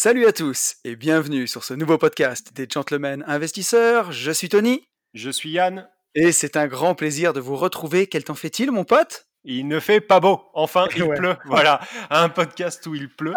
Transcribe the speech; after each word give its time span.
Salut 0.00 0.26
à 0.26 0.32
tous 0.32 0.76
et 0.84 0.94
bienvenue 0.94 1.48
sur 1.48 1.64
ce 1.64 1.74
nouveau 1.74 1.98
podcast 1.98 2.52
des 2.54 2.68
Gentlemen 2.72 3.24
Investisseurs. 3.26 4.12
Je 4.12 4.30
suis 4.30 4.48
Tony 4.48 4.86
Je 5.12 5.28
suis 5.28 5.50
Yann. 5.50 5.88
et 6.14 6.30
c'est 6.30 6.56
un 6.56 6.68
grand 6.68 6.94
plaisir 6.94 7.32
de 7.32 7.40
vous 7.40 7.56
retrouver. 7.56 8.06
Quel 8.06 8.22
temps 8.22 8.36
fait-il, 8.36 8.70
mon 8.70 8.84
pote? 8.84 9.27
Il 9.44 9.68
ne 9.68 9.80
fait 9.80 10.00
pas 10.00 10.20
beau. 10.20 10.42
Enfin, 10.52 10.86
il 10.96 11.02
Ouais. 11.04 11.16
pleut. 11.16 11.36
Voilà, 11.46 11.80
un 12.10 12.28
podcast 12.28 12.84
où 12.86 12.94
il 12.94 13.08
pleut. 13.08 13.34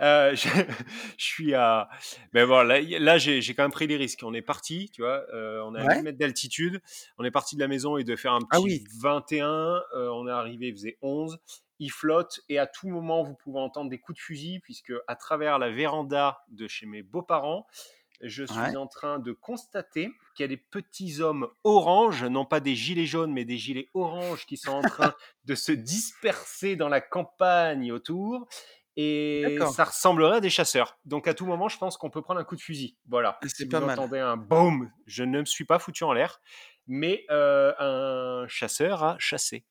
Euh, 0.00 0.34
je, 0.34 0.48
je 1.16 1.24
suis 1.24 1.54
à. 1.54 1.88
Mais 2.32 2.44
voilà, 2.44 2.80
là, 2.80 2.98
là, 2.98 3.18
j'ai 3.18 3.40
quand 3.54 3.62
même 3.62 3.70
pris 3.70 3.86
des 3.86 3.96
risques. 3.96 4.20
On 4.24 4.34
est 4.34 4.42
parti, 4.42 4.90
tu 4.92 5.02
vois. 5.02 5.24
euh, 5.32 5.60
on 5.64 5.74
est 5.74 5.80
à 5.80 5.84
Ouais. 5.86 5.94
1000 5.96 6.04
mètres 6.04 6.18
d'altitude. 6.18 6.80
On 7.18 7.24
est 7.24 7.30
parti 7.30 7.54
de 7.56 7.60
la 7.60 7.68
maison 7.68 7.96
et 7.96 8.04
de 8.04 8.16
faire 8.16 8.32
un 8.32 8.40
petit 8.40 8.48
Ah 8.52 8.60
oui. 8.60 8.84
21. 9.00 9.46
euh, 9.48 10.08
on 10.12 10.26
est 10.26 10.32
arrivé, 10.32 10.68
il 10.68 10.72
faisait 10.74 10.98
11. 11.02 11.38
Il 11.80 11.90
flotte 11.90 12.40
et 12.48 12.58
à 12.58 12.66
tout 12.66 12.88
moment, 12.88 13.22
vous 13.24 13.34
pouvez 13.34 13.58
entendre 13.58 13.90
des 13.90 13.98
coups 13.98 14.16
de 14.18 14.22
fusil 14.22 14.60
puisque 14.60 14.92
à 15.08 15.16
travers 15.16 15.58
la 15.58 15.70
véranda 15.70 16.38
de 16.48 16.68
chez 16.68 16.86
mes 16.86 17.02
beaux-parents, 17.02 17.66
je 18.24 18.44
suis 18.44 18.58
Ouais. 18.58 18.76
en 18.76 18.86
train 18.86 19.18
de 19.18 19.32
constater 19.32 20.10
qu'il 20.34 20.42
y 20.42 20.46
a 20.46 20.48
des 20.48 20.56
petits 20.56 21.20
hommes 21.20 21.48
oranges, 21.62 22.24
non 22.24 22.44
pas 22.44 22.60
des 22.60 22.74
gilets 22.74 23.06
jaunes, 23.06 23.32
mais 23.32 23.44
des 23.44 23.56
gilets 23.58 23.88
oranges 23.94 24.46
qui 24.46 24.56
sont 24.56 24.72
en 24.72 24.82
train 24.82 25.14
de 25.44 25.54
se 25.54 25.72
disperser 25.72 26.76
dans 26.76 26.88
la 26.88 27.00
campagne 27.00 27.92
autour. 27.92 28.46
Et 28.96 29.58
ça 29.72 29.84
ressemblerait 29.84 30.36
à 30.36 30.40
des 30.40 30.50
chasseurs. 30.50 30.98
Donc 31.04 31.26
à 31.26 31.34
tout 31.34 31.46
moment, 31.46 31.68
je 31.68 31.78
pense 31.78 31.96
qu'on 31.96 32.10
peut 32.10 32.22
prendre 32.22 32.38
un 32.40 32.44
coup 32.44 32.54
de 32.56 32.60
fusil. 32.60 32.96
Voilà. 33.08 33.38
C'est 33.42 33.48
Si 33.48 33.68
pas 33.68 33.80
vous 33.80 33.86
mal. 33.86 33.98
entendez 33.98 34.20
un 34.20 34.36
boom, 34.36 34.90
je 35.06 35.24
ne 35.24 35.40
me 35.40 35.44
suis 35.44 35.64
pas 35.64 35.80
foutu 35.80 36.04
en 36.04 36.12
l'air, 36.12 36.40
mais 36.86 37.24
euh, 37.30 37.72
un 37.80 38.46
chasseur 38.46 39.02
a 39.02 39.16
chassé. 39.18 39.64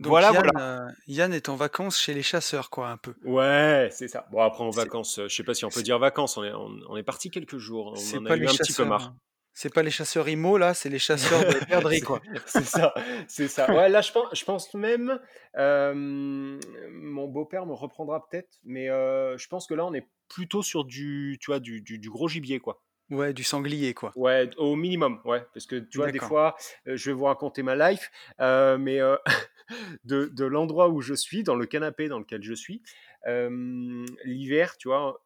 Donc 0.00 0.10
voilà, 0.10 0.32
Yann, 0.32 0.42
voilà. 0.52 0.86
euh, 0.86 0.90
Yann 1.08 1.32
est 1.34 1.48
en 1.48 1.56
vacances 1.56 2.00
chez 2.00 2.14
les 2.14 2.22
chasseurs, 2.22 2.70
quoi, 2.70 2.88
un 2.88 2.96
peu. 2.96 3.14
Ouais, 3.24 3.88
c'est 3.92 4.08
ça. 4.08 4.26
Bon, 4.32 4.40
après 4.40 4.64
en 4.64 4.70
vacances, 4.70 5.18
euh, 5.18 5.28
je 5.28 5.34
sais 5.34 5.42
pas 5.44 5.54
si 5.54 5.64
on 5.64 5.68
peut 5.68 5.82
dire 5.82 5.98
vacances, 5.98 6.36
on 6.38 6.44
est, 6.44 6.52
on, 6.52 6.70
on 6.88 6.96
est 6.96 7.02
parti 7.02 7.30
quelques 7.30 7.58
jours, 7.58 7.96
C'est 7.98 8.16
on 8.16 8.22
en 8.22 8.26
a 8.26 8.28
pas 8.30 8.36
eu 8.36 8.40
les 8.40 8.46
un 8.46 8.50
petit 8.50 8.58
chasseurs. 8.72 8.86
comard. 8.86 9.14
C'est 9.52 9.74
pas 9.74 9.82
les 9.82 9.90
chasseurs 9.90 10.26
IMO, 10.28 10.56
là, 10.58 10.74
c'est 10.74 10.88
les 10.88 10.98
chasseurs 11.08 11.40
de 11.40 11.64
perdrix, 11.66 12.00
quoi. 12.00 12.20
C'est 12.46 12.64
ça, 12.64 12.94
c'est 13.28 13.48
ça. 13.48 13.70
Ouais, 13.70 13.88
là, 13.88 14.00
je 14.00 14.10
pense, 14.12 14.28
je 14.32 14.44
pense 14.44 14.72
même, 14.74 15.20
euh, 15.58 15.92
mon 15.94 17.26
beau-père 17.26 17.66
me 17.66 17.74
reprendra 17.74 18.26
peut-être, 18.26 18.58
mais 18.64 18.88
euh, 18.88 19.36
je 19.38 19.48
pense 19.48 19.66
que 19.66 19.74
là, 19.74 19.84
on 19.84 19.92
est 19.92 20.06
plutôt 20.28 20.62
sur 20.62 20.84
du, 20.84 21.36
tu 21.40 21.50
vois, 21.50 21.60
du, 21.60 21.80
du, 21.82 21.98
du 21.98 22.08
gros 22.10 22.28
gibier, 22.28 22.58
quoi. 22.60 22.80
Ouais, 23.10 23.32
du 23.32 23.44
sanglier, 23.44 23.94
quoi. 23.94 24.14
Ouais, 24.16 24.50
au 24.56 24.74
minimum, 24.74 25.20
ouais, 25.24 25.46
parce 25.54 25.66
que 25.66 25.76
tu 25.76 26.00
vois, 26.00 26.08
des 26.08 26.18
fois, 26.18 26.56
euh, 26.88 26.96
je 26.96 27.10
vais 27.10 27.14
vous 27.14 27.24
raconter 27.24 27.62
ma 27.62 27.76
life, 27.76 28.10
euh, 28.40 28.76
mais 28.76 29.00
euh, 29.00 29.16
de, 30.04 30.26
de 30.26 30.44
l'endroit 30.44 30.88
où 30.88 31.00
je 31.00 31.14
suis, 31.14 31.44
dans 31.44 31.54
le 31.54 31.64
canapé 31.66 32.08
dans 32.08 32.18
lequel 32.18 32.42
je 32.42 32.54
suis, 32.54 32.82
l'hiver, 34.24 34.76
tu 34.78 34.88
vois, 34.88 35.22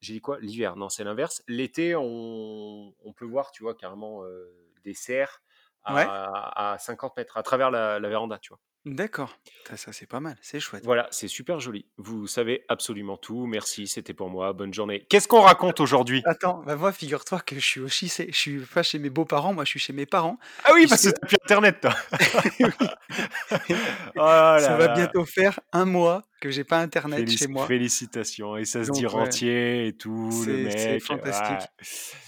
j'ai 0.00 0.14
dit 0.14 0.20
quoi? 0.20 0.38
L'hiver, 0.40 0.76
non, 0.76 0.88
c'est 0.88 1.04
l'inverse. 1.04 1.42
L'été, 1.46 1.94
on, 1.94 2.94
on 3.04 3.12
peut 3.12 3.26
voir, 3.26 3.52
tu 3.52 3.62
vois, 3.62 3.74
carrément 3.74 4.22
des 4.84 4.94
cerfs 4.94 5.42
Ouais. 5.88 6.06
à, 6.08 6.72
à 6.72 6.78
50 6.78 7.16
mètres 7.18 7.36
à 7.36 7.42
travers 7.42 7.70
la, 7.70 8.00
la 8.00 8.08
véranda, 8.08 8.38
tu 8.38 8.48
vois. 8.50 8.60
D'accord. 8.86 9.36
Ça, 9.68 9.76
ça, 9.76 9.92
c'est 9.92 10.06
pas 10.06 10.20
mal, 10.20 10.36
c'est 10.40 10.58
chouette. 10.58 10.84
Voilà, 10.84 11.06
c'est 11.10 11.28
super 11.28 11.60
joli. 11.60 11.84
Vous 11.98 12.26
savez 12.26 12.64
absolument 12.68 13.18
tout. 13.18 13.46
Merci, 13.46 13.86
c'était 13.86 14.14
pour 14.14 14.30
moi. 14.30 14.52
Bonne 14.54 14.72
journée. 14.72 15.06
Qu'est-ce 15.10 15.28
qu'on 15.28 15.42
raconte 15.42 15.80
aujourd'hui? 15.80 16.22
Attends, 16.24 16.62
bah 16.64 16.76
moi, 16.76 16.90
figure-toi 16.90 17.40
que 17.40 17.56
je 17.56 17.60
suis 17.60 17.80
aussi, 17.80 18.08
je 18.08 18.34
suis 18.36 18.60
pas 18.60 18.82
chez 18.82 18.98
mes 18.98 19.10
beaux-parents, 19.10 19.52
moi, 19.52 19.64
je 19.64 19.70
suis 19.70 19.80
chez 19.80 19.92
mes 19.92 20.06
parents. 20.06 20.38
Ah 20.64 20.70
oui, 20.74 20.86
parce 20.88 21.02
que 21.02 21.10
t'as 21.10 21.26
plus 21.26 21.36
Internet, 21.44 21.80
toi. 21.80 21.94
Oh 24.16 24.20
là 24.20 24.58
ça 24.60 24.76
va 24.76 24.88
là. 24.88 24.94
bientôt 24.94 25.24
faire 25.24 25.60
un 25.72 25.84
mois 25.84 26.22
que 26.40 26.50
j'ai 26.50 26.64
pas 26.64 26.80
internet 26.80 27.20
Félic- 27.26 27.38
chez 27.38 27.46
moi. 27.48 27.66
Félicitations. 27.66 28.56
Et 28.56 28.64
ça 28.64 28.84
se 28.84 28.90
dit 28.90 29.06
ouais. 29.06 29.10
rentier 29.12 29.86
et 29.86 29.92
tout, 29.96 30.44
le 30.46 30.56
C'est 30.56 30.70
c'est 30.70 30.92
mec. 30.92 31.02
fantastique. 31.02 31.60
ouais. 31.60 31.66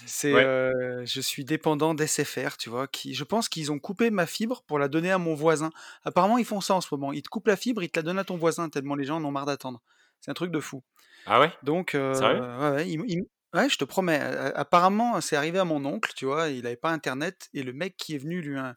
C'est, 0.05 0.33
Ouais. 0.33 0.43
euh, 0.45 1.05
je 1.05 1.21
suis 1.21 1.45
dépendant 1.45 1.93
d'SFR, 1.93 2.57
tu 2.57 2.69
vois, 2.69 2.87
qui, 2.87 3.13
je 3.13 3.23
pense 3.23 3.49
qu'ils 3.49 3.71
ont 3.71 3.79
coupé 3.79 4.09
ma 4.11 4.25
fibre 4.25 4.63
pour 4.67 4.79
la 4.79 4.87
donner 4.87 5.11
à 5.11 5.17
mon 5.17 5.33
voisin. 5.35 5.69
Apparemment, 6.03 6.37
ils 6.37 6.45
font 6.45 6.61
ça 6.61 6.75
en 6.75 6.81
ce 6.81 6.87
moment. 6.91 7.13
Ils 7.13 7.21
te 7.23 7.29
coupent 7.29 7.47
la 7.47 7.55
fibre, 7.55 7.81
ils 7.83 7.89
te 7.89 7.99
la 7.99 8.03
donnent 8.03 8.19
à 8.19 8.23
ton 8.23 8.37
voisin, 8.37 8.69
tellement 8.69 8.95
les 8.95 9.05
gens 9.05 9.17
en 9.17 9.25
ont 9.25 9.31
marre 9.31 9.45
d'attendre. 9.45 9.81
C'est 10.21 10.31
un 10.31 10.33
truc 10.35 10.51
de 10.51 10.59
fou. 10.59 10.83
Ah 11.25 11.39
ouais? 11.39 11.51
Donc, 11.63 11.95
euh, 11.95 12.13
Sérieux? 12.13 12.41
ouais, 13.53 13.69
je 13.69 13.77
te 13.77 13.83
promets. 13.85 14.19
apparemment, 14.55 15.21
c'est 15.21 15.35
arrivé 15.35 15.59
à 15.59 15.65
mon 15.65 15.83
oncle, 15.85 16.11
tu 16.15 16.25
vois, 16.25 16.49
il 16.49 16.63
n'avait 16.63 16.75
pas 16.75 16.91
internet, 16.91 17.49
et 17.53 17.63
le 17.63 17.73
mec 17.73 17.95
qui 17.97 18.15
est 18.15 18.17
venu 18.17 18.41
lui 18.41 18.57
hein, 18.57 18.69
euh, 18.69 18.73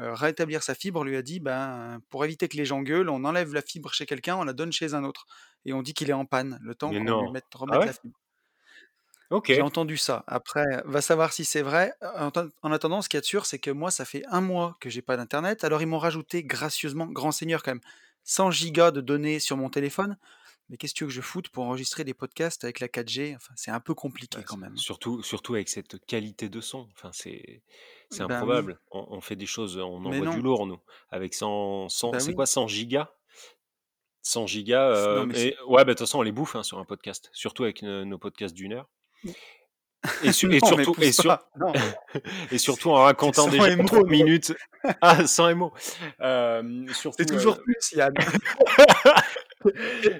rétablir 0.00 0.62
sa 0.62 0.74
fibre 0.74 1.04
lui 1.04 1.16
a 1.16 1.22
dit, 1.22 1.40
ben, 1.40 2.00
pour 2.10 2.24
éviter 2.24 2.48
que 2.48 2.56
les 2.56 2.64
gens 2.64 2.82
gueulent, 2.82 3.08
on 3.10 3.24
enlève 3.24 3.54
la 3.54 3.62
fibre 3.62 3.92
chez 3.92 4.06
quelqu'un, 4.06 4.36
on 4.36 4.44
la 4.44 4.52
donne 4.52 4.72
chez 4.72 4.94
un 4.94 5.04
autre, 5.04 5.26
et 5.64 5.72
on 5.72 5.82
dit 5.82 5.94
qu'il 5.94 6.10
est 6.10 6.14
en 6.14 6.26
panne, 6.26 6.58
le 6.62 6.74
temps 6.74 6.94
qu'on 6.94 7.14
lui 7.14 7.28
mette, 7.28 7.46
Ah 7.68 7.76
remette 7.76 7.84
la 7.84 7.92
fibre. 7.92 8.18
J'ai 9.48 9.62
entendu 9.62 9.96
ça. 9.96 10.22
Après, 10.28 10.64
va 10.84 11.00
savoir 11.00 11.32
si 11.32 11.44
c'est 11.44 11.62
vrai. 11.62 11.92
En, 12.02 12.30
en 12.62 12.72
attendant, 12.72 13.02
ce 13.02 13.08
qu'il 13.08 13.16
y 13.16 13.18
a 13.18 13.20
de 13.22 13.26
sûr, 13.26 13.46
c'est 13.46 13.58
que 13.58 13.70
moi, 13.70 13.90
ça 13.90 14.04
fait 14.04 14.22
un 14.28 14.40
mois 14.40 14.76
que 14.80 14.90
j'ai 14.90 15.02
pas 15.02 15.16
d'internet. 15.16 15.64
Alors, 15.64 15.82
ils 15.82 15.86
m'ont 15.86 15.98
rajouté 15.98 16.44
gracieusement, 16.44 17.06
grand 17.06 17.32
seigneur 17.32 17.62
quand 17.62 17.72
même, 17.72 17.80
100 18.24 18.50
gigas 18.52 18.90
de 18.92 19.00
données 19.00 19.40
sur 19.40 19.56
mon 19.56 19.68
téléphone. 19.70 20.16
Mais 20.70 20.76
qu'est-ce 20.76 20.94
que 20.94 20.98
tu 20.98 21.04
veux 21.04 21.08
que 21.08 21.14
je 21.14 21.20
foute 21.20 21.48
pour 21.48 21.64
enregistrer 21.64 22.04
des 22.04 22.14
podcasts 22.14 22.62
avec 22.64 22.78
la 22.80 22.86
4G 22.88 23.34
Enfin, 23.36 23.52
c'est 23.56 23.72
un 23.72 23.80
peu 23.80 23.92
compliqué 23.92 24.38
Bah, 24.38 24.44
quand 24.46 24.56
même. 24.56 24.76
surtout, 24.76 25.20
surtout 25.22 25.54
avec 25.54 25.68
cette 25.68 26.04
qualité 26.06 26.48
de 26.48 26.60
son. 26.60 26.88
Enfin, 26.94 27.10
c'est, 27.12 27.62
c'est 28.08 28.22
oui, 28.22 28.32
improbable. 28.32 28.78
On, 28.92 29.04
on 29.10 29.20
fait 29.20 29.34
des 29.36 29.46
choses, 29.46 29.76
on 29.78 29.98
mais 29.98 30.08
envoie 30.18 30.30
du 30.30 30.36
non. 30.38 30.42
lourd, 30.42 30.66
nous. 30.66 30.78
Avec 31.10 31.34
100, 31.34 31.88
100 31.88 32.10
Ben 32.12 32.20
c'est 32.20 32.28
oui. 32.28 32.34
quoi, 32.36 32.46
100 32.46 32.68
gigas? 32.68 33.10
100 34.22 34.46
gigas. 34.46 34.94
C'est- 34.94 35.00
Non, 35.02 35.28
euh, 35.28 35.32
c'est. 35.34 35.46
et, 35.48 35.56
ouais, 35.66 35.76
bah, 35.78 35.84
de 35.86 35.90
toute 35.90 35.98
façon, 36.00 36.18
on 36.20 36.22
les 36.22 36.30
bouffe 36.32 36.54
hein, 36.54 36.62
sur 36.62 36.78
un 36.78 36.84
podcast. 36.84 37.30
Surtout 37.32 37.64
avec 37.64 37.82
nos, 37.82 38.04
nos 38.04 38.18
podcasts 38.18 38.54
d'une 38.54 38.74
heure. 38.74 38.88
Et, 40.22 40.30
su- 40.32 40.46
et 40.54 40.60
Non, 40.60 40.66
surtout, 40.68 40.94
et, 41.02 41.10
sur. 41.10 41.36
Non, 41.56 41.72
surtout 42.58 42.90
en 42.90 42.96
c'est 42.98 43.02
racontant 43.02 43.44
100 43.46 43.50
déjà 43.50 43.76
MO. 43.76 43.84
30 43.86 44.02
non. 44.04 44.06
minutes. 44.08 44.54
Ah, 45.00 45.26
100 45.26 45.56
mots. 45.56 45.72
Euh, 46.20 46.84
C'est 46.88 46.94
surtout. 46.94 47.24
toujours 47.24 47.54
euh, 47.56 47.62
plus, 47.62 47.92
Yann. 47.96 48.14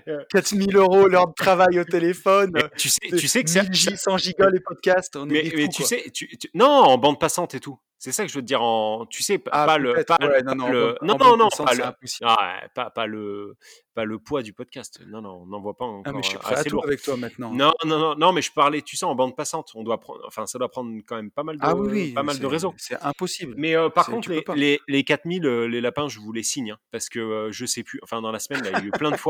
euh, 0.09 0.25
4000 0.31 0.77
euros 0.77 1.07
l'heure 1.09 1.29
de 1.29 1.35
travail 1.35 1.79
au 1.81 1.85
téléphone. 1.85 2.51
mais 2.53 2.65
tu 2.77 2.89
sais, 2.89 3.01
tu 3.17 3.29
sais 3.29 3.43
que 3.45 3.51
c'est. 3.51 3.69
1100 3.69 4.19
gigas 4.19 4.51
les 4.51 4.61
podcasts. 4.61 5.17
On 5.17 5.27
Mais, 5.27 5.43
des 5.43 5.57
mais 5.57 5.65
fous, 5.65 5.71
tu 5.73 5.77
quoi. 5.83 5.87
sais, 5.87 6.11
tu, 6.13 6.29
tu- 6.39 6.51
non, 6.55 6.67
en 6.67 6.99
bande 6.99 7.19
passante 7.21 7.55
et 7.55 7.61
tout. 7.61 7.79
C'est 8.03 8.13
ça 8.13 8.23
que 8.25 8.31
je 8.31 8.35
veux 8.37 8.41
te 8.41 8.47
dire 8.47 8.63
en, 8.63 9.05
tu 9.05 9.23
sais, 9.23 9.37
pas, 9.37 9.51
Ah, 9.53 9.67
pas 9.67 9.77
le, 9.77 9.93
pas, 10.05 10.17
ouais. 10.23 10.43
Non, 10.43 10.55
non, 10.55 10.71
le, 10.71 10.81
non, 10.81 10.95
en 11.03 11.07
non, 11.07 11.15
bande 11.17 11.39
non, 11.39 11.49
passante, 11.51 11.67
pas 11.67 11.73
c'est 11.75 11.79
le, 11.83 11.87
impossible. 11.87 12.27
ah, 12.31 12.61
pas, 12.75 12.89
pas 12.89 13.07
le, 13.07 13.57
pas 13.95 14.07
le 14.07 14.19
poids 14.19 14.43
du 14.43 14.55
podcast. 14.55 15.01
Non, 15.07 15.21
non, 15.21 15.43
on 15.43 15.47
n'en 15.47 15.61
voit 15.61 15.77
pas 15.77 15.85
Ah, 15.85 15.91
mais 16.05 16.09
encore 16.09 16.23
je 16.23 16.29
suis 16.31 16.39
prêt 16.39 16.55
à 16.57 16.65
tout 16.65 16.71
lourd. 16.77 16.85
avec 16.87 17.03
toi 17.03 17.19
maintenant. 17.19 17.51
Non, 17.53 17.73
non, 17.85 17.99
non, 17.99 18.15
non, 18.15 18.33
mais 18.33 18.41
je 18.41 18.53
parlais, 18.53 18.81
tu 18.81 18.97
sais, 18.97 19.05
en 19.05 19.15
bande 19.15 19.37
passante, 19.37 19.73
on 19.75 19.83
doit 19.83 20.01
prendre, 20.01 20.23
enfin, 20.27 20.47
ça 20.47 20.59
doit 20.59 20.71
prendre 20.71 20.91
quand 21.07 21.17
même 21.17 21.31
pas 21.31 21.43
mal 21.43 21.59
Ah 21.61 21.75
oui, 21.77 21.89
de, 21.89 21.93
oui, 21.93 22.13
pas 22.13 22.23
mal 22.23 22.37
de 22.37 22.41
c'est 22.41 22.47
réseau. 22.47 22.75
c'est 22.79 23.03
impossible. 23.03 23.53
Mais 23.59 23.77
euh, 23.77 23.91
par 23.91 24.07
contre, 24.07 24.31
les, 24.31 24.43
les, 24.57 24.81
les 24.89 25.05
4000, 25.05 25.45
euh, 25.45 25.67
les 25.69 25.83
lapins, 25.83 26.09
je 26.09 26.21
vous 26.21 26.33
les 26.33 26.43
signe, 26.43 26.71
hein, 26.71 26.79
parce 26.93 27.11
que 27.11 27.19
euh, 27.19 27.53
je 27.53 27.67
sais 27.67 27.83
plus, 27.83 28.01
enfin, 28.03 28.23
dans 28.23 28.33
la 28.33 28.39
semaine, 28.39 28.63
là, 28.65 28.71
il 28.71 28.79
y 28.79 28.83
a 28.83 28.85
eu 28.87 28.91
plein 28.93 29.11
de 29.11 29.17
fois 29.19 29.30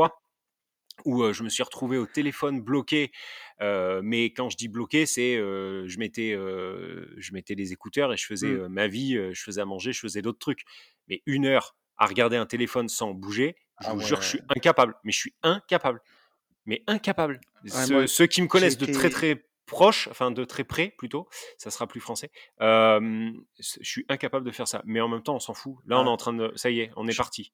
où 1.05 1.31
je 1.33 1.43
me 1.43 1.49
suis 1.49 1.63
retrouvé 1.63 1.97
au 1.97 2.05
téléphone 2.05 2.61
bloqué. 2.61 3.11
euh, 3.61 4.01
mais 4.03 4.25
quand 4.33 4.49
je 4.49 4.57
dis 4.57 4.67
bloqué, 4.67 5.05
c'est 5.05 5.35
euh, 5.35 5.87
je 5.87 5.99
mettais 5.99 6.33
euh, 6.33 7.13
je 7.17 7.33
mettais 7.33 7.55
les 7.55 7.73
écouteurs 7.73 8.11
et 8.13 8.17
je 8.17 8.25
faisais 8.25 8.51
Mmh. 8.53 8.67
ma 8.67 8.87
vie, 8.87 9.13
je 9.33 9.41
faisais 9.41 9.61
à 9.61 9.65
manger, 9.65 9.93
je 9.93 9.99
faisais 9.99 10.21
d'autres 10.21 10.39
trucs. 10.39 10.63
Mais 11.07 11.21
une 11.25 11.45
heure 11.45 11.75
à 11.97 12.05
regarder 12.07 12.37
un 12.37 12.45
téléphone 12.47 12.89
sans 12.89 13.13
bouger, 13.13 13.55
je 13.79 13.87
Ah 13.87 13.93
vous 13.93 13.99
jure, 14.01 14.21
je 14.21 14.27
suis 14.29 14.41
incapable. 14.55 14.95
Mais 15.03 15.11
je 15.11 15.17
suis 15.19 15.33
incapable. 15.43 16.01
Mais 16.65 16.83
incapable. 16.87 17.39
Ouais, 17.63 17.69
Ceux, 17.69 17.93
moi, 17.93 18.07
ceux 18.07 18.27
qui 18.27 18.41
me 18.41 18.47
connaissent 18.47 18.77
de 18.77 18.85
très 18.85 19.09
très 19.09 19.45
proche, 19.65 20.07
enfin 20.09 20.31
de 20.31 20.43
très 20.45 20.63
près 20.63 20.93
plutôt, 20.97 21.27
ça 21.57 21.71
sera 21.71 21.87
plus 21.87 21.99
français. 22.01 22.31
je 22.59 23.33
suis 23.81 24.05
incapable 24.09 24.45
de 24.45 24.51
faire 24.51 24.67
ça. 24.67 24.81
Mais 24.85 25.01
en 25.01 25.07
même 25.07 25.23
temps, 25.23 25.35
on 25.35 25.39
s'en 25.39 25.53
fout. 25.53 25.75
Là, 25.85 25.99
on 25.99 26.05
est 26.05 26.07
Ah, 26.07 26.09
en 26.09 26.17
train 26.17 26.33
de, 26.33 26.51
ça 26.55 26.69
y 26.69 26.79
est, 26.81 26.91
on 26.95 27.07
est 27.07 27.11
je, 27.11 27.17
parti. 27.17 27.53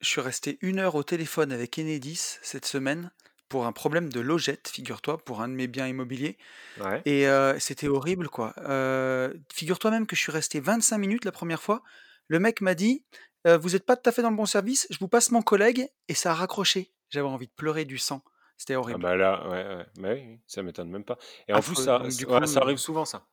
Je 0.00 0.08
suis 0.08 0.20
resté 0.20 0.58
une 0.60 0.78
heure 0.78 0.94
au 0.94 1.02
téléphone 1.02 1.52
avec 1.52 1.78
Enedis 1.78 2.38
cette 2.42 2.66
semaine 2.66 3.10
pour 3.48 3.66
un 3.66 3.72
problème 3.72 4.08
de 4.12 4.20
logette, 4.20 4.68
figure-toi, 4.68 5.18
pour 5.18 5.40
un 5.40 5.48
de 5.48 5.54
mes 5.54 5.68
biens 5.68 5.86
immobiliers. 5.86 6.36
Ouais. 6.80 7.00
Et 7.04 7.28
euh, 7.28 7.58
c'était 7.60 7.86
horrible, 7.88 8.28
quoi. 8.28 8.54
Euh, 8.58 9.32
figure-toi 9.52 9.90
même 9.92 10.06
que 10.06 10.16
je 10.16 10.20
suis 10.20 10.32
resté 10.32 10.58
25 10.58 10.98
minutes 10.98 11.24
la 11.24 11.30
première 11.32 11.62
fois. 11.62 11.82
Le 12.28 12.40
mec 12.40 12.60
m'a 12.60 12.74
dit 12.74 13.04
euh, 13.46 13.56
Vous 13.56 13.70
n'êtes 13.70 13.86
pas 13.86 13.96
tout 13.96 14.08
à 14.08 14.12
fait 14.12 14.22
dans 14.22 14.30
le 14.30 14.36
bon 14.36 14.46
service, 14.46 14.88
je 14.90 14.98
vous 14.98 15.06
passe 15.08 15.30
mon 15.30 15.42
collègue. 15.42 15.88
Et 16.08 16.14
ça 16.14 16.32
a 16.32 16.34
raccroché. 16.34 16.92
J'avais 17.10 17.28
envie 17.28 17.46
de 17.46 17.52
pleurer 17.52 17.84
du 17.84 17.98
sang. 17.98 18.22
C'était 18.56 18.74
Ah 18.74 18.80
horrible. 18.80 19.00
bah 19.00 19.14
là, 19.16 19.48
ouais, 19.48 19.76
ouais. 19.76 19.86
Bah 19.98 20.08
oui, 20.14 20.40
ça 20.48 20.62
m'étonne 20.62 20.90
même 20.90 21.04
pas. 21.04 21.18
Et 21.46 21.52
en 21.52 21.60
plus, 21.60 21.72
Affreux. 21.72 21.84
ça, 21.84 21.98
Donc, 21.98 22.30
ouais, 22.42 22.56
arrive 22.58 22.78
souvent, 22.78 23.04
ça. 23.04 23.26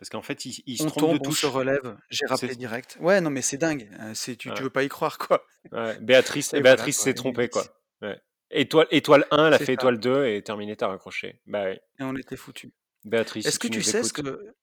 Parce 0.00 0.08
qu'en 0.08 0.22
fait, 0.22 0.46
il, 0.46 0.62
il 0.64 0.78
se 0.78 0.84
on 0.84 0.86
trompe 0.86 1.12
de 1.12 1.18
tombe, 1.18 1.26
on 1.26 1.30
se 1.30 1.40
touche. 1.42 1.50
relève. 1.50 1.94
J'ai 2.08 2.24
rappelé 2.24 2.56
direct. 2.56 2.96
Ouais, 3.00 3.20
non, 3.20 3.28
mais 3.28 3.42
c'est 3.42 3.58
dingue. 3.58 3.86
Euh, 4.00 4.12
c'est, 4.14 4.34
tu, 4.34 4.48
tu 4.48 4.54
ouais, 4.54 4.62
veux 4.62 4.70
pas 4.70 4.82
y 4.82 4.88
croire, 4.88 5.18
quoi. 5.18 5.44
ouais. 5.72 5.98
Béatrice, 6.00 6.54
Et 6.54 6.62
Béatrice 6.62 6.98
s'est 6.98 7.12
trompée, 7.12 7.50
quoi. 7.50 7.64
Ouais. 8.00 8.18
Étoile, 8.50 8.86
étoile 8.90 9.26
1, 9.30 9.48
elle 9.48 9.52
a 9.54 9.58
fait 9.58 9.66
ça. 9.66 9.72
étoile 9.72 10.00
2 10.00 10.26
et 10.26 10.42
terminé, 10.42 10.74
t'as 10.74 10.88
raccroché. 10.88 11.42
Bah 11.46 11.64
oui. 11.66 11.74
Et 11.98 12.02
on 12.02 12.16
était 12.16 12.36
foutus. 12.38 12.70
Béatrice, 13.04 13.44
si 13.44 13.48
Est-ce 13.48 13.58
que 13.58 13.68
tu 13.68 13.76
nous 13.76 13.84
sais 13.84 14.02
ce 14.02 14.14
que, 14.14 14.54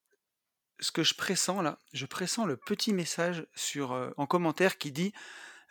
ce 0.79 0.91
que 0.91 1.03
je 1.03 1.13
pressens 1.13 1.61
là? 1.61 1.77
Je 1.93 2.07
pressens 2.07 2.45
le 2.45 2.57
petit 2.57 2.91
message 2.91 3.45
sur, 3.53 3.91
euh, 3.93 4.09
en 4.17 4.25
commentaire 4.25 4.79
qui 4.79 4.91
dit 4.91 5.13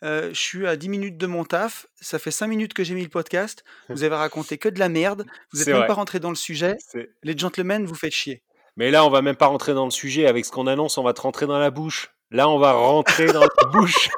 heu, 0.04 0.28
je 0.32 0.38
suis 0.40 0.66
à 0.68 0.76
10 0.76 0.88
minutes 0.88 1.16
de 1.18 1.26
mon 1.26 1.44
taf, 1.44 1.88
ça 2.00 2.20
fait 2.20 2.30
5 2.30 2.46
minutes 2.46 2.72
que 2.74 2.84
j'ai 2.84 2.94
mis 2.94 3.02
le 3.02 3.08
podcast, 3.08 3.64
vous 3.88 4.04
avez 4.04 4.14
raconté 4.14 4.58
que 4.58 4.68
de 4.68 4.78
la 4.78 4.88
merde, 4.88 5.26
vous 5.52 5.60
êtes 5.60 5.64
C'est 5.64 5.70
même 5.72 5.78
vrai. 5.80 5.86
pas 5.88 5.94
rentrés 5.94 6.20
dans 6.20 6.28
le 6.30 6.36
sujet, 6.36 6.76
les 7.24 7.36
gentlemen, 7.36 7.84
vous 7.84 7.94
faites 7.96 8.12
chier». 8.12 8.42
Mais 8.76 8.90
là, 8.90 9.05
on 9.05 9.11
va 9.11 9.23
même 9.23 9.37
pas 9.37 9.46
rentrer 9.46 9.75
dans 9.75 9.84
le 9.84 9.90
sujet. 9.90 10.26
Avec 10.26 10.44
ce 10.44 10.50
qu'on 10.52 10.67
annonce, 10.67 10.99
on 10.99 11.02
va 11.02 11.12
te 11.12 11.20
rentrer 11.20 11.46
dans 11.46 11.58
la 11.58 11.70
bouche. 11.70 12.11
Là, 12.31 12.49
on 12.49 12.58
va 12.58 12.73
rentrer 12.73 13.26
dans 13.26 13.40
la 13.40 13.69
bouche. 13.70 14.08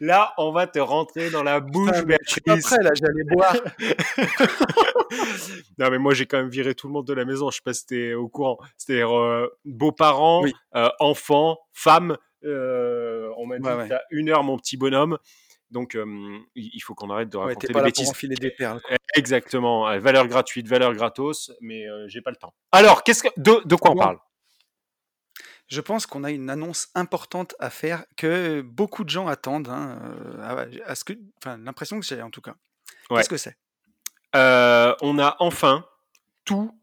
Là, 0.00 0.32
on 0.38 0.50
va 0.52 0.66
te 0.66 0.78
rentrer 0.78 1.30
dans 1.30 1.42
la 1.42 1.60
bouche, 1.60 1.90
Putain, 1.90 2.04
mais 2.06 2.18
je 2.26 2.30
suis 2.32 2.40
pas 2.40 2.54
Béatrice. 2.54 2.74
prêt 2.74 2.82
là, 2.82 2.90
j'allais 2.94 3.24
boire. 3.24 3.56
Non, 5.78 5.90
mais 5.90 5.98
moi, 5.98 6.14
j'ai 6.14 6.26
quand 6.26 6.36
même 6.38 6.48
viré 6.50 6.74
tout 6.74 6.86
le 6.86 6.92
monde 6.92 7.06
de 7.06 7.12
la 7.14 7.24
maison. 7.24 7.50
Je 7.50 7.56
sais 7.56 7.62
pas 7.64 7.72
si 7.74 7.84
t'es 7.86 8.14
au 8.14 8.28
courant. 8.28 8.58
C'est-à-dire 8.76 9.16
euh, 9.18 9.48
beaux-parents, 9.64 10.42
Oui. 10.42 10.52
euh, 10.76 10.88
enfants, 11.00 11.58
femmes. 11.72 12.16
Euh, 12.44 13.28
on 13.36 13.46
m'a 13.46 13.58
dit 13.58 13.66
Ouais, 13.66 13.74
ouais. 13.74 13.88
t'as 13.88 14.00
une 14.10 14.28
heure, 14.30 14.44
mon 14.44 14.56
petit 14.58 14.76
bonhomme. 14.76 15.18
Donc, 15.70 15.94
euh, 15.94 16.38
il 16.54 16.80
faut 16.80 16.94
qu'on 16.94 17.10
arrête 17.10 17.28
de 17.28 17.36
Ouais, 17.38 17.44
raconter 17.46 17.68
des 17.68 17.72
pour 17.72 17.82
bêtises. 17.82 18.08
enfiler 18.10 18.34
des 18.34 18.50
perles, 18.50 18.80
quoi. 18.80 18.96
Exactement. 19.14 19.98
Valeur 20.00 20.26
gratuite, 20.26 20.66
valeur 20.68 20.92
gratos, 20.94 21.52
mais 21.60 21.88
euh, 21.88 22.06
j'ai 22.08 22.20
pas 22.20 22.30
le 22.30 22.36
temps. 22.36 22.54
Alors, 22.72 23.04
qu'est-ce 23.04 23.22
que 23.22 23.28
de, 23.36 23.60
de 23.64 23.74
quoi 23.76 23.92
on 23.92 23.94
Bon. 23.94 24.00
parle? 24.00 24.18
Je 25.68 25.80
pense 25.80 26.06
qu'on 26.06 26.24
a 26.24 26.32
une 26.32 26.50
annonce 26.50 26.88
importante 26.96 27.54
à 27.60 27.70
faire 27.70 28.04
que 28.16 28.60
beaucoup 28.62 29.04
de 29.04 29.10
gens 29.10 29.28
attendent, 29.28 29.68
hein, 29.68 30.00
à 30.42 30.66
à 30.90 30.94
ce 30.96 31.04
que 31.04 31.12
enfin, 31.40 31.56
l'impression 31.58 32.00
que 32.00 32.04
j'ai 32.06 32.20
en 32.22 32.30
tout 32.30 32.40
cas. 32.40 32.54
Ouais. 33.08 33.18
Qu'est-ce 33.18 33.28
que 33.28 33.36
c'est? 33.36 33.56
Euh, 34.34 34.94
On 35.00 35.18
a 35.20 35.36
enfin 35.38 35.84
tout, 36.44 36.76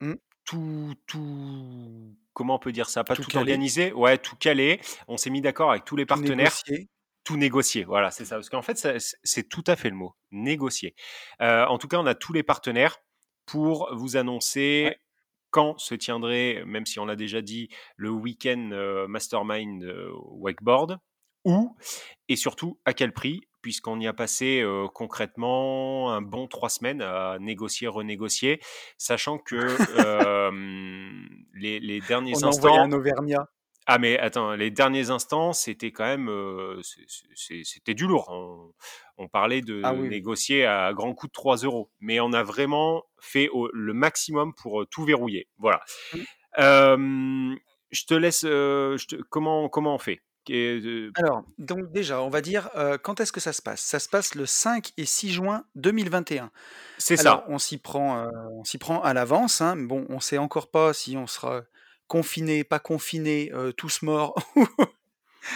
Mmh. 0.00 0.14
tout, 0.44 0.94
tout. 1.06 2.16
Comment 2.34 2.56
on 2.56 2.58
peut 2.58 2.72
dire 2.72 2.88
ça? 2.90 3.04
Pas 3.04 3.14
Tout 3.14 3.36
organisé, 3.36 3.92
ouais, 3.92 4.18
tout 4.18 4.34
calé. 4.36 4.80
On 5.08 5.16
s'est 5.16 5.30
mis 5.30 5.40
d'accord 5.40 5.70
avec 5.70 5.84
tous 5.84 5.94
les 5.96 6.04
Tout 6.04 6.08
partenaires. 6.08 6.36
négocier. 6.66 6.88
Tout 7.26 7.36
négocier. 7.36 7.82
Voilà, 7.84 8.10
c'est 8.12 8.24
ça. 8.24 8.36
Parce 8.36 8.48
qu'en 8.48 8.62
fait, 8.62 8.80
c'est 9.24 9.48
tout 9.48 9.64
à 9.66 9.74
fait 9.74 9.90
le 9.90 9.96
mot, 9.96 10.14
négocier. 10.30 10.94
Euh, 11.42 11.66
en 11.66 11.76
tout 11.76 11.88
cas, 11.88 11.98
on 11.98 12.06
a 12.06 12.14
tous 12.14 12.32
les 12.32 12.44
partenaires 12.44 12.98
pour 13.46 13.92
vous 13.92 14.16
annoncer 14.16 14.84
Ouais. 14.86 15.00
quand 15.50 15.76
se 15.78 15.94
tiendrait, 15.96 16.62
même 16.66 16.86
si 16.86 17.00
on 17.00 17.04
l'a 17.04 17.16
déjà 17.16 17.42
dit, 17.42 17.68
le 17.96 18.10
week-end 18.10 18.70
euh, 18.72 19.08
mastermind 19.08 19.82
euh, 19.82 20.10
wakeboard, 20.14 20.98
où 21.44 21.76
et 22.28 22.36
surtout 22.36 22.78
à 22.84 22.92
quel 22.92 23.12
prix, 23.12 23.42
puisqu'on 23.60 23.98
y 23.98 24.06
a 24.06 24.12
passé 24.12 24.64
concrètement 24.94 26.12
un 26.12 26.20
bon 26.22 26.46
trois 26.46 26.68
semaines 26.68 27.02
à 27.02 27.38
négocier, 27.40 27.88
renégocier, 27.88 28.60
sachant 28.98 29.38
que 29.38 29.56
les, 31.54 31.80
les 31.80 32.00
derniers 32.02 32.34
On 32.36 32.42
a 32.42 32.46
envoyé 32.48 32.78
instants, 32.78 32.82
un 32.82 32.92
auvergnat. 32.92 33.48
Ah 33.86 33.98
mais 33.98 34.18
attends, 34.18 34.52
les 34.54 34.70
derniers 34.70 35.10
instants, 35.10 35.52
c'était 35.52 35.92
quand 35.92 36.04
même, 36.04 36.28
euh, 36.28 36.80
c'était 37.64 37.94
du 37.94 38.06
lourd. 38.06 38.28
On, 38.30 38.72
on 39.18 39.28
parlait 39.28 39.60
de 39.62 39.80
Ah 39.84 39.92
oui, 39.94 40.00
oui. 40.02 40.08
négocier 40.08 40.66
à 40.66 40.92
grand 40.92 41.14
coût 41.14 41.26
de 41.26 41.32
3 41.32 41.56
euros, 41.58 41.90
mais 42.00 42.20
on 42.20 42.32
a 42.32 42.42
vraiment 42.42 43.04
fait 43.20 43.48
au- 43.48 43.70
le 43.72 43.92
maximum 43.94 44.52
pour 44.54 44.84
tout 44.90 45.04
verrouiller. 45.04 45.48
Voilà. 45.58 45.80
Mmh. 46.12 46.18
Euh, 46.58 47.54
je 47.90 48.04
te 48.04 48.14
laisse. 48.14 48.44
euh, 48.44 48.96
je 48.96 49.06
te- 49.06 49.16
comment 49.30 49.68
comment 49.68 49.94
on 49.94 49.98
fait? 49.98 50.20
Et, 50.48 51.10
Alors, 51.16 51.42
donc 51.58 51.90
déjà, 51.90 52.22
on 52.22 52.28
va 52.28 52.40
dire, 52.40 52.70
quand 53.02 53.18
est-ce 53.18 53.32
que 53.32 53.40
ça 53.40 53.52
se 53.52 53.60
passe? 53.60 53.80
Ça 53.80 53.98
se 53.98 54.08
passe 54.08 54.36
le 54.36 54.46
5 54.46 54.92
et 54.96 55.04
6 55.04 55.32
juin 55.32 55.64
2021. 55.74 56.52
C'est 56.98 57.16
ça. 57.16 57.44
on 57.48 57.58
s'y 57.58 57.78
prend, 57.78 58.28
on 58.52 58.62
s'y 58.62 58.78
prend 58.78 59.02
à 59.02 59.12
l'avance, 59.12 59.60
hein, 59.60 59.74
mais 59.74 59.86
bon, 59.88 60.06
on 60.08 60.20
sait 60.20 60.38
encore 60.38 60.70
pas 60.70 60.92
si 60.92 61.16
on 61.16 61.26
sera 61.26 61.62
confinés, 62.08 62.64
pas 62.64 62.78
confinés, 62.78 63.50
heu, 63.52 63.72
tous 63.72 64.02
morts 64.02 64.34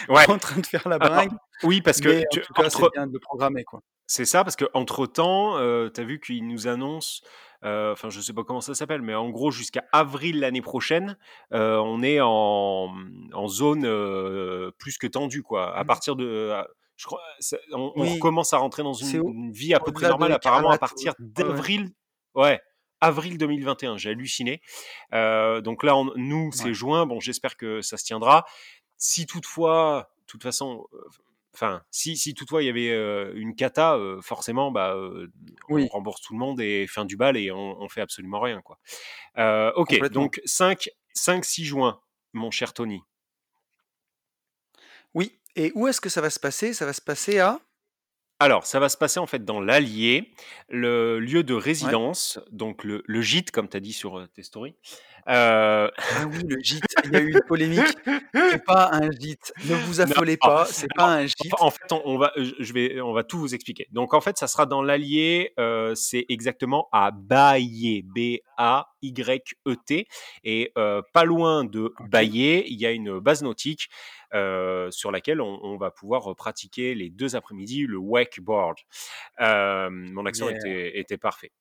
Ouais. 0.09 0.29
en 0.31 0.39
train 0.39 0.61
de 0.61 0.67
faire 0.67 0.89
la 0.89 0.97
Alors, 0.97 1.09
bringue, 1.17 1.33
oui, 1.65 1.81
parce 1.83 2.01
que 2.01 2.09
mais 2.09 2.21
en 2.21 2.29
tu- 2.31 2.41
tout 2.43 2.53
cas, 2.53 2.71
c'est 2.71 2.77
entre, 2.77 2.91
bien 2.93 3.07
de 3.09 3.13
le 3.13 3.19
programmer, 3.19 3.65
quoi. 3.65 3.81
C'est 4.07 4.25
ça, 4.25 4.45
parce 4.45 4.57
qu'entre 4.57 5.07
temps, 5.07 5.57
tu 5.91 6.01
as 6.01 6.05
vu 6.05 6.21
qu'ils 6.21 6.47
nous 6.47 6.67
annoncent, 6.69 7.23
euh, 7.65 7.93
enfin, 7.93 8.09
je 8.09 8.21
sais 8.21 8.33
pas 8.33 8.43
comment 8.45 8.61
ça 8.61 8.75
s'appelle, 8.75 9.03
mais 9.03 9.15
en 9.15 9.31
gros, 9.31 9.51
jusqu'à 9.51 9.85
avril 9.93 10.39
l'année 10.41 10.63
prochaine, 10.63 11.17
euh, 11.53 11.77
on 11.79 12.03
est 12.03 12.21
en, 12.21 12.95
en 13.33 13.49
zone 13.49 13.85
euh, 13.85 14.71
plus 14.79 14.97
que 14.99 15.07
tendue, 15.09 15.43
quoi. 15.43 15.77
À 15.77 15.83
Mmh. 15.83 15.87
partir 15.87 16.17
de. 16.17 16.25
euh, 16.27 16.63
Je 16.97 17.07
crois, 17.07 17.21
ça- 17.41 17.57
on, 17.73 17.91
recommence 18.15 18.53
à 18.53 18.59
rentrer 18.59 18.83
dans 18.83 18.93
une, 18.93 19.27
une 19.27 19.53
vie 19.53 19.75
à 19.75 19.81
peu 19.81 19.91
près 19.93 20.09
normale, 20.09 20.33
apparemment, 20.33 20.71
à 20.71 20.79
partir 20.79 21.15
d'avril. 21.19 21.91
Ouais. 22.35 22.61
Avril 23.01 23.39
2021, 23.39 23.97
j'ai 23.97 24.11
halluciné. 24.11 24.61
Euh, 25.15 25.61
donc 25.61 25.83
là, 25.83 25.97
on- 25.97 26.13
nous, 26.17 26.51
c'est 26.53 26.65
Ouais. 26.65 26.75
juin. 26.75 27.07
Bon, 27.07 27.21
j'espère 27.21 27.57
que 27.57 27.81
ça 27.83 27.97
se 27.97 28.05
tiendra. 28.05 28.45
Si 28.97 29.27
toutefois, 29.27 30.11
de 30.21 30.27
toute 30.27 30.43
façon, 30.43 30.87
euh, 30.93 30.99
enfin, 31.55 31.83
si, 31.91 32.17
si 32.17 32.35
toutefois 32.35 32.63
il 32.63 32.67
y 32.67 32.69
avait 32.69 32.91
euh, 32.91 33.33
une 33.35 33.55
cata, 33.57 33.99
forcément, 34.23 34.71
bah, 34.71 34.95
on 35.69 35.87
rembourse 35.89 36.21
tout 36.21 36.33
le 36.35 36.39
monde 36.39 36.61
et 36.61 36.87
fin 36.87 37.05
du 37.05 37.17
bal 37.17 37.37
et 37.37 37.51
on, 37.51 37.81
on 37.81 37.89
fait 37.89 38.03
absolument 38.03 38.41
rien, 38.41 38.61
quoi. 38.63 38.79
Ok, 39.77 39.99
donc 40.11 40.41
5, 40.45 40.89
5-6 41.15 41.65
juin, 41.65 42.01
mon 42.33 42.51
cher 42.51 42.73
Tony. 42.75 43.03
Oui 45.15 45.37
et 45.57 45.73
où 45.75 45.89
est-ce 45.89 46.01
que 46.01 46.09
ça 46.09 46.21
va 46.21 46.31
se 46.31 46.39
passer? 46.39 46.73
Ça 46.73 46.87
va 46.87 46.93
se 46.93 47.01
passer 47.01 47.41
à? 47.41 47.59
Alors, 48.41 48.65
ça 48.67 48.81
va 48.81 48.89
se 48.89 48.97
passer 48.97 49.21
en 49.21 49.27
fait 49.27 49.45
dans 49.45 49.61
l'Allier, 49.61 50.33
le 50.71 51.21
lieu 51.21 51.43
de 51.45 51.55
Ouais. 51.55 51.61
résidence, 51.61 52.41
donc 52.51 52.85
le, 52.85 53.03
le 53.07 53.21
gîte, 53.21 53.51
comme 53.51 53.69
tu 53.69 53.77
as 53.77 53.81
dit 53.81 53.93
sur 53.93 54.19
euh, 54.19 54.27
tes 54.35 54.43
stories. 54.43 54.75
Euh, 55.29 55.91
Ah 56.09 56.27
oui, 56.27 56.43
le 56.49 56.59
gîte, 56.63 56.97
il 57.05 57.13
y 57.13 57.17
a 57.17 57.21
eu 57.21 57.33
une 57.33 57.43
polémique. 57.47 57.99
C'est 58.51 58.65
pas 58.65 58.89
un 58.93 59.11
gîte, 59.11 59.53
ne 59.63 59.75
vous 59.75 60.01
Non, 60.01 60.05
affolez 60.05 60.39
pas, 60.39 60.65
c'est 60.65 60.89
pas 60.95 61.07
un 61.07 61.27
gîte. 61.27 61.53
En 61.61 61.71
fait, 61.71 61.93
on, 61.93 62.01
on 62.07 62.19
va, 62.19 62.33
je 62.37 62.53
je 62.59 62.73
vais, 62.73 63.01
on 63.03 63.13
va 63.13 63.25
tout 63.25 63.39
vous 63.39 63.55
expliquer. 63.55 63.87
Donc, 63.93 64.15
en 64.15 64.21
fait, 64.23 64.39
ça 64.39 64.47
sera 64.49 64.65
dans 64.67 64.83
l'Allier. 64.83 65.53
euh, 65.59 65.95
c'est 65.95 66.25
exactement 66.31 66.89
à 66.93 67.11
Baillé, 67.13 68.03
B-A-Y-E-T, 69.03 70.07
et 70.45 70.73
euh, 70.79 71.03
pas 71.13 71.25
loin 71.25 71.65
de. 71.65 71.93
Baillé, 72.11 72.65
il 72.69 72.79
y 72.81 72.87
a 72.87 72.91
une 72.93 73.19
base 73.21 73.43
nautique 73.43 73.89
euh, 74.35 74.91
sur 74.91 75.11
laquelle 75.11 75.41
on, 75.41 75.59
on 75.63 75.77
va 75.77 75.91
pouvoir 75.91 76.35
pratiquer 76.37 76.95
les 76.95 77.11
deux 77.11 77.37
après-midi 77.37 77.87
le 77.87 77.97
wakeboard. 77.99 78.77
Mon 79.39 80.27
accent 80.27 80.49
Yeah. 80.49 80.59
était, 80.59 80.99
était 80.99 81.19
parfait. 81.19 81.53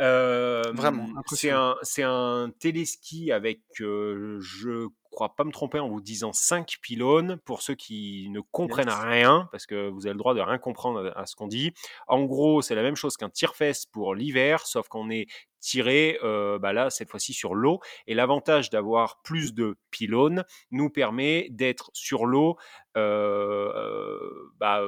Euh, 0.00 0.62
Vraiment, 0.72 1.06
c'est 1.32 1.50
un, 1.50 1.76
c'est 1.82 2.02
un 2.02 2.50
téléski 2.58 3.30
avec, 3.30 3.60
euh, 3.80 4.38
je 4.40 4.88
crois 5.10 5.34
pas 5.36 5.44
me 5.44 5.52
tromper 5.52 5.78
en 5.78 5.88
vous 5.90 6.00
disant 6.00 6.32
5 6.32 6.76
pylônes 6.80 7.36
pour 7.44 7.60
ceux 7.60 7.74
qui 7.74 8.28
ne 8.30 8.40
comprennent 8.40 8.88
Yes. 8.88 8.98
rien, 8.98 9.48
parce 9.52 9.66
que 9.66 9.88
vous 9.90 10.06
avez 10.06 10.14
le 10.14 10.18
droit 10.18 10.32
de 10.34 10.40
rien 10.40 10.56
comprendre 10.56 11.12
à, 11.14 11.20
à 11.20 11.26
ce 11.26 11.36
qu'on 11.36 11.46
dit. 11.46 11.74
En 12.08 12.24
gros, 12.24 12.62
c'est 12.62 12.74
la 12.74 12.82
même 12.82 12.96
chose 12.96 13.18
qu'un 13.18 13.28
tire-fesse 13.28 13.84
pour 13.84 14.14
l'hiver, 14.14 14.66
sauf 14.66 14.88
qu'on 14.88 15.10
est 15.10 15.26
tiré, 15.60 16.18
euh, 16.24 16.58
bah 16.58 16.72
là, 16.72 16.88
cette 16.88 17.10
fois-ci 17.10 17.34
sur 17.34 17.54
l'eau. 17.54 17.80
Et 18.06 18.14
l'avantage 18.14 18.70
d'avoir 18.70 19.20
plus 19.22 19.52
de 19.52 19.76
pylônes 19.90 20.44
nous 20.70 20.88
permet 20.88 21.48
d'être 21.50 21.90
sur 21.92 22.24
l'eau, 22.24 22.56
bah, 22.94 24.82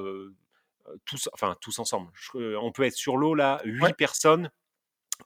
tous, 1.05 1.29
enfin, 1.33 1.57
tous 1.61 1.79
ensemble. 1.79 2.11
Je- 2.15 2.57
on 2.57 2.73
peut 2.73 2.83
être 2.85 2.95
sur 2.97 3.17
l'eau 3.17 3.35
là, 3.35 3.61
8 3.65 3.83
Ouais. 3.83 3.93
personnes 3.93 4.51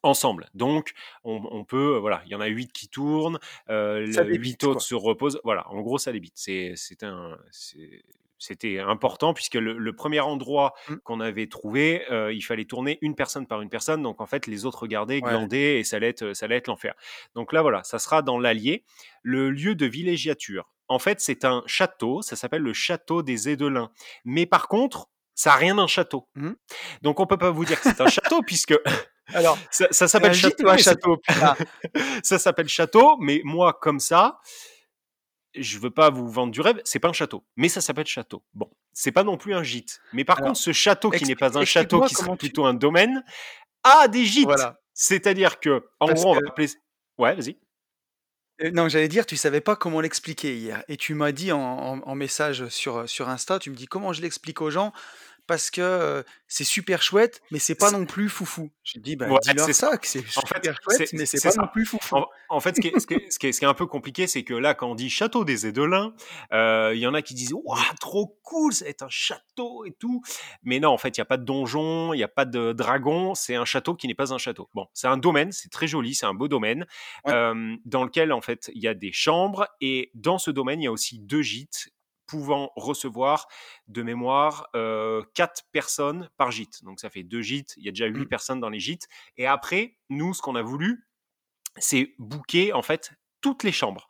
ensemble. 0.02 0.48
Donc, 0.54 0.92
on, 1.24 1.40
on 1.50 1.64
peut, 1.64 1.96
euh, 1.96 1.98
voilà, 1.98 2.22
il 2.26 2.30
y 2.30 2.34
en 2.34 2.40
a 2.40 2.46
8 2.46 2.72
qui 2.72 2.88
tournent, 2.88 3.38
euh, 3.70 4.06
débite, 4.06 4.62
8 4.62 4.64
autres 4.64 4.72
quoi. 4.74 4.80
se 4.80 4.94
reposent. 4.94 5.40
Voilà, 5.44 5.68
en 5.70 5.80
gros, 5.80 5.98
ça 5.98 6.12
débite. 6.12 6.34
C'est, 6.36 6.72
c'est 6.76 7.02
un, 7.02 7.36
c'est- 7.50 8.02
c'était 8.40 8.78
important 8.78 9.34
puisque 9.34 9.54
le, 9.56 9.76
le 9.76 9.92
premier 9.96 10.20
endroit 10.20 10.72
Mmh. 10.88 10.94
qu'on 11.02 11.18
avait 11.18 11.48
trouvé, 11.48 12.04
euh, 12.12 12.32
il 12.32 12.40
fallait 12.42 12.66
tourner 12.66 12.98
une 13.00 13.16
personne 13.16 13.48
par 13.48 13.62
une 13.62 13.68
personne. 13.68 14.00
Donc, 14.00 14.20
en 14.20 14.26
fait, 14.26 14.46
les 14.46 14.64
autres 14.64 14.82
regardaient, 14.82 15.14
Ouais. 15.16 15.30
glandaient 15.30 15.80
et 15.80 15.84
ça 15.84 15.96
allait 15.96 16.10
être, 16.10 16.34
ça 16.34 16.44
allait 16.46 16.54
être 16.58 16.68
l'enfer. 16.68 16.94
Donc 17.34 17.52
là, 17.52 17.62
voilà, 17.62 17.82
ça 17.82 17.98
sera 17.98 18.22
dans 18.22 18.38
l'Allier. 18.38 18.84
Le 19.22 19.50
lieu 19.50 19.74
de 19.74 19.86
villégiature, 19.86 20.70
en 20.86 21.00
fait, 21.00 21.20
c'est 21.20 21.44
un 21.44 21.64
château. 21.66 22.22
Ça 22.22 22.36
s'appelle 22.36 22.62
le 22.62 22.72
château 22.72 23.24
des 23.24 23.48
Édelins. 23.48 23.90
Mais 24.24 24.46
par 24.46 24.68
contre, 24.68 25.08
ça 25.34 25.50
n'a 25.50 25.56
rien 25.56 25.74
d'un 25.74 25.88
château. 25.88 26.28
Mmh. 26.36 26.52
Donc, 27.02 27.18
on 27.18 27.26
peut 27.26 27.38
pas 27.38 27.50
vous 27.50 27.64
dire 27.64 27.80
que 27.80 27.88
c'est 27.88 28.00
un 28.00 28.06
château 28.08 28.42
puisque 28.46 28.74
Alors, 29.34 29.58
ça, 29.70 30.08
s'appelle 30.08 30.34
gîte 30.34 30.62
château. 30.78 31.16
Putain. 31.18 31.56
ça 32.22 32.38
s'appelle 32.38 32.68
château, 32.68 33.16
mais 33.18 33.40
moi, 33.44 33.72
comme 33.72 34.00
ça, 34.00 34.40
je 35.54 35.78
veux 35.78 35.90
pas 35.90 36.10
vous 36.10 36.28
vendre 36.28 36.52
du 36.52 36.60
rêve, 36.60 36.80
c'est 36.84 36.98
pas 36.98 37.08
un 37.08 37.12
château, 37.12 37.44
mais 37.56 37.68
ça 37.68 37.80
s'appelle 37.80 38.06
château. 38.06 38.42
Bon, 38.54 38.70
c'est 38.92 39.12
pas 39.12 39.24
non 39.24 39.36
plus 39.36 39.54
un 39.54 39.62
gîte. 39.62 40.00
Mais 40.12 40.24
par 40.24 40.38
Alors, 40.38 40.48
contre, 40.48 40.60
ce 40.60 40.72
château 40.72 41.10
qui 41.10 41.24
n'est 41.24 41.36
pas 41.36 41.58
un 41.58 41.64
château, 41.64 42.02
qui 42.02 42.14
serait 42.14 42.30
tu 42.32 42.36
plutôt 42.36 42.64
un 42.64 42.74
domaine, 42.74 43.24
a 43.82 44.08
des 44.08 44.24
gîtes. 44.24 44.44
voilà, 44.44 44.78
C'est-à-dire 44.94 45.60
que, 45.60 45.84
en 46.00 46.06
parce 46.06 46.20
gros, 46.20 46.32
on 46.32 46.38
que 46.38 46.44
va 46.44 46.50
appeler. 46.50 46.68
Ouais, 47.18 47.34
vas-y. 47.34 47.58
Heu, 48.60 48.70
non, 48.70 48.88
j'allais 48.88 49.08
dire, 49.08 49.24
tu 49.24 49.36
savais 49.36 49.60
pas 49.60 49.76
comment 49.76 50.00
l'expliquer 50.00 50.56
hier 50.56 50.82
et 50.88 50.96
tu 50.96 51.14
m'as 51.14 51.32
dit 51.32 51.52
en 51.52 51.60
en 51.60 52.00
en 52.00 52.14
message 52.14 52.66
sur, 52.68 53.08
sur 53.08 53.28
Insta, 53.28 53.58
tu 53.58 53.70
me 53.70 53.76
dis: 53.76 53.86
«Comment 53.86 54.12
je 54.12 54.20
l'explique 54.20 54.60
aux 54.60 54.70
gens?» 54.70 54.92
Parce 55.48 55.70
que, 55.72 56.24
c'est 56.46 56.64
super 56.64 57.02
chouette, 57.02 57.42
mais 57.50 57.58
c'est 57.58 57.74
pas 57.76 57.90
non 57.90 58.06
plus 58.06 58.28
foufou». 58.28 58.70
J'ai 58.84 59.00
dit: 59.00 59.16
«Bah, 59.16 59.28
Ouais, 59.30 59.38
dis-leur 59.42 59.66
c'est 59.66 59.72
ça. 59.74 59.96
que 59.98 60.06
c'est 60.06 60.22
fait, 60.22 60.30
super 60.30 60.76
chouette, 60.82 61.12
mais 61.14 61.26
c'est 61.26 61.40
pas 61.40 61.54
non 61.54 61.66
plus 61.68 61.84
foufou». 61.86 62.16
En 62.16 62.26
en 62.50 62.60
fait, 62.60 62.76
ce 62.76 62.80
qui 62.80 62.88
est 62.88 62.98
ce 63.00 63.06
qui 63.06 63.14
est 63.14 63.30
ce 63.32 63.38
qui 63.38 63.46
est 63.48 63.52
ce 63.52 63.58
qui 63.60 63.64
est 63.66 63.68
un 63.68 63.74
peu 63.74 63.86
compliqué, 63.86 64.26
c'est 64.26 64.44
que 64.44 64.54
là, 64.54 64.74
quand 64.74 64.90
on 64.90 64.94
dit 64.94 65.10
château 65.10 65.44
des 65.44 65.56
Zédelin, 65.58 66.14
heu, 66.54 66.92
il 66.94 67.00
y 67.00 67.06
en 67.06 67.14
a 67.14 67.22
qui 67.22 67.34
disent: 67.34 67.52
«Waouh, 67.54 67.78
trop 68.00 68.38
cool, 68.44 68.72
ça 68.72 68.84
va 68.86 68.90
être 68.90 69.02
un 69.02 69.08
château 69.10 69.84
et 69.86 69.92
tout». 69.92 70.22
Mais 70.62 70.80
non, 70.80 70.90
en 70.90 70.98
fait, 70.98 71.16
il 71.18 71.20
y 71.20 71.22
a 71.22 71.26
pas 71.26 71.36
de 71.38 71.44
donjon, 71.44 72.14
il 72.14 72.18
y 72.20 72.24
a 72.24 72.28
pas 72.28 72.44
de 72.46 72.72
dragon, 72.72 73.34
c'est 73.34 73.56
un 73.56 73.64
château 73.66 73.94
qui 73.94 74.08
n'est 74.08 74.14
pas 74.14 74.32
un 74.34 74.38
château. 74.38 74.70
Bon, 74.74 74.86
c'est 74.94 75.08
un 75.08 75.18
domaine, 75.18 75.52
c'est 75.52 75.70
très 75.70 75.86
joli, 75.88 76.14
c'est 76.14 76.26
un 76.26 76.34
beau 76.34 76.48
domaine, 76.48 76.86
Ouais. 77.24 77.38
dans 77.84 78.04
lequel, 78.04 78.32
en 78.32 78.40
fait, 78.40 78.70
il 78.74 78.82
y 78.82 78.88
a 78.88 78.94
des 78.94 79.12
chambres 79.12 79.66
et 79.80 80.10
dans 80.14 80.38
ce 80.38 80.50
domaine, 80.50 80.80
il 80.80 80.84
y 80.84 80.88
a 80.88 80.92
aussi 80.92 81.18
2 81.20 81.42
gîtes 81.42 81.90
pouvant 82.28 82.72
recevoir 82.76 83.48
de 83.88 84.02
mémoire, 84.04 84.68
heu, 84.76 85.24
4 85.34 85.64
personnes 85.72 86.30
par 86.38 86.52
gîte. 86.52 86.84
Donc 86.84 87.00
ça 87.00 87.10
fait 87.10 87.24
2 87.24 87.42
gîtes, 87.42 87.74
il 87.78 87.84
y 87.86 87.90
a 87.90 87.92
déjà 87.92 88.06
8 88.08 88.26
Mmh. 88.26 88.28
personnes 88.28 88.60
dans 88.60 88.70
les 88.70 88.80
gîtes 88.80 89.08
et 89.38 89.46
après, 89.48 89.98
nous, 90.10 90.34
ce 90.34 90.42
qu'on 90.42 90.56
a 90.56 90.62
voulu, 90.62 91.08
c'est 91.78 92.14
booker, 92.18 92.72
en 92.74 92.82
fait, 92.82 93.12
toutes 93.40 93.64
les 93.64 93.72
chambres. 93.72 94.08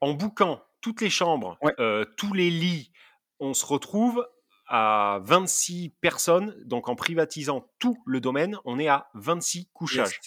En 0.00 0.14
bookant 0.14 0.64
toutes 0.82 1.00
les 1.02 1.10
chambres, 1.10 1.60
Ouais. 1.60 1.76
heu, 1.80 2.06
tous 2.18 2.32
les 2.34 2.50
lits, 2.50 2.92
on 3.40 3.54
se 3.54 3.66
retrouve 3.66 4.28
à 4.68 5.20
26 5.24 5.90
personnes, 6.00 6.56
donc 6.64 6.88
en 6.88 6.96
privatisant 6.96 7.70
tout 7.80 8.02
le 8.06 8.20
domaine, 8.20 8.58
on 8.66 8.78
est 8.80 8.88
à 8.88 9.10
26 9.14 9.68
Yes. 9.90 10.12
couchages. 10.12 10.22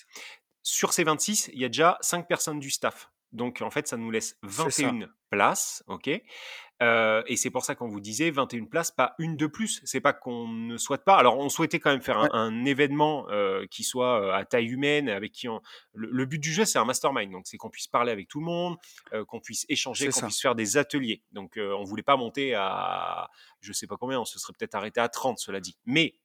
Sur 0.63 0.93
ces 0.93 1.03
26, 1.05 1.49
il 1.53 1.59
y 1.61 1.65
a 1.65 1.69
déjà 1.69 1.97
5 2.01 2.27
personnes 2.27 2.59
du 2.59 2.71
staff. 2.71 3.11
Donc 3.33 3.61
en 3.61 3.71
fait, 3.71 3.87
ça 3.87 3.97
nous 3.97 4.11
laisse 4.11 4.37
C'est 4.47 4.71
ça. 4.71 4.95
21 4.95 5.09
places, 5.31 5.83
OK? 5.87 6.09
Et 6.81 7.35
c'est 7.37 7.49
pour 7.49 7.63
ça 7.63 7.75
qu'on 7.75 7.87
vous 7.87 8.01
disait 8.01 8.31
21 8.31 8.65
places, 8.65 8.91
pas 8.91 9.15
une 9.19 9.37
de 9.37 9.47
plus. 9.47 9.81
C'est 9.85 10.01
pas 10.01 10.13
qu'on 10.13 10.47
ne 10.47 10.77
souhaite 10.77 11.03
pas. 11.03 11.15
Alors 11.17 11.37
on 11.37 11.49
souhaitait 11.49 11.79
quand 11.79 11.91
même 11.91 12.01
faire 12.01 12.17
un 12.17 12.25
Ouais. 12.25 12.29
un 12.33 12.65
événement, 12.65 13.27
qui 13.69 13.83
soit, 13.83 14.35
à 14.35 14.45
taille 14.45 14.67
humaine, 14.67 15.09
avec 15.09 15.31
qui 15.31 15.47
on 15.47 15.61
le 15.93 16.09
le 16.11 16.25
but 16.25 16.39
du 16.39 16.51
jeu, 16.51 16.65
c'est 16.65 16.79
un 16.79 16.85
mastermind, 16.85 17.31
donc 17.31 17.45
c'est 17.45 17.57
qu'on 17.57 17.69
puisse 17.69 17.87
parler 17.87 18.11
avec 18.11 18.27
tout 18.27 18.39
le 18.39 18.45
monde, 18.45 18.77
qu'on 19.27 19.39
puisse 19.39 19.65
échanger, 19.69 20.09
qu'on 20.09 20.21
puisse 20.21 20.41
faire 20.41 20.55
des 20.55 20.77
ateliers. 20.77 21.21
Donc 21.31 21.57
on 21.57 21.83
voulait 21.83 22.03
pas 22.03 22.17
monter 22.17 22.55
à 22.55 23.29
je 23.61 23.71
sais 23.73 23.87
pas 23.87 23.97
combien, 23.97 24.19
on 24.19 24.25
se 24.25 24.39
serait 24.39 24.53
peut-être 24.57 24.75
arrêté 24.75 24.99
à 24.99 25.07
30, 25.09 25.39
cela 25.39 25.59
dit. 25.59 25.77
Mais 25.85 26.15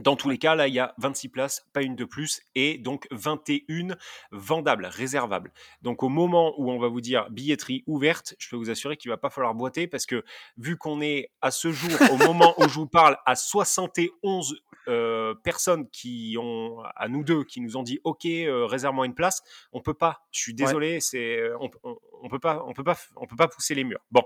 dans 0.00 0.16
tous 0.16 0.28
les 0.28 0.38
cas, 0.38 0.54
là, 0.54 0.66
il 0.68 0.74
y 0.74 0.78
a 0.78 0.94
26 0.98 1.28
places, 1.28 1.66
pas 1.72 1.82
une 1.82 1.96
de 1.96 2.04
plus, 2.04 2.42
et 2.54 2.78
donc 2.78 3.06
21 3.10 3.96
vendables, 4.32 4.86
réservables. 4.86 5.52
Donc 5.82 6.02
au 6.02 6.08
moment 6.08 6.54
où 6.58 6.70
on 6.70 6.78
va 6.78 6.88
vous 6.88 7.00
dire 7.00 7.28
billetterie 7.30 7.84
ouverte, 7.86 8.34
je 8.38 8.48
peux 8.48 8.56
vous 8.56 8.70
assurer 8.70 8.96
qu'il 8.96 9.10
va 9.10 9.16
pas 9.16 9.30
falloir 9.30 9.54
boiter 9.54 9.86
parce 9.86 10.06
que 10.06 10.24
vu 10.56 10.76
qu'on 10.76 11.00
est 11.00 11.30
à 11.40 11.50
ce 11.50 11.70
jour, 11.72 11.90
au 12.12 12.16
moment 12.16 12.54
où 12.58 12.68
je 12.68 12.74
vous 12.74 12.86
parle, 12.86 13.16
à 13.26 13.36
71 13.36 14.62
euh, 14.88 15.34
personnes 15.44 15.88
qui 15.90 16.36
ont, 16.40 16.80
à 16.96 17.08
nous 17.08 17.22
deux, 17.22 17.44
qui 17.44 17.60
nous 17.60 17.76
ont 17.76 17.82
dit 17.82 18.00
OK, 18.04 18.24
euh, 18.24 18.64
réserve-moi 18.66 19.06
une 19.06 19.14
place, 19.14 19.42
on 19.72 19.80
peut 19.80 19.94
pas. 19.94 20.22
Je 20.30 20.40
suis 20.40 20.52
Ouais. 20.52 20.56
désolé, 20.64 21.00
c'est 21.00 21.50
on, 21.60 21.70
on, 21.84 21.96
on 22.22 22.28
peut 22.28 22.38
pas, 22.38 22.62
on 22.66 22.72
peut 22.72 22.84
pas, 22.84 22.96
on 23.16 23.26
peut 23.26 23.36
pas 23.36 23.48
pousser 23.48 23.74
les 23.74 23.84
murs. 23.84 24.00
Bon, 24.10 24.22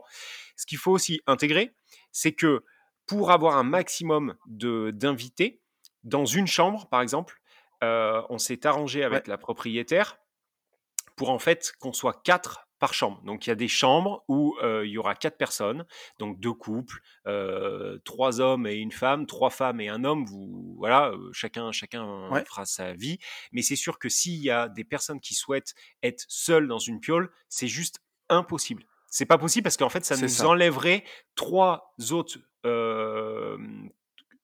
ce 0.56 0.64
qu'il 0.66 0.78
faut 0.78 0.92
aussi 0.92 1.20
intégrer, 1.26 1.74
c'est 2.12 2.32
que 2.32 2.64
pour 3.06 3.30
avoir 3.30 3.56
un 3.56 3.64
maximum 3.64 4.34
de 4.46 4.90
d'invités 4.92 5.60
dans 6.04 6.24
une 6.26 6.46
chambre, 6.46 6.86
par 6.88 7.00
exemple, 7.02 7.40
euh, 7.82 8.22
on 8.30 8.38
s'est 8.38 8.66
arrangé 8.66 9.02
avec 9.04 9.24
Ouais. 9.24 9.30
la 9.30 9.38
propriétaire 9.38 10.18
pour 11.16 11.30
en 11.30 11.38
fait 11.38 11.72
qu'on 11.80 11.92
soit 11.92 12.22
quatre 12.22 12.68
par 12.80 12.92
chambre. 12.92 13.22
Donc 13.24 13.46
il 13.46 13.50
y 13.50 13.52
a 13.52 13.56
des 13.56 13.68
chambres 13.68 14.24
où 14.28 14.56
euh, 14.62 14.84
il 14.84 14.90
y 14.90 14.98
aura 14.98 15.14
quatre 15.14 15.36
personnes, 15.38 15.86
donc 16.18 16.40
deux 16.40 16.52
couples, 16.52 16.98
euh, 17.26 17.98
trois 18.04 18.40
hommes 18.40 18.66
et 18.66 18.74
une 18.74 18.90
femme, 18.92 19.26
trois 19.26 19.50
femmes 19.50 19.80
et 19.80 19.88
un 19.88 20.04
homme. 20.04 20.24
Vous 20.26 20.74
voilà, 20.78 21.08
euh, 21.10 21.30
chacun 21.32 21.70
chacun 21.72 22.28
Ouais. 22.30 22.44
fera 22.44 22.66
sa 22.66 22.92
vie. 22.92 23.18
Mais 23.52 23.62
c'est 23.62 23.76
sûr 23.76 23.98
que 23.98 24.08
s'il 24.08 24.40
y 24.42 24.50
a 24.50 24.68
des 24.68 24.84
personnes 24.84 25.20
qui 25.20 25.34
souhaitent 25.34 25.74
être 26.02 26.24
seules 26.28 26.66
dans 26.68 26.78
une 26.80 27.00
piole, 27.00 27.30
c'est 27.48 27.68
juste 27.68 28.00
impossible. 28.28 28.84
C'est 29.08 29.26
pas 29.26 29.38
possible 29.38 29.62
parce 29.62 29.76
qu'en 29.76 29.88
fait 29.88 30.04
ça 30.04 30.16
nous 30.16 30.28
ça. 30.28 30.48
enlèverait 30.48 31.04
trois 31.36 31.94
autres 32.10 32.38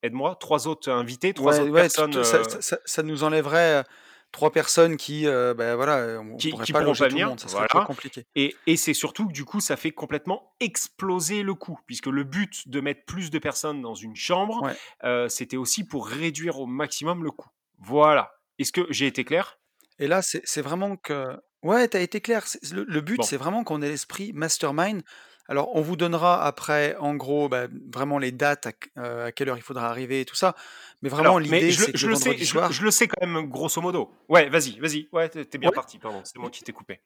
aide-moi, 0.02 0.36
trois 0.40 0.68
autres 0.68 0.90
invités, 0.90 1.34
trois 1.34 1.58
Ouais, 1.58 1.60
autres 1.60 1.70
ouais, 1.70 1.88
personnes 1.88 2.10
tout 2.10 2.22
ça 2.24 2.42
euh, 2.42 2.60
ça 2.84 3.02
nous 3.02 3.22
enlèverait, 3.24 3.80
heu, 3.82 3.84
3 4.32 4.52
personnes 4.52 4.96
qui, 4.96 5.26
heu, 5.26 5.54
bah, 5.54 5.76
voilà, 5.76 6.20
on 6.20 6.38
qui, 6.38 6.48
pourrait 6.48 6.66
qui 6.66 6.72
pas 6.72 6.82
loger 6.82 6.96
pas 6.96 7.06
tout 7.06 7.18
le 7.18 7.24
venir, 7.24 7.26
monde, 7.26 7.40
ça 7.40 7.48
serait 7.48 7.68
voilà. 7.68 7.68
compliqué. 7.82 8.26
Et, 8.34 8.62
et 8.66 8.76
c'est 8.76 8.94
surtout 8.94 9.26
que 9.26 9.32
du 9.32 9.44
coup, 9.44 9.60
ça 9.60 9.76
fait 9.76 9.90
complètement 9.90 10.54
exploser 10.60 11.42
le 11.42 11.54
coût, 11.54 11.78
puisque 11.86 12.06
le 12.06 12.24
but 12.24 12.68
de 12.68 12.80
mettre 12.80 13.04
plus 13.04 13.30
de 13.30 13.38
personnes 13.38 13.82
dans 13.82 13.94
une 13.94 14.14
chambre, 14.16 14.62
Ouais. 14.62 14.80
euh, 15.04 15.28
c'était 15.28 15.56
aussi 15.56 15.84
pour 15.84 16.06
réduire 16.06 16.60
au 16.60 16.66
maximum 16.66 17.24
le 17.24 17.30
coût. 17.32 17.48
Voilà. 17.78 18.30
Est-ce 18.58 18.72
que 18.72 18.86
j'ai 18.90 19.06
été 19.06 19.24
clair? 19.24 19.58
Et 19.98 20.06
là, 20.08 20.22
c'est 20.22 20.62
vraiment 20.62 20.96
que 20.96 21.36
ouais, 21.62 21.88
tu 21.88 21.96
as 21.96 22.00
été 22.00 22.20
clair. 22.20 22.44
Le 22.72 22.84
le 22.84 23.00
but, 23.00 23.22
Bon, 23.22 23.24
c'est 23.24 23.36
vraiment 23.36 23.64
qu'on 23.64 23.82
ait 23.82 23.88
l'esprit 23.88 24.32
mastermind. 24.32 25.02
Alors, 25.50 25.74
on 25.74 25.80
vous 25.80 25.96
donnera 25.96 26.44
après, 26.46 26.96
en 27.00 27.16
gros, 27.16 27.48
bah, 27.48 27.66
vraiment 27.92 28.18
les 28.18 28.30
dates, 28.30 28.66
à 28.66 28.72
heu, 28.98 29.24
à 29.24 29.32
quelle 29.32 29.48
heure 29.48 29.56
il 29.56 29.62
faudra 29.62 29.88
arriver 29.88 30.20
et 30.20 30.24
tout 30.24 30.36
ça. 30.36 30.54
Mais 31.02 31.08
vraiment, 31.08 31.38
l'idée, 31.38 31.72
c'est 31.72 31.92
que 31.92 31.98
je 31.98 32.06
le 32.06 32.14
sais, 32.14 32.38
je, 32.38 32.44
soir 32.44 32.70
je 32.70 32.82
le 32.84 32.90
sais 32.92 33.08
quand 33.08 33.26
même 33.26 33.48
grosso 33.50 33.80
modo. 33.80 34.12
Ouais, 34.28 34.48
vas-y, 34.48 34.78
vas-y. 34.78 35.08
Ouais, 35.12 35.28
t'es 35.28 35.58
bien 35.58 35.70
ouais, 35.70 35.74
parti, 35.74 35.98
pardon, 35.98 36.22
c'est 36.24 36.38
moi 36.38 36.50
qui 36.50 36.62
t'ai 36.62 36.72
coupé. 36.72 37.00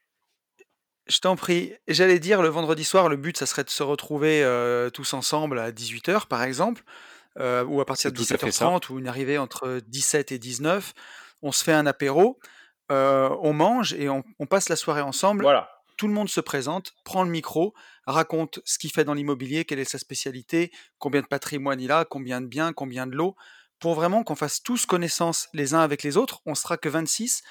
je 1.06 1.18
t'en 1.18 1.36
prie. 1.36 1.74
J'allais 1.88 2.18
dire, 2.18 2.42
le 2.42 2.48
vendredi 2.48 2.84
soir, 2.84 3.08
le 3.08 3.16
but, 3.16 3.36
ça 3.36 3.46
serait 3.46 3.64
de 3.64 3.70
se 3.70 3.82
retrouver, 3.82 4.42
heu, 4.42 4.90
tous 4.92 5.12
ensemble 5.14 5.58
à 5.58 5.72
18:00, 5.72 6.26
par 6.26 6.42
exemple, 6.42 6.82
heu, 7.40 7.64
ou 7.66 7.80
à 7.80 7.86
partir 7.86 8.12
de 8.12 8.16
tout 8.16 8.26
à 8.30 8.38
fait 8.38 8.50
ça. 8.52 8.66
17:30 8.66 8.90
ou 8.90 8.98
une 8.98 9.08
arrivée 9.08 9.38
entre 9.38 9.80
17 9.88 10.32
et 10.32 10.38
19. 10.38 10.94
On 11.42 11.52
se 11.52 11.64
fait 11.64 11.72
un 11.72 11.86
apéro, 11.86 12.38
on 12.90 13.52
mange 13.54 13.94
et 13.94 14.08
on 14.10 14.24
on 14.38 14.46
passe 14.46 14.68
la 14.68 14.76
soirée 14.76 15.02
ensemble. 15.02 15.44
Voilà. 15.44 15.70
Tout 15.96 16.08
le 16.08 16.14
monde 16.14 16.28
se 16.28 16.40
présente, 16.40 16.92
prend 17.04 17.24
le 17.24 17.30
micro, 17.30 17.74
raconte 18.06 18.60
ce 18.64 18.78
qu'il 18.78 18.90
fait 18.90 19.04
dans 19.04 19.14
l'immobilier, 19.14 19.64
quelle 19.64 19.78
est 19.78 19.84
sa 19.84 19.98
spécialité, 19.98 20.70
combien 20.98 21.22
de 21.22 21.26
patrimoine 21.26 21.80
il 21.80 21.92
a, 21.92 22.04
combien 22.04 22.40
de 22.40 22.46
biens, 22.46 22.72
combien 22.72 23.06
de 23.06 23.16
lots, 23.16 23.36
pour 23.78 23.94
vraiment 23.94 24.24
qu'on 24.24 24.36
fasse 24.36 24.62
tous 24.62 24.86
connaissance 24.86 25.48
les 25.52 25.74
uns 25.74 25.80
avec 25.80 26.02
les 26.02 26.16
autres. 26.16 26.40
On 26.46 26.54
sera 26.54 26.76
que 26.76 26.88
26 26.88 27.42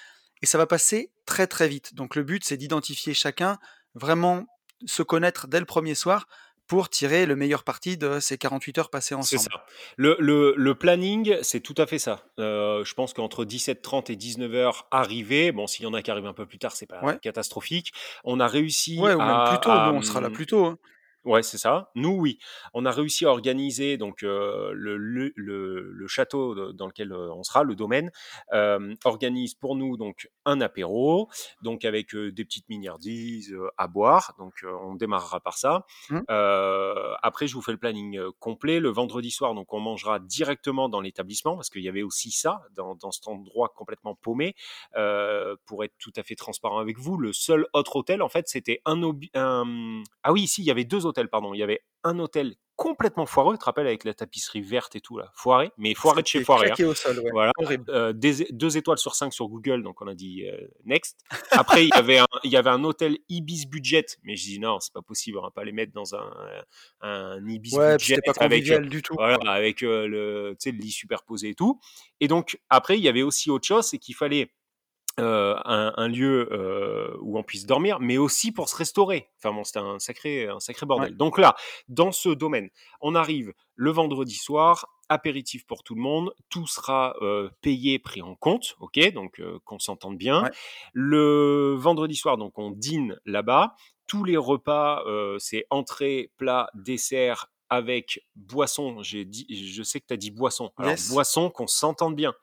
et 0.42 0.46
ça 0.46 0.58
va 0.58 0.68
passer 0.68 1.12
très 1.26 1.48
très 1.48 1.68
vite. 1.68 1.96
Donc 1.96 2.16
le 2.16 2.24
but, 2.24 2.44
c'est 2.44 2.58
d'identifier 2.58 3.14
chacun, 3.14 3.58
vraiment 3.96 4.46
se 4.86 5.04
connaître 5.04 5.48
dès 5.48 5.60
le 5.60 5.66
premier 5.66 5.96
soir 5.96 6.28
pour 6.68 6.90
tirer 6.90 7.26
le 7.26 7.36
meilleur 7.36 7.64
parti 7.64 7.98
de 7.98 8.20
ces 8.20 8.38
48 8.38 8.78
heures 8.78 8.90
passées 8.90 9.16
C'est 9.22 9.36
ensemble. 9.38 9.42
ça. 9.54 9.66
Le, 9.98 10.16
le, 10.20 10.54
le 10.58 10.76
planning, 10.76 11.36
c'est 11.42 11.60
tout 11.60 11.76
à 11.78 11.86
fait 11.86 12.00
ça. 12.00 12.24
Euh, 12.40 12.84
je 12.86 12.94
pense 12.94 13.14
qu'entre 13.14 13.46
17h30 13.46 14.12
et 14.12 14.16
19h 14.16 14.84
arrivé, 14.92 15.52
bon, 15.52 15.68
s'il 15.68 15.84
y 15.84 15.88
en 15.88 15.94
a 15.94 16.02
qui 16.02 16.10
arrivent 16.12 16.26
un 16.26 16.34
peu 16.34 16.46
plus 16.46 16.60
tard, 16.60 16.72
c'est 16.76 16.86
pas 16.88 17.02
Ouais, 17.04 17.20
catastrophique. 17.20 17.92
On 18.24 18.40
a 18.40 18.48
réussi 18.48 19.00
ouais, 19.00 19.14
ou 19.14 19.20
même 19.20 19.44
plus 19.50 19.60
tôt. 19.60 19.72
à, 19.72 19.92
on 19.94 20.02
sera 20.02 20.22
là 20.22 20.30
plus 20.30 20.46
tôt. 20.48 20.66
hein. 20.66 20.78
Ouais, 21.26 21.42
c'est 21.42 21.58
ça. 21.58 21.90
Nous, 21.96 22.10
oui. 22.12 22.38
On 22.74 22.86
a 22.86 22.92
réussi 22.92 23.26
à 23.26 23.30
organiser 23.30 23.96
donc 23.98 24.24
euh, 24.24 24.72
le, 24.74 24.98
le, 24.98 25.32
le, 25.38 25.90
le 25.92 26.08
château 26.08 26.54
de- 26.54 26.72
dans 26.74 26.86
lequel 26.86 27.14
on 27.14 27.44
sera, 27.44 27.64
le 27.64 27.76
domaine, 27.76 28.12
euh, 28.52 28.94
organise 29.06 29.54
pour 29.56 29.78
nous 29.78 29.96
donc 29.96 30.30
un 30.44 30.60
apéro, 30.60 31.30
donc 31.62 31.86
avec 31.86 32.14
euh, 32.14 32.32
des 32.34 32.44
petites 32.44 32.68
mignardises 32.68 33.54
euh, 33.54 33.70
à 33.78 33.88
boire. 33.88 34.34
Donc 34.38 34.66
on 34.84 34.96
démarrera 34.96 35.40
par 35.40 35.58
ça. 35.58 35.86
Euh, 36.30 37.14
après, 37.24 37.48
je 37.48 37.54
vous 37.54 37.62
fais 37.62 37.72
le 37.72 37.78
planning 37.78 38.20
complet. 38.40 38.82
Le 38.82 38.90
vendredi 38.90 39.32
soir, 39.32 39.54
donc 39.54 39.72
on 39.74 39.80
mangera 39.80 40.20
directement 40.20 40.90
dans 40.90 41.00
l'établissement 41.00 41.56
parce 41.56 41.70
qu'il 41.70 41.84
y 41.84 41.90
avait 41.90 42.04
aussi 42.04 42.32
ça 42.32 42.64
dans, 42.76 42.96
dans 42.96 43.12
cet 43.12 43.30
endroit 43.30 43.70
complètement 43.74 44.16
paumé. 44.16 44.56
Pour 45.66 45.86
être 45.86 45.94
tout 46.00 46.12
à 46.18 46.24
fait 46.24 46.36
transparent 46.36 46.80
avec 46.80 46.98
vous, 47.00 47.18
le 47.18 47.32
seul 47.32 47.66
autre 47.74 47.96
hôtel, 47.96 48.22
en 48.22 48.30
fait, 48.30 48.50
c'était 48.50 48.82
un, 48.86 49.02
un... 49.36 50.04
Ah 50.24 50.34
oui, 50.34 50.42
ici, 50.42 50.62
il 50.62 50.66
y 50.66 50.72
avait 50.72 50.84
deux 50.84 51.06
hôtels, 51.06 51.13
pardon. 51.30 51.54
Il 51.54 51.60
y 51.60 51.64
avait 51.64 51.82
un 52.04 52.20
hôtel 52.20 52.56
complètement 52.76 53.28
foireux, 53.28 53.54
tu 53.54 53.60
te 53.60 53.66
rappelles, 53.66 53.86
avec 53.86 54.04
la 54.04 54.16
tapisserie 54.16 54.62
verte 54.62 54.96
et 54.96 55.00
tout, 55.00 55.18
là. 55.20 55.32
Foiré, 55.36 55.72
mais 55.78 55.94
foiré 55.94 56.24
de 56.24 56.28
chez 56.28 56.44
foiré. 56.44 56.64
hein. 56.66 56.68
claqué 56.70 56.86
au 56.86 56.96
sol, 56.96 57.20
ouais. 57.20 57.30
Voilà, 57.32 57.52
euh, 57.90 58.14
des- 58.14 58.48
deux 58.52 58.78
étoiles 58.78 58.98
sur 58.98 59.14
cinq 59.14 59.32
sur 59.32 59.48
Google, 59.48 59.84
donc 59.84 60.02
on 60.02 60.08
a 60.08 60.16
dit 60.16 60.48
euh, 60.50 60.58
next. 60.84 61.20
Après, 61.52 61.86
il 61.86 61.90
y 61.90 61.94
avait 61.94 62.18
un, 62.18 62.26
il 62.44 62.52
y 62.52 62.58
avait 62.58 62.72
un 62.72 62.84
hôtel 62.84 63.20
Ibis 63.30 63.68
budget, 63.68 64.06
mais 64.24 64.36
je 64.36 64.44
dis 64.44 64.60
non, 64.60 64.80
c'est 64.80 64.92
pas 64.92 65.04
possible, 65.04 65.38
on 65.38 65.44
va 65.44 65.52
pas 65.52 65.64
les 65.64 65.72
mettre 65.72 65.94
dans 65.94 66.16
un, 66.16 66.34
un 67.02 67.48
Ibis 67.48 67.76
Ouais, 67.76 67.96
budget 67.98 68.18
pas 68.26 68.34
avec, 68.40 68.68
euh, 68.72 68.80
du 68.80 69.04
tout. 69.04 69.14
voilà, 69.14 69.38
avec 69.52 69.82
le 69.82 70.56
lit 70.66 70.92
superposé 70.92 71.50
et 71.50 71.56
tout. 71.56 71.80
Et 72.20 72.28
donc 72.28 72.60
après, 72.70 72.98
il 72.98 73.04
y 73.04 73.08
avait 73.08 73.22
aussi 73.22 73.52
autre 73.52 73.68
chose, 73.68 73.86
c'est 73.86 74.00
qu'il 74.00 74.16
fallait 74.16 74.52
euh, 75.20 75.56
un, 75.66 75.94
un 75.96 76.08
lieu 76.08 76.50
euh, 76.52 77.16
où 77.22 77.38
on 77.38 77.44
puisse 77.44 77.66
dormir, 77.66 78.00
mais 78.00 78.18
aussi 78.18 78.52
pour 78.52 78.68
se 78.70 78.76
restaurer. 78.76 79.30
Enfin 79.38 79.54
bon, 79.54 79.64
c'était 79.64 79.80
un 79.80 80.00
sacré, 80.00 80.48
un 80.48 80.60
sacré 80.60 80.86
Ouais, 80.86 80.88
bordel. 80.88 81.16
Donc 81.18 81.38
là, 81.38 81.56
dans 81.88 82.12
ce 82.12 82.30
domaine, 82.30 82.70
on 83.00 83.14
arrive 83.14 83.54
le 83.76 83.92
vendredi 83.92 84.36
soir, 84.36 84.88
apéritif 85.10 85.66
pour 85.68 85.84
tout 85.84 85.94
le 85.96 86.02
monde, 86.02 86.34
tout 86.50 86.66
sera 86.66 87.16
euh, 87.22 87.50
payé, 87.62 88.00
pris 88.00 88.22
en 88.24 88.36
compte, 88.36 88.76
ok, 88.80 89.12
donc 89.14 89.42
qu'on 89.66 89.78
s'entende 89.80 90.18
bien. 90.18 90.44
ouais, 90.44 90.52
Le 90.94 91.76
vendredi 91.78 92.16
soir, 92.16 92.38
donc 92.38 92.58
on 92.58 92.72
dîne 92.72 93.20
là-bas. 93.26 93.76
Tous 94.08 94.24
les 94.24 94.38
repas, 94.38 95.04
c'est 95.40 95.66
entrée, 95.70 96.32
plat, 96.38 96.70
dessert, 96.74 97.48
avec 97.70 98.26
boisson, 98.36 99.02
j'ai 99.02 99.26
dit, 99.26 99.48
je 99.50 99.82
sais 99.82 100.00
que 100.00 100.06
tu 100.08 100.14
as 100.14 100.18
dit 100.18 100.30
boisson. 100.32 100.72
Alors, 100.78 100.92
Yes. 100.92 101.10
boisson, 101.10 101.50
qu'on 101.50 101.66
s'entende 101.68 102.16
bien. 102.16 102.34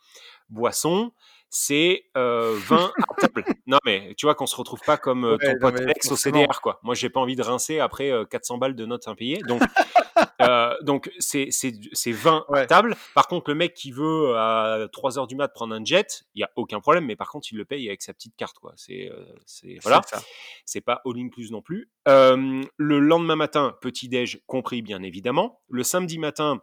Boisson, 0.49 1.13
c'est 1.51 2.05
euh, 2.17 2.57
vin 2.67 2.93
à 3.09 3.21
table. 3.21 3.45
Non, 3.67 3.79
mais 3.85 4.15
tu 4.17 4.27
vois 4.27 4.35
qu'on 4.35 4.47
se 4.47 4.57
retrouve 4.57 4.81
pas 4.85 4.97
comme 4.97 5.25
euh, 5.25 5.37
Ouais, 5.37 5.47
ton 5.47 5.53
non, 5.53 5.59
pote 5.73 5.81
Alex 5.81 6.11
au. 6.11 6.17
CDR, 6.17 6.61
quoi. 6.61 6.81
Moi, 6.83 6.95
j'ai 6.97 7.09
pas 7.11 7.21
envie 7.21 7.37
de 7.37 7.43
rincer 7.43 7.79
après 7.79 8.11
euh, 8.11 8.25
400 8.25 8.59
balles 8.59 8.75
de 8.75 8.85
notes 8.87 9.07
impayées. 9.07 9.41
Donc, 9.47 9.63
euh, 10.41 10.75
donc 10.83 11.11
c'est 11.21 11.49
c'est 11.51 11.73
c'est 11.93 12.11
vin 12.13 12.45
à 12.49 12.53
Ouais. 12.53 12.67
table. 12.67 12.97
Par 13.15 13.29
contre, 13.29 13.51
le 13.51 13.55
mec 13.57 13.75
qui 13.75 13.93
veut 13.93 14.35
à 14.37 14.89
3 14.93 15.19
heures 15.19 15.27
du 15.29 15.37
mat 15.37 15.49
prendre 15.49 15.75
un 15.75 15.85
jet, 15.85 16.25
il 16.35 16.41
y 16.41 16.45
a 16.45 16.51
aucun 16.57 16.81
problème. 16.81 17.05
Mais 17.07 17.15
par 17.17 17.29
contre, 17.31 17.49
il 17.53 17.59
le 17.59 17.65
paye 17.65 17.87
avec 17.89 18.03
sa 18.03 18.13
petite 18.13 18.35
carte, 18.37 18.59
quoi. 18.59 18.73
C'est 18.77 19.09
euh, 19.11 19.25
c'est 19.47 19.79
voilà. 19.83 20.01
C'est. 20.07 20.17
C'est 20.65 20.81
pas 20.81 21.01
all 21.05 21.19
inclus 21.19 21.51
non 21.53 21.63
plus. 21.63 21.91
Euh, 22.09 22.63
le 22.77 22.99
lendemain 22.99 23.37
matin, 23.37 23.77
petit 23.81 24.09
déj 24.09 24.41
compris 24.47 24.83
bien 24.83 25.03
évidemment. 25.03 25.61
Le 25.69 25.83
samedi 25.85 26.19
matin. 26.19 26.61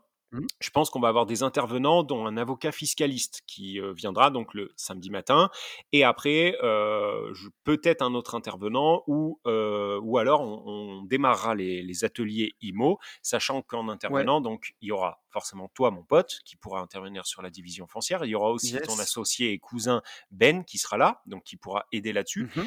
Je 0.60 0.70
pense 0.72 0.90
qu'on 0.90 1.00
va 1.00 1.08
avoir 1.08 1.26
des 1.26 1.44
intervenants, 1.44 2.04
dont 2.04 2.26
un 2.26 2.38
avocat 2.38 2.72
fiscaliste 2.72 3.42
qui 3.48 3.80
euh, 3.80 3.94
viendra 3.94 4.30
donc 4.30 4.54
le 4.54 4.72
samedi 4.76 5.10
matin, 5.10 5.50
et 5.94 6.04
après 6.04 6.58
euh, 6.64 7.34
peut-être 7.64 8.02
un 8.02 8.14
autre 8.14 8.36
intervenant 8.36 9.04
ou 9.08 9.40
euh, 9.48 10.00
ou 10.02 10.18
alors 10.18 10.42
on, 10.42 10.64
on 10.66 11.04
démarrera 11.04 11.56
les, 11.56 11.82
les 11.82 12.04
ateliers 12.04 12.56
IMO, 12.62 13.00
sachant 13.22 13.62
qu'en 13.62 13.88
intervenant 13.90 14.42
donc 14.42 14.76
il 14.82 14.90
y 14.90 14.92
aura 14.92 15.22
forcément 15.30 15.70
toi 15.74 15.92
mon 15.92 16.04
pote 16.04 16.40
qui 16.46 16.58
pourra 16.58 16.82
intervenir 16.82 17.26
sur 17.26 17.42
la 17.42 17.50
division 17.50 17.88
foncière, 17.88 18.26
il 18.26 18.30
y 18.30 18.36
aura 18.36 18.52
aussi 18.52 18.78
ton 18.82 19.00
associé 19.00 19.52
et 19.52 19.60
cousin 19.60 20.02
Ben 20.32 20.64
qui 20.66 20.78
sera 20.78 20.98
là, 20.98 21.22
donc 21.26 21.44
qui 21.44 21.58
pourra 21.58 21.86
aider 21.92 22.12
là-dessus. 22.14 22.50
Euh, 22.58 22.64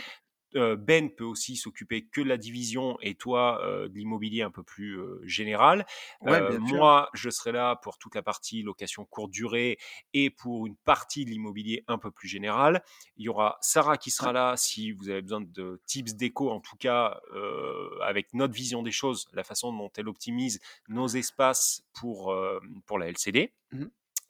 Ben 0.54 1.10
peut 1.10 1.24
aussi 1.24 1.56
s'occuper 1.56 2.06
que 2.06 2.20
de 2.20 2.28
la 2.28 2.36
division 2.36 2.98
et 3.02 3.14
toi 3.14 3.60
euh, 3.64 3.88
de 3.88 3.94
l'immobilier 3.96 4.42
un 4.42 4.50
peu 4.50 4.62
plus 4.62 4.98
euh, 4.98 5.20
général. 5.24 5.86
Ouais, 6.20 6.40
Euh, 6.40 6.58
moi, 6.58 7.08
je 7.14 7.30
serai 7.30 7.52
là 7.52 7.76
pour 7.76 7.98
toute 7.98 8.14
la 8.14 8.22
partie 8.22 8.62
location 8.62 9.04
courte 9.04 9.30
durée 9.30 9.78
et 10.12 10.30
pour 10.30 10.66
une 10.66 10.76
partie 10.76 11.24
de 11.24 11.30
l'immobilier 11.30 11.84
un 11.88 11.98
peu 11.98 12.10
plus 12.10 12.28
général. 12.28 12.82
Il 13.16 13.24
y 13.24 13.28
aura 13.28 13.58
Sarah 13.60 13.96
qui 13.96 14.10
sera 14.10 14.28
Ouais. 14.28 14.34
là 14.34 14.56
si 14.56 14.92
vous 14.92 15.08
avez 15.08 15.22
besoin 15.22 15.40
de 15.40 15.80
tips 15.86 16.14
déco, 16.14 16.50
en 16.50 16.60
tout 16.60 16.76
cas 16.76 17.20
euh, 17.34 17.88
avec 18.02 18.34
notre 18.34 18.54
vision 18.54 18.82
des 18.82 18.92
choses, 18.92 19.28
la 19.32 19.44
façon 19.44 19.72
dont 19.72 19.90
elle 19.96 20.08
optimise 20.08 20.60
nos 20.88 21.08
espaces 21.08 21.82
pour, 21.92 22.32
euh, 22.32 22.60
pour 22.86 22.98
la 22.98 23.08
LCD. 23.08 23.52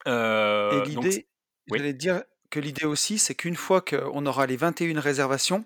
Euh, 0.06 0.82
Et 0.84 0.88
l'idée, 0.88 1.26
oui. 1.70 1.78
j'allais 1.78 1.92
dire 1.94 2.22
que 2.50 2.60
l'idée 2.60 2.84
aussi, 2.86 3.18
c'est 3.18 3.34
qu'une 3.34 3.56
fois 3.56 3.80
qu'on 3.80 4.26
aura 4.26 4.46
les 4.46 4.56
21 4.56 4.98
réservations, 5.00 5.64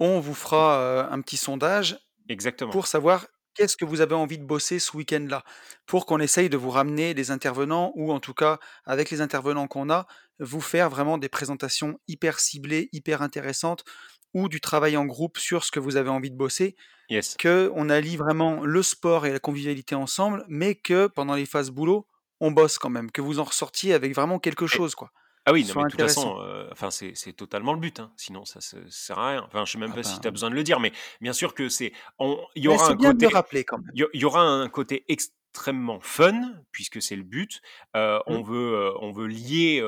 on 0.00 0.20
vous 0.20 0.34
fera 0.34 1.08
un 1.12 1.20
petit 1.22 1.36
sondage 1.36 1.98
exactement. 2.28 2.70
pour 2.70 2.86
savoir 2.86 3.26
qu'est-ce 3.54 3.76
que 3.76 3.84
vous 3.84 4.00
avez 4.00 4.14
envie 4.14 4.38
de 4.38 4.44
bosser 4.44 4.78
ce 4.78 4.96
week-end-là, 4.96 5.44
pour 5.86 6.06
qu'on 6.06 6.20
essaye 6.20 6.48
de 6.48 6.56
vous 6.56 6.70
ramener 6.70 7.14
des 7.14 7.30
intervenants, 7.30 7.92
ou 7.96 8.12
en 8.12 8.20
tout 8.20 8.34
cas, 8.34 8.58
avec 8.84 9.10
les 9.10 9.20
intervenants 9.20 9.66
qu'on 9.68 9.90
a, 9.90 10.06
vous 10.38 10.60
faire 10.60 10.88
vraiment 10.90 11.18
des 11.18 11.28
présentations 11.28 11.98
hyper 12.08 12.40
ciblées, 12.40 12.88
hyper 12.92 13.22
intéressantes, 13.22 13.84
ou 14.34 14.48
du 14.48 14.60
travail 14.60 14.96
en 14.96 15.04
groupe 15.06 15.38
sur 15.38 15.64
ce 15.64 15.72
que 15.72 15.80
vous 15.80 15.96
avez 15.96 16.10
envie 16.10 16.30
de 16.30 16.36
bosser, 16.36 16.76
Yes. 17.08 17.36
que 17.38 17.70
on 17.74 17.88
allie 17.90 18.16
vraiment 18.16 18.64
le 18.64 18.82
sport 18.82 19.26
et 19.26 19.32
la 19.32 19.40
convivialité 19.40 19.94
ensemble, 19.94 20.44
mais 20.48 20.74
que 20.74 21.06
pendant 21.08 21.34
les 21.34 21.46
phases 21.46 21.70
boulot, 21.70 22.06
on 22.40 22.50
bosse 22.52 22.78
quand 22.78 22.90
même, 22.90 23.10
que 23.10 23.20
vous 23.22 23.38
en 23.40 23.44
ressortiez 23.44 23.94
avec 23.94 24.14
vraiment 24.14 24.38
quelque 24.38 24.66
chose, 24.66 24.94
quoi. 24.94 25.10
Ah 25.46 25.52
oui, 25.52 25.64
non, 25.64 25.74
mais 25.74 25.84
de 25.84 25.88
toute 25.88 26.00
façon, 26.00 26.38
euh, 26.40 26.68
enfin, 26.70 26.90
c'est 26.90 27.32
totalement 27.32 27.72
le 27.72 27.80
but. 27.80 27.98
hein. 27.98 28.12
Sinon, 28.16 28.44
ça 28.44 28.60
ne 28.78 28.88
sert 28.90 29.18
à 29.18 29.30
rien. 29.30 29.42
Enfin, 29.46 29.64
je 29.64 29.72
sais 29.72 29.78
même 29.78 29.90
Ah 29.92 29.94
pas 29.94 30.02
si 30.02 30.20
tu 30.20 30.28
as 30.28 30.30
ben, 30.30 30.34
besoin 30.34 30.50
de 30.50 30.54
le 30.54 30.62
dire, 30.62 30.80
mais 30.80 30.92
bien 31.20 31.32
sûr 31.32 31.54
que 31.54 31.68
c'est. 31.68 31.92
on- 32.18 32.38
Il 32.54 32.62
y 32.64 32.68
aura 32.68 32.88
un 32.88 32.96
bien 32.96 33.10
de 33.14 33.14
côté. 33.14 33.26
le 33.26 33.28
rappeler 33.34 33.64
quand 33.64 33.78
même. 33.78 33.90
Il 33.94 34.20
y, 34.20 34.24
aura 34.24 34.42
un 34.42 34.68
côté 34.68 35.04
extrêmement 35.08 35.98
fun 36.00 36.52
puisque 36.72 37.00
c'est 37.02 37.16
le 37.16 37.22
but. 37.22 37.60
Euh, 37.96 38.20
on 38.26 38.40
Mm. 38.40 38.44
veut, 38.44 38.74
euh, 38.74 38.92
on 39.00 39.12
veut 39.12 39.26
lier, 39.26 39.80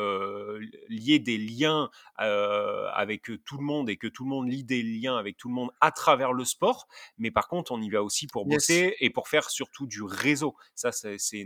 lier 0.89 1.19
des 1.19 1.37
liens 1.39 1.91
avec 2.17 3.31
tout 3.45 3.59
le 3.59 3.65
monde 3.65 3.91
et 3.91 3.97
que 3.97 4.07
tout 4.09 4.25
le 4.25 4.31
monde 4.31 4.49
lie 4.51 4.65
des 4.65 4.83
liens 4.83 5.17
avec 5.19 5.37
tout 5.37 5.49
le 5.49 5.55
monde 5.55 5.71
à 5.81 5.91
travers 5.93 6.33
le 6.33 6.45
sport. 6.45 6.89
Mais 7.19 7.31
par 7.31 7.47
contre, 7.49 7.73
on 7.73 7.81
y 7.81 7.91
va 7.91 8.03
aussi 8.03 8.27
pour 8.27 8.47
Yes, 8.47 8.67
bosser 8.67 8.97
et 9.01 9.11
pour 9.11 9.29
faire 9.29 9.51
surtout 9.51 9.87
du 9.87 10.03
réseau. 10.03 10.57
Ça, 10.75 10.91
c'est 10.93 11.45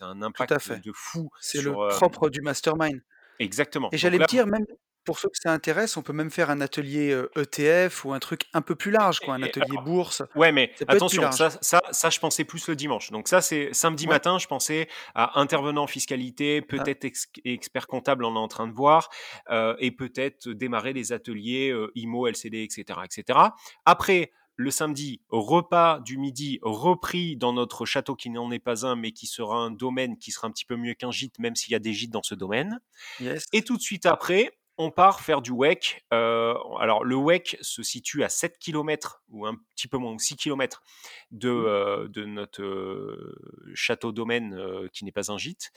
un 0.00 0.22
impact 0.22 0.72
de 0.82 0.92
fou 0.92 1.30
C'est 1.40 1.62
le 1.62 1.72
propre 1.88 2.28
du 2.30 2.40
mastermind. 2.42 3.00
Exactement. 3.38 3.88
Et 3.92 3.98
j'allais 3.98 4.18
te 4.18 4.24
dire, 4.26 4.46
même 4.46 4.64
pour 5.04 5.18
ceux 5.18 5.28
que 5.28 5.38
ça 5.38 5.50
intéresse, 5.52 5.96
on 5.96 6.02
peut 6.02 6.12
même 6.12 6.30
faire 6.30 6.50
un 6.50 6.60
atelier 6.60 7.12
euh, 7.12 7.30
ETF 7.34 8.04
ou 8.04 8.12
un 8.12 8.18
truc 8.18 8.42
un 8.52 8.60
peu 8.60 8.74
plus 8.74 8.90
large, 8.90 9.20
quoi, 9.20 9.34
un 9.36 9.42
atelier 9.42 9.64
alors, 9.70 9.84
bourse. 9.84 10.22
Ouais, 10.34 10.52
mais 10.52 10.70
attention, 10.86 11.32
ça, 11.32 11.48
ça, 11.62 11.80
ça, 11.92 12.10
je 12.10 12.18
pensais 12.20 12.44
plus 12.44 12.68
le 12.68 12.76
dimanche. 12.76 13.10
Donc 13.10 13.26
ça, 13.26 13.40
c'est 13.40 13.70
samedi 13.72 14.04
Ouais. 14.04 14.12
matin, 14.14 14.38
je 14.38 14.46
pensais 14.46 14.86
à 15.14 15.40
intervenant 15.40 15.84
en 15.84 15.86
fiscalité, 15.86 16.60
Ah, 16.62 16.66
peut-être 16.68 17.04
ex- 17.06 17.28
expert 17.46 17.86
comptable, 17.86 18.22
on 18.26 18.34
est 18.34 18.38
en 18.38 18.48
train 18.48 18.66
de 18.68 18.74
voir, 18.74 19.08
euh, 19.48 19.74
et 19.78 19.92
peut-être 19.92 20.50
démarrer 20.50 20.92
les 20.92 21.12
ateliers 21.12 21.70
euh, 21.70 21.90
IMO, 21.94 22.26
LCD, 22.26 22.62
etc., 22.64 23.00
etc. 23.04 23.38
Après, 23.86 24.30
le 24.58 24.72
samedi, 24.72 25.20
repas 25.28 26.00
du 26.00 26.18
midi 26.18 26.58
repris 26.62 27.36
dans 27.36 27.52
notre 27.52 27.86
château 27.86 28.16
qui 28.16 28.28
n'en 28.28 28.50
est 28.50 28.58
pas 28.58 28.84
un, 28.84 28.96
mais 28.96 29.12
qui 29.12 29.28
sera 29.28 29.56
un 29.56 29.70
domaine 29.70 30.18
qui 30.18 30.32
sera 30.32 30.48
un 30.48 30.50
petit 30.50 30.64
peu 30.64 30.76
mieux 30.76 30.94
qu'un 30.94 31.12
gîte, 31.12 31.38
même 31.38 31.54
s'il 31.54 31.70
y 31.72 31.76
a 31.76 31.78
des 31.78 31.92
gîtes 31.92 32.10
dans 32.10 32.24
ce 32.24 32.34
domaine. 32.34 32.80
yes. 33.20 33.46
Et 33.52 33.62
tout 33.62 33.76
de 33.76 33.82
suite 33.82 34.04
après, 34.04 34.50
on 34.76 34.90
part 34.90 35.20
faire 35.20 35.42
du 35.42 35.52
WEC. 35.52 36.04
Euh, 36.12 36.54
alors, 36.80 37.04
le 37.04 37.14
WEC 37.14 37.56
se 37.60 37.84
situe 37.84 38.24
à 38.24 38.28
7 38.28 38.58
km, 38.58 39.22
ou 39.30 39.46
un 39.46 39.54
petit 39.76 39.86
peu 39.86 39.96
moins, 39.96 40.12
ou 40.12 40.18
6 40.18 40.36
km 40.36 40.82
de, 41.30 41.50
Mm. 41.50 41.64
euh, 41.66 42.08
de 42.08 42.24
notre 42.24 42.62
euh, 42.62 43.36
château 43.74 44.10
domaine 44.10 44.60
qui 44.92 45.04
n'est 45.04 45.12
pas 45.12 45.30
un 45.30 45.38
gîte. 45.38 45.70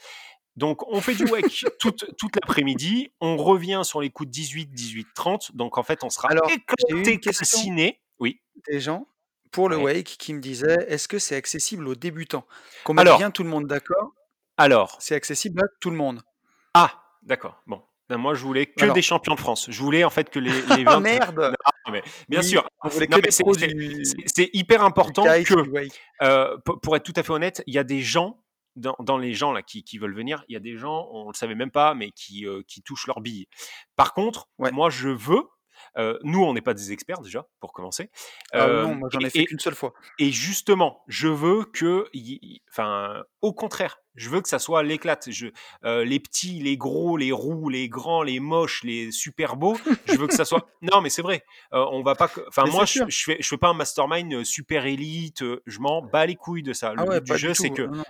Donc, 0.56 0.86
on 0.88 1.00
fait 1.00 1.14
du 1.14 1.24
WEC 1.24 1.64
toute, 1.80 2.04
toute 2.18 2.34
l'après-midi. 2.36 3.12
On 3.20 3.36
revient 3.36 3.82
sur 3.84 4.00
les 4.00 4.10
coups 4.10 4.28
de 4.28 4.32
18, 4.32 4.66
18, 4.72 5.06
30. 5.14 5.56
Donc, 5.56 5.78
en 5.78 5.82
fait, 5.82 6.04
on 6.04 6.10
sera 6.10 6.28
Alors, 6.30 6.50
éclaté. 6.50 7.18
Oui. 8.22 8.40
des 8.70 8.80
gens 8.80 9.06
pour 9.50 9.68
le 9.68 9.76
Ouais. 9.76 9.96
Wake 9.96 10.16
qui 10.18 10.32
me 10.32 10.40
disaient 10.40 10.86
est-ce 10.88 11.08
que 11.08 11.18
c'est 11.18 11.36
accessible 11.36 11.86
aux 11.88 11.94
débutants? 11.94 12.46
Qu'on 12.84 12.94
mette 12.94 13.02
Alors, 13.06 13.18
bien 13.18 13.30
tout 13.30 13.42
le 13.42 13.50
monde 13.50 13.66
d'accord, 13.66 14.12
alors, 14.56 14.96
c'est 15.00 15.14
accessible 15.14 15.60
à 15.62 15.66
tout 15.80 15.90
le 15.90 15.96
monde. 15.96 16.22
ah, 16.74 17.02
d'accord. 17.22 17.60
Bon. 17.66 17.82
Ben, 18.08 18.18
moi, 18.18 18.34
je 18.34 18.42
voulais 18.44 18.66
que 18.66 18.82
Alors, 18.82 18.94
des 18.94 19.00
champions 19.02 19.34
de 19.34 19.40
France. 19.40 19.66
Je 19.70 19.80
voulais 19.82 20.04
en 20.04 20.10
fait 20.10 20.28
que 20.28 20.38
les, 20.38 20.50
les 20.50 20.84
ah 20.86 20.94
20. 20.96 21.00
merde 21.00 21.54
Non, 21.86 21.92
mais 21.92 22.02
bien 22.28 22.40
Oui, 22.40 22.46
sûr. 22.46 22.68
c'est 24.26 24.50
hyper 24.52 24.84
important 24.84 25.24
que, 25.24 25.54
euh, 26.22 26.58
pour, 26.82 26.96
être 26.96 27.02
tout 27.04 27.12
à 27.16 27.22
fait 27.22 27.32
honnête, 27.32 27.62
il 27.66 27.74
y 27.74 27.78
a 27.78 27.84
des 27.84 28.00
gens, 28.02 28.42
dans, 28.76 28.94
dans 29.00 29.16
les 29.18 29.32
gens 29.34 29.52
là 29.52 29.62
qui, 29.62 29.82
qui 29.84 29.98
veulent 29.98 30.14
venir, 30.14 30.44
il 30.48 30.52
y 30.52 30.56
a 30.56 30.60
des 30.60 30.76
gens, 30.76 31.08
on 31.12 31.28
le 31.28 31.34
savait 31.34 31.54
même 31.54 31.70
pas, 31.70 31.94
mais 31.94 32.10
qui, 32.10 32.46
euh, 32.46 32.62
qui 32.68 32.82
touchent 32.82 33.06
leur 33.06 33.20
bille. 33.20 33.46
Par 33.96 34.12
contre, 34.14 34.48
Ouais. 34.58 34.70
moi, 34.72 34.90
je 34.90 35.08
veux. 35.08 35.44
Euh, 35.98 36.18
nous, 36.22 36.42
on 36.42 36.54
n'est 36.54 36.60
pas 36.60 36.74
des 36.74 36.92
experts 36.92 37.20
déjà, 37.20 37.46
pour 37.60 37.72
commencer. 37.72 38.10
Ah 38.52 38.66
Euh, 38.66 38.82
non, 38.84 38.94
moi 38.94 39.08
j'en 39.12 39.20
ai 39.20 39.26
et, 39.26 39.30
fait 39.30 39.44
qu'une 39.46 39.58
seule 39.58 39.74
fois. 39.74 39.92
et 40.18 40.30
justement, 40.30 41.02
je 41.08 41.28
veux 41.28 41.64
que, 41.64 42.08
enfin, 42.70 43.22
au 43.40 43.52
contraire, 43.52 43.98
je 44.14 44.28
veux 44.28 44.40
que 44.40 44.48
ça 44.48 44.58
soit 44.58 44.82
l'éclate. 44.82 45.30
Je, 45.30 45.48
euh, 45.84 46.04
les 46.04 46.20
petits, 46.20 46.60
les 46.60 46.76
gros, 46.76 47.16
les 47.16 47.32
roux, 47.32 47.68
les 47.68 47.88
grands, 47.88 48.22
les 48.22 48.40
moches, 48.40 48.82
les 48.84 49.10
super 49.10 49.56
beaux. 49.56 49.76
Je 50.06 50.16
veux 50.16 50.26
que 50.26 50.34
ça 50.34 50.44
soit. 50.44 50.66
Non, 50.82 51.00
mais 51.00 51.10
c'est 51.10 51.22
vrai. 51.22 51.44
Euh, 51.72 51.86
on 51.92 52.02
va 52.02 52.14
pas. 52.14 52.30
Enfin, 52.48 52.64
moi, 52.66 52.84
je, 52.84 53.04
je 53.08 53.24
fais, 53.24 53.36
je 53.40 53.46
fais 53.48 53.56
pas 53.56 53.68
un 53.68 53.74
mastermind 53.74 54.44
super 54.44 54.84
élite. 54.84 55.44
Je 55.66 55.78
m'en 55.78 56.02
bats 56.02 56.26
les 56.26 56.34
couilles 56.34 56.62
de 56.62 56.72
ça. 56.72 56.92
Ah 56.96 57.02
Le 57.04 57.08
ouais, 57.08 57.20
but 57.20 57.32
du 57.32 57.38
jeu, 57.38 57.54
c'est 57.54 57.70
que, 57.70 57.82
voilà, 57.82 58.02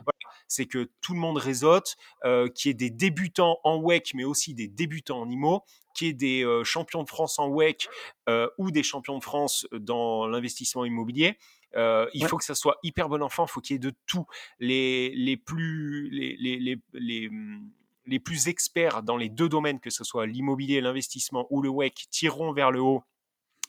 c'est 0.48 0.66
que 0.66 0.90
tout 1.00 1.14
le 1.14 1.20
monde 1.20 1.38
réseaute, 1.38 1.96
euh, 2.24 2.48
qu'il 2.48 2.68
y 2.68 2.72
ait 2.72 2.74
des 2.74 2.90
débutants 2.90 3.58
en 3.64 3.78
WEC, 3.80 4.12
mais 4.14 4.24
aussi 4.24 4.54
des 4.54 4.68
débutants 4.68 5.20
en 5.20 5.28
IMO, 5.30 5.62
qu'il 5.94 6.06
y 6.06 6.10
ait 6.10 6.14
des 6.14 6.44
euh, 6.44 6.64
champions 6.64 7.02
de 7.02 7.08
France 7.08 7.38
en 7.38 7.48
WEC 7.48 7.88
euh, 8.28 8.48
ou 8.58 8.70
des 8.70 8.82
champions 8.82 9.18
de 9.18 9.22
France 9.24 9.66
dans 9.72 10.26
l'investissement 10.26 10.84
immobilier. 10.84 11.38
Euh, 11.76 12.06
il 12.14 12.22
Ouais. 12.22 12.28
faut 12.28 12.36
que 12.38 12.44
ça 12.44 12.54
soit 12.54 12.76
hyper 12.82 13.08
bon 13.08 13.22
enfant, 13.22 13.46
il 13.46 13.50
faut 13.50 13.60
qu'il 13.60 13.74
y 13.74 13.76
ait 13.76 13.78
de 13.78 13.92
tout. 14.06 14.26
Les, 14.58 15.10
les 15.14 15.36
plus 15.36 16.10
les, 16.10 16.36
les, 16.38 16.58
les, 16.58 16.78
les, 16.92 17.28
hum, 17.28 17.70
les 18.06 18.18
plus 18.20 18.48
experts 18.48 19.02
dans 19.02 19.16
les 19.16 19.28
deux 19.28 19.48
domaines, 19.48 19.80
que 19.80 19.88
ce 19.90 20.04
soit 20.04 20.26
l'immobilier, 20.26 20.80
l'investissement 20.80 21.46
ou 21.50 21.62
le 21.62 21.68
WEC, 21.70 22.06
tireront 22.10 22.52
vers 22.52 22.70
le 22.70 22.80
haut 22.80 23.02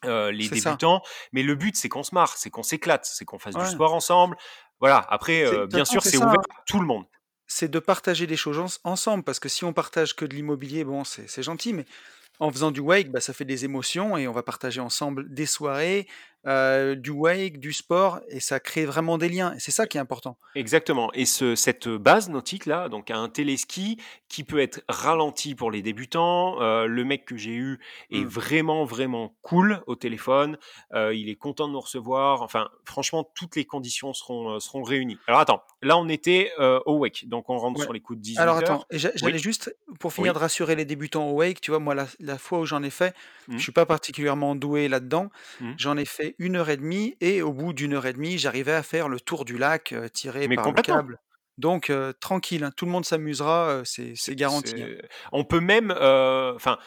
euh, 0.05 0.31
les 0.33 0.43
ça. 0.49 0.55
débutants. 0.55 1.01
Mais 1.31 1.43
le 1.43 1.55
but, 1.55 1.77
c'est 1.77 1.87
qu'on 1.87 2.03
se 2.03 2.13
marre, 2.13 2.35
c'est 2.35 2.49
qu'on 2.49 2.63
s'éclate, 2.63 3.05
c'est 3.05 3.23
qu'on 3.23 3.39
fasse 3.39 3.55
du 3.55 3.65
sport 3.65 3.93
ensemble. 3.93 4.35
Voilà, 4.79 5.05
après, 5.09 5.43
C'est- 5.45 5.51
De 5.51 5.55
euh, 5.57 5.61
toute 5.61 5.69
bien 5.71 5.79
façon, 5.79 5.91
sûr, 5.93 6.01
c'est 6.03 6.09
c'est 6.11 6.17
ça. 6.17 6.25
ouvert 6.27 6.39
hein. 6.39 6.55
à 6.59 6.63
tout 6.65 6.79
le 6.79 6.85
monde. 6.85 7.05
C'est 7.47 7.69
de 7.69 7.79
partager 7.79 8.25
des 8.27 8.37
choses 8.37 8.59
ens- 8.59 8.79
ensemble, 8.83 9.23
parce 9.23 9.39
que 9.39 9.49
si 9.49 9.63
on 9.65 9.73
partage 9.73 10.15
que 10.15 10.25
de 10.25 10.33
l'immobilier, 10.35 10.83
bon, 10.83 11.03
c'est 11.03 11.29
c'est 11.29 11.43
gentil, 11.43 11.73
mais 11.73 11.85
en 12.39 12.51
faisant 12.51 12.71
du 12.71 12.79
wake, 12.79 13.11
bah, 13.11 13.19
ça 13.21 13.33
fait 13.33 13.45
des 13.45 13.63
émotions 13.65 14.17
et 14.17 14.27
on 14.27 14.31
va 14.31 14.43
partager 14.43 14.81
ensemble 14.81 15.31
des 15.33 15.45
soirées, 15.45 16.07
heu, 16.47 16.95
du 16.95 17.11
wake, 17.11 17.59
du 17.59 17.73
sport 17.73 18.21
et 18.29 18.39
ça 18.39 18.59
crée 18.59 18.85
vraiment 18.85 19.17
des 19.17 19.29
liens 19.29 19.53
et 19.55 19.59
c'est 19.59 19.71
ça 19.71 19.87
qui 19.87 19.97
est 19.97 20.01
important. 20.01 20.37
Exactement 20.55 21.11
et 21.13 21.25
ce 21.25 21.55
cette 21.55 21.87
base 21.89 22.29
nautique-là, 22.29 22.87
donc 22.87 23.09
un 23.09 23.27
téléski 23.27 23.97
qui 24.29 24.43
peut 24.43 24.59
être 24.59 24.83
ralenti 24.87 25.55
pour 25.55 25.71
les 25.71 25.81
débutants. 25.81 26.61
Heu, 26.61 26.85
le 26.85 27.03
mec 27.03 27.25
que 27.25 27.37
j'ai 27.37 27.55
eu 27.55 27.79
est 28.11 28.23
Mmh. 28.23 28.29
vraiment, 28.29 28.85
vraiment 28.85 29.35
cool 29.41 29.81
au 29.87 29.95
téléphone. 29.95 30.59
Heu, 30.93 31.15
il 31.15 31.27
est 31.29 31.35
content 31.37 31.67
de 31.67 31.73
nous 31.73 31.79
recevoir. 31.79 32.43
Enfin, 32.43 32.69
franchement, 32.85 33.23
toutes 33.35 33.55
les 33.55 33.65
conditions 33.65 34.13
seront, 34.13 34.59
seront 34.59 34.83
réunies. 34.83 35.21
Alors 35.25 35.39
attends, 35.39 35.63
là 35.81 35.97
on 35.97 36.07
était, 36.07 36.51
au 36.59 36.97
wake, 36.99 37.27
donc 37.27 37.49
on 37.49 37.57
rentre 37.57 37.79
Ouais. 37.79 37.81
sur 37.81 37.91
les 37.91 37.99
coups 38.01 38.19
de 38.19 38.23
Alors 38.35 38.57
dix-huit 38.57 38.59
attends 38.59 38.85
Oui, 39.21 39.33
j'allais 39.33 39.39
juste, 39.39 39.75
pour 39.99 40.13
finir 40.13 40.33
oui. 40.33 40.35
de 40.35 40.39
rassurer 40.39 40.75
les 40.75 40.85
débutants 40.85 41.29
au 41.29 41.33
wake, 41.35 41.61
tu 41.61 41.71
vois, 41.71 41.79
moi 41.79 41.95
la 41.95 42.07
la 42.19 42.37
fois 42.37 42.59
où 42.61 42.65
j'en 42.65 42.83
ai 42.83 42.89
fait, 42.89 43.15
je 43.57 43.61
Mmh. 43.61 43.63
suis 43.63 43.71
pas 43.71 43.85
particulièrement 43.85 44.55
doué 44.55 44.87
là-dedans. 44.89 45.29
Mmh. 45.59 45.77
J'en 45.77 45.97
ai 45.97 46.05
fait 46.05 46.32
1 46.39 46.55
heure 46.55 46.69
et 46.69 46.77
demie 46.77 47.15
et 47.21 47.41
au 47.41 47.53
bout 47.53 47.73
d'1 47.73 47.93
heure 47.93 48.05
et 48.05 48.13
demie, 48.13 48.37
j'arrivais 48.37 48.73
à 48.73 48.83
faire 48.83 49.09
le 49.09 49.19
tour 49.19 49.45
du 49.45 49.57
lac, 49.57 49.93
heu, 49.93 50.09
tiré 50.09 50.47
Mais 50.47 50.57
par 50.57 50.71
le 50.71 50.77
câble. 50.79 51.19
Donc 51.57 51.89
heu, 51.91 52.13
tranquille, 52.19 52.63
hein, 52.63 52.71
tout 52.75 52.85
le 52.85 52.91
monde 52.91 53.05
s'amusera, 53.05 53.81
heu, 53.81 53.83
c'est 53.85 54.35
garanti, 54.35 54.81
hein. 54.83 54.89
on 55.31 55.43
peut 55.45 55.59
même, 55.59 55.91
enfin, 55.91 56.77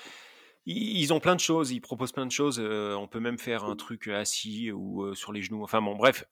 ils 0.67 1.13
ont 1.13 1.21
plein 1.21 1.37
de 1.37 1.41
choses, 1.41 1.71
ils 1.73 1.81
proposent 1.81 2.13
plein 2.13 2.27
de 2.27 2.33
choses, 2.33 2.59
heu, 2.61 2.97
on 2.97 3.07
peut 3.09 3.21
même 3.21 3.39
faire 3.39 3.65
un 3.65 3.77
truc, 3.77 4.09
heu, 4.09 4.17
assis 4.17 4.73
ou, 4.73 5.05
heu, 5.05 5.15
sur 5.15 5.33
les 5.33 5.43
genoux. 5.43 5.63
Enfin 5.63 5.81
bon 5.81 5.95
bref, 5.97 6.25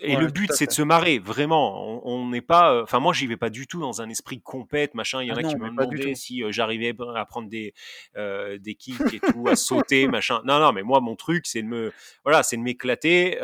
et 0.00 0.16
le 0.16 0.26
Ouais, 0.26 0.28
but 0.28 0.50
c'est 0.52 0.66
de 0.66 0.72
se 0.72 0.82
marrer, 0.82 1.18
vraiment. 1.18 2.00
On 2.06 2.28
n'est 2.28 2.40
pas, 2.42 2.82
enfin 2.82 2.98
moi 3.00 3.12
j'y 3.12 3.26
vais 3.26 3.36
pas 3.36 3.50
du 3.50 3.66
tout 3.66 3.80
dans 3.80 4.00
un 4.02 4.08
esprit 4.08 4.40
compète 4.40 4.94
machin. 4.94 5.22
Il 5.22 5.28
y 5.28 5.32
Ah 5.32 5.34
en 5.34 5.36
a 5.36 5.44
qui 5.44 5.56
non, 5.72 5.92
demandé 5.92 5.98
tout. 5.98 6.14
si, 6.14 6.42
j'arrivais 6.50 6.94
à 7.16 7.24
prendre 7.26 7.48
des, 7.48 7.74
des 8.16 8.74
kicks 8.74 9.12
et 9.12 9.20
tout, 9.20 9.48
à 9.50 9.56
sauter 9.56 10.08
machin. 10.08 10.40
Non, 10.44 10.58
non, 10.60 10.72
mais 10.72 10.82
moi 10.82 11.00
mon 11.00 11.16
truc 11.16 11.46
c'est 11.46 11.62
de 11.62 11.68
me 11.68 11.92
voilà, 12.24 12.42
c'est 12.42 12.56
de 12.56 12.62
m'éclater, 12.62 13.38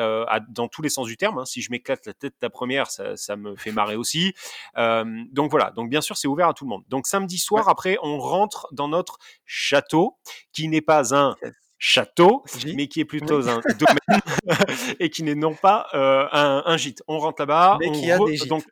dans 0.48 0.68
tous 0.68 0.82
les 0.82 0.88
sens 0.90 1.06
du 1.06 1.16
terme, 1.16 1.38
hein. 1.38 1.44
Si 1.44 1.62
je 1.62 1.70
m'éclate 1.70 2.06
la 2.06 2.14
tête 2.14 2.34
la 2.42 2.50
1re, 2.50 2.90
ça 2.90 3.16
ça 3.16 3.36
me 3.36 3.56
fait 3.56 3.72
marrer 3.72 3.96
aussi. 3.96 4.34
Donc 4.76 5.50
voilà, 5.50 5.70
donc 5.72 5.90
bien 5.90 6.00
sûr 6.00 6.16
c'est 6.16 6.28
ouvert 6.28 6.48
à 6.48 6.54
tout 6.54 6.64
le 6.64 6.70
monde. 6.70 6.84
Donc 6.88 7.06
samedi 7.06 7.38
Ouais. 7.54 7.62
soir 7.62 7.68
après 7.68 7.98
on 8.02 8.18
rentre 8.18 8.68
dans 8.72 8.88
notre 8.88 9.18
château, 9.46 10.09
qui 10.52 10.68
n'est 10.68 10.80
pas 10.82 11.14
un 11.14 11.36
château, 11.78 12.44
mais 12.72 12.88
qui 12.88 13.00
est 13.00 13.04
oui. 13.04 13.06
plutôt 13.06 13.48
un 13.48 13.62
domaine 13.70 14.20
et 15.00 15.10
qui 15.10 15.22
n'est 15.22 15.34
non 15.34 15.54
pas, 15.56 15.88
heu, 15.94 16.26
un 16.32 16.62
un 16.66 16.76
gîte. 16.76 17.02
On 17.08 17.18
rentre 17.18 17.42
là-bas, 17.42 17.80
Mais 17.80 17.86
on 17.86 17.92
qui 17.92 18.10
a 18.10 18.18
re 18.18 18.26
des 18.26 18.36
gîtes. 18.36 18.66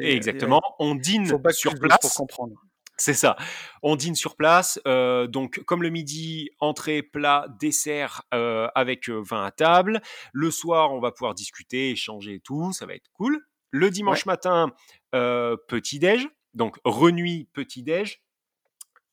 Exactement, 0.00 0.60
on 0.78 0.94
faut 1.26 1.38
dîne 1.38 1.42
sur 1.50 1.72
plus 1.74 1.78
12 1.78 1.98
pour 1.98 2.12
place. 2.12 2.14
comprendre. 2.14 2.56
C'est 2.96 3.14
ça. 3.14 3.36
On 3.82 3.96
dîne 3.96 4.14
sur 4.14 4.36
place, 4.36 4.80
heu, 4.86 5.26
donc 5.28 5.60
comme 5.66 5.82
le 5.82 5.90
midi, 5.90 6.50
entrée, 6.60 7.02
plat, 7.02 7.46
dessert, 7.60 8.22
heu, 8.34 8.68
avec, 8.76 9.08
vin 9.10 9.44
à 9.44 9.50
table. 9.50 10.00
Le 10.32 10.50
soir, 10.52 10.92
on 10.92 11.00
va 11.00 11.10
pouvoir 11.12 11.34
discuter, 11.34 11.90
échanger 11.90 12.34
et 12.34 12.40
tout, 12.40 12.72
ça 12.72 12.86
va 12.86 12.94
être 12.94 13.10
cool. 13.14 13.40
Le 13.70 13.86
Ouais. 13.86 13.92
dimanche 13.92 14.26
matin, 14.26 14.72
petit 15.12 15.98
déj, 15.98 16.28
donc 16.54 16.78
renuit, 16.84 17.48
petit 17.52 17.82
déj 17.82 18.23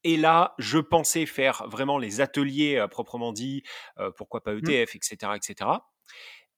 et 0.03 0.17
là, 0.17 0.53
je 0.59 0.79
pensais 0.79 1.25
faire 1.25 1.67
vraiment 1.69 1.97
les 1.97 2.21
ateliers 2.21 2.85
proprement 2.89 3.33
dit, 3.33 3.63
heu, 3.99 4.11
pourquoi 4.15 4.43
pas. 4.43 4.53
ETF 4.53 4.95
et 4.95 4.99
cetera 5.01 5.35
et 5.37 5.39
cetera. 5.41 5.91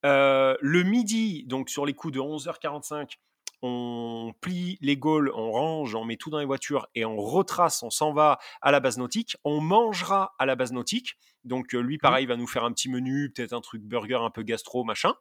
Heu, 0.05 0.57
le 0.61 0.83
midi, 0.83 1.45
donc 1.45 1.69
sur 1.69 1.85
les 1.85 1.93
coups 1.93 2.13
de 2.13 2.19
11:45, 2.19 3.17
on 3.61 4.33
plie 4.41 4.77
les 4.81 4.97
gaules, 4.97 5.31
on 5.35 5.51
range, 5.51 5.95
on 5.95 6.03
met 6.03 6.17
tout 6.17 6.29
dans 6.29 6.39
les 6.39 6.45
voitures 6.45 6.87
et 6.95 7.05
on 7.05 7.15
retrace, 7.17 7.81
on 7.83 7.89
s'en 7.89 8.13
va 8.13 8.37
à 8.61 8.71
la 8.71 8.81
base 8.81 8.97
nautique. 8.97 9.37
On 9.45 9.61
mangera 9.61 10.35
à 10.39 10.45
la 10.45 10.55
base 10.55 10.73
nautique, 10.73 11.13
donc 11.45 11.73
heu, 11.73 11.79
lui 11.79 11.97
Mmh. 12.01 12.17
pareil 12.17 12.25
va 12.25 12.35
nous 12.35 12.47
faire 12.47 12.65
un 12.65 12.73
petit 12.73 12.89
menu, 12.89 13.31
peut-être 13.33 13.53
un 13.53 13.61
truc 13.61 13.81
burger 13.83 14.19
un 14.21 14.29
peu 14.31 14.43
gastro 14.43 14.83
machin. 14.83 15.13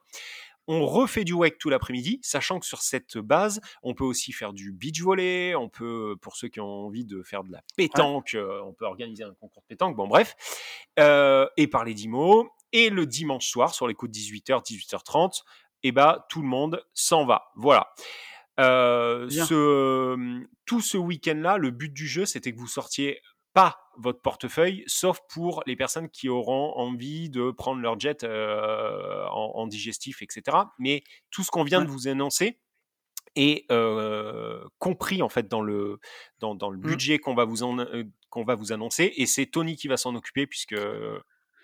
On 0.67 0.85
refait 0.85 1.23
du 1.25 1.33
wake 1.33 1.57
tout 1.57 1.69
l'après-midi, 1.69 2.19
sachant 2.21 2.59
que 2.59 2.65
sur 2.65 2.81
cette 2.81 3.17
base, 3.17 3.59
on 3.81 3.93
peut 3.93 4.05
aussi 4.05 4.31
faire 4.31 4.53
du 4.53 4.71
beach 4.71 5.01
volley, 5.01 5.55
on 5.55 5.67
peut, 5.69 6.15
pour 6.21 6.37
ceux 6.37 6.47
qui 6.47 6.59
ont 6.61 6.85
envie 6.85 7.05
de 7.05 7.21
faire 7.21 7.43
de 7.43 7.51
la 7.51 7.61
pétanque, 7.75 8.33
heu, 8.35 8.61
on 8.63 8.73
peut 8.73 8.85
organiser 8.85 9.23
un 9.23 9.33
concours 9.33 9.61
de 9.63 9.67
pétanque, 9.67 9.95
bon 9.95 10.07
bref, 10.07 10.35
heu 10.99 11.49
et 11.57 11.67
parler 11.67 11.93
d'IMO 11.93 12.49
et 12.71 12.89
le 12.89 13.05
dimanche 13.05 13.47
soir 13.47 13.73
sur 13.73 13.87
les 13.87 13.93
coups 13.93 14.11
de 14.11 14.15
18:00-18:30 14.15 15.43
et 15.83 15.91
bah, 15.91 16.25
tout 16.29 16.41
le 16.41 16.47
monde 16.47 16.81
s'en 16.93 17.25
va. 17.25 17.51
Voilà. 17.55 17.93
Ce, 18.57 20.15
mmh, 20.15 20.47
tout 20.65 20.81
ce 20.81 20.97
week-end-là, 20.97 21.57
le 21.57 21.71
but 21.71 21.91
du 21.91 22.07
jeu, 22.07 22.25
c'était 22.25 22.53
que 22.53 22.59
vous 22.59 22.67
sortiez 22.67 23.19
pas 23.53 23.79
votre 23.97 24.21
portefeuille, 24.21 24.83
sauf 24.87 25.19
pour 25.29 25.63
les 25.67 25.75
personnes 25.75 26.09
qui 26.09 26.29
auront 26.29 26.73
envie 26.77 27.29
de 27.29 27.51
prendre 27.51 27.81
leur 27.81 27.99
jet, 27.99 28.23
heu, 28.23 29.25
en 29.31 29.51
en 29.55 29.67
digestif 29.67 30.21
et 30.21 30.27
cetera. 30.29 30.73
Mais 30.79 31.03
tout 31.31 31.43
ce 31.43 31.51
qu'on 31.51 31.63
vient 31.63 31.81
de 31.81 31.89
vous 31.89 32.07
énoncer 32.07 32.59
est, 33.35 33.71
heu, 33.71 34.65
compris 34.79 35.21
en 35.23 35.29
fait 35.29 35.47
dans 35.47 35.61
le 35.61 35.99
dans 36.39 36.55
dans 36.55 36.69
le 36.71 36.77
Mmh. 36.83 36.99
budget 36.99 37.19
qu'on 37.19 37.35
va 37.35 37.45
vous 37.45 37.63
en 37.63 37.79
heu, 37.79 38.05
qu'on 38.29 38.43
va 38.45 38.55
vous 38.55 38.71
annoncer 38.73 39.13
et 39.17 39.25
c'est 39.27 39.47
Tony 39.47 39.75
qui 39.77 39.87
va 39.87 39.97
s'en 39.97 40.15
occuper 40.15 40.47
puisque, 40.47 40.75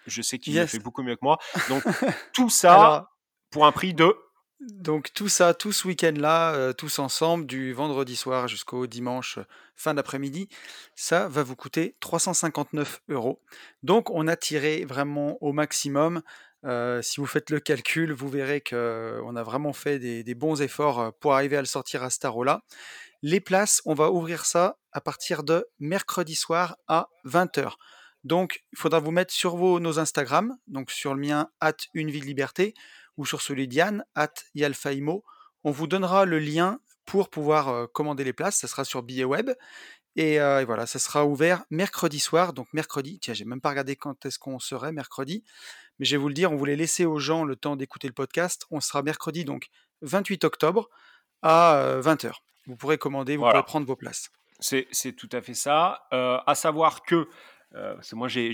je 0.06 0.22
sais 0.22 0.40
qu'il 0.40 0.58
le 0.58 0.66
fait 0.66 0.80
beaucoup 0.80 1.04
mieux 1.04 1.16
que 1.16 1.24
moi. 1.24 1.38
Donc 1.68 1.86
tout 2.34 2.50
ça 2.50 2.78
Alors 2.78 3.10
pour 3.52 3.66
un 3.66 3.72
prix 3.72 3.94
de 3.94 4.16
donc 4.62 5.14
tout 5.14 5.30
ça, 5.30 5.54
tout 5.54 5.72
ce 5.72 5.88
week-end-là, 5.88 6.54
heu, 6.56 6.74
tous 6.74 7.00
ensemble, 7.00 7.46
du 7.46 7.72
vendredi 7.74 8.16
soir 8.18 8.48
jusqu'au 8.50 8.88
dimanche, 8.88 9.38
heu, 9.38 9.46
fin 9.76 9.94
d'après-midi, 9.94 10.50
ça 10.96 11.30
va 11.30 11.44
vous 11.44 11.56
coûter 11.56 11.96
359 12.02 13.02
€. 13.08 13.40
Donc 13.84 14.10
on 14.10 14.28
a 14.28 14.36
tiré 14.36 14.84
vraiment 14.86 15.38
au 15.42 15.54
maximum. 15.54 16.22
Heu, 16.66 17.00
si 17.02 17.22
vous 17.22 17.26
faites 17.26 17.50
le 17.52 17.62
calcul, 17.62 18.12
vous 18.12 18.28
verrez 18.28 18.60
qu'on 18.62 19.36
a 19.38 19.44
vraiment 19.44 19.72
fait 19.72 19.98
des 20.00 20.36
bons 20.36 20.62
efforts, 20.62 21.14
pour 21.22 21.34
arriver 21.36 21.56
à 21.56 21.62
le 21.62 21.66
sortir 21.68 22.04
à 22.04 22.10
ce 22.10 22.20
tarot-là. 22.20 22.62
Les 23.24 23.42
places, 23.42 23.82
on 23.86 23.94
va 23.96 24.12
ouvrir 24.12 24.46
ça 24.46 24.78
à 24.94 25.02
partir 25.02 25.44
de 25.44 25.68
mercredi 25.80 26.36
soir 26.36 26.78
à 26.88 27.10
20:00. 27.26 27.78
Donc 28.26 28.64
il 28.74 28.80
faudra 28.80 29.00
vous 29.00 29.12
mettre 29.12 29.34
sur 29.34 29.56
vos 29.58 29.80
nos 29.80 30.00
Instagram, 30.00 30.58
donc 30.68 30.92
sur 30.92 31.14
le 31.16 31.22
mien 31.22 31.50
@unevie-de-liberté 31.96 32.74
ou 33.20 33.26
sur 33.28 33.42
celui 33.44 33.68
d'Yann 33.68 34.04
@yalfaimo. 34.56 35.24
On 35.64 35.72
vous 35.72 35.88
donnera 35.88 36.26
le 36.26 36.40
lien 36.40 36.80
pour 37.06 37.30
pouvoir, 37.30 37.70
heu, 37.70 37.88
commander 37.88 38.24
les 38.24 38.34
places, 38.34 38.56
ça 38.58 38.68
sera 38.68 38.86
sur 38.86 39.04
Billets 39.04 39.26
Web 39.26 39.52
et 40.16 40.40
heu 40.40 40.62
et 40.62 40.66
voilà, 40.66 40.86
ça 40.88 41.00
sera 41.00 41.26
ouvert 41.26 41.64
mercredi 41.70 42.20
soir, 42.20 42.54
donc 42.54 42.68
mercredi, 42.74 43.20
tiens, 43.20 43.34
j'ai 43.36 43.46
même 43.46 43.62
pas 43.62 43.70
regardé 43.70 43.96
quand 43.98 44.26
est-ce 44.26 44.40
qu'on 44.40 44.60
serait 44.60 44.92
mercredi, 44.94 45.44
mais 46.00 46.06
je 46.06 46.12
vais 46.16 46.22
vous 46.22 46.30
le 46.30 46.34
dire, 46.36 46.52
on 46.52 46.58
voulait 46.58 46.78
laisser 46.78 47.06
aux 47.06 47.20
gens 47.20 47.44
le 47.46 47.56
temps 47.58 47.76
d'écouter 47.76 48.08
le 48.08 48.14
podcast. 48.14 48.66
On 48.72 48.82
sera 48.82 49.04
mercredi 49.04 49.46
donc 49.46 49.68
28 50.02 50.44
octobre 50.46 50.90
à, 51.42 51.82
heu, 51.98 52.00
20:00. 52.02 52.44
Vous 52.68 52.76
pourrez 52.78 52.98
commander, 52.98 53.38
vous 53.38 53.44
pourrez 53.44 53.64
prendre 53.66 53.88
vos 53.88 53.96
places. 53.98 54.30
C'est 54.62 55.14
tout 55.16 55.30
à 55.34 55.42
fait 55.42 55.56
ça. 55.56 56.08
À 56.12 56.56
savoir 56.56 57.04
que, 57.04 57.28
heu, 57.76 57.94
parce 57.96 58.10
que 58.10 58.16
moi 58.16 58.28
j'ai 58.28 58.50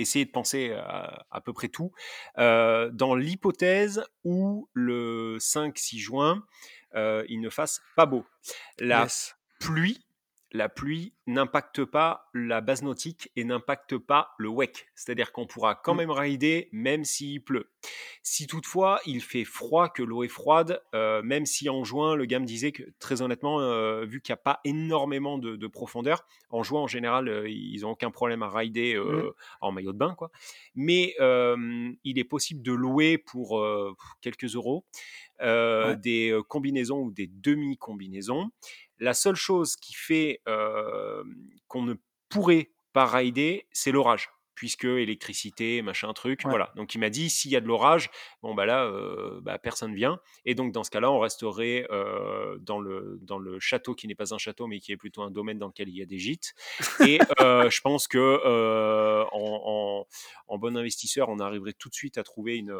essayé 0.00 0.24
de 0.24 0.30
penser 0.30 0.72
à 0.72 1.26
à 1.30 1.40
peu 1.40 1.52
près 1.52 1.68
tout. 1.68 1.92
Heu, 2.38 2.90
dans 2.92 3.14
l'hypothèse 3.14 4.04
où 4.24 4.68
le 4.74 5.38
5-6 5.40 5.98
juin, 5.98 6.44
heu, 6.96 7.24
il 7.28 7.40
ne 7.40 7.50
fasse 7.50 7.80
pas 7.96 8.06
beau. 8.06 8.24
La 8.78 9.08
Yes. 9.08 9.34
pluie 9.58 10.06
la 10.52 10.68
pluie 10.68 11.14
n'impacte 11.26 11.84
pas 11.84 12.28
la 12.34 12.60
base 12.60 12.82
nautique 12.82 13.30
et 13.36 13.44
n'impacte 13.44 13.96
pas 13.98 14.34
le 14.38 14.48
wake. 14.48 14.88
C'est-à-dire 14.94 15.32
qu'on 15.32 15.46
pourra 15.46 15.74
quand 15.76 15.94
Mmh. 15.94 15.96
même 15.96 16.10
rider 16.10 16.68
même 16.72 17.04
s'il 17.04 17.42
pleut. 17.44 17.70
Si 18.22 18.46
toutefois 18.46 19.00
il 19.06 19.22
fait 19.22 19.44
froid, 19.44 19.88
que 19.90 20.02
l'eau 20.02 20.24
est 20.24 20.28
froide, 20.28 20.82
heu, 20.94 21.22
même 21.22 21.46
si 21.46 21.68
en 21.68 21.84
juin, 21.84 22.16
le 22.16 22.24
gars 22.26 22.40
me 22.40 22.46
disait 22.46 22.72
que 22.72 22.82
très 22.98 23.22
honnêtement, 23.22 23.60
heu, 23.60 24.04
vu 24.04 24.20
qu'il 24.20 24.32
y 24.32 24.34
a 24.34 24.36
pas 24.38 24.60
énormément 24.64 25.38
de 25.38 25.56
de 25.56 25.66
profondeur, 25.68 26.26
en 26.50 26.62
juin 26.62 26.80
en 26.82 26.86
général, 26.88 27.28
heu, 27.28 27.48
ils 27.50 27.86
ont 27.86 27.90
aucun 27.90 28.10
problème 28.10 28.42
à 28.42 28.50
rider, 28.50 28.94
Mmh. 29.02 29.22
heu, 29.22 29.34
en 29.60 29.72
maillot 29.72 29.92
de 29.92 29.98
bain 29.98 30.14
quoi. 30.16 30.30
Mais 30.74 31.14
il 31.18 32.18
est 32.18 32.24
possible 32.24 32.62
de 32.62 32.72
louer 32.72 33.18
pour, 33.18 33.62
quelques 34.20 34.54
euros, 34.56 34.84
Ouais. 35.82 35.96
des, 35.96 36.30
heu, 36.32 36.42
combinaisons 36.42 37.00
ou 37.00 37.10
des 37.12 37.28
demi-combinaisons. 37.28 38.50
La 38.98 39.14
seule 39.14 39.36
chose 39.36 39.76
qui 39.76 39.94
fait, 39.94 40.40
hem, 40.46 41.36
qu'on 41.68 41.82
ne 41.82 41.94
pourrait 42.28 42.70
pas 42.92 43.06
rider, 43.06 43.66
c'est 43.72 43.92
l'orage, 43.92 44.28
puisque 44.54 44.84
électricité, 44.84 45.80
machin 45.82 46.12
truc, 46.12 46.44
Ouais. 46.44 46.50
voilà. 46.50 46.72
Donc 46.76 46.94
il 46.94 46.98
m'a 46.98 47.08
dit: 47.10 47.30
«S'il 47.30 47.50
y 47.50 47.56
a 47.56 47.60
de 47.62 47.66
l'orage, 47.66 48.10
bon 48.42 48.54
bah 48.54 48.66
là, 48.66 48.90
bah 49.42 49.58
personne 49.58 49.94
vient» 49.94 50.20
et 50.44 50.54
donc 50.54 50.72
dans 50.72 50.84
ce 50.84 50.90
cas-là, 50.90 51.10
on 51.10 51.18
resterait, 51.20 51.86
dans 52.60 52.78
le 52.80 53.18
dans 53.22 53.38
le 53.38 53.58
château 53.60 53.94
qui 53.94 54.06
n'est 54.08 54.14
pas 54.14 54.34
un 54.34 54.38
château, 54.38 54.66
mais 54.66 54.80
qui 54.80 54.92
est 54.92 54.96
plutôt 54.98 55.22
un 55.22 55.30
domaine 55.30 55.58
dans 55.58 55.68
lequel 55.68 55.88
il 55.88 55.96
y 55.96 56.02
a 56.02 56.06
des 56.06 56.18
gîtes 56.18 56.54
et 57.00 57.24
je 57.40 57.80
pense 57.80 58.06
que, 58.08 58.18
en 59.32 60.02
en 60.02 60.06
en 60.48 60.58
bon 60.58 60.76
investisseur, 60.76 61.28
on 61.30 61.38
arriverait 61.40 61.72
tout 61.74 61.88
de 61.88 61.94
suite 61.94 62.18
à 62.18 62.22
trouver 62.24 62.56
une, 62.58 62.72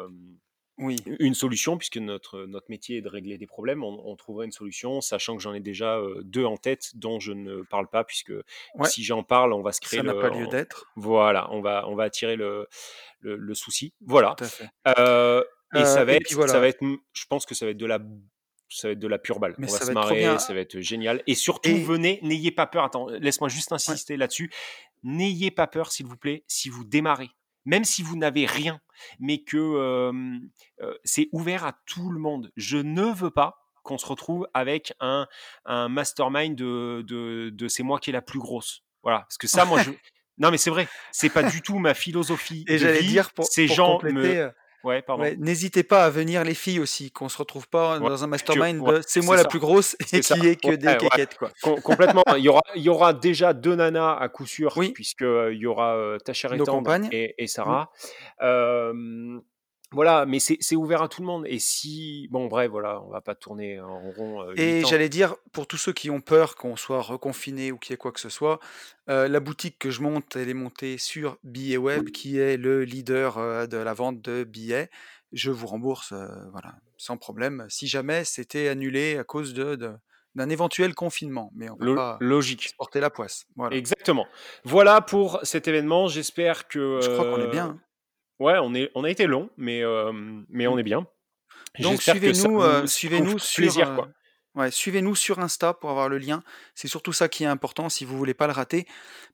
Oui. 0.77 0.95
une 1.19 1.35
solution 1.35 1.77
puisque 1.77 1.97
notre, 1.97 2.45
notre 2.45 2.65
métier 2.69 2.97
est 2.97 3.01
de 3.01 3.09
régler 3.09 3.37
des 3.37 3.45
problèmes, 3.45 3.83
on, 3.83 4.01
on 4.09 4.15
trouverait 4.15 4.45
une 4.45 4.51
solution, 4.51 4.99
sachant 5.01 5.35
que 5.37 5.43
j'en 5.43 5.53
ai 5.53 5.59
déjà 5.59 5.97
euh, 5.97 6.21
deux 6.23 6.45
en 6.45 6.57
tête 6.57 6.91
dont 6.95 7.19
je 7.19 7.33
ne 7.33 7.61
parle 7.63 7.87
pas 7.87 8.03
puisque 8.03 8.31
Ouais, 8.75 8.89
si 8.89 9.03
j'en 9.03 9.23
parle, 9.23 9.53
on 9.53 9.61
va 9.61 9.73
se 9.73 9.81
créer 9.81 9.99
ça 9.99 10.03
n'a 10.03 10.13
pas 10.15 10.29
lieu 10.29 10.47
d'être. 10.47 10.85
voilà, 10.95 11.51
on 11.51 11.61
va, 11.61 11.87
on 11.87 11.95
va 11.95 12.03
attirer 12.05 12.35
le, 12.35 12.67
le, 13.19 13.35
le 13.35 13.53
souci. 13.53 13.91
Tout 13.91 14.05
Voilà. 14.07 14.35
à 14.39 14.45
fait. 14.45 14.69
Euh, 14.97 15.43
et 15.75 15.85
ça 15.85 16.03
va 16.03 16.13
et 16.13 16.15
être, 16.15 16.23
puis 16.23 16.33
ça 16.35 16.39
va 16.41 16.45
voilà, 16.47 16.67
être, 16.67 16.83
je 17.13 17.25
pense 17.27 17.45
que 17.45 17.53
ça 17.55 17.65
va 17.65 17.71
être 17.71 17.77
de 17.77 17.85
la, 17.85 17.99
ça 18.69 18.87
va 18.87 18.91
être 18.93 18.99
de 18.99 19.07
la 19.07 19.19
pure 19.19 19.39
balle. 19.39 19.55
mais 19.57 19.69
On 19.69 19.73
va 19.73 19.79
se 19.85 19.91
marrer, 19.91 20.39
ça 20.39 20.53
va 20.53 20.59
être 20.61 20.79
génial. 20.79 21.21
Et 21.27 21.35
surtout, 21.35 21.69
Et 21.69 21.81
venez, 21.83 22.19
n'ayez 22.23 22.51
pas 22.51 22.65
peur. 22.65 22.83
Attends, 22.85 23.07
laisse-moi 23.07 23.49
juste 23.49 23.69
ouais, 23.71 23.75
insister 23.75 24.17
là-dessus. 24.17 24.51
N'ayez 25.03 25.51
pas 25.51 25.67
peur, 25.67 25.91
s'il 25.91 26.05
vous 26.07 26.17
plaît, 26.17 26.43
si 26.47 26.69
vous 26.69 26.83
démarrez, 26.83 27.29
même 27.65 27.83
si 27.83 28.03
vous 28.03 28.17
n'avez 28.17 28.45
rien, 28.45 28.79
mais 29.19 29.43
que 29.43 29.57
euh, 29.57 30.11
euh, 30.81 30.93
c'est 31.03 31.29
ouvert 31.31 31.65
à 31.65 31.73
tout 31.85 32.09
le 32.11 32.19
monde. 32.19 32.51
Je 32.55 32.77
ne 32.77 33.03
veux 33.03 33.31
pas 33.31 33.57
qu'on 33.83 33.97
se 33.97 34.05
retrouve 34.05 34.47
avec 34.53 34.93
un, 34.99 35.27
un 35.65 35.89
mastermind 35.89 36.55
de, 36.55 37.03
de, 37.07 37.49
de 37.51 37.67
c'est 37.67 37.83
moi 37.83 37.99
qui 37.99 38.11
est 38.11 38.13
la 38.13 38.21
plus 38.21 38.39
grosse. 38.39 38.83
Voilà, 39.03 39.21
parce 39.21 39.37
que 39.37 39.47
ça, 39.47 39.65
moi, 39.65 39.81
je. 39.81 39.91
Non, 40.37 40.49
mais 40.49 40.57
c'est 40.57 40.69
vrai, 40.69 40.87
c'est 41.11 41.29
pas 41.29 41.43
du 41.43 41.61
tout 41.63 41.77
ma 41.79 41.93
philosophie 41.93 42.63
et 42.67 42.73
de 42.73 42.77
j'allais 42.77 43.01
vie. 43.01 43.07
dire 43.07 43.31
pour 43.33 43.45
Ces 43.45 43.67
pour 43.67 43.75
gens 43.75 43.91
compléter, 43.93 44.17
me. 44.37 44.51
Heu, 44.83 44.87
Ouais, 44.87 45.01
pardon. 45.01 45.23
ouais, 45.23 45.35
n'hésitez 45.37 45.83
pas 45.83 46.05
à 46.05 46.09
venir 46.09 46.43
les 46.43 46.53
filles 46.53 46.79
aussi, 46.79 47.11
qu'on 47.11 47.29
se 47.29 47.37
retrouve 47.37 47.67
pas 47.67 47.99
Ouais, 47.99 48.09
dans 48.09 48.23
un 48.23 48.27
mastermind 48.27 48.79
ouais, 48.81 48.99
«c'est 49.05 49.21
moi 49.21 49.35
la 49.35 49.45
plus 49.45 49.59
grosse» 49.59 49.95
et 50.13 50.19
qui 50.21 50.33
est 50.47 50.55
que 50.61 50.75
des 50.75 50.87
ouais. 50.87 50.97
quéquettes, 50.97 51.37
quoi. 51.37 51.49
Com- 51.61 51.79
complètement. 51.81 52.23
Il 52.37 52.43
y 52.43 52.49
aura, 52.49 52.61
il 52.75 52.81
y 52.81 52.89
aura 52.89 53.13
déjà 53.13 53.53
deux 53.53 53.75
nanas 53.75 54.17
à 54.17 54.29
coup 54.29 54.45
sûr, 54.45 54.73
Oui, 54.77 54.91
puisque 54.91 55.21
euh, 55.21 55.53
il 55.53 55.59
y 55.59 55.65
aura 55.67 55.95
euh, 55.95 56.17
ta 56.17 56.33
chère 56.33 56.53
et 56.53 56.57
et, 57.11 57.35
et 57.37 57.43
Mmh. 57.43 57.47
Sarah. 57.47 57.91
Euh, 58.41 59.39
voilà, 59.93 60.25
mais 60.25 60.39
c'est 60.39 60.75
ouvert 60.75 61.01
à 61.01 61.09
tout 61.09 61.21
le 61.21 61.27
monde. 61.27 61.45
Et 61.47 61.59
si, 61.59 62.27
bon, 62.31 62.47
bref, 62.47 62.69
voilà, 62.71 63.01
on 63.01 63.09
va 63.09 63.21
pas 63.21 63.35
tourner 63.35 63.79
en 63.81 63.99
rond 64.11 64.43
euh, 64.43 64.53
Et 64.55 64.83
j'allais 64.85 65.09
dire, 65.09 65.35
pour 65.51 65.67
tous 65.67 65.77
ceux 65.77 65.91
qui 65.93 66.09
ont 66.09 66.21
peur 66.21 66.55
qu'on 66.55 66.75
soit 66.75 67.01
reconfiné 67.01 67.71
ou 67.71 67.77
qu'il 67.77 67.93
y 67.93 67.95
ait 67.95 67.97
quoi 67.97 68.11
que 68.11 68.19
ce 68.19 68.29
soit, 68.29 68.59
heu, 69.09 69.27
la 69.27 69.39
boutique 69.39 69.77
que 69.79 69.89
je 69.91 70.01
monte, 70.01 70.35
elle 70.35 70.49
est 70.49 70.53
montée 70.53 70.97
sur 70.97 71.37
Billets 71.43 71.77
Web, 71.77 72.09
qui 72.09 72.37
est 72.39 72.57
le 72.57 72.83
leader, 72.83 73.37
heu, 73.37 73.67
de 73.67 73.77
la 73.77 73.93
vente 73.93 74.21
de 74.21 74.43
billets. 74.43 74.89
Je 75.33 75.51
vous 75.51 75.67
rembourse, 75.67 76.13
voilà, 76.51 76.75
sans 76.97 77.17
problème, 77.17 77.65
si 77.69 77.87
jamais 77.87 78.25
c'était 78.25 78.67
annulé 78.67 79.17
à 79.17 79.23
cause 79.23 79.53
de 79.53 79.75
de 79.75 79.91
d'un 80.33 80.49
éventuel 80.49 80.95
confinement, 80.95 81.51
mais 81.53 81.69
on 81.69 81.73
va 81.75 81.85
Lo- 81.85 81.95
pas 81.95 82.17
logique. 82.21 82.73
porter 82.77 83.01
la 83.01 83.09
poisse. 83.09 83.45
Voilà. 83.57 83.75
Exactement. 83.75 84.25
Voilà 84.63 85.01
pour 85.01 85.39
cet 85.43 85.67
événement. 85.67 86.07
J'espère 86.07 86.69
que, 86.69 86.99
Je 87.01 87.09
crois 87.09 87.25
qu'on 87.25 87.41
est 87.41 87.47
bien, 87.47 87.65
euh, 87.65 87.69
hein. 87.71 87.79
Ouais, 88.41 88.57
on 88.61 88.73
est, 88.75 88.91
on 88.95 89.03
a 89.03 89.09
été 89.09 89.27
long, 89.27 89.49
mais, 89.57 89.83
euh, 89.83 90.11
mais 90.49 90.67
on 90.67 90.75
Mmh. 90.75 90.79
est 90.79 90.83
bien. 90.83 91.07
Donc 91.79 92.01
suivez-nous, 92.01 92.59
vous 92.59 92.87
suivez-nous 92.87 93.39
sur, 93.39 93.61
plaisir, 93.63 93.89
heu, 93.91 93.95
quoi. 93.95 94.09
ouais, 94.55 94.71
suivez-nous 94.71 95.15
sur 95.15 95.39
Insta 95.39 95.73
pour 95.73 95.89
avoir 95.91 96.09
le 96.09 96.17
lien. 96.17 96.43
C'est 96.75 96.87
surtout 96.89 97.13
ça 97.13 97.29
qui 97.29 97.43
est 97.43 97.47
important 97.47 97.89
si 97.89 98.05
vous 98.05 98.17
voulez 98.17 98.33
pas 98.33 98.47
le 98.47 98.53
rater, 98.53 98.87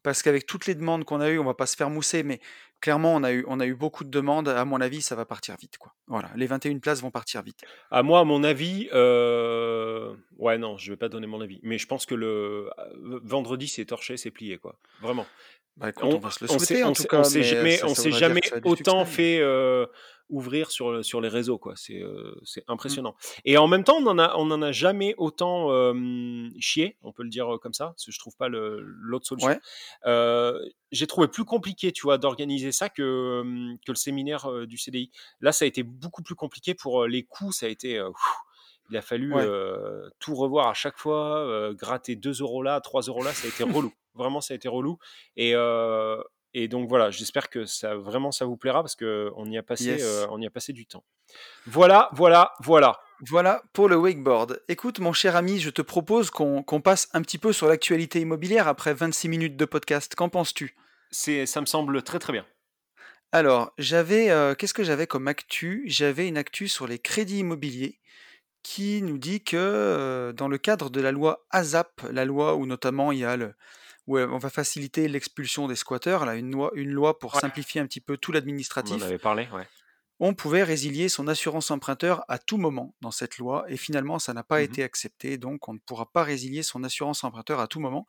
parce 0.04 0.22
qu'avec 0.24 0.46
toutes 0.46 0.68
les 0.68 0.76
demandes 0.76 1.06
qu'on 1.06 1.22
a 1.22 1.30
eues, 1.30 1.40
on 1.40 1.46
va 1.46 1.56
pas 1.56 1.66
se 1.68 1.76
faire 1.76 1.90
mousser, 1.90 2.24
mais 2.24 2.40
clairement 2.82 3.16
on 3.16 3.24
a 3.24 3.32
eu 3.32 3.46
on 3.48 3.60
a 3.60 3.66
eu 3.66 3.76
beaucoup 3.76 4.04
de 4.04 4.10
demandes. 4.10 4.48
À 4.48 4.66
mon 4.66 4.82
avis, 4.82 5.02
ça 5.02 5.16
va 5.16 5.26
partir 5.26 5.56
vite, 5.60 5.78
quoi. 5.78 5.94
Voilà, 6.08 6.30
les 6.36 6.48
21 6.48 6.80
places 6.80 7.02
vont 7.02 7.12
partir 7.12 7.42
vite. 7.42 7.62
À 7.92 8.04
moi, 8.04 8.20
à 8.20 8.24
mon 8.24 8.44
avis, 8.44 8.90
euh, 8.94 10.16
ouais, 10.38 10.58
non, 10.58 10.78
je 10.78 10.92
vais 10.92 10.98
pas 10.98 11.10
donner 11.10 11.28
mon 11.28 11.42
avis, 11.42 11.60
mais 11.64 11.78
je 11.78 11.88
pense 11.88 12.06
que 12.06 12.16
le 12.16 12.70
euh, 12.80 13.20
vendredi, 13.24 13.68
c'est 13.68 13.86
torché, 13.86 14.18
c'est 14.18 14.32
plié, 14.32 14.58
quoi. 14.58 14.76
Vraiment. 15.02 15.26
Bah, 15.78 15.90
écoute, 15.90 16.06
on 16.06 16.16
On, 16.16 16.20
va 16.20 16.32
se 16.32 16.44
le 16.44 16.52
on 16.52 16.58
s'est, 16.58 16.66
souhaiter 16.66 16.84
en 16.84 16.94
tout 16.94 17.04
on 17.04 17.06
cas, 17.06 17.24
s'est 17.24 17.40
mais 17.40 17.44
jamais, 17.44 17.78
ça 17.78 17.86
on 17.88 17.94
s'est 17.94 18.10
autant 18.64 19.00
mais 19.00 19.06
fait 19.06 19.40
euh, 19.42 19.86
ouvrir 20.30 20.72
sur, 20.72 21.04
sur 21.04 21.22
les 21.22 21.30
réseaux, 21.30 21.58
quoi. 21.58 21.74
C'est, 21.76 22.02
euh, 22.02 22.36
c'est 22.44 22.68
mmh, 22.68 22.72
impressionnant. 22.72 23.16
Et 23.46 23.58
en 23.58 23.68
même 23.68 23.84
temps, 23.84 23.98
on 23.98 24.08
en 24.08 24.20
a, 24.20 24.36
on 24.36 24.50
en 24.52 24.62
a 24.62 24.72
jamais 24.72 25.16
autant 25.18 25.72
euh, 25.72 26.50
chié, 26.60 26.98
on 27.02 27.12
peut 27.12 27.24
le 27.24 27.30
dire 27.30 27.58
comme 27.62 27.74
ça, 27.74 27.88
parce 27.88 28.06
que 28.06 28.12
je 28.12 28.20
trouve 28.20 28.36
pas 28.36 28.50
l'autre 28.50 29.26
solution. 29.26 29.50
ouais, 29.50 29.60
Euh, 30.06 30.60
j'ai 30.92 31.08
trouvé 31.08 31.28
plus 31.28 31.46
compliqué, 31.46 31.92
tu 31.92 32.04
vois, 32.04 32.18
d'organiser 32.18 32.72
ça 32.72 32.90
que, 32.90 33.44
que 33.86 33.92
le 33.92 33.96
séminaire 33.96 34.68
du 34.68 34.78
CDI. 34.78 35.12
Là, 35.42 35.52
ça 35.52 35.66
a 35.66 35.68
été 35.68 35.84
beaucoup 35.84 36.24
plus 36.24 36.36
compliqué 36.36 36.74
pour 36.74 37.06
les 37.06 37.24
coûts. 37.24 37.52
Ça 37.52 37.66
a 37.66 37.70
été, 37.70 38.02
il 38.90 38.98
a 38.98 39.02
fallu 39.02 39.34
ouais, 39.34 39.46
tout 40.20 40.36
revoir 40.36 40.68
à 40.68 40.74
chaque 40.74 40.98
fois, 40.98 41.74
gratter 41.74 42.16
2 42.16 42.42
euros 42.42 42.64
là, 42.64 42.80
3 42.82 43.04
euros 43.04 43.24
là. 43.24 43.34
Ça 43.34 43.48
a 43.48 43.50
été 43.50 43.64
relou. 43.64 43.94
Vraiment, 44.16 44.42
ça 44.42 44.54
a 44.54 44.56
été 44.56 44.68
relou. 44.68 44.98
Et, 45.36 45.54
et 46.60 46.68
donc 46.68 46.90
voilà, 46.90 47.12
j'espère 47.12 47.50
que 47.50 47.66
ça 47.66 47.96
vraiment 47.96 48.32
ça 48.32 48.46
vous 48.46 48.58
plaira 48.58 48.82
parce 48.82 48.96
que 48.96 49.32
on 49.36 49.46
y 49.52 49.60
a 49.60 49.64
passé, 49.64 50.02
euh, 50.02 50.26
on 50.32 50.42
y 50.42 50.48
a 50.48 50.50
passé 50.50 50.74
du 50.74 50.88
temps. 50.88 51.04
Voilà, 51.68 52.10
voilà, 52.14 52.54
voilà. 52.62 53.00
Voilà 53.28 53.62
pour 53.74 53.88
le 53.88 53.96
wakeboard. 53.96 54.64
Écoute, 54.68 54.98
mon 54.98 55.14
cher 55.14 55.36
ami, 55.36 55.60
je 55.60 55.70
te 55.70 55.84
propose 55.84 56.32
qu'on 56.32 56.64
qu'on 56.64 56.82
passe 56.82 57.10
un 57.14 57.22
petit 57.22 57.38
peu 57.38 57.54
sur 57.54 57.68
l'actualité 57.68 58.20
immobilière 58.22 58.68
après 58.68 58.96
26 58.96 59.30
minutes 59.30 59.56
de 59.56 59.66
podcast. 59.66 60.16
Qu'en 60.16 60.30
penses-tu? 60.30 60.76
Ça 61.12 61.62
me 61.62 61.68
semble 61.68 62.02
très 62.02 62.18
très 62.18 62.34
bien. 62.34 62.46
Alors, 63.32 63.72
j'avais, 63.78 64.32
heu, 64.32 64.56
qu'est-ce 64.56 64.74
que 64.74 64.84
j'avais 64.84 65.06
comme 65.06 65.28
actu? 65.28 65.84
J'avais 65.86 66.28
une 66.28 66.38
actu 66.38 66.68
sur 66.68 66.88
les 66.88 66.98
crédits 66.98 67.40
immobiliers 67.40 68.00
qui 68.64 69.04
nous 69.04 69.20
dit 69.20 69.44
que, 69.44 69.58
heu, 70.30 70.34
dans 70.34 70.48
le 70.48 70.58
cadre 70.58 70.90
de 70.90 71.02
la 71.02 71.12
loi 71.12 71.46
ASAP, 71.52 72.02
la 72.12 72.26
loi 72.26 72.56
où 72.56 72.66
notamment 72.66 73.12
il 73.12 73.20
y 73.20 73.26
a 73.26 73.38
le 73.38 73.54
où, 74.08 74.18
on 74.20 74.38
va 74.40 74.50
faciliter 74.50 75.08
l'expulsion 75.08 75.68
des 75.68 75.76
squatteurs, 75.76 76.26
là, 76.26 76.36
une 76.36 76.52
loi 76.52 76.72
une 76.76 76.92
loi 76.92 77.20
pour 77.20 77.36
Ouais, 77.36 77.42
simplifier 77.42 77.82
un 77.82 77.88
petit 77.88 78.02
peu 78.02 78.18
tout 78.18 78.32
on 78.82 78.90
en 78.92 79.02
l'administratif, 79.02 79.02
avait 79.02 79.20
parlé, 79.20 79.48
ouais. 79.52 79.68
on 80.20 80.34
pouvait 80.34 80.64
résilier 80.64 81.10
son 81.10 81.28
assurance 81.28 81.70
emprunteur 81.70 82.24
à 82.28 82.40
tout 82.40 82.58
moment 82.58 82.96
dans 83.02 83.12
cette 83.12 83.38
loi 83.38 83.66
et 83.70 83.78
finalement 83.78 84.18
ça 84.18 84.34
n'a 84.34 84.44
pas 84.44 84.62
Mhm. 84.62 84.64
été 84.64 84.82
accepté, 84.84 85.38
donc 85.38 85.68
on 85.70 85.74
ne 85.76 85.80
pourra 85.80 86.12
pas 86.12 86.24
résilier 86.24 86.64
son 86.64 86.84
assurance 86.84 87.24
emprunteur 87.24 87.60
à 87.60 87.68
tout 87.68 87.80
moment. 87.80 88.08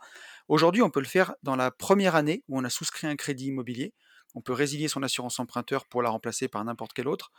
Aujourd'hui, 0.48 0.80
on 0.82 0.88
peut 0.90 1.00
le 1.00 1.06
faire 1.06 1.34
dans 1.42 1.56
la 1.56 1.70
première 1.70 2.14
année 2.14 2.44
où 2.48 2.58
on 2.58 2.64
a 2.64 2.70
souscrit 2.70 3.06
un 3.06 3.16
crédit 3.16 3.46
immobilier. 3.48 3.94
On 4.34 4.40
peut 4.40 4.54
résilier 4.54 4.88
son 4.88 5.02
assurance 5.02 5.38
emprunteur 5.38 5.86
pour 5.86 6.02
la 6.02 6.08
remplacer 6.10 6.48
par 6.48 6.64
n'importe 6.64 6.94
quelle 6.94 7.08
autre 7.08 7.30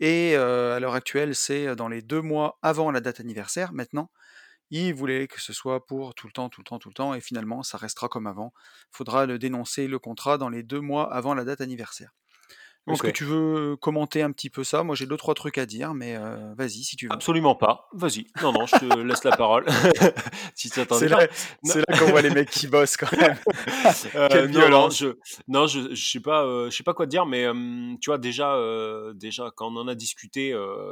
et 0.00 0.34
heu, 0.36 0.72
à 0.72 0.80
l'heure 0.80 0.94
actuelle, 0.94 1.34
c'est, 1.36 1.76
dans 1.76 1.88
les 1.88 2.02
2 2.02 2.22
mois 2.22 2.58
avant 2.62 2.90
la 2.90 3.00
date 3.00 3.20
anniversaire. 3.20 3.72
Maintenant, 3.72 4.10
ils 4.72 4.94
voulaient 4.94 5.28
que 5.28 5.40
ce 5.40 5.52
soit 5.52 5.86
pour 5.86 6.14
tout 6.14 6.26
le 6.26 6.32
temps, 6.32 6.48
tout 6.48 6.60
le 6.60 6.64
temps, 6.64 6.78
tout 6.78 6.88
le 6.88 6.94
temps 6.94 7.14
et 7.14 7.20
finalement 7.20 7.62
ça 7.62 7.78
restera 7.78 8.08
comme 8.08 8.26
avant. 8.26 8.52
Faudra 8.90 9.26
le 9.26 9.38
dénoncer, 9.38 9.86
le 9.86 9.98
contrat, 9.98 10.38
dans 10.38 10.48
les 10.48 10.62
2 10.62 10.80
mois 10.80 11.12
avant 11.14 11.34
la 11.34 11.44
date 11.44 11.60
anniversaire. 11.60 12.10
Est-ce 12.88 13.00
Ok. 13.00 13.06
que 13.06 13.16
tu 13.16 13.24
veux 13.24 13.76
commenter 13.76 14.22
un 14.22 14.32
petit 14.32 14.50
peu 14.50 14.64
ça? 14.64 14.82
Moi, 14.82 14.96
j'ai 14.96 15.06
deux 15.06 15.16
trois 15.16 15.34
trucs 15.34 15.56
à 15.56 15.66
dire, 15.66 15.94
mais 15.94 16.16
vas-y 16.56 16.82
si 16.82 16.96
tu 16.96 17.06
veux. 17.06 17.12
Absolument 17.12 17.54
pas. 17.54 17.86
Vas-y. 17.92 18.26
Non, 18.42 18.50
non, 18.52 18.66
je 18.66 18.76
te 18.76 18.98
laisse 18.98 19.22
la 19.22 19.36
parole. 19.36 19.64
si 20.56 20.68
tu 20.68 20.74
t'attendais 20.74 21.06
C'est 21.06 21.08
là 21.08 21.28
Non. 21.62 21.72
c'est 21.72 21.84
là 21.88 21.96
qu'on 21.96 22.06
voit 22.06 22.22
les 22.22 22.30
mecs 22.30 22.50
qui 22.50 22.66
bossent 22.66 22.96
quand 22.96 23.12
même. 23.16 23.38
Euh, 24.16 24.28
Quelle 24.28 24.46
non, 24.50 24.54
non, 24.54 24.66
violence! 24.66 24.98
je, 24.98 25.06
non, 25.46 25.66
je, 25.68 25.94
je 25.94 26.10
sais 26.10 26.18
pas, 26.20 26.44
euh, 26.44 26.70
je 26.70 26.76
sais 26.76 26.82
pas 26.82 26.92
quoi 26.92 27.06
te 27.06 27.10
dire, 27.10 27.24
mais 27.24 27.46
tu 28.00 28.10
vois 28.10 28.18
déjà, 28.18 28.58
déjà 29.14 29.52
quand 29.54 29.72
on 29.72 29.76
en 29.76 29.86
a 29.86 29.94
discuté 29.94 30.48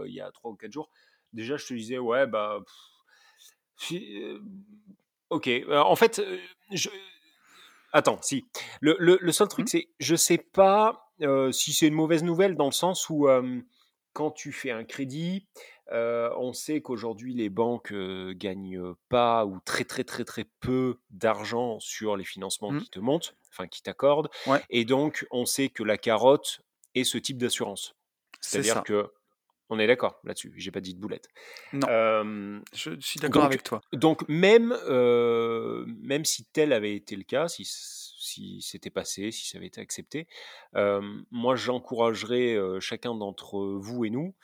il 0.06 0.12
y 0.14 0.20
a 0.20 0.30
trois 0.30 0.52
ou 0.52 0.54
quatre 0.54 0.72
jours, 0.72 0.90
déjà 1.32 1.56
je 1.56 1.66
te 1.66 1.74
disais 1.74 1.98
ouais 1.98 2.28
bah, 2.28 2.58
pff, 2.64 2.74
ok. 5.30 5.48
Euh, 5.48 5.78
en 5.78 5.96
fait, 5.96 6.18
euh, 6.18 6.38
je, 6.72 6.88
attends, 7.92 8.18
si. 8.22 8.46
Le, 8.80 8.96
le, 8.98 9.18
le 9.20 9.32
seul 9.32 9.48
truc 9.48 9.64
Mmh, 9.64 9.68
c'est, 9.68 9.88
je 9.98 10.16
sais 10.16 10.38
pas 10.38 11.12
euh, 11.22 11.52
si 11.52 11.72
c'est 11.72 11.86
une 11.88 11.94
mauvaise 11.94 12.22
nouvelle 12.22 12.56
dans 12.56 12.66
le 12.66 12.72
sens 12.72 13.08
où 13.10 13.28
euh, 13.28 13.60
quand 14.12 14.30
tu 14.30 14.52
fais 14.52 14.70
un 14.70 14.84
crédit, 14.84 15.46
euh, 15.92 16.30
on 16.38 16.52
sait 16.52 16.80
qu'aujourd'hui 16.80 17.34
les 17.34 17.48
banques 17.48 17.92
euh, 17.92 18.32
gagnent 18.34 18.94
pas 19.08 19.44
ou 19.44 19.58
très 19.64 19.84
très 19.84 20.04
très 20.04 20.24
très 20.24 20.44
peu 20.60 20.98
d'argent 21.10 21.78
sur 21.80 22.16
les 22.16 22.24
financements 22.24 22.70
mmh, 22.72 22.80
qui 22.82 22.90
te 22.90 23.00
montent, 23.00 23.36
enfin 23.50 23.66
qui 23.66 23.82
t'accordent, 23.82 24.30
ouais, 24.46 24.62
et 24.70 24.84
donc 24.84 25.26
on 25.30 25.44
sait 25.46 25.68
que 25.68 25.82
la 25.82 25.98
carotte 25.98 26.60
est 26.94 27.04
ce 27.04 27.18
type 27.18 27.38
d'assurance. 27.38 27.96
c'est 28.40 28.62
C'est-à-dire 28.62 28.82
que 28.84 29.12
on 29.70 29.78
est 29.78 29.86
d'accord 29.86 30.20
là-dessus. 30.24 30.52
J'ai 30.56 30.70
pas 30.70 30.80
dit 30.80 30.94
de 30.94 31.00
boulette. 31.00 31.28
Non, 31.72 31.86
Euh, 31.88 32.60
je 32.74 32.98
suis 33.00 33.20
d'accord 33.20 33.44
avec 33.44 33.62
toi. 33.62 33.80
donc 33.92 34.28
même, 34.28 34.76
euh, 34.88 35.84
même 35.86 36.24
si 36.24 36.44
tel 36.44 36.72
avait 36.72 36.94
été 36.94 37.16
le 37.16 37.22
cas, 37.22 37.48
si, 37.48 37.64
si 37.64 38.60
c'était 38.62 38.90
passé, 38.90 39.30
si 39.30 39.48
ça 39.48 39.58
avait 39.58 39.66
été 39.68 39.80
accepté, 39.80 40.26
euh, 40.76 41.00
moi 41.30 41.56
j'encouragerais 41.56 42.56
chacun 42.80 43.14
d'entre 43.14 43.58
vous 43.78 44.04
et 44.04 44.10
nous 44.10 44.34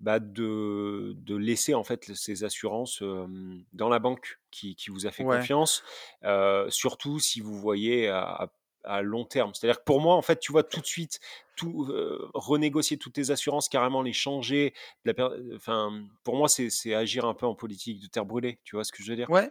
bah, 0.00 0.20
de, 0.20 1.14
de 1.16 1.36
laisser 1.36 1.74
en 1.74 1.82
fait 1.84 2.14
ces 2.14 2.44
assurances 2.44 3.02
dans 3.72 3.88
la 3.88 3.98
banque 3.98 4.38
qui, 4.52 4.76
qui 4.76 4.90
vous 4.90 5.06
a 5.06 5.10
fait 5.10 5.24
Ouais, 5.24 5.36
confiance, 5.38 5.82
surtout 6.68 7.18
si 7.18 7.40
vous 7.40 7.58
voyez 7.58 8.08
à, 8.08 8.22
à- 8.22 8.52
à 8.84 9.02
long 9.02 9.24
terme. 9.24 9.52
C'est-à-dire 9.54 9.78
que 9.80 9.84
pour 9.84 10.00
moi, 10.00 10.14
en 10.14 10.22
fait, 10.22 10.38
tu 10.40 10.52
vois 10.52 10.62
tout 10.62 10.80
de 10.80 10.86
suite 10.86 11.20
tout 11.56 11.86
euh, 11.90 12.30
renégocier 12.34 12.96
toutes 12.98 13.14
tes 13.14 13.30
assurances, 13.30 13.68
carrément 13.68 14.02
les 14.02 14.12
changer. 14.12 14.74
la 15.04 15.14
per- 15.14 15.28
Enfin, 15.56 15.92
pour 16.24 16.36
moi, 16.36 16.48
c'est 16.48 16.94
agir 16.94 17.24
un 17.24 17.34
peu 17.34 17.46
en 17.46 17.54
politique 17.54 18.00
de 18.00 18.06
terre 18.06 18.24
brûlée. 18.24 18.58
Tu 18.64 18.76
vois 18.76 18.84
ce 18.84 18.92
que 18.92 19.02
je 19.02 19.10
veux 19.10 19.16
dire? 19.16 19.28
Ouais. 19.30 19.50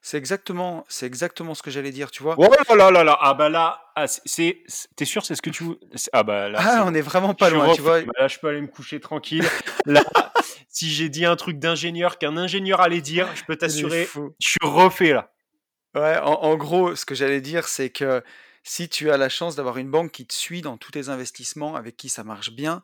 C'est 0.00 0.16
exactement 0.16 0.84
c'est 0.88 1.06
exactement 1.06 1.54
ce 1.54 1.62
que 1.62 1.70
j'allais 1.70 1.90
dire, 1.90 2.10
tu 2.10 2.22
vois? 2.22 2.34
Oh 2.38 2.42
là 2.68 2.74
là 2.76 2.90
là 2.90 3.04
là! 3.04 3.18
Ah 3.20 3.34
bah 3.34 3.48
là, 3.50 3.82
ah 3.94 4.06
c'est 4.06 4.62
tu 4.96 5.04
sûr, 5.06 5.24
c'est 5.24 5.34
ce 5.34 5.42
que 5.42 5.50
tu 5.50 5.64
ah 6.12 6.22
bah 6.22 6.48
là, 6.48 6.58
Ah, 6.62 6.84
on 6.86 6.94
est 6.94 7.02
vraiment 7.02 7.34
pas 7.34 7.50
loin, 7.50 7.72
tu 7.74 7.82
vois? 7.82 8.00
Bah 8.02 8.12
là, 8.18 8.28
je 8.28 8.38
peux 8.38 8.48
aller 8.48 8.62
me 8.62 8.68
coucher 8.68 9.00
tranquille. 9.00 9.44
Là, 9.84 10.02
si 10.68 10.88
j'ai 10.90 11.08
dit 11.08 11.24
un 11.26 11.36
truc 11.36 11.58
d'ingénieur 11.58 12.18
qu'un 12.18 12.36
ingénieur 12.36 12.80
allait 12.80 13.02
dire, 13.02 13.28
je 13.36 13.44
peux 13.44 13.56
t'assurer, 13.56 14.08
je 14.14 14.48
suis 14.48 14.58
refait 14.62 15.12
là. 15.12 15.32
Ouais, 15.94 16.18
en 16.18 16.32
en 16.42 16.56
gros, 16.56 16.94
ce 16.94 17.04
que 17.06 17.14
j'allais 17.14 17.40
dire, 17.40 17.68
c'est 17.68 17.90
que 17.90 18.22
si 18.68 18.88
tu 18.88 19.10
as 19.10 19.16
la 19.16 19.28
chance 19.28 19.56
d'avoir 19.56 19.78
une 19.78 19.90
banque 19.90 20.12
qui 20.12 20.26
te 20.26 20.34
suit 20.34 20.60
dans 20.62 20.76
tous 20.76 20.90
tes 20.92 21.08
investissements, 21.08 21.76
avec 21.76 21.96
qui 21.96 22.08
ça 22.08 22.24
marche 22.24 22.50
bien, 22.52 22.82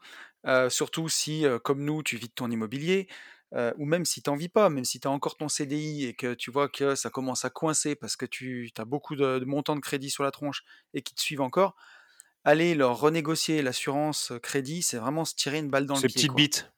surtout 0.68 1.08
si, 1.08 1.44
comme 1.64 1.84
nous, 1.84 2.02
tu 2.02 2.16
vis 2.16 2.28
de 2.28 2.32
ton 2.34 2.50
immobilier, 2.50 3.08
ou 3.76 3.84
même 3.84 4.04
si 4.04 4.22
tu 4.22 4.30
en 4.30 4.36
vis 4.36 4.48
pas, 4.48 4.70
même 4.70 4.84
si 4.84 5.00
tu 5.00 5.08
as 5.08 5.10
encore 5.10 5.36
ton 5.36 5.48
CDI 5.48 6.06
et 6.06 6.14
que 6.14 6.34
tu 6.34 6.50
vois 6.50 6.68
que 6.68 6.94
ça 6.94 7.10
commence 7.10 7.44
à 7.44 7.50
coincer 7.50 7.96
parce 7.96 8.16
que 8.16 8.26
tu 8.26 8.70
as 8.78 8.84
beaucoup 8.84 9.16
de 9.16 9.38
de 9.38 9.44
montants 9.44 9.76
de 9.76 9.80
crédit 9.80 10.10
sur 10.10 10.24
la 10.24 10.30
tronche 10.30 10.62
et 10.94 11.02
qu'ils 11.02 11.16
te 11.16 11.20
suivent 11.22 11.40
encore, 11.42 11.74
aller 12.44 12.74
leur 12.76 12.98
renégocier 13.00 13.62
l'assurance, 13.62 14.32
crédit, 14.42 14.82
c'est 14.82 14.98
vraiment 14.98 15.24
se 15.24 15.34
tirer 15.34 15.58
une 15.58 15.70
balle 15.70 15.86
dans 15.86 15.98
le 15.98 16.02
Ces 16.02 16.06
pied, 16.06 16.24
petites 16.24 16.28
quoi. 16.28 16.36
bites. 16.36 16.72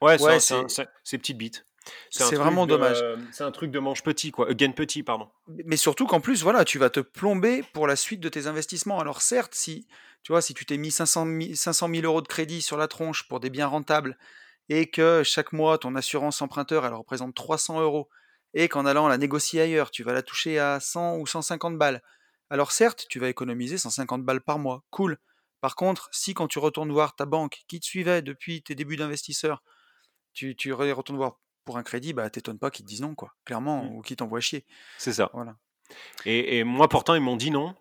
Ouais, 0.00 0.18
c'est 0.40 0.66
ces 1.04 1.18
petites 1.18 1.38
bites. 1.38 1.67
C'est 2.10 2.36
vraiment 2.36 2.66
de, 2.66 2.72
dommage. 2.72 3.00
hem, 3.14 3.28
c'est 3.32 3.44
un 3.44 3.50
truc 3.50 3.70
de 3.70 3.78
manche 3.78 4.02
petit 4.02 4.30
quoi, 4.30 4.50
heu, 4.50 4.54
gaine 4.54 4.74
petit, 4.74 5.02
pardon. 5.02 5.28
Mais 5.64 5.76
surtout 5.76 6.06
qu'en 6.06 6.20
plus, 6.20 6.42
voilà, 6.42 6.64
tu 6.64 6.78
vas 6.78 6.90
te 6.90 7.00
plomber 7.00 7.62
pour 7.72 7.86
la 7.86 7.96
suite 7.96 8.20
de 8.20 8.28
tes 8.28 8.46
investissements. 8.46 8.98
Alors 9.00 9.22
certes, 9.22 9.54
si 9.54 9.86
tu 10.22 10.32
vois, 10.32 10.42
si 10.42 10.52
tu 10.54 10.66
t'es 10.66 10.76
mis 10.76 10.90
500 10.90 11.24
mi 11.24 11.56
500 11.56 11.88
000 11.88 12.04
€ 12.04 12.22
de 12.22 12.28
crédit 12.28 12.60
sur 12.60 12.76
la 12.76 12.88
tronche 12.88 13.28
pour 13.28 13.40
des 13.40 13.50
biens 13.50 13.66
rentables 13.66 14.18
et 14.68 14.90
que 14.90 15.22
chaque 15.24 15.52
mois 15.52 15.78
ton 15.78 15.94
assurance 15.94 16.42
emprunteur, 16.42 16.84
elle 16.84 16.94
représente 16.94 17.34
300 17.34 17.80
€ 17.82 18.08
et 18.54 18.68
qu'en 18.68 18.86
allant 18.86 19.08
la 19.08 19.18
négocier 19.18 19.60
ailleurs, 19.60 19.90
tu 19.90 20.02
vas 20.02 20.12
la 20.12 20.22
toucher 20.22 20.58
à 20.58 20.80
100 20.80 21.16
ou 21.16 21.26
150 21.26 21.78
balles. 21.78 22.02
Alors 22.50 22.72
certes, 22.72 23.06
tu 23.08 23.18
vas 23.18 23.28
économiser 23.28 23.78
150 23.78 24.24
balles 24.24 24.40
par 24.42 24.58
mois, 24.58 24.84
cool. 24.90 25.18
Par 25.60 25.76
contre, 25.76 26.08
si 26.12 26.34
quand 26.34 26.48
tu 26.48 26.58
retournes 26.58 26.92
voir 26.92 27.14
ta 27.16 27.26
banque 27.26 27.62
qui 27.68 27.80
te 27.80 27.86
suivait 27.86 28.22
depuis 28.22 28.62
tes 28.62 28.74
débuts 28.74 28.96
d'investisseur, 28.96 29.62
tu 30.32 30.56
tu 30.56 30.72
re 30.72 30.94
retournes 30.96 31.18
voir 31.18 31.38
pour 31.68 31.76
un 31.76 31.82
crédit, 31.82 32.14
bah, 32.14 32.30
t'étonnes 32.30 32.58
pas 32.58 32.70
qu'ils 32.70 32.86
te 32.86 32.88
disent 32.88 33.02
non, 33.02 33.14
quoi, 33.14 33.34
clairement, 33.44 33.84
Mmh. 33.84 33.96
ou 33.96 34.00
qu'ils 34.00 34.16
t'envoient 34.16 34.40
chier. 34.40 34.64
C'est 34.96 35.12
ça. 35.12 35.28
Voilà. 35.34 35.54
Et 36.24 36.58
et 36.58 36.64
moi 36.64 36.88
pourtant 36.88 37.14
ils 37.14 37.20
m'ont 37.20 37.36
dit 37.36 37.50
non, 37.50 37.68
Ouais. 37.68 37.74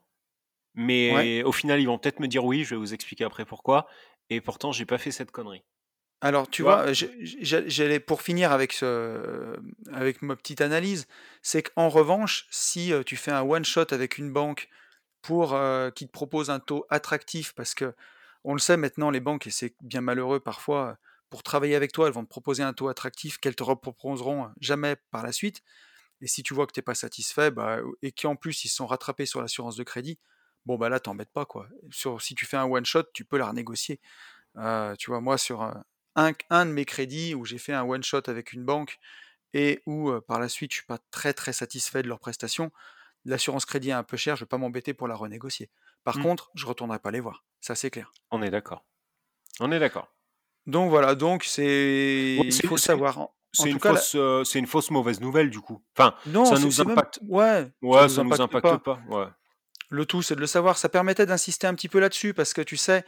mais 0.76 1.44
au 1.44 1.54
final 1.54 1.80
ils 1.80 1.86
vont 1.88 1.98
peut-être 1.98 2.20
me 2.20 2.28
dire 2.28 2.44
oui, 2.44 2.66
je 2.66 2.72
vais 2.72 2.76
vous 2.76 2.94
expliquer 2.94 3.24
après 3.24 3.46
pourquoi 3.46 3.88
et 4.30 4.42
pourtant 4.42 4.74
j'ai 4.74 4.86
pas 4.86 4.98
fait 4.98 5.12
cette 5.12 5.32
connerie. 5.32 5.64
Alors, 6.20 6.48
Tu 6.48 6.58
tu 6.58 6.62
vois? 6.64 6.92
j'allais 6.92 8.02
pour 8.02 8.22
finir 8.22 8.52
avec 8.52 8.74
ce 8.74 9.56
avec 9.94 10.22
ma 10.22 10.36
petite 10.36 10.60
analyse, 10.60 11.08
c'est 11.42 11.64
qu'en 11.64 11.88
revanche, 11.88 12.46
si, 12.52 12.92
tu 13.06 13.16
fais 13.16 13.32
un 13.32 13.44
one 13.44 13.64
shot 13.64 13.94
avec 13.94 14.18
une 14.18 14.34
banque 14.34 14.68
pour, 15.22 15.58
qui 15.96 16.08
te 16.08 16.12
propose 16.12 16.50
un 16.50 16.60
taux 16.60 16.86
attractif 16.90 17.54
parce 17.54 17.74
que 17.74 17.94
on 18.44 18.54
le 18.54 18.60
sait 18.60 18.78
maintenant, 18.78 19.12
les 19.12 19.22
banques 19.22 19.48
et 19.48 19.52
c'est 19.52 19.76
bien 19.82 20.02
malheureux 20.02 20.40
parfois, 20.40 20.98
pour 21.30 21.44
travailler 21.44 21.76
avec 21.76 21.92
toi, 21.92 22.08
elles 22.08 22.14
vont 22.14 22.24
te 22.24 22.30
proposer 22.30 22.64
un 22.64 22.74
taux 22.74 22.88
attractif 22.90 23.38
qu'elles 23.40 23.56
te 23.56 23.64
reproposeront 23.64 24.50
jamais 24.62 24.96
par 25.12 25.24
la 25.24 25.32
suite 25.32 25.62
et 26.22 26.28
si 26.28 26.44
tu 26.44 26.54
vois 26.54 26.68
que 26.68 26.74
tu 26.74 26.80
es 26.80 26.84
pas 26.84 26.96
satisfait, 26.96 27.52
bah, 27.52 27.80
et 28.02 28.12
qu'en 28.12 28.36
plus 28.36 28.66
ils 28.66 28.70
se 28.70 28.76
sont 28.78 28.88
rattrapés 28.88 29.26
sur 29.26 29.42
l'assurance 29.42 29.76
de 29.76 29.84
crédit, 29.84 30.20
bon, 30.66 30.78
bah, 30.78 30.90
là 30.90 31.00
t'embêtes 31.00 31.32
pas, 31.32 31.46
quoi. 31.46 31.68
Sur 31.92 32.22
si 32.22 32.36
tu 32.36 32.46
fais 32.46 32.58
un 32.58 32.66
one 32.66 32.86
shot, 32.86 33.04
tu 33.14 33.26
peux 33.26 33.38
la 33.38 33.48
renégocier. 33.48 34.02
Tu 35.00 35.10
vois, 35.12 35.22
moi 35.22 35.38
sur, 35.38 35.62
un 35.62 35.84
un 36.50 36.66
de 36.66 36.72
mes 36.72 36.86
crédits 36.86 37.36
où 37.36 37.46
j'ai 37.46 37.60
fait 37.60 37.74
un 37.74 37.84
one 37.84 38.04
shot 38.04 38.24
avec 38.28 38.54
une 38.54 38.66
banque 38.66 38.98
et 39.54 39.82
où, 39.88 40.12
par 40.28 40.40
la 40.40 40.50
suite 40.50 40.72
je 40.74 40.78
suis 40.80 40.86
pas 40.88 41.00
très, 41.12 41.34
très 41.34 41.54
satisfait 41.54 42.04
de 42.04 42.08
leurs 42.10 42.20
prestations, 42.20 42.72
l'assurance 43.26 43.66
crédit 43.66 43.90
est 43.90 43.94
un 43.94 44.04
peu 44.04 44.18
chère, 44.18 44.38
je 44.38 44.44
vais 44.46 44.48
pas 44.50 44.58
m'embêter 44.60 44.94
pour 44.96 45.08
la 45.10 45.16
renégocier. 45.16 45.72
Par 46.06 46.20
Mmh. 46.20 46.22
contre, 46.22 46.52
je 46.56 46.66
retournerai 46.68 47.00
pas 47.00 47.12
les 47.12 47.22
voir, 47.22 47.46
ça 47.62 47.76
c'est 47.76 47.92
clair. 47.92 48.16
On 48.32 48.42
est 48.42 48.50
d'accord. 48.52 48.86
On 49.60 49.72
est 49.72 49.80
d'accord. 49.80 50.17
Donc 50.68 50.90
voilà, 50.90 51.16
donc 51.16 51.44
Ouais, 52.38 52.46
c'est 52.46 52.52
il 52.56 52.62
c'est 52.62 52.68
faut 52.68 52.78
savoir 52.78 53.30
c'est 53.54 53.72
une 53.72 53.80
la 53.84 54.06
fausse, 54.06 54.16
c'est 54.46 54.60
une 54.60 54.68
fausse 54.68 54.92
mauvaise 54.92 55.22
nouvelle 55.22 55.50
du 55.50 55.62
coup. 55.62 55.84
Enfin, 55.98 56.16
non, 56.26 56.44
ça 56.44 56.60
nous 56.60 56.82
même 56.86 57.02
impacte 57.02 57.20
ouais, 57.22 57.72
ça 57.92 58.02
ouais, 58.02 58.08
nous 58.08 58.20
ça 58.20 58.24
nous 58.24 58.42
impacte 58.42 58.42
impacte 58.42 58.62
pas. 58.62 58.84
pas, 58.84 59.02
ouais. 59.08 59.28
Le 59.90 60.06
tout, 60.06 60.22
c'est 60.22 60.36
de 60.36 60.42
le 60.42 60.48
savoir. 60.48 60.78
Ça 60.78 60.90
permettait 60.90 61.26
d'insister 61.26 61.68
un 61.68 61.74
petit 61.74 61.90
peu 61.90 62.00
là-dessus 62.00 62.34
parce 62.34 62.54
que 62.54 62.62
tu 62.62 62.78
sais, 62.78 63.06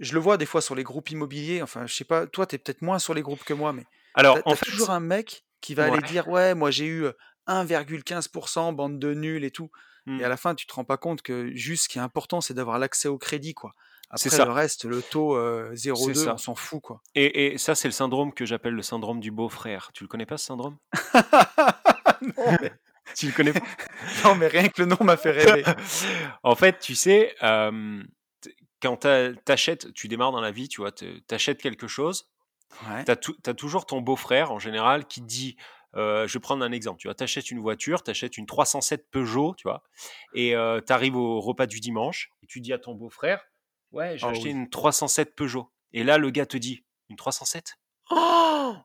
je 0.00 0.14
le 0.14 0.20
vois 0.20 0.38
des 0.38 0.46
fois 0.46 0.62
sur 0.62 0.74
les 0.76 0.84
groupes 0.84 1.10
immobiliers, 1.10 1.62
enfin, 1.62 1.86
je 1.86 1.94
sais 1.94 2.04
pas, 2.04 2.26
toi, 2.26 2.46
tu 2.46 2.56
es 2.56 2.58
peut-être 2.58 2.82
moins 2.82 2.98
sur 3.00 3.14
les 3.14 3.22
groupes 3.22 3.44
que 3.44 3.54
moi, 3.54 3.72
mais 3.74 3.88
Alors 4.14 4.42
en 4.46 4.56
toujours 4.56 4.90
un 4.90 5.00
mec 5.00 5.46
qui 5.62 5.74
va 5.74 5.86
aller 5.86 6.02
dire: 6.02 6.28
«Ouais, 6.28 6.54
moi 6.54 6.70
j'ai 6.72 6.86
eu, 6.86 7.04
heu, 7.04 7.16
1,15% 7.46 8.72
bande 8.74 8.98
de 9.00 9.14
nuls 9.14 9.44
et 9.44 9.50
tout» 9.52 9.70
et 10.18 10.24
Mmh. 10.24 10.24
à 10.24 10.28
la 10.30 10.36
fin, 10.38 10.54
tu 10.54 10.66
te 10.66 10.74
rends 10.74 10.84
pas 10.84 10.98
compte 10.98 11.22
que 11.22 11.52
juste 11.56 11.84
ce 11.84 11.88
qui 11.90 11.98
est 11.98 12.02
important, 12.02 12.40
c'est 12.42 12.54
d'avoir 12.54 12.78
l'accès 12.78 13.08
au 13.08 13.18
crédit, 13.18 13.54
quoi. 13.54 13.74
Après 14.08 14.30
le 14.30 14.36
ça, 14.36 14.52
reste, 14.52 14.84
le 14.84 15.02
taux, 15.02 15.36
c'est 15.74 15.90
0,2, 15.90 16.28
on 16.28 16.36
s'en 16.36 16.54
fout, 16.54 16.80
quoi. 16.80 17.00
et 17.14 17.46
et 17.54 17.58
ça, 17.58 17.74
c'est 17.74 17.88
le 17.88 17.92
syndrome 17.92 18.32
que 18.32 18.46
j'appelle 18.46 18.74
le 18.74 18.82
syndrome 18.82 19.20
du 19.20 19.30
beau-frère. 19.30 19.90
Tu 19.92 20.04
le 20.04 20.08
connais 20.08 20.26
pas 20.26 20.38
ce 20.38 20.46
syndrome? 20.46 20.76
Non, 22.22 22.56
mais 22.60 22.72
Tu 23.14 23.26
le 23.26 23.32
connais 23.32 23.52
pas? 23.52 23.60
non, 24.24 24.34
mais 24.34 24.48
rien 24.48 24.68
que 24.68 24.82
le 24.82 24.86
nom 24.86 24.96
m'a 25.02 25.16
fait 25.16 25.30
rêver. 25.30 25.64
En 26.42 26.54
fait, 26.54 26.78
tu 26.78 26.94
sais, 26.94 27.34
t 28.40 28.50
quand 28.82 28.98
tu 28.98 29.06
a 29.08 29.32
tu 29.32 29.52
achètes 29.52 29.92
tu 29.94 30.08
démarres 30.08 30.32
dans 30.32 30.40
la 30.40 30.50
vie, 30.50 30.68
tu 30.68 30.80
vois, 30.80 30.92
te 30.92 31.04
tu 31.04 31.34
achètes 31.34 31.60
quelque 31.62 31.88
chose, 31.88 32.28
Ouais. 32.88 33.04
tu 33.04 33.12
as 33.50 33.54
toujours 33.54 33.86
ton 33.86 34.00
beau-frère 34.02 34.52
en 34.52 34.58
général 34.58 35.06
qui 35.06 35.22
dit, 35.22 35.56
je 35.94 36.30
vais 36.32 36.40
prendre 36.40 36.64
un 36.64 36.72
exemple, 36.72 36.98
tu 37.00 37.08
vois? 37.08 37.14
Tu 37.14 37.24
achètes 37.24 37.50
une 37.50 37.60
voiture, 37.60 38.02
tu 38.02 38.10
achètes 38.10 38.36
une 38.38 38.46
307 38.46 39.08
Peugeot, 39.10 39.54
tu 39.56 39.68
vois? 39.68 39.82
Et 40.34 40.54
heu, 40.54 40.82
tu 40.86 40.92
arrives 40.92 41.16
au 41.16 41.40
repas 41.40 41.66
du 41.66 41.80
dimanche 41.80 42.30
et 42.42 42.46
tu 42.46 42.60
dis 42.60 42.72
à 42.72 42.78
ton 42.78 42.94
beau-frère: 42.94 43.40
«Ouais, 43.92 44.16
j'ai 44.18 44.28
Oh 44.28 44.30
acheté 44.30 44.50
oui. 44.50 44.50
une 44.50 44.68
307 44.70 45.34
Peugeot» 45.36 45.70
et 45.92 46.04
là, 46.04 46.18
le 46.18 46.30
gars 46.30 46.46
te 46.46 46.56
dit: 46.56 46.84
«Une 47.08 47.16
307? 47.16 47.76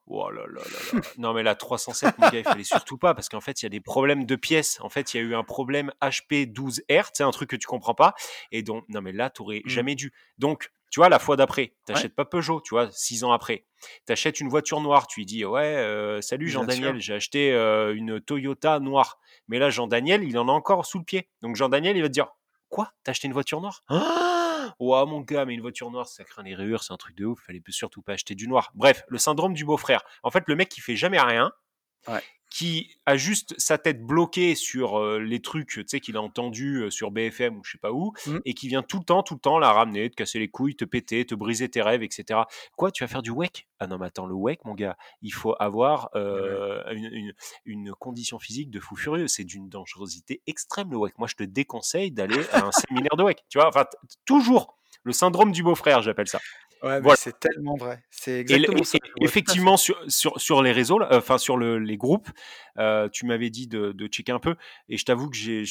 Oh 0.08 0.30
là 0.32 0.44
là 0.48 0.64
là 0.72 0.80
là! 0.84 0.94
Non 1.18 1.34
mais 1.34 1.44
la 1.44 1.56
307 1.56 2.18
mon 2.18 2.28
gars, 2.28 2.40
il 2.40 2.46
fallait 2.46 2.64
surtout 2.64 2.98
pas 2.98 3.14
parce 3.14 3.30
qu'en 3.30 3.42
fait, 3.42 3.62
il 3.62 3.66
y 3.66 3.68
a 3.68 3.70
des 3.70 3.82
problèmes 3.82 4.26
de 4.26 4.36
pièces. 4.36 4.80
En 4.82 4.90
fait, 4.90 5.14
il 5.14 5.18
y 5.18 5.20
a 5.20 5.24
eu 5.24 5.36
un 5.36 5.44
problème 5.44 5.92
HP12R, 6.02 7.12
tu 7.12 7.18
sais, 7.18 7.24
un 7.24 7.32
truc 7.32 7.50
que 7.50 7.56
tu 7.56 7.68
comprends 7.68 7.94
pas 7.96 8.14
et 8.52 8.64
donc 8.64 8.84
non 8.90 9.02
mais 9.02 9.12
là, 9.12 9.30
tu 9.30 9.42
aurais 9.42 9.62
Mmh. 9.64 9.72
jamais 9.72 9.96
dû. 9.96 10.14
Donc, 10.38 10.72
tu 10.90 11.00
vois, 11.00 11.08
la 11.10 11.20
fois 11.20 11.38
d'après, 11.38 11.76
tu 11.88 11.94
Ouais, 11.94 12.10
pas 12.10 12.26
Peugeot, 12.26 12.62
tu 12.62 12.74
vois, 12.76 12.90
6 12.92 13.24
ans 13.24 13.32
après. 13.32 13.66
Tu 14.08 14.12
achètes 14.14 14.40
une 14.42 14.50
voiture 14.50 14.82
noire, 14.82 15.08
tu 15.08 15.22
lui 15.22 15.26
dis: 15.26 15.46
«Ouais, 15.46 15.76
heu, 15.78 16.22
salut. 16.22 16.50
Jean-Daniel, 16.50 17.00
j'ai 17.00 17.14
acheté, 17.14 17.52
heu, 17.54 17.94
une 17.96 18.20
Toyota 18.22 18.80
noire». 18.80 19.20
Mais 19.48 19.58
là, 19.60 19.70
Jean-Daniel, 19.70 20.24
il 20.24 20.38
en 20.38 20.48
a 20.50 20.52
encore 20.52 20.86
sous 20.86 21.00
le 21.00 21.06
pied. 21.06 21.30
Donc 21.42 21.56
Jean-Daniel, 21.56 21.96
il 21.98 22.02
va 22.02 22.08
te 22.10 22.14
dire: 22.14 22.28
«Quoi? 22.70 22.92
Tu 23.06 23.10
as 23.10 23.12
acheté 23.12 23.28
une 23.28 23.34
voiture 23.34 23.62
noire? 23.62 23.84
Ouah 24.80 25.06
mon 25.06 25.22
gars, 25.22 25.46
mais 25.46 25.54
une 25.54 25.62
voiture 25.62 25.92
noire, 25.92 26.08
ça 26.08 26.24
craint 26.24 26.44
les 26.44 26.56
rayures, 26.56 26.84
c'est 26.84 26.94
un 26.94 26.98
truc 26.98 27.16
de 27.16 27.26
ouf, 27.26 27.40
fallait 27.46 27.62
surtout 27.70 28.02
pas 28.02 28.14
acheter 28.14 28.36
du 28.36 28.48
noir». 28.48 28.72
Bref, 28.76 29.04
le 29.08 29.18
syndrome 29.18 29.54
du 29.54 29.66
beau-frère. 29.66 30.02
En 30.24 30.32
fait, 30.32 30.44
le 30.48 30.56
mec 30.56 30.70
qui 30.70 30.82
fait 30.82 30.96
jamais 30.96 31.20
rien, 31.20 31.52
Ouais. 32.08 32.24
qui 32.50 32.96
a 33.06 33.16
juste 33.16 33.56
sa 33.58 33.78
tête 33.78 34.06
bloquée 34.06 34.56
sur, 34.56 35.00
heu, 35.00 35.20
les 35.20 35.42
trucs, 35.42 35.70
tu 35.70 35.84
sais, 35.88 36.02
qu'il 36.02 36.18
a 36.18 36.22
entendus, 36.22 36.80
heu, 36.84 36.90
sur 36.92 37.10
BFM 37.10 37.58
ou 37.58 37.64
je 37.64 37.72
sais 37.72 37.78
pas 37.78 37.94
où 37.94 38.12
Mmh. 38.26 38.42
et 38.44 38.54
qui 38.54 38.68
vient 38.68 38.84
tout 38.84 39.00
le 39.00 39.06
temps, 39.06 39.24
tout 39.24 39.36
le 39.36 39.40
temps 39.40 39.58
la 39.58 39.72
ramener, 39.72 40.10
te 40.10 40.16
casser 40.16 40.38
les 40.40 40.50
couilles, 40.50 40.76
te 40.76 40.84
péter, 40.84 41.26
te 41.26 41.34
briser 41.34 41.70
tes 41.70 41.82
rêves 41.82 42.04
et 42.04 42.10
cetera. 42.12 42.48
«Quoi, 42.76 42.92
tu 42.92 43.04
vas 43.04 43.08
faire 43.08 43.22
du 43.22 43.32
WEC?» 43.32 43.68
«Ah 43.80 43.88
non 43.88 43.98
mais 43.98 44.08
attends, 44.08 44.26
le 44.26 44.36
WEC 44.36 44.66
mon 44.66 44.74
gars, 44.76 44.98
il 45.22 45.32
faut 45.34 45.56
avoir, 45.60 46.10
heu, 46.16 46.84
une 46.92 47.06
une 47.14 47.34
une 47.66 47.92
condition 47.94 48.38
physique 48.38 48.70
de 48.70 48.80
fou 48.82 48.98
furieux. 48.98 49.28
C'est 49.30 49.46
d'une 49.46 49.70
dangerosité 49.70 50.42
extrême 50.46 50.92
le 50.92 50.98
WEC. 50.98 51.18
Moi, 51.20 51.28
je 51.30 51.36
te 51.36 51.44
déconseille 51.44 52.12
d'aller 52.12 52.50
à 52.52 52.64
un 52.66 52.72
séminaire 52.74 53.16
de 53.18 53.24
WEC». 53.24 53.46
Tu 53.50 53.60
vois? 53.60 53.68
Enfin, 53.70 53.86
toujours 54.26 54.76
le 55.04 55.14
syndrome 55.14 55.52
du 55.54 55.64
beau-frère, 55.64 56.02
j'appelle 56.02 56.28
ça. 56.28 56.44
Ouais, 56.84 57.00
Voilà. 57.00 57.16
c'est 57.16 57.40
tellement 57.40 57.76
vrai. 57.76 58.04
C'est 58.10 58.40
exactement 58.40 58.84
et 58.84 58.84
ça, 58.84 58.98
et 59.16 59.24
effectivement 59.24 59.78
sur 59.78 59.98
sur 60.12 60.40
sur 60.42 60.64
les 60.64 60.72
réseaux 60.72 60.98
là, 61.00 61.08
enfin 61.12 61.38
sur 61.38 61.58
le 61.58 61.78
les 61.80 61.96
groupes, 61.98 62.30
heu, 62.80 63.10
tu 63.14 63.26
m'avais 63.26 63.50
dit 63.52 63.68
de 63.68 63.92
de 63.92 64.08
checker 64.08 64.32
un 64.32 64.40
peu 64.40 64.56
et 64.90 64.98
je 64.98 65.06
t'avoue 65.06 65.30
que 65.30 65.36
j'ai 65.38 65.64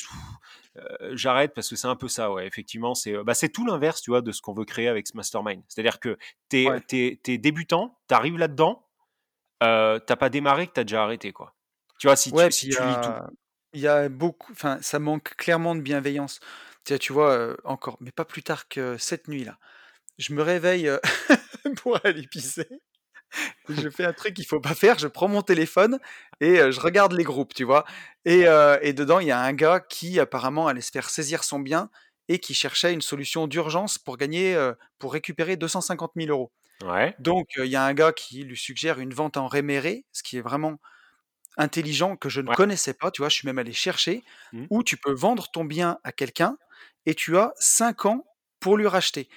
heu, 0.77 1.16
j'arrête 1.16 1.53
parce 1.55 1.68
que 1.68 1.77
c'est 1.77 1.88
un 1.88 1.96
peu 1.96 2.09
ça, 2.09 2.33
ouais, 2.33 2.46
effectivement, 2.46 2.94
c'est, 2.94 3.12
heu, 3.14 3.25
bah, 3.25 3.35
c'est 3.35 3.49
tout 3.51 3.66
l'inverse, 3.66 4.03
tu 4.03 4.11
vois, 4.11 4.23
de 4.23 4.33
ce 4.33 4.40
qu'on 4.42 4.55
veut 4.55 4.64
créer 4.64 4.88
avec 4.88 5.07
ce 5.09 5.16
mastermind. 5.16 5.62
C'est-à-dire 5.68 6.01
que 6.01 6.16
tu 6.51 6.59
es 6.59 6.66
Ouais. 6.66 6.81
es 6.92 7.20
es 7.27 7.38
débutant, 7.38 7.99
tu 8.09 8.14
arrives 8.14 8.38
là-dedans, 8.38 8.87
heu, 9.64 10.01
tu 10.07 10.12
as 10.12 10.16
pas 10.18 10.31
démarré 10.31 10.68
que 10.68 10.75
tu 10.75 10.81
as 10.81 10.85
déjà 10.85 11.05
arrêté, 11.05 11.33
quoi. 11.33 11.57
Tu 12.01 12.09
vois, 12.09 12.16
si 12.16 12.35
tu 12.35 12.42
Ouais, 12.42 12.51
si 12.53 12.68
lis 12.83 13.01
tout. 13.01 13.18
il 13.73 13.81
y 13.81 13.88
a 13.88 14.09
beaucoup 14.09 14.53
enfin, 14.53 14.81
ça 14.83 14.99
manque 15.01 15.35
clairement 15.37 15.75
de 15.75 15.81
bienveillance. 15.81 16.40
Tu 16.85 16.99
tu 16.99 17.12
vois, 17.12 17.57
encore, 17.64 17.96
mais 18.01 18.12
pas 18.12 18.25
plus 18.25 18.42
tard 18.42 18.68
que 18.68 18.96
cette 18.99 19.29
nuit-là, 19.29 19.59
je 20.21 20.35
me 20.35 20.43
réveille, 20.43 20.89
heu, 20.89 21.01
pour 21.83 21.99
aller 22.05 22.27
pisser 22.29 22.69
je 23.69 23.89
fais 23.91 24.05
un 24.05 24.13
truc 24.13 24.35
qu'il 24.35 24.47
faut 24.47 24.61
pas 24.61 24.75
faire, 24.75 24.99
je 24.99 25.07
prends 25.09 25.29
mon 25.29 25.43
téléphone 25.43 25.99
et 26.41 26.59
heu, 26.61 26.71
je 26.73 26.81
regarde 26.81 27.13
les 27.13 27.25
groupes, 27.25 27.55
tu 27.55 27.65
vois? 27.65 27.85
Et 28.25 28.47
heu 28.47 28.79
et 28.83 28.93
dedans, 28.93 29.21
il 29.21 29.29
y 29.29 29.31
a 29.31 29.41
un 29.41 29.53
gars 29.53 29.81
qui 29.81 30.19
apparemment 30.21 30.67
allait 30.69 30.81
se 30.81 30.91
faire 30.91 31.11
saisir 31.11 31.45
son 31.45 31.61
bien 31.61 31.91
et 32.29 32.39
qui 32.39 32.55
cherchait 32.55 32.93
une 32.93 33.03
solution 33.03 33.47
d'urgence 33.47 33.99
pour 33.99 34.17
gagner, 34.17 34.55
pour 34.99 35.13
récupérer 35.13 35.57
250 35.57 36.17
000 36.17 36.31
€. 36.31 36.53
Ouais. 36.83 37.17
Donc 37.19 37.49
il 37.59 37.67
y 37.67 37.77
a 37.77 37.85
un 37.85 37.95
gars 37.95 38.13
qui 38.13 38.45
lui 38.45 38.57
suggère 38.59 39.01
une 39.01 39.15
vente 39.15 39.37
en 39.37 39.49
réméré, 39.49 40.07
ce 40.13 40.23
qui 40.23 40.39
est 40.39 40.43
vraiment 40.43 40.79
intelligents 41.57 42.17
que 42.17 42.29
je 42.29 42.41
ne 42.41 42.49
Ouais. 42.49 42.57
connaissais 42.57 42.95
pas, 42.95 43.11
tu 43.11 43.23
vois? 43.23 43.29
Je 43.29 43.37
suis 43.37 43.47
même 43.47 43.59
allé 43.59 43.73
chercher, 43.73 44.25
Mmh. 44.53 44.71
où 44.71 44.83
tu 44.83 44.97
peux 44.97 45.13
vendre 45.13 45.51
ton 45.53 45.65
bien 45.65 45.99
à 46.05 46.13
quelqu'un 46.13 46.57
et 47.07 47.15
tu 47.15 47.37
as 47.39 47.53
5 47.59 48.07
ans 48.07 48.25
pour 48.61 48.77
lui 48.77 48.87
racheter 48.87 49.29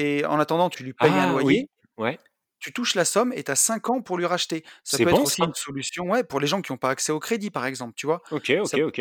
et 0.00 0.24
en 0.26 0.38
attendant, 0.40 0.70
tu 0.70 0.84
lui 0.84 0.94
payes 0.94 1.18
un 1.18 1.26
Ah 1.26 1.40
oui, 1.42 1.56
loyer, 1.56 1.68
ouais. 1.98 2.18
tu 2.60 2.72
touches 2.72 2.94
la 2.96 3.04
somme 3.06 3.32
et 3.34 3.44
tu 3.44 3.50
as 3.52 3.56
5 3.56 3.90
ans 3.90 4.02
pour 4.02 4.18
lui 4.18 4.26
racheter. 4.26 4.64
Ça 4.84 4.98
peut 5.00 5.10
être 5.10 5.24
aussi 5.24 5.42
une 5.44 5.54
ça! 5.54 5.54
solution, 5.54 6.06
ouais, 6.10 6.24
pour 6.24 6.40
les 6.40 6.46
gens 6.48 6.62
qui 6.62 6.72
ont 6.72 6.78
pas 6.78 6.90
accès 6.90 7.12
au 7.12 7.20
crédit, 7.20 7.50
par 7.50 7.66
exemple, 7.66 7.94
tu 7.96 8.06
vois? 8.06 8.22
OK, 8.30 8.50
Ça 8.64 8.78
OK, 8.78 8.82
OK. 8.82 9.00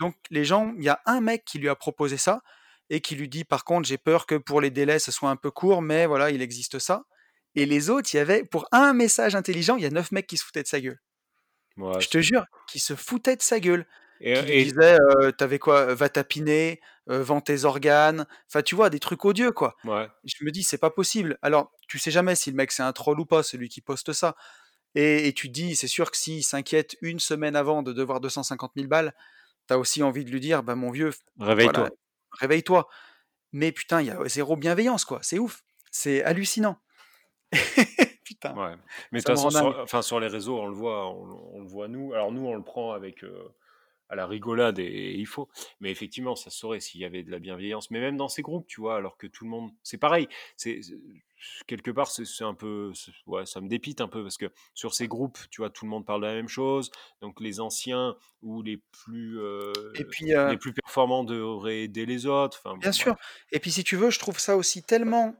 donc 0.00 0.16
les 0.30 0.44
gens 0.44 0.74
il 0.78 0.84
y 0.84 0.88
a 0.88 1.00
un 1.06 1.20
mec 1.20 1.44
qui 1.44 1.58
lui 1.58 1.68
a 1.68 1.76
proposé 1.76 2.16
ça 2.18 2.42
et 2.90 3.00
qui 3.00 3.16
lui 3.16 3.28
dit: 3.28 3.44
«Par 3.44 3.64
contre, 3.64 3.88
j'ai 3.88 3.98
peur 3.98 4.26
que 4.26 4.34
pour 4.36 4.60
les 4.60 4.70
délais, 4.70 4.98
ce 4.98 5.12
soit 5.12 5.30
un 5.30 5.36
peu 5.36 5.50
court, 5.52 5.82
mais 5.82 6.06
voilà, 6.06 6.30
il 6.30 6.42
existe 6.42 6.78
ça» 6.78 7.04
et 7.56 7.66
les 7.66 7.90
autres, 7.90 8.10
il 8.14 8.18
y 8.18 8.20
avait 8.20 8.44
pour 8.44 8.66
un 8.72 8.92
message 8.94 9.34
intelligent, 9.36 9.76
il 9.76 9.82
y 9.82 9.86
a 9.86 9.90
9 9.90 10.12
mecs 10.12 10.26
qui 10.28 10.36
se 10.38 10.44
foutaient 10.44 10.62
de 10.62 10.68
sa 10.68 10.80
gueule. 10.80 11.00
Je 11.98 12.08
te 12.08 12.20
jure, 12.20 12.44
qui 12.66 12.78
se 12.78 12.94
foutaient 12.96 13.36
de 13.36 13.42
sa 13.42 13.60
gueule, 13.60 13.86
Et 14.20 14.32
qui 14.32 14.52
et 14.60 14.64
disaient, 14.64 14.96
heu: 15.00 15.32
«Tu 15.36 15.44
avais 15.44 15.58
quoi? 15.58 15.94
Va 15.94 16.08
tapiner, 16.08 16.80
heu, 17.10 17.18
vends 17.20 17.40
tes 17.40 17.64
organes», 17.64 18.26
enfin, 18.48 18.62
tu 18.62 18.74
vois? 18.74 18.90
Des 18.90 19.00
trucs 19.00 19.24
odieux, 19.24 19.52
quoi. 19.52 19.76
Je 20.24 20.44
me 20.44 20.50
dis: 20.50 20.62
«C'est 20.62 20.78
pas 20.78 20.90
possible». 20.90 21.38
Alors, 21.42 21.72
tu 21.88 21.98
sais 21.98 22.10
jamais 22.10 22.34
si 22.36 22.50
le 22.50 22.56
mec, 22.56 22.72
c'est 22.72 22.82
un 22.82 22.92
troll 22.92 23.20
ou 23.20 23.26
pas, 23.26 23.42
celui 23.42 23.68
qui 23.68 23.80
poste 23.80 24.12
ça 24.12 24.36
et 24.96 25.28
et 25.28 25.32
tu 25.34 25.48
te 25.48 25.52
dis: 25.54 25.76
«C'est 25.76 25.88
sûr 25.88 26.10
que 26.10 26.16
s'il 26.18 26.44
s'inquiète 26.44 26.96
1 27.02 27.20
semaine 27.20 27.56
avant 27.56 27.82
de 27.82 27.92
devoir 27.92 28.20
250 28.20 28.76
000 28.76 28.88
balles», 28.88 29.14
tu 29.68 29.74
as 29.74 29.78
aussi 29.78 30.02
envie 30.04 30.24
de 30.26 30.30
lui 30.32 30.40
dire: 30.40 30.62
«Bah, 30.64 30.74
mon 30.76 30.90
vieux, 30.92 31.12
voilà, 31.62 31.88
Réveille-toi. 31.88 31.94
réveille-toi». 32.32 32.88
Mais 33.52 33.72
putain, 33.72 34.00
il 34.02 34.08
y 34.08 34.10
a 34.10 34.28
0 34.28 34.56
bienveillance, 34.56 35.04
quoi, 35.06 35.20
c'est 35.22 35.38
ouf, 35.40 35.62
c'est 35.92 36.22
hallucinant. 36.24 36.78
Putain, 38.24 38.56
Ouais, 38.56 38.74
mais 39.12 39.20
de 39.20 39.24
toute 39.24 39.28
façon 39.28 39.50
sur 39.50 39.78
enfin, 39.80 40.02
sur 40.02 40.18
les 40.18 40.26
réseaux, 40.26 40.58
on 40.60 40.66
le 40.66 40.74
voit 40.74 41.08
on 41.14 41.24
le 41.24 41.34
on 41.34 41.60
le 41.60 41.66
voit 41.68 41.86
nous. 41.88 42.12
Alors 42.14 42.32
nous, 42.32 42.44
on 42.46 42.56
le 42.56 42.64
prend 42.64 42.92
avec, 42.92 43.22
à 44.10 44.16
la 44.16 44.26
rigolade 44.26 44.78
et 44.78 45.14
il 45.16 45.26
faut, 45.26 45.48
mais 45.80 45.90
effectivement, 45.90 46.36
ça 46.36 46.50
se 46.50 46.58
saurait 46.58 46.80
s'il 46.80 47.00
y 47.00 47.04
avait 47.04 47.22
de 47.22 47.30
la 47.30 47.38
bienveillance, 47.38 47.90
mais 47.90 48.00
même 48.00 48.16
dans 48.16 48.28
ces 48.28 48.42
groupes, 48.42 48.66
tu 48.66 48.80
vois? 48.80 48.96
Alors 48.96 49.16
que 49.16 49.26
tout 49.26 49.44
le 49.44 49.50
monde 49.50 49.70
c'est 49.82 49.98
pareil, 49.98 50.28
c'est 50.56 50.80
quelque 51.66 51.90
part, 51.90 52.08
c'est 52.10 52.44
un 52.44 52.54
peu 52.54 52.92
ouais, 53.26 53.46
ça 53.46 53.60
me 53.60 53.68
dépite 53.68 54.00
un 54.00 54.08
peu 54.08 54.22
parce 54.22 54.36
que 54.36 54.52
sur 54.74 54.94
ces 54.94 55.08
groupes, 55.08 55.38
tu 55.50 55.60
vois? 55.62 55.70
Tout 55.70 55.84
le 55.84 55.90
monde 55.90 56.06
parle 56.06 56.22
de 56.22 56.26
la 56.26 56.34
même 56.34 56.48
chose, 56.48 56.90
donc 57.20 57.40
les 57.40 57.60
anciens 57.60 58.16
ou 58.42 58.62
les 58.62 58.78
plus, 58.78 59.38
Et 59.94 60.04
heu, 60.04 60.04
puis, 60.04 60.32
heu 60.34 60.50
les 60.50 60.56
plus 60.58 60.72
performants 60.74 61.24
devraient 61.24 61.82
aider 61.82 62.06
les 62.06 62.26
autres, 62.26 62.60
enfin 62.62 62.76
Bien 62.80 62.92
bon, 62.92 62.92
sûr. 62.92 63.16
Et 63.52 63.58
puis 63.60 63.70
si 63.70 63.84
tu 63.84 63.96
veux, 63.96 64.10
je 64.10 64.18
trouve 64.18 64.38
ça 64.38 64.56
aussi 64.56 64.82
tellement 64.82 65.34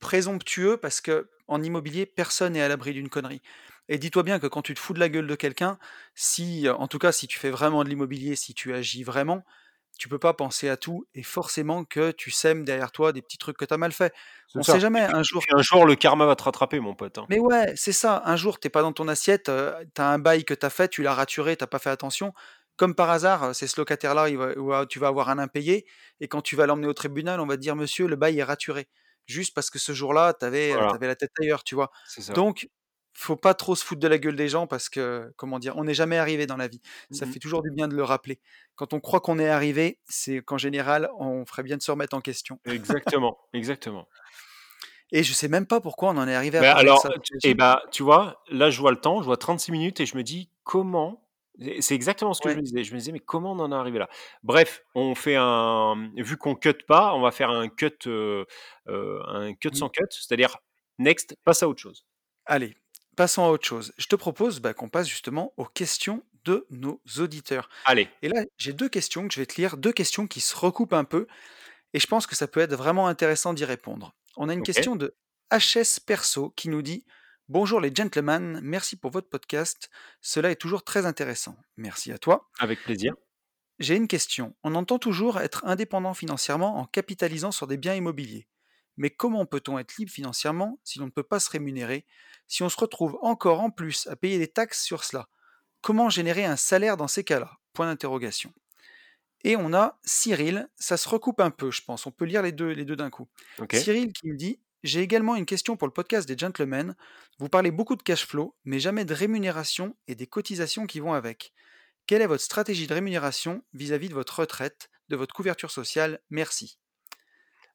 présomptueux 0.00 0.76
parce 0.76 1.00
qu'en 1.00 1.62
immobilier, 1.62 2.06
personne 2.06 2.54
n'est 2.54 2.62
à 2.62 2.68
l'abri 2.68 2.92
d'une 2.92 3.08
connerie 3.08 3.42
et 3.88 3.98
dis-toi 3.98 4.22
bien 4.22 4.38
que 4.40 4.46
quand 4.46 4.62
tu 4.62 4.74
te 4.74 4.80
fous 4.80 4.94
de 4.94 5.00
la 5.00 5.08
gueule 5.08 5.26
de 5.26 5.34
quelqu'un, 5.36 5.78
si, 6.14 6.68
en 6.68 6.88
tout 6.88 6.98
cas, 6.98 7.12
si 7.12 7.26
tu 7.28 7.38
fais 7.38 7.50
vraiment 7.50 7.84
de 7.84 7.88
l'immobilier, 7.88 8.36
si 8.36 8.54
tu 8.54 8.74
agis 8.74 9.02
vraiment, 9.04 9.44
tu 9.98 10.08
peux 10.08 10.18
pas 10.18 10.34
penser 10.34 10.68
à 10.68 10.76
tout 10.76 11.06
et 11.14 11.22
forcément 11.22 11.84
que 11.84 12.10
tu 12.12 12.30
sèmes 12.30 12.64
derrière 12.64 12.92
toi 12.92 13.12
des 13.12 13.22
petits 13.22 13.38
trucs 13.38 13.56
que 13.58 13.64
tu 13.64 13.74
as 13.74 13.78
mal 13.78 13.92
fait. 13.92 14.12
On 14.56 14.62
ça 14.62 14.64
sait 14.64 14.80
jamais, 14.80 15.06
puis 15.06 15.14
un 15.14 15.22
jour 15.22 15.42
un 15.52 15.62
jour, 15.62 15.86
le 15.86 15.94
karma 15.94 16.26
va 16.26 16.34
te 16.34 16.42
rattraper 16.42 16.80
mon 16.80 16.94
pote, 16.96 17.18
hein. 17.18 17.28
Mais 17.28 17.38
ouais, 17.40 17.72
c'est 17.76 17.92
ça, 17.92 18.22
un 18.24 18.36
jour, 18.36 18.60
tu 18.60 18.68
es 18.68 18.70
pas 18.70 18.82
dans 18.82 18.92
ton 18.92 19.08
assiette, 19.08 19.48
heu, 19.48 19.74
tu 19.94 20.00
as 20.00 20.08
un 20.10 20.18
bail 20.18 20.44
que 20.44 20.54
tu 20.54 20.64
as 20.64 20.70
fait, 20.70 20.88
tu 20.88 21.02
l'as 21.02 21.14
raturé, 21.14 21.56
tu 21.56 21.64
as 21.64 21.66
pas 21.66 21.78
fait 21.80 21.90
attention. 21.90 22.32
Comme 22.76 22.94
par 22.94 23.10
hasard, 23.10 23.44
heu, 23.50 23.52
c'est 23.54 23.66
ce 23.66 23.80
locataire-là, 23.80 24.28
tu 24.88 24.98
vas 25.00 25.08
avoir 25.08 25.28
un 25.30 25.38
impayé 25.38 25.86
et 26.20 26.28
quand 26.28 26.40
tu 26.42 26.54
vas 26.56 26.66
l'emmener 26.66 26.86
au 26.86 26.92
tribunal, 26.94 27.40
on 27.40 27.46
va 27.46 27.56
te 27.56 27.60
dire: 27.62 27.74
«Monsieur, 27.74 28.06
le 28.06 28.14
bail 28.16 28.38
est 28.38 28.44
raturé», 28.44 28.88
juste 29.26 29.54
parce 29.54 29.70
que 29.70 29.78
ce 29.80 29.92
jour-là, 29.92 30.34
tu 30.38 30.44
avais, 30.44 30.74
Voilà. 30.74 30.96
la 31.00 31.16
tête 31.16 31.32
ailleurs, 31.40 31.64
tu 31.64 31.74
vois? 31.74 31.90
Donc 32.28 32.68
faut 33.16 33.36
pas 33.36 33.54
trop 33.54 33.74
se 33.76 33.84
foutre 33.84 34.00
de 34.00 34.08
la 34.08 34.18
gueule 34.18 34.36
des 34.36 34.48
gens 34.48 34.66
parce 34.66 34.88
que, 34.88 35.32
comment 35.36 35.58
dire? 35.58 35.76
On 35.76 35.84
n'est 35.84 35.94
jamais 35.94 36.18
arrivé 36.18 36.46
dans 36.46 36.56
la 36.56 36.68
vie. 36.68 36.80
Mmh 37.10 37.18
Ça 37.18 37.26
mh. 37.26 37.26
fait 37.26 37.40
toujours 37.40 37.62
du 37.62 37.70
bien 37.70 37.88
de 37.88 37.94
le 37.96 38.04
rappeler. 38.04 38.40
Quand 38.76 38.92
on 38.94 39.00
croit 39.00 39.20
qu'on 39.20 39.38
est 39.38 39.48
arrivé, 39.48 40.00
c'est 40.06 40.42
qu'en 40.42 40.58
général, 40.58 41.08
on 41.18 41.44
ferait 41.46 41.62
bien 41.62 41.76
de 41.76 41.82
se 41.82 41.90
remettre 41.90 42.16
en 42.16 42.20
question. 42.20 42.60
Exactement, 42.66 43.38
exactement. 43.54 44.08
Et 45.12 45.22
je 45.22 45.32
sais 45.32 45.48
même 45.48 45.66
pas 45.66 45.80
pourquoi 45.80 46.10
on 46.10 46.16
en 46.16 46.28
est 46.28 46.34
arrivé 46.34 46.58
à 46.58 46.64
alors, 46.70 46.98
ça, 46.98 47.10
et 47.42 47.54
t'imagines? 47.54 47.54
bah, 47.54 47.82
tu 47.92 48.02
vois? 48.02 48.42
Là, 48.50 48.70
je 48.70 48.80
vois 48.80 48.90
le 48.90 49.00
temps, 49.00 49.20
je 49.20 49.26
vois 49.26 49.36
36 49.36 49.72
minutes 49.72 50.00
et 50.00 50.06
je 50.06 50.16
me 50.16 50.22
dis: 50.22 50.50
«Comment?» 50.64 51.22
c'est 51.80 51.94
exactement 51.94 52.34
ce 52.34 52.42
que 52.42 52.50
je 52.50 52.56
me 52.56 52.60
disais. 52.62 52.84
Je 52.84 52.92
me 52.92 52.98
disais: 52.98 53.12
«Mais 53.12 53.20
comment 53.20 53.52
on 53.52 53.58
en 53.60 53.72
est 53.72 53.74
arrivé 53.74 53.98
là?» 53.98 54.08
bref, 54.42 54.82
on 54.94 55.14
fait 55.14 55.36
un, 55.36 55.94
mmh, 55.96 56.22
vu 56.22 56.36
qu'on 56.36 56.54
cut 56.54 56.74
pas, 56.86 57.14
on 57.14 57.20
va 57.22 57.30
faire 57.30 57.50
un 57.50 57.68
cut, 57.68 57.96
heu 58.06 58.46
heu, 58.88 59.20
un 59.26 59.54
cut 59.54 59.70
Mmh. 59.70 59.74
sans 59.74 59.88
cut, 59.88 60.04
c'est-à-dire 60.10 60.56
next, 60.98 61.36
passe 61.44 61.62
à 61.62 61.68
autre 61.68 61.80
chose. 61.82 62.04
Allez, 62.44 62.76
passons 63.16 63.44
à 63.44 63.48
autre 63.48 63.66
chose. 63.66 63.92
Je 63.98 64.06
te 64.06 64.16
propose, 64.16 64.60
bah, 64.60 64.74
qu'on 64.74 64.88
passe 64.88 65.08
justement 65.08 65.52
aux 65.56 65.64
questions 65.64 66.22
de 66.44 66.66
nos 66.70 67.00
auditeurs 67.18 67.68
Allez. 67.84 68.08
et 68.22 68.28
là, 68.28 68.44
j'ai 68.56 68.72
2 68.72 68.88
questions 68.88 69.26
que 69.26 69.34
je 69.34 69.40
vais 69.40 69.46
te 69.46 69.60
lire, 69.60 69.76
2 69.76 69.92
questions 69.92 70.28
qui 70.28 70.40
se 70.40 70.54
recoupent 70.54 70.92
un 70.92 71.04
peu 71.04 71.26
et 71.92 71.98
je 71.98 72.06
pense 72.06 72.26
que 72.26 72.36
ça 72.36 72.46
peut 72.46 72.60
être 72.60 72.76
vraiment 72.76 73.08
intéressant 73.08 73.52
d'y 73.52 73.64
répondre. 73.64 74.14
On 74.36 74.48
a 74.48 74.52
une 74.52 74.62
question 74.62 74.94
de 74.94 75.16
HS 75.50 75.98
Perso 76.06 76.50
qui 76.50 76.68
nous 76.68 76.82
dit: 76.82 77.04
«Bonjour 77.48 77.80
les 77.80 77.92
gentlemen, 77.92 78.60
merci 78.62 78.96
pour 78.96 79.10
votre 79.10 79.28
podcast, 79.28 79.90
cela 80.20 80.50
est 80.50 80.56
toujours 80.56 80.84
très 80.84 81.06
intéressant». 81.06 81.56
Merci 81.76 82.12
à 82.12 82.18
toi. 82.18 82.48
Avec 82.58 82.82
plaisir. 82.82 83.14
J'ai 83.78 83.96
une 83.96 84.08
question. 84.08 84.54
On 84.62 84.74
entend 84.74 84.98
toujours 84.98 85.40
être 85.40 85.64
indépendant 85.64 86.14
financièrement 86.14 86.78
en 86.78 86.86
capitalisant 86.86 87.50
sur 87.50 87.66
des 87.66 87.76
biens 87.76 87.94
immobiliers. 87.94 88.46
Mais 88.96 89.10
comment 89.10 89.46
peut-on 89.46 89.78
être 89.78 89.96
libre 89.98 90.10
financièrement 90.12 90.78
si 90.84 90.98
l'on 90.98 91.06
ne 91.06 91.10
peut 91.10 91.22
pas 91.22 91.40
se 91.40 91.50
rémunérer, 91.50 92.06
si 92.48 92.62
on 92.62 92.68
se 92.68 92.78
retrouve 92.78 93.18
encore 93.22 93.60
en 93.60 93.70
plus 93.70 94.06
à 94.08 94.16
payer 94.16 94.38
des 94.38 94.48
taxes 94.48 94.82
sur 94.82 95.04
cela? 95.04 95.28
Comment 95.82 96.10
générer 96.10 96.44
un 96.44 96.56
salaire 96.56 96.96
dans 96.96 97.08
ces 97.08 97.24
cas-là? 97.24 97.52
Point 97.74 97.86
d'interrogation. 97.86 98.52
Et 99.44 99.56
on 99.56 99.72
a 99.74 99.98
Cyril, 100.04 100.68
ça 100.76 100.96
se 100.96 101.08
recoupe 101.08 101.40
un 101.40 101.50
peu, 101.50 101.70
je 101.70 101.82
pense, 101.82 102.06
on 102.06 102.10
peut 102.10 102.24
lire 102.24 102.42
les 102.42 102.52
2 102.52 102.70
les 102.72 102.84
2 102.84 102.96
d'un 102.96 103.10
coup. 103.10 103.28
Cyril 103.70 104.12
qui 104.12 104.28
me 104.28 104.36
dit: 104.36 104.60
«J'ai 104.82 105.00
également 105.00 105.36
une 105.36 105.46
question 105.46 105.76
pour 105.76 105.86
le 105.88 105.92
podcast 105.92 106.26
des 106.28 106.36
gentlemen. 106.38 106.96
Vous 107.38 107.48
parlez 107.48 107.70
beaucoup 107.70 107.96
de 107.96 108.02
cash 108.02 108.26
flow, 108.26 108.56
mais 108.64 108.80
jamais 108.80 109.04
de 109.04 109.14
rémunération 109.14 109.96
et 110.08 110.14
des 110.14 110.26
cotisations 110.26 110.86
qui 110.86 111.00
vont 111.00 111.12
avec. 111.14 111.52
Quelle 112.06 112.22
est 112.22 112.26
votre 112.28 112.44
stratégie 112.44 112.86
de 112.88 112.94
rémunération 112.94 113.64
vis-à-vis 113.74 114.08
de 114.10 114.14
votre 114.14 114.40
retraite, 114.40 114.90
de 115.08 115.16
votre 115.16 115.34
couverture 115.34 115.70
sociale? 115.70 116.20
Merci». 116.30 116.78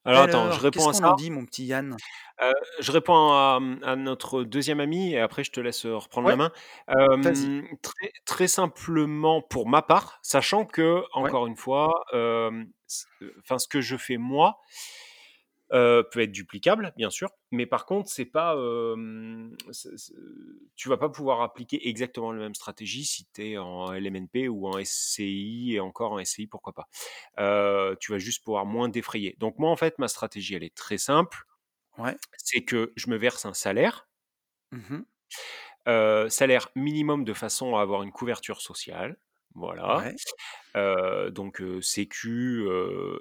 Alors 0.06 0.24
attends, 0.24 0.50
je 0.50 0.60
réponds 0.60 0.88
qu'est-ce 0.90 0.90
à 0.90 0.94
qu'on 0.94 1.12
ça. 1.12 1.14
dit 1.14 1.30
mon 1.30 1.46
petit 1.46 1.66
Yann? 1.66 2.02
Heu, 2.40 2.54
je 2.80 2.92
réponds 2.92 3.14
à, 3.34 3.60
mmh, 3.60 3.80
à 3.84 3.96
notre 3.96 4.44
2e 4.44 4.80
ami 4.80 5.14
et 5.14 5.20
après 5.20 5.44
je 5.44 5.52
te 5.52 5.60
laisse, 5.60 5.86
heu, 5.86 5.96
reprendre 5.96 6.28
la 6.28 6.36
Ouais, 6.36 6.38
main. 6.38 6.52
vas-y. 7.24 7.52
Très 7.82 8.12
très 8.26 8.48
simplement 8.48 9.42
pour 9.42 9.68
ma 9.68 9.82
part, 9.82 10.20
sachant 10.24 10.66
Ouais. 11.20 11.32
qu'encore 11.32 11.48
une 11.48 11.56
fois, 11.56 12.04
c 12.88 13.06
enfin 13.40 13.58
ce 13.60 13.68
que 13.68 13.82
je 13.82 13.98
fais 13.98 14.18
moi 14.18 14.60
heu, 15.74 16.08
peut 16.12 16.22
être 16.22 16.32
duplicable, 16.32 16.94
bien 16.98 17.10
sûr, 17.10 17.30
mais 17.52 17.66
par 17.66 17.86
contre, 17.86 18.10
c'est 18.10 18.26
pas, 18.26 18.56
ce 19.72 20.14
tu 20.76 20.90
vas 20.90 20.98
pas 20.98 21.10
pouvoir 21.10 21.42
appliquer 21.42 21.88
exactement 21.90 22.32
la 22.32 22.40
même 22.40 22.56
stratégie 22.56 23.06
si 23.06 23.28
tu 23.34 23.52
es 23.52 23.58
en 23.58 23.92
LMNP 23.94 24.48
ou 24.50 24.68
en 24.68 24.78
SCI 24.78 25.74
et 25.76 25.80
encore 25.80 26.14
en 26.14 26.20
SCI, 26.20 26.48
pourquoi 26.48 26.74
pas. 26.74 26.88
Heu, 27.40 27.98
tu 28.00 28.12
vas 28.12 28.20
juste 28.20 28.44
pouvoir 28.44 28.66
moins 28.66 28.90
défrayer. 28.90 29.36
Donc 29.40 29.60
moi, 29.60 29.70
en 29.70 29.76
fait, 29.78 30.00
ma 30.00 30.08
stratégie, 30.08 30.56
elle 30.56 30.64
est 30.64 30.76
très 30.76 30.98
simple, 30.98 31.46
Ouais. 31.98 32.18
c'est 32.38 32.64
que 32.66 32.94
je 32.98 33.10
me 33.10 33.18
verse 33.18 33.46
un 33.46 33.54
salaire 33.54 34.10
Mmh 34.72 35.06
salaire 36.30 36.70
minimum 36.76 37.24
de 37.26 37.34
façon 37.34 37.76
à 37.76 37.82
avoir 37.82 38.04
une 38.04 38.12
couverture 38.12 38.62
sociale, 38.62 39.18
voilà. 39.56 39.98
Ouais. 40.76 41.32
Donc 41.32 41.62
sécu, 41.82 42.66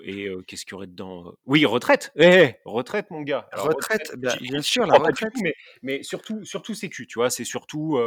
et 0.04 0.28
qu'est-ce 0.46 0.64
qu'il 0.64 0.72
y 0.72 0.74
aurait 0.74 0.86
dedans? 0.86 1.34
Oui, 1.46 1.64
retraite! 1.66 2.12
Hé, 2.16 2.24
hé! 2.26 2.56
Retraite 2.64 3.10
mon 3.10 3.22
gars! 3.22 3.48
Alors 3.52 3.66
retraite, 3.68 4.12
bah, 4.18 4.36
bien 4.40 4.62
sûr, 4.62 4.86
la 4.86 4.98
tout, 4.98 5.02
retraite. 5.02 5.32
mais 5.42 5.54
mais 5.82 6.02
surtout 6.02 6.44
surtout 6.44 6.74
sécu, 6.74 7.06
tu 7.06 7.18
vois? 7.18 7.30
C'est 7.30 7.44
surtout, 7.44 7.98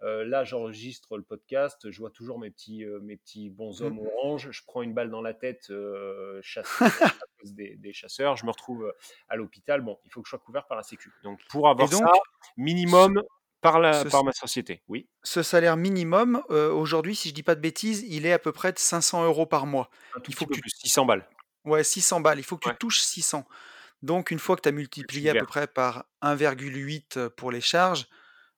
là, 0.00 0.44
j'enregistre 0.44 1.16
le 1.16 1.22
podcast, 1.24 1.90
je 1.90 1.98
vois 1.98 2.10
toujours 2.10 2.38
mes 2.38 2.50
petits, 2.50 2.84
mes 3.02 3.16
petits 3.16 3.50
Mmh. 3.50 3.54
bonshommes 3.54 3.98
orange, 3.98 4.50
je 4.50 4.62
prends 4.66 4.82
une 4.82 4.94
balle 4.94 5.10
dans 5.10 5.22
la 5.22 5.34
tête, 5.34 5.70
heu, 5.70 6.40
chasse, 6.42 6.82
heu, 6.82 6.86
à 7.20 7.26
cause 7.40 7.54
des 7.54 7.76
des 7.76 7.92
chasseurs, 7.92 8.36
je 8.36 8.44
me 8.46 8.50
retrouve, 8.50 8.92
à 9.28 9.36
l'hôpital. 9.36 9.80
Bon, 9.80 9.98
il 10.04 10.10
faut 10.12 10.22
que 10.22 10.28
je 10.28 10.30
sois 10.30 10.38
couvert 10.38 10.66
par 10.66 10.76
la 10.76 10.82
sécu. 10.82 11.10
Donc 11.22 11.40
pour 11.48 11.68
avoir 11.68 11.92
ça, 11.92 12.04
donc? 12.04 12.14
ce 12.42 12.50
minimum 12.56 13.22
par 13.64 13.80
la 13.80 14.04
ce 14.04 14.06
par 14.06 14.22
ma 14.24 14.32
société. 14.32 14.82
Oui? 14.88 15.08
ce 15.22 15.42
salaire 15.42 15.76
minimum, 15.76 16.42
heu, 16.50 16.70
aujourd'hui, 16.72 17.16
si 17.16 17.30
je 17.30 17.34
dis 17.34 17.42
pas 17.42 17.54
de 17.54 17.60
bêtises, 17.60 18.04
il 18.08 18.26
est 18.26 18.32
à 18.32 18.38
peu 18.38 18.52
près 18.52 18.72
de 18.72 18.78
500 18.78 19.44
€ 19.44 19.48
par 19.48 19.66
mois. 19.66 19.90
Un 20.14 20.20
tout 20.20 20.30
Il 20.30 20.34
faut 20.34 20.44
petit 20.44 20.46
que 20.46 20.50
peu 20.50 20.56
tu 20.56 20.62
plus, 20.62 20.70
600 20.70 21.04
balles. 21.06 21.28
ouais, 21.64 21.84
600 21.84 22.20
balles, 22.20 22.38
il 22.38 22.44
faut 22.44 22.56
que 22.58 22.62
tu 22.70 22.76
touches 22.76 23.00
600. 23.02 23.46
Donc 24.02 24.30
une 24.30 24.38
fois 24.38 24.56
que 24.56 24.62
tu 24.62 24.68
as 24.68 24.72
multiplié 24.72 25.30
à 25.30 25.36
peu 25.36 25.46
près 25.46 25.66
par 25.68 26.06
1,8 26.22 27.16
heu, 27.18 27.30
pour 27.30 27.50
les 27.52 27.60
charges, 27.62 28.08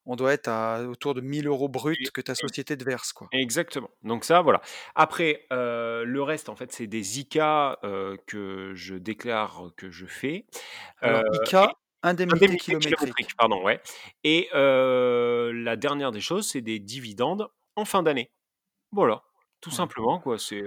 on 0.06 0.16
doit 0.16 0.32
être 0.34 0.48
à 0.48 0.82
autour 0.88 1.14
de 1.14 1.20
1 1.22 1.42
000 1.42 1.68
€ 1.68 1.70
bruts 1.70 1.98
que 2.14 2.20
ta 2.22 2.34
société 2.36 2.76
te 2.78 2.84
verse, 2.84 3.12
quoi. 3.14 3.32
exactement. 3.32 3.90
Donc 4.02 4.24
ça, 4.24 4.40
voilà. 4.42 4.60
Après, 4.94 5.46
heu, 5.52 6.04
le 6.04 6.22
reste, 6.22 6.48
en 6.48 6.56
fait, 6.56 6.72
c'est 6.72 6.86
des 6.86 7.20
ICA, 7.20 7.78
que 8.26 8.72
je 8.74 8.94
déclare, 8.94 9.70
que 9.76 9.90
je 9.90 10.06
fais, 10.06 10.46
Alors 11.00 11.24
ICA, 11.30 11.72
indemnité 12.06 12.56
indemnité 12.56 12.58
kilométrique. 12.58 12.76
kilométrique, 12.76 13.36
pardon, 13.36 13.62
ouais 13.64 13.80
et 14.24 14.48
la 14.52 15.76
dernière 15.76 16.12
des 16.12 16.20
choses, 16.20 16.48
c'est 16.48 16.60
des 16.60 16.78
dividendes 16.80 17.48
en 17.76 17.84
fin 17.84 18.02
d'année. 18.02 18.30
Voilà, 18.92 19.22
tout 19.60 19.70
Ouais. 19.70 19.86
simplement 19.86 20.20
quoi, 20.20 20.38
c'est, 20.38 20.62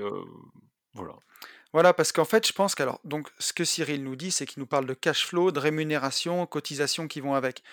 voilà. 0.93 1.13
Voilà, 1.73 1.93
parce 1.93 2.11
qu'en 2.11 2.25
fait, 2.25 2.47
je 2.47 2.53
pense 2.53 2.73
qu'alors 2.75 2.99
donc 3.03 3.29
ce 3.39 3.53
que 3.53 3.63
Cyril 3.63 4.03
nous 4.03 4.15
dit, 4.15 4.31
c'est 4.31 4.45
qu'il 4.47 4.59
nous 4.59 4.67
parle 4.67 4.85
de 4.87 4.93
cash 4.95 5.25
flow, 5.27 5.51
de 5.51 5.59
rémunération, 5.59 6.45
cotisations 6.47 7.07
qui 7.07 7.21
vont 7.21 7.35
avec. 7.35 7.63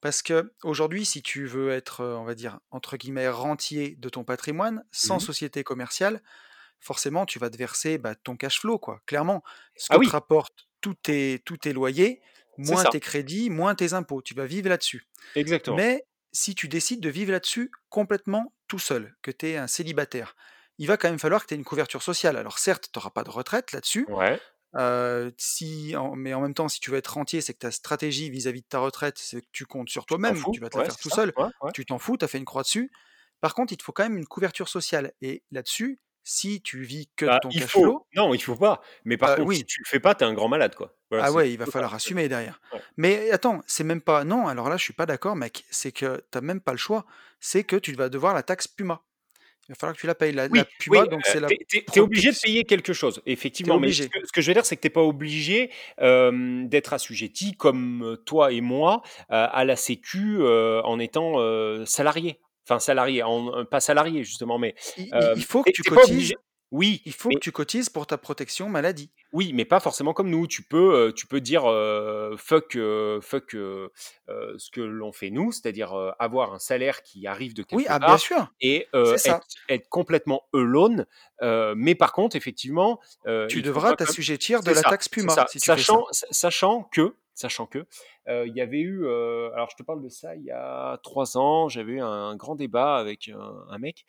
Parce 0.00 0.22
qu'aujourd'hui, 0.22 1.04
si 1.06 1.22
tu 1.22 1.46
veux 1.46 1.70
être, 1.72 2.04
on 2.04 2.24
va 2.24 2.34
dire, 2.36 2.60
entre 2.70 2.96
guillemets 2.96 3.28
«rentier» 3.28 3.96
de 3.98 4.08
ton 4.10 4.24
patrimoine, 4.24 4.84
Mmh 5.02 5.08
sans 5.08 5.18
mh. 5.22 5.26
société 5.26 5.64
commerciale, 5.64 6.22
forcément 6.80 7.26
tu 7.26 7.38
vas 7.40 7.50
te 7.50 7.56
verser, 7.58 7.98
bah, 7.98 8.14
ton 8.16 8.36
cash 8.36 8.60
flow 8.60 8.78
quoi, 8.78 9.02
clairement. 9.06 9.42
Ce 9.76 9.88
Ah 9.88 9.96
que 9.96 10.00
te 10.00 10.08
oui! 10.08 10.12
rapportent 10.12 10.68
tous 10.82 10.94
tes 10.94 11.40
tous 11.46 11.58
tes 11.58 11.72
loyers, 11.74 12.22
moins 12.58 12.84
tes 12.84 13.00
crédits, 13.00 13.50
moins 13.50 13.74
tes 13.74 13.92
impôts, 13.92 14.22
tu 14.22 14.34
vas 14.34 14.46
vivre 14.46 14.68
là-dessus. 14.68 15.06
Exactement. 15.34 15.76
Mais 15.76 16.04
si 16.32 16.54
tu 16.54 16.68
décides 16.68 17.00
de 17.00 17.08
vivre 17.10 17.32
là-dessus 17.32 17.70
complètement 17.88 18.54
tout 18.68 18.78
seul, 18.78 19.14
que 19.22 19.30
tu 19.30 19.50
es 19.50 19.56
un 19.56 19.66
célibataire, 19.66 20.34
il 20.78 20.86
va 20.86 20.96
quand 20.96 21.08
même 21.08 21.18
falloir 21.18 21.42
que 21.42 21.48
tu 21.48 21.54
aies 21.54 21.58
une 21.58 21.64
couverture 21.64 22.02
sociale. 22.02 22.36
Alors 22.36 22.58
certes, 22.58 22.88
tu 22.92 22.98
auras 22.98 23.10
pas 23.10 23.24
de 23.24 23.30
retraite 23.30 23.72
là-dessus, 23.72 24.06
Ouais. 24.08 24.40
si 25.38 25.94
en 25.96 26.16
mais 26.16 26.32
en 26.34 26.40
même 26.40 26.54
temps, 26.54 26.68
si 26.68 26.80
tu 26.80 26.90
veux 26.90 26.96
être 26.96 27.14
rentier, 27.14 27.40
c'est 27.40 27.52
que 27.52 27.58
ta 27.58 27.70
stratégie 27.70 28.30
vis-à-vis 28.30 28.62
de 28.62 28.66
ta 28.66 28.78
retraite, 28.78 29.18
c'est 29.18 29.40
que 29.40 29.46
tu 29.52 29.66
comptes 29.66 29.90
sur 29.90 30.06
toi-même, 30.06 30.42
tu 30.52 30.60
vas 30.60 30.70
te 30.70 30.78
la 30.78 30.84
faire 30.84 30.96
tout 30.96 31.10
ça, 31.10 31.16
seul, 31.16 31.32
ouais, 31.36 31.44
ouais. 31.60 31.72
tu 31.72 31.84
t'en 31.84 31.98
fous, 31.98 32.16
tu 32.16 32.24
as 32.24 32.28
fait 32.28 32.38
une 32.38 32.44
croix 32.46 32.62
dessus. 32.62 32.90
Par 33.40 33.54
contre, 33.54 33.72
il 33.72 33.76
te 33.76 33.82
faut 33.82 33.92
quand 33.92 34.04
même 34.04 34.16
une 34.16 34.26
couverture 34.26 34.68
sociale 34.68 35.12
et 35.20 35.42
là-dessus, 35.50 36.00
si 36.24 36.62
tu 36.62 36.82
vis 36.82 37.10
que 37.16 37.26
de 37.26 37.34
Bah, 37.34 37.38
ton 37.38 37.52
il 37.52 37.62
cash 37.62 37.74
faut. 37.74 37.76
flow 37.76 38.06
Non, 38.16 38.34
il 38.34 38.42
faut 38.42 38.56
pas, 38.56 38.80
mais 39.04 39.16
par 39.16 39.34
heu, 39.34 39.36
contre, 39.36 39.52
si 39.54 39.64
oui. 39.64 39.64
tu 39.64 39.80
le 39.80 39.88
fais 39.88 40.00
pas, 40.00 40.14
tu 40.14 40.24
es 40.24 40.26
un 40.26 40.34
grand 40.34 40.48
malade 40.48 40.74
quoi. 40.74 40.96
Voilà, 41.10 41.24
Ah 41.24 41.30
ouais, 41.32 41.52
il 41.52 41.58
va 41.58 41.66
falloir 41.66 41.94
assumer 41.94 42.28
derrière. 42.28 42.60
ouais. 42.72 42.82
Mais 42.96 43.30
attends, 43.30 43.60
c'est 43.66 43.84
même 43.84 44.00
pas 44.00 44.24
non, 44.24 44.48
alors 44.48 44.68
là, 44.68 44.76
je 44.76 44.82
suis 44.82 44.92
pas 44.94 45.06
d'accord 45.06 45.36
mec, 45.36 45.64
c'est 45.70 45.92
que 45.92 46.24
tu 46.32 46.38
as 46.38 46.40
même 46.40 46.60
pas 46.60 46.72
le 46.72 46.78
choix, 46.78 47.04
c'est 47.40 47.64
que 47.64 47.76
tu 47.76 47.92
vas 47.94 48.08
devoir 48.08 48.34
la 48.34 48.42
taxe 48.42 48.66
PUMa. 48.66 49.02
Il 49.68 49.72
va 49.72 49.76
falloir 49.76 49.96
que 49.96 50.00
tu 50.00 50.06
la 50.08 50.14
payes. 50.16 50.32
La 50.32 50.48
la 50.48 50.50
Oui, 50.50 50.66
oui, 50.88 51.00
PUMa 51.00 51.06
donc 51.06 51.26
heu, 51.28 51.28
c'est 51.28 51.40
la 51.40 51.48
tu 51.48 51.54
es 51.54 51.58
tu 51.68 51.78
es 51.78 51.84
tu 51.90 51.98
es 51.98 52.02
obligé 52.02 52.32
de 52.32 52.36
payer 52.38 52.64
quelque 52.64 52.92
chose, 52.92 53.22
effectivement, 53.26 53.78
mais 53.78 53.92
ce 53.92 54.06
que 54.08 54.18
ce 54.26 54.32
que 54.32 54.40
je 54.42 54.48
veux 54.48 54.54
dire, 54.54 54.66
c'est 54.66 54.76
que 54.76 54.80
tu 54.82 54.88
es 54.88 54.90
pas 54.90 55.02
obligé, 55.02 55.70
d'être 56.00 56.92
assujetti 56.92 57.52
comme 57.56 58.18
toi 58.26 58.52
et 58.52 58.60
moi, 58.60 59.02
à 59.28 59.64
la 59.64 59.76
sécu, 59.76 60.42
en 60.44 60.98
étant, 60.98 61.36
salarié. 61.86 62.40
Enfin 62.64 62.78
salarié, 62.78 63.22
en 63.22 63.64
pas 63.64 63.80
salarié 63.80 64.24
justement, 64.24 64.58
mais, 64.58 64.74
Il 64.96 65.08
hem, 65.12 65.40
faut 65.40 65.62
que 65.62 65.70
tu 65.70 65.82
cotises 65.82 66.34
oui, 66.74 67.02
il 67.04 67.12
faut 67.12 67.28
que 67.28 67.38
tu 67.38 67.52
cotises 67.52 67.90
pour 67.90 68.06
ta 68.06 68.16
protection 68.16 68.70
maladie. 68.70 69.10
Oui, 69.34 69.52
mais 69.52 69.66
pas 69.66 69.78
forcément 69.78 70.14
comme 70.14 70.30
nous. 70.30 70.46
Tu 70.46 70.62
peux, 70.62 71.08
heu, 71.08 71.12
tu 71.12 71.26
peux 71.26 71.42
dire, 71.42 71.64
fuck, 72.38 72.78
fuck, 73.20 73.50
ce 73.52 74.70
que 74.70 74.80
l'on 74.80 75.12
fait 75.12 75.28
nous, 75.28 75.52
c'est-à-dire, 75.52 75.92
avoir 76.18 76.54
un 76.54 76.58
salaire 76.58 77.02
qui 77.02 77.26
arrive 77.26 77.52
de 77.52 77.62
Oui, 77.72 77.84
quelque 77.84 77.92
ah 77.92 77.98
bien 77.98 78.16
sûr, 78.16 78.48
et 78.62 78.88
être 78.94 79.46
être 79.68 79.88
complètement 79.90 80.44
alone, 80.54 81.04
mais 81.76 81.94
par 81.94 82.12
contre 82.12 82.36
effectivement, 82.36 83.00
Tu 83.50 83.60
devras 83.60 83.94
t'assujettir 83.94 84.62
de 84.62 84.70
la 84.70 84.80
ça, 84.80 84.88
taxe 84.88 85.10
PUMa 85.10 85.34
ça. 85.34 85.46
si 85.50 85.58
tu 85.60 85.66
fais 85.66 85.72
ça. 85.72 85.76
Sachant 85.76 86.06
sa 86.10 86.26
sachant 86.30 86.88
que 86.90 87.14
sachant 87.34 87.66
que, 87.66 87.86
il 88.28 88.52
y 88.54 88.60
avait 88.60 88.80
eu, 88.80 89.06
alors 89.06 89.70
je 89.70 89.76
te 89.76 89.82
parle 89.82 90.02
de 90.02 90.08
ça 90.08 90.34
il 90.36 90.44
y 90.44 90.50
a 90.50 90.98
3 91.02 91.36
ans, 91.38 91.68
j'avais 91.68 91.92
eu 91.94 92.00
un 92.00 92.36
grand 92.36 92.54
débat 92.56 92.96
avec 92.98 93.28
un 93.28 93.64
un 93.70 93.78
mec, 93.78 94.04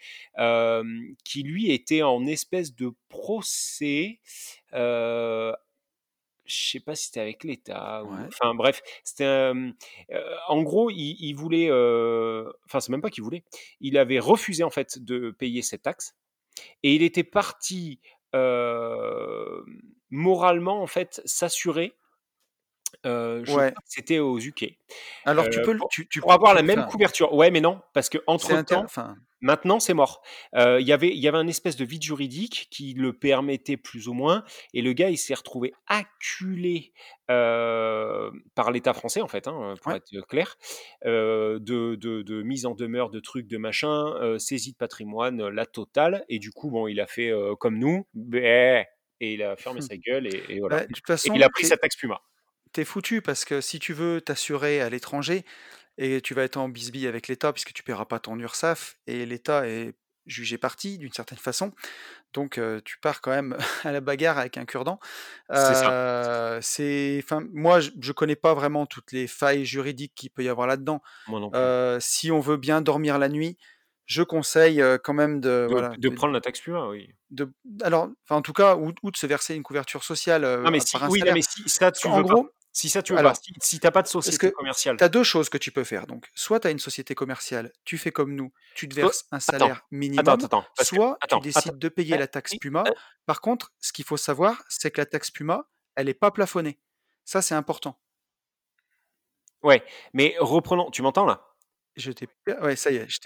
qui 1.24 1.44
lui 1.44 1.72
était 1.72 2.04
en 2.04 2.26
espèce 2.26 2.76
de 2.76 2.92
procès, 3.10 4.20
je 4.74 5.54
sais 6.48 6.80
pas 6.82 6.96
si 6.96 7.06
c'était 7.08 7.22
avec 7.22 7.44
l'État 7.46 8.04
Ouais. 8.04 8.30
enfin 8.30 8.56
bref, 8.56 8.82
c'était, 9.04 9.52
en 10.50 10.64
gros, 10.64 10.90
il 10.92 11.18
il 11.20 11.34
voulait, 11.36 11.70
enfin 11.72 12.80
c'est 12.82 12.92
même 12.92 13.02
pas 13.02 13.10
qu'il 13.12 13.24
voulait, 13.24 13.44
il 13.82 13.98
avait 13.98 14.20
refusé 14.20 14.64
en 14.64 14.70
fait 14.72 15.00
de 15.04 15.32
payer 15.32 15.62
cette 15.62 15.84
taxe 15.84 16.16
et 16.84 16.96
il 16.96 17.04
était 17.04 17.24
parti, 17.26 18.00
moralement 20.12 20.82
en 20.84 20.88
fait 20.88 21.22
s'assurer, 21.26 21.94
Ouais. 23.48 23.74
que 23.76 23.82
c'était 23.86 24.20
aux 24.20 24.40
UK, 24.40 24.78
Alors 25.26 25.50
tu 25.50 25.62
heu, 25.62 25.62
peux 25.62 25.76
pour 25.78 25.90
tu 25.90 26.08
tu 26.10 26.22
pour 26.22 26.34
avoir 26.34 26.54
la 26.54 26.64
même 26.64 26.84
couverture. 26.86 27.34
Ouais, 27.34 27.52
mais 27.52 27.62
non, 27.62 27.82
parce 27.94 28.10
qu'entre 28.10 28.52
intér 28.54 28.82
temps, 28.82 28.92
maintenant 29.42 29.80
c'est 29.80 29.94
mort. 29.94 30.22
Il 30.56 30.82
y 30.88 30.92
avait 30.94 31.10
il 31.10 31.20
y 31.20 31.28
avait 31.28 31.38
un 31.40 31.48
espèce 31.48 31.76
de 31.78 31.86
vide 31.86 32.04
juridique 32.04 32.68
qui 32.72 32.94
le 32.96 33.14
permettait 33.14 33.78
plus 33.78 34.08
ou 34.10 34.14
moins 34.14 34.44
et 34.74 34.82
le 34.82 34.94
gars, 34.94 35.10
il 35.10 35.18
s'est 35.18 35.34
retrouvé 35.36 35.74
acculé, 35.88 36.94
heu, 37.32 38.32
par 38.56 38.72
l'État 38.72 38.94
français 38.94 39.22
en 39.22 39.28
fait, 39.30 39.48
hein, 39.48 39.78
pour 39.82 39.96
Ouais. 39.96 39.98
être 39.98 40.12
clair, 40.30 40.58
de 41.06 41.60
de 41.60 41.96
de 42.24 42.44
mise 42.44 42.66
en 42.68 42.76
demeure, 42.76 43.10
de 43.12 43.20
trucs, 43.22 43.48
de 43.48 43.58
machin, 43.58 44.38
saisie 44.40 44.74
de 44.74 44.78
patrimoine, 44.78 45.48
la 45.50 45.66
totale 45.68 46.26
et 46.30 46.40
du 46.40 46.52
coup, 46.52 46.70
bon, 46.72 46.88
il 46.88 47.00
a 47.02 47.08
fait, 47.08 47.32
comme 47.60 47.78
nous, 47.80 48.08
et 49.22 49.34
il 49.36 49.44
a 49.44 49.56
fermé 49.58 49.82
sa 49.82 49.98
gueule 49.98 50.28
et 50.28 50.46
et 50.50 50.60
voilà 50.60 50.78
Bah, 50.78 50.86
de 50.88 50.94
toute 50.94 51.06
et 51.24 51.32
il 51.34 51.44
a 51.44 51.50
façon, 51.50 51.50
pris 51.50 51.66
sa 51.66 51.78
taxe 51.78 51.96
PUMa. 51.98 52.22
Tu 52.74 52.82
es 52.82 52.86
foutu 52.86 53.22
parce 53.22 53.46
que 53.46 53.62
si 53.62 53.80
tu 53.80 53.94
veux 53.94 54.22
t'assurer 54.22 54.82
à 54.82 54.90
l'étranger 54.90 55.46
et 55.98 56.22
tu 56.22 56.34
vas 56.34 56.44
être 56.44 56.58
en 56.58 56.70
bisbille 56.70 57.08
avec 57.08 57.28
l'État 57.28 57.54
puisque 57.54 57.74
tu 57.74 57.84
paieras 57.84 58.06
pas 58.06 58.20
ton 58.20 58.38
Urssaf 58.40 58.98
et 59.08 59.26
l'État 59.26 59.68
est 59.68 59.96
jugé 60.26 60.58
partie 60.58 60.98
d'une 60.98 61.12
certaine 61.12 61.38
façon, 61.38 61.74
donc 62.34 62.60
tu 62.86 62.98
pars 63.00 63.22
quand 63.22 63.32
même 63.32 63.58
à 63.84 63.92
la 63.92 64.02
bagarre 64.02 64.38
avec 64.40 64.58
un 64.58 64.66
cure-dent. 64.66 65.00
C'est 66.62 67.20
enfin 67.24 67.44
moi 67.52 67.80
je 67.80 67.92
je 68.02 68.12
connais 68.12 68.36
pas 68.36 68.54
vraiment 68.54 68.86
toutes 68.86 69.12
les 69.12 69.28
failles 69.28 69.66
juridiques 69.66 70.14
qu'il 70.16 70.30
peut 70.32 70.44
y 70.44 70.50
avoir 70.50 70.68
là-dedans. 70.68 71.02
Si 72.00 72.32
on 72.32 72.40
veut 72.40 72.58
bien 72.58 72.82
dormir 72.82 73.20
la 73.20 73.30
nuit, 73.30 73.58
je 74.06 74.24
conseille, 74.24 74.84
quand 75.04 75.14
même 75.14 75.40
de 75.42 75.68
De 75.70 75.74
voilà, 75.74 75.96
de 75.98 76.10
de 76.10 76.10
prendre 76.10 76.34
la 76.34 76.42
taxe 76.42 76.62
PUMa, 76.62 76.88
oui. 76.90 77.10
de 77.30 77.52
alors 77.82 78.10
en 78.30 78.42
tout 78.42 78.54
cas 78.54 78.76
ou 78.76 78.94
ou 79.04 79.12
de 79.12 79.18
se 79.18 79.28
verser 79.28 79.56
une 79.56 79.64
couverture 79.64 80.04
sociale, 80.04 80.44
heu, 80.44 80.70
mais 80.72 80.80
par 80.80 80.86
si 80.88 80.98
un 81.04 81.10
oui, 81.10 81.20
non, 81.20 81.26
salaire. 81.26 81.36
mais 81.36 81.42
si 81.42 81.70
ça 81.70 81.92
tu 81.92 82.08
veux 82.10 82.24
pas, 82.24 82.36
gros 82.36 82.50
si 82.74 82.90
ça 82.90 83.02
tu 83.04 83.14
veux 83.14 83.18
pas, 83.18 83.22
alors 83.22 83.36
si 83.38 83.54
si 83.62 83.80
tu 83.80 83.88
as 83.88 83.92
pas 83.92 84.02
de 84.02 84.08
société 84.08 84.50
que 84.50 84.54
commerciale 84.54 84.98
tu 84.98 85.04
as 85.04 85.10
2 85.10 85.24
choses 85.24 85.48
que 85.48 85.60
tu 85.60 85.72
peux 85.72 85.84
faire 85.84 86.08
donc 86.08 86.30
soit 86.34 86.60
tu 86.60 86.68
as 86.68 86.72
une 86.72 86.80
société 86.80 87.16
commerciale, 87.16 87.72
tu 87.86 87.98
fais 87.98 88.12
comme 88.12 88.34
nous, 88.36 88.52
tu 88.76 88.90
te 88.90 88.96
verses 88.96 89.26
un 89.32 89.40
salaire 89.40 89.78
attends, 89.78 89.86
minimum, 89.92 90.28
attends, 90.28 90.66
que 90.78 90.84
soit 90.84 91.18
tu 91.30 91.40
décides 91.40 91.78
de 91.78 91.90
payer 91.90 92.18
la 92.18 92.28
taxe 92.28 92.56
PUMa. 92.56 92.84
hein 92.86 92.94
Par 93.26 93.42
contre, 93.42 93.72
ce 93.80 93.94
qu'il 93.94 94.06
faut 94.06 94.18
savoir, 94.18 94.64
c'est 94.68 94.92
que 94.92 95.00
la 95.00 95.06
taxe 95.06 95.32
PUMa, 95.32 95.70
elle 95.96 96.10
est 96.10 96.14
pas 96.16 96.32
plafonnée. 96.32 96.80
Ça, 97.24 97.42
c'est 97.42 97.56
important. 97.56 98.00
Ouais, 99.62 99.84
mais 100.14 100.36
reprenons 100.40 100.92
tu 100.92 101.02
m'entends 101.04 101.26
là? 101.26 101.48
Je 101.96 102.12
t'ai 102.12 102.28
ouais, 102.62 102.76
ça 102.76 102.92
y 102.92 102.98
est, 102.98 103.08
je 103.08 103.20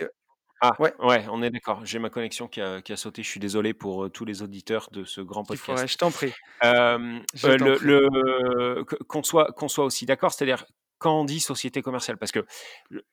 Ah, 0.61 0.73
ouais. 0.79 0.93
ouais, 0.99 1.25
on 1.29 1.43
est 1.43 1.49
d'accord. 1.49 1.85
J'ai 1.85 1.99
ma 1.99 2.09
connexion 2.09 2.47
qui 2.47 2.61
a 2.61 2.81
qui 2.81 2.91
a 2.93 2.97
sauté. 2.97 3.23
Je 3.23 3.29
suis 3.29 3.39
désolé 3.39 3.73
pour, 3.73 4.05
heu, 4.05 4.09
tous 4.09 4.25
les 4.25 4.41
auditeurs 4.41 4.89
de 4.91 5.03
ce 5.03 5.21
grand 5.21 5.43
Il 5.49 5.57
faudrait 5.57 5.83
podcast. 5.83 5.93
je 5.93 5.97
t'en 5.97 6.11
prie. 6.11 6.33
Je 6.63 7.47
le 7.47 7.77
le 7.81 8.83
que 8.83 8.95
qu'on 9.03 9.23
soit 9.23 9.51
qu'on 9.53 9.67
soit 9.67 9.85
aussi 9.85 10.05
d'accord, 10.05 10.33
c'est-à-dire 10.33 10.65
quand 10.97 11.19
on 11.19 11.25
dit 11.25 11.39
société 11.39 11.81
commerciale, 11.81 12.17
parce 12.17 12.31
que 12.31 12.45
le 12.89 13.03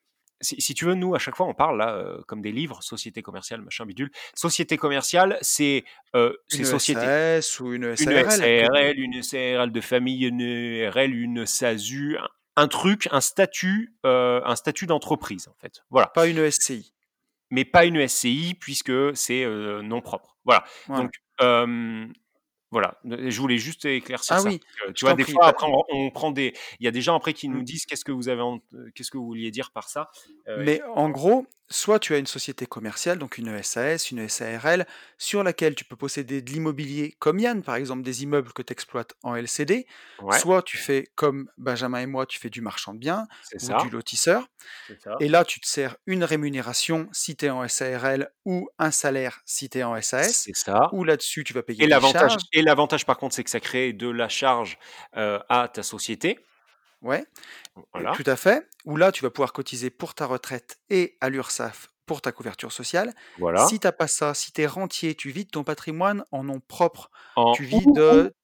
si 0.41 0.61
si 0.61 0.75
tu 0.75 0.85
veux, 0.85 0.95
nous, 0.95 1.15
à 1.15 1.19
chaque 1.19 1.37
fois, 1.37 1.47
on 1.47 1.55
parle 1.55 1.79
là, 1.79 2.19
comme 2.27 2.43
des 2.43 2.53
livres, 2.53 2.83
société 2.83 3.23
commerciale, 3.23 3.63
machin 3.63 3.87
bidule. 3.87 4.11
Société 4.35 4.77
commerciale, 4.77 5.39
c'est, 5.41 5.85
Une 6.15 6.65
société. 6.65 7.01
SAS 7.01 7.61
ou 7.61 7.73
une 7.73 7.85
Une 7.85 7.97
SARL 7.97 8.25
que 8.25 8.31
SARL, 8.31 8.99
une 8.99 9.23
SARL 9.23 9.73
de 9.73 9.81
famille, 9.81 10.27
une 10.27 10.41
ERL, 10.41 11.15
une 11.15 11.47
SASU, 11.47 12.19
un 12.57 12.69
truc, 12.69 13.09
un 13.11 13.21
statut, 13.21 13.95
un 14.03 14.57
statut 14.57 14.87
d'entreprise, 14.87 15.49
en 15.49 15.55
fait. 15.61 15.83
Voilà. 15.91 16.09
pas 16.09 16.27
une 16.27 16.51
SCI. 16.51 16.93
Mais 17.51 17.65
pas 17.65 17.85
une 17.85 18.07
SCI 18.09 18.55
puisque 18.59 18.93
c'est, 19.17 19.45
nom 19.83 20.01
propre. 20.01 20.37
Voilà. 20.45 20.65
Donc, 20.89 21.11
voilà, 22.71 22.99
je 23.05 23.41
voulais 23.41 23.59
juste 23.59 23.85
éclaircir 23.85 24.37
Ah 24.37 24.41
ça 24.41 24.49
oui, 24.49 24.59
que, 24.59 24.91
tu 24.93 25.05
vois, 25.05 25.15
des 25.15 25.23
prie, 25.23 25.33
fois, 25.33 25.47
après, 25.47 25.67
on 25.69 25.85
on 25.91 26.11
prend 26.11 26.33
des 26.33 26.55
il 26.81 26.85
y 26.85 26.89
a 26.89 26.91
des 26.91 27.03
gens 27.03 27.15
après 27.15 27.33
qui 27.33 27.49
nous 27.49 27.61
Mmh. 27.61 27.65
disent: 27.65 27.87
«Qu'est-ce 27.87 28.05
que 28.05 28.11
vous 28.11 28.29
avez 28.29 28.43
en 28.43 28.59
qu'est-ce 28.97 29.13
que 29.13 29.19
vous 29.19 29.27
vouliez 29.27 29.53
dire 29.53 29.71
par 29.71 29.89
ça?» 29.89 30.11
Mais 30.59 30.83
en 30.95 31.09
gros, 31.11 31.47
soit 31.71 31.99
tu 31.99 32.15
as 32.15 32.19
une 32.19 32.27
société 32.27 32.67
commerciale, 32.67 33.19
donc 33.19 33.39
une 33.39 33.63
SAS, 33.63 34.11
une 34.11 34.29
SARL, 34.29 34.87
sur 35.19 35.43
laquelle 35.43 35.75
tu 35.75 35.85
peux 35.85 35.97
posséder 35.97 36.43
de 36.43 36.51
l'immobilier 36.51 37.15
comme 37.19 37.39
Yann, 37.39 37.63
par 37.63 37.77
exemple, 37.77 38.03
des 38.03 38.23
immeubles 38.23 38.53
que 38.53 38.63
tu 38.63 38.73
exploites 38.73 39.15
en 39.23 39.35
LCD. 39.35 39.87
Ouais. 40.23 40.39
Soit 40.39 40.63
tu 40.63 40.77
fais 40.77 41.09
comme 41.15 41.51
Benjamin 41.57 42.01
et 42.01 42.07
moi, 42.07 42.27
tu 42.27 42.39
fais 42.39 42.51
du 42.51 42.61
marchand 42.61 42.95
de 42.95 42.99
biens 42.99 43.27
C'est 43.43 43.63
ou 43.63 43.75
du 43.77 43.91
lotisseur 43.91 44.47
et 45.21 45.29
là, 45.29 45.45
tu 45.45 45.61
te 45.61 45.67
sers 45.67 45.97
une 46.07 46.25
rémunération 46.25 47.09
si 47.13 47.37
tu 47.37 47.47
es 47.47 47.51
en 47.51 47.67
SARL 47.69 48.31
ou 48.45 48.69
un 48.79 48.91
salaire 48.91 49.41
si 49.45 49.69
tu 49.69 49.79
es 49.79 49.83
en 49.83 50.01
SAS, 50.01 50.49
ça 50.53 50.89
où 50.93 51.05
là-dessus, 51.05 51.45
tu 51.45 51.53
vas 51.53 51.63
payer 51.63 51.85
et 51.85 51.87
des 51.87 51.91
l'avantage 51.91 52.33
charges 52.33 52.43
et 52.53 52.63
l'avantage, 52.63 53.05
par 53.07 53.17
contre, 53.17 53.35
c'est 53.35 53.45
que 53.45 53.51
ça 53.51 53.61
crée 53.61 53.93
de 53.93 54.09
la 54.09 54.29
charge, 54.29 54.79
heu, 55.17 55.41
à 55.49 55.69
ta 55.69 55.83
société. 55.83 56.39
Ouais, 57.05 57.27
tout 58.13 58.25
à 58.27 58.37
fait, 58.37 58.69
où 58.85 58.97
là, 58.97 59.13
tu 59.13 59.23
vas 59.25 59.31
pouvoir 59.31 59.53
cotiser 59.53 59.91
pour 59.91 60.15
ta 60.15 60.27
retraite 60.27 60.79
et 60.91 61.17
à 61.21 61.31
l'Urssaf 61.31 61.91
pour 62.07 62.23
ta 62.23 62.33
couverture 62.33 62.73
sociale. 62.73 63.15
Si 63.55 63.79
Voilà. 63.79 63.81
tu 63.81 63.87
as 63.87 63.93
pas 63.93 64.09
ça, 64.09 64.35
si 64.35 64.53
tu 64.53 64.63
es 64.63 64.67
rentier, 64.67 65.15
tu 65.17 65.31
vis 65.31 65.45
de 65.47 65.51
ton 65.51 65.65
patrimoine 65.65 66.25
en 66.33 66.45
nom 66.45 66.61
propre, 66.61 67.11
En 67.37 67.53
tu 67.53 67.65
ou 67.71 67.79
vis 67.79 67.87
ou 67.87 67.95
de 67.95 68.35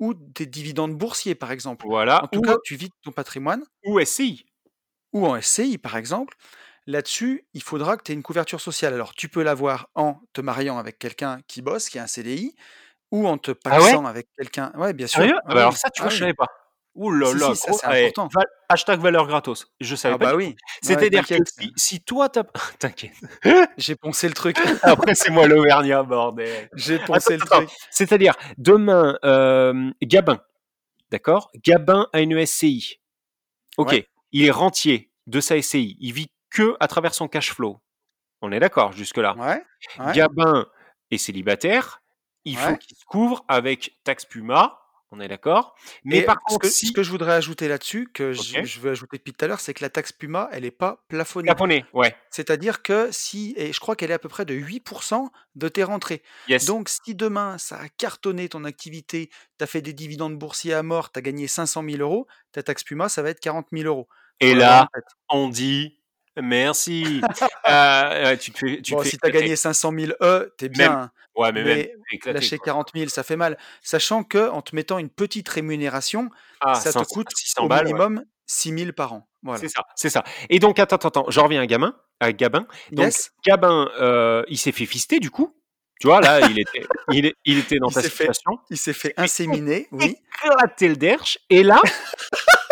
ou 0.00 0.14
des 0.14 0.46
dividendes 0.46 0.96
boursiers, 0.98 1.34
par 1.36 1.52
exemple. 1.52 1.86
Voilà, 1.86 2.20
En 2.20 2.28
tout 2.28 2.40
ou, 2.40 2.42
cas, 2.42 2.56
tu 2.64 2.76
vis 2.76 2.88
de 2.88 2.94
ton 3.02 3.12
patrimoine 3.12 3.64
ou 3.84 4.00
SCI. 4.00 4.44
ou 5.12 5.26
en 5.26 5.36
SCI, 5.36 5.78
par 5.78 5.96
exemple, 5.96 6.36
Là-dessus, 6.88 7.48
il 7.54 7.64
faudra 7.64 7.98
que 7.98 8.04
tu 8.04 8.12
aies 8.12 8.14
une 8.16 8.22
couverture 8.22 8.62
sociale. 8.62 8.94
Alors, 8.94 9.16
tu 9.16 9.28
peux 9.28 9.42
l'avoir 9.42 9.90
en 9.96 10.20
te 10.34 10.40
mariant 10.42 10.78
avec 10.78 11.00
quelqu'un 11.00 11.40
qui 11.48 11.64
bosse, 11.64 11.90
qui 11.90 11.98
a 11.98 12.04
un 12.04 12.06
CDI, 12.08 12.56
ou 13.12 13.26
en 13.28 13.38
te 13.40 13.50
Ah 13.68 13.80
ouais? 13.82 13.96
pacsant 13.96 14.06
avec 14.06 14.28
quelqu'un 14.38 14.72
ouais, 14.76 14.94
bien 14.94 15.08
sûr. 15.08 15.28
Ah 15.32 15.40
Ah 15.46 15.54
bah, 15.54 15.60
alors 15.60 15.76
ça, 15.76 15.90
tu 15.90 16.02
ah 16.02 16.10
je 16.10 16.16
oui. 16.16 16.18
savais 16.18 16.34
pas. 16.34 16.46
Ouh 16.94 17.10
là 17.10 17.26
Si, 17.26 17.38
là, 17.38 17.54
si, 17.54 17.60
ça, 17.60 17.68
gros 17.68 17.78
c'est 17.78 18.02
eh, 18.04 18.08
important. 18.08 18.28
hashtag 18.68 19.00
valeur 19.00 19.26
gratos. 19.26 19.66
Je 19.80 19.96
savais 19.96 20.14
Ah 20.14 20.18
pas 20.18 20.30
bah 20.30 20.36
oui. 20.36 20.46
Ouais, 20.46 20.56
C'est-à-dire 20.82 21.26
que 21.26 21.34
si 21.44 21.72
si 21.76 22.00
toi 22.02 22.28
tu 22.28 22.38
as 22.38 22.44
t'inquiète. 22.78 23.12
J'ai 23.76 23.96
poncé 23.96 24.28
le 24.28 24.34
truc. 24.34 24.56
Après, 24.82 25.14
c'est 25.14 25.30
moi 25.30 25.46
l'auvergnat, 25.48 26.02
bordel. 26.04 26.68
J'ai 26.74 26.96
Attends, 26.96 27.14
poncé 27.14 27.36
le 27.36 27.42
attends, 27.42 27.56
truc. 27.66 27.70
c'est-à-dire 27.90 28.34
demain, 28.58 29.18
hem, 29.24 29.92
Gabin, 30.02 30.40
d'accord? 31.10 31.50
Gabin 31.64 32.08
a 32.12 32.20
une 32.20 32.44
SCI. 32.46 33.00
OK, 33.76 33.90
Ouais. 33.90 34.08
il 34.32 34.44
est 34.44 34.50
rentier 34.52 35.10
de 35.26 35.40
sa 35.40 35.60
SCI. 35.60 35.96
Il 36.00 36.12
vit 36.12 36.30
que 36.50 36.76
à 36.78 36.86
travers 36.86 37.14
son 37.14 37.26
cash 37.26 37.52
flow. 37.52 37.80
On 38.40 38.52
est 38.52 38.60
d'accord 38.60 38.92
jusque-là? 38.92 39.34
Ouais, 39.36 39.62
ouais. 39.98 40.12
Gabin 40.12 40.66
est 41.10 41.18
célibataire, 41.18 42.02
il 42.44 42.56
faut 42.56 42.70
Ouais. 42.70 42.78
qu'il 42.78 42.96
se 42.96 43.04
couvre 43.04 43.44
avec 43.48 43.96
taxe 44.04 44.24
Puma, 44.26 44.78
on 45.14 45.20
est 45.20 45.28
d'accord? 45.28 45.76
Mais 46.04 46.18
Et 46.18 46.22
par 46.22 46.36
ce 46.36 46.54
contre 46.54 46.62
que 46.62 46.68
ce 46.68 46.92
que 46.92 47.02
je 47.02 47.10
voudrais 47.10 47.32
ajouter 47.32 47.68
là-dessus, 47.68 48.08
que 48.12 48.32
je 48.32 48.80
veux 48.80 48.90
ajouter 48.90 49.18
depuis 49.18 49.32
tout 49.32 49.44
à 49.44 49.48
l'heure, 49.48 49.60
c'est 49.60 49.74
que 49.74 49.82
la 49.82 49.90
taxe 49.90 50.12
Puma, 50.12 50.48
elle 50.52 50.64
est 50.64 50.70
pas 50.70 51.04
plafonnée. 51.08 51.46
Plafonné, 51.46 51.84
ouais. 51.92 52.14
C'est-à-dire 52.30 52.82
que 52.82 53.08
si 53.12 53.54
et 53.56 53.72
je 53.72 53.80
crois 53.80 53.96
qu'elle 53.96 54.10
est 54.10 54.14
à 54.14 54.18
peu 54.18 54.28
près 54.28 54.44
de 54.44 54.54
8% 54.54 55.28
de 55.54 55.68
tes 55.68 55.84
rentrées. 55.84 56.22
Yes. 56.48 56.64
Donc 56.66 56.88
si 56.88 57.14
demain, 57.14 57.58
ça 57.58 57.76
a 57.76 57.88
cartonné 57.88 58.48
ton 58.48 58.64
activité, 58.64 59.30
tu 59.58 59.64
as 59.64 59.66
fait 59.66 59.82
des 59.82 59.92
dividendes 59.92 60.38
boursiers 60.38 60.74
à 60.74 60.82
mort, 60.82 61.12
tu 61.12 61.18
as 61.18 61.22
gagné 61.22 61.46
500 61.46 61.84
000 61.88 62.22
€, 62.22 62.26
ta 62.52 62.62
taxe 62.62 62.82
Puma, 62.84 63.08
ça 63.08 63.22
va 63.22 63.30
être 63.30 63.40
40 63.40 63.68
000 63.72 63.84
€. 64.02 64.06
Et 64.40 64.50
Faut 64.50 64.58
l'avoir 64.58 64.80
en 64.82 64.98
là, 64.98 65.02
on 65.28 65.48
dit 65.48 66.00
merci. 66.42 67.20
Ouais, 67.66 68.36
tu 68.38 68.52
te 68.52 68.58
fais 68.58 68.76
tu 68.82 68.92
te 68.92 68.96
Bon, 68.96 69.02
fais 69.02 69.08
si 69.10 69.18
tu 69.18 69.26
as 69.26 69.30
gagné 69.30 69.56
500 69.56 69.92
000 69.98 70.12
€, 70.20 70.48
tu 70.58 70.64
es 70.66 70.68
Même 70.68 70.76
bien, 70.76 70.92
hein. 70.92 71.10
ouais, 71.36 71.52
mais 71.52 71.64
même, 71.64 71.76
Mais 71.76 71.82
fais 72.10 72.16
éclater, 72.16 72.34
lâcher 72.34 72.58
quoi. 72.58 72.66
40 72.66 72.90
000, 72.94 73.08
ça 73.08 73.22
fait 73.22 73.36
mal. 73.36 73.58
Sachant 73.82 74.22
qu'en 74.24 74.60
te 74.62 74.74
mettant 74.76 74.98
une 74.98 75.10
petite 75.10 75.48
rémunération, 75.48 76.30
Ah, 76.60 76.74
ça 76.74 76.90
te 76.92 76.98
500 76.98 77.04
coûte 77.14 77.28
600 77.34 77.64
au 77.64 77.68
balles, 77.68 77.86
ouais. 77.86 77.92
minimum 77.92 78.24
6 78.46 78.78
000 78.78 78.92
par 78.92 79.12
an. 79.14 79.28
Voilà. 79.42 79.60
C'est 79.60 79.68
ça, 79.68 79.82
c'est 79.96 80.10
ça. 80.10 80.24
Et 80.50 80.58
donc 80.58 80.78
attends, 80.78 80.96
attends, 80.96 81.08
attends, 81.08 81.26
j'en 81.30 81.44
reviens 81.44 81.62
à 81.62 81.66
Gamin 81.66 81.94
à 82.20 82.32
Gabin. 82.32 82.66
Donc 82.92 83.06
Yes. 83.06 83.32
Gabin, 83.44 83.90
heu, 84.00 84.44
il 84.48 84.58
s'est 84.58 84.72
fait 84.72 84.86
fister 84.86 85.18
du 85.20 85.30
coup. 85.30 85.54
Tu 86.00 86.06
vois 86.08 86.20
là, 86.20 86.40
il 86.48 86.58
était 86.58 86.84
il 87.12 87.32
il 87.44 87.58
était 87.58 87.76
dans 87.80 87.88
Il 87.88 87.94
fait 87.94 88.02
situation. 88.02 88.52
il 88.70 88.76
s'est 88.78 88.92
fait 88.92 89.08
Il 89.18 89.28
s'est 89.28 89.44
fait 89.44 89.46
inséminer, 89.48 89.88
oui. 89.92 90.16
éclater 90.44 90.88
le 90.88 90.96
derche 90.96 91.38
et 91.50 91.62
là, 91.62 91.80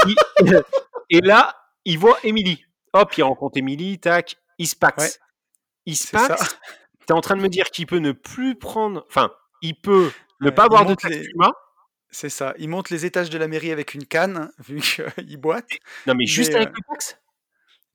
il 0.06 0.14
et 1.10 1.20
là, 1.20 1.54
il 1.84 1.98
voit 1.98 2.18
Émilie. 2.24 2.64
Hop, 2.94 3.16
il 3.16 3.22
rencontre 3.22 3.56
Émilie, 3.58 3.98
tac, 3.98 4.36
il 4.58 4.66
se 4.68 4.74
Ouais. 4.74 4.78
paxe. 4.80 5.18
Il 5.86 5.96
se 5.96 6.10
paxe. 6.10 6.58
Tu 7.06 7.12
es 7.12 7.12
en 7.12 7.20
train 7.20 7.36
de 7.36 7.40
me 7.42 7.48
dire 7.48 7.66
qu'il 7.70 7.86
peut 7.86 7.98
ne 7.98 8.12
plus 8.12 8.56
prendre 8.58 9.04
enfin, 9.08 9.32
il 9.62 9.74
peut 9.80 10.10
ne 10.40 10.46
Ouais, 10.48 10.52
pas 10.52 10.64
avoir 10.64 10.84
de 10.86 10.94
taxe 10.94 11.16
les 11.16 11.22
Puma. 11.28 11.52
c'est 12.10 12.28
ça. 12.28 12.54
Il 12.58 12.68
monte 12.68 12.90
les 12.90 13.06
étages 13.06 13.30
de 13.30 13.38
la 13.38 13.48
mairie 13.48 13.72
avec 13.72 13.94
une 13.94 14.06
canne, 14.06 14.50
vu 14.58 14.80
qu'il 14.80 15.36
boite. 15.38 15.68
Non 16.06 16.14
mais 16.14 16.26
juste 16.26 16.52
Mais, 16.52 16.56
avec 16.56 16.68
heu 16.70 16.72
le 16.76 16.82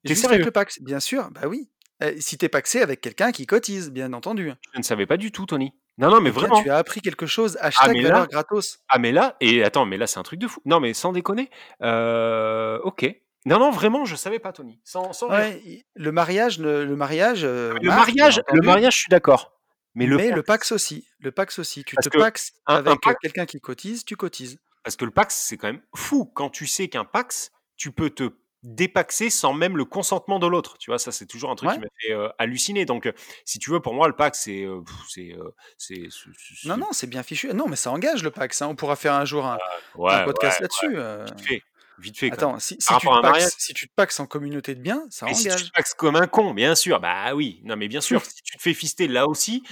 es 0.05 0.09
Juste 0.09 0.25
avec 0.25 0.45
le 0.45 0.51
Pacs, 0.51 0.79
bien 0.81 0.99
sûr, 0.99 1.29
bah 1.31 1.47
oui. 1.47 1.69
Heu, 2.03 2.15
si 2.19 2.37
tu 2.37 2.45
es 2.45 2.49
pacsé 2.49 2.81
avec 2.81 3.01
quelqu'un 3.01 3.31
qui 3.31 3.45
cotise, 3.47 3.91
bien 3.91 4.13
entendu. 4.13 4.53
Je 4.73 4.77
ne 4.77 4.83
savais 4.83 5.05
pas 5.07 5.17
du 5.17 5.31
tout, 5.31 5.45
Tony. 5.45 5.73
Non, 5.97 6.09
non, 6.11 6.21
mais 6.21 6.29
Eh 6.29 6.31
vraiment. 6.31 6.61
tu 6.61 6.69
as 6.69 6.77
appris 6.77 7.01
quelque 7.01 7.25
chose. 7.25 7.57
Ah 7.59 7.67
Hashtag 7.67 7.95
mais 7.95 8.01
valeur 8.03 8.21
là 8.21 8.27
gratos. 8.27 8.79
ah 8.89 8.99
mais 8.99 9.11
là 9.11 9.35
et 9.41 9.63
attends, 9.63 9.85
mais 9.85 9.97
là, 9.97 10.05
c'est 10.07 10.19
un 10.19 10.23
truc 10.23 10.39
de 10.39 10.47
fou. 10.47 10.61
Non, 10.65 10.79
mais 10.79 10.93
sans 10.93 11.11
déconner, 11.11 11.49
heu, 11.83 12.79
OK. 12.83 13.05
Non, 13.45 13.59
non, 13.59 13.71
vraiment, 13.71 14.03
je 14.05 14.15
savais 14.15 14.39
pas, 14.39 14.51
Tony. 14.51 14.79
Sans 14.83 15.13
sans. 15.13 15.29
Ouais, 15.29 15.83
le 15.95 16.11
mariage 16.11 16.59
ne 16.59 16.83
le 16.83 16.95
mariage, 16.95 17.43
Ah 17.45 17.73
mais 17.73 17.79
le 17.81 17.87
marque, 17.87 17.99
mariage 18.07 18.41
le 18.51 18.61
mariage, 18.61 18.93
je 18.93 18.99
suis 18.99 19.09
d'accord. 19.09 19.53
Mais 19.95 20.05
le 20.05 20.17
Mais 20.17 20.29
le 20.31 20.43
Pacs 20.43 20.71
aussi, 20.71 21.07
le 21.19 21.31
Pacs 21.31 21.57
aussi. 21.57 21.83
Tu 21.83 21.95
Parce 21.95 22.07
te 22.09 22.17
un 22.67 22.75
avec, 22.75 23.01
Pacs 23.01 23.17
quelqu'un 23.19 23.45
qui 23.45 23.59
cotise, 23.59 24.05
tu 24.05 24.15
cotises. 24.15 24.59
parce 24.83 24.95
que 24.95 25.05
le 25.05 25.11
Pacs, 25.11 25.31
c'est 25.31 25.57
quand 25.57 25.67
même 25.67 25.81
fou 25.95 26.25
quand 26.25 26.49
tu 26.49 26.67
sais 26.67 26.87
qu'un 26.87 27.05
Pacs, 27.05 27.49
tu 27.77 27.91
peux 27.91 28.09
te 28.09 28.29
dépaxer 28.63 29.29
sans 29.29 29.53
même 29.53 29.77
le 29.77 29.85
consentement 29.85 30.39
de 30.39 30.47
l'autre. 30.47 30.77
Tu 30.77 30.91
vois? 30.91 30.99
Ça, 30.99 31.11
c'est 31.11 31.25
toujours 31.25 31.49
un 31.51 31.55
truc 31.55 31.71
qui 31.71 31.79
m'a 31.79 31.87
fait, 32.01 32.11
heu, 32.13 32.29
halluciner. 32.37 32.85
Donc, 32.85 33.11
si 33.45 33.59
tu 33.59 33.71
veux, 33.71 33.79
pour 33.79 33.93
moi, 33.93 34.07
le 34.07 34.15
Pacs, 34.15 34.35
c'est, 34.35 34.67
Non, 36.65 36.77
non, 36.77 36.87
c'est 36.91 37.07
bien 37.07 37.23
fichu. 37.23 37.51
Non, 37.53 37.67
mais 37.67 37.75
ça 37.75 37.91
engage 37.91 38.23
le 38.23 38.31
Pacs, 38.31 38.53
hein. 38.61 38.67
On 38.67 38.75
pourra 38.75 38.95
faire 38.95 39.13
un 39.13 39.25
jour 39.25 39.45
un 39.45 39.57
Ouais, 39.95 40.11
un 40.13 40.19
ouais, 40.19 40.25
podcast 40.25 40.59
ouais, 40.59 40.67
là-dessus. 40.67 41.43
Vite 41.97 42.17
fait. 42.17 42.29
Attends, 42.29 42.59
si 42.59 42.77
tu 42.77 43.09
te 43.09 43.49
si 43.57 43.73
tu 43.73 43.87
pacsses 43.87 44.19
en 44.19 44.27
communauté 44.27 44.75
de 44.75 44.81
biens, 44.81 45.05
ça 45.09 45.27
Mais 45.27 45.33
si 45.33 45.47
tu 45.49 45.55
engage. 45.55 45.67
te 45.67 45.71
paxes 45.73 45.93
comme 45.93 46.15
un 46.15 46.27
con, 46.27 46.53
bien 46.53 46.73
sûr, 46.75 46.99
bah 47.01 47.33
oui. 47.35 47.61
Non, 47.65 47.75
mais 47.75 47.87
bien 47.89 47.99
sûr, 48.01 48.23
si 48.25 48.41
tu 48.43 48.57
te 48.57 48.61
fais 48.61 48.73
fister 48.73 49.07
là 49.07 49.27
aussi, 49.27 49.63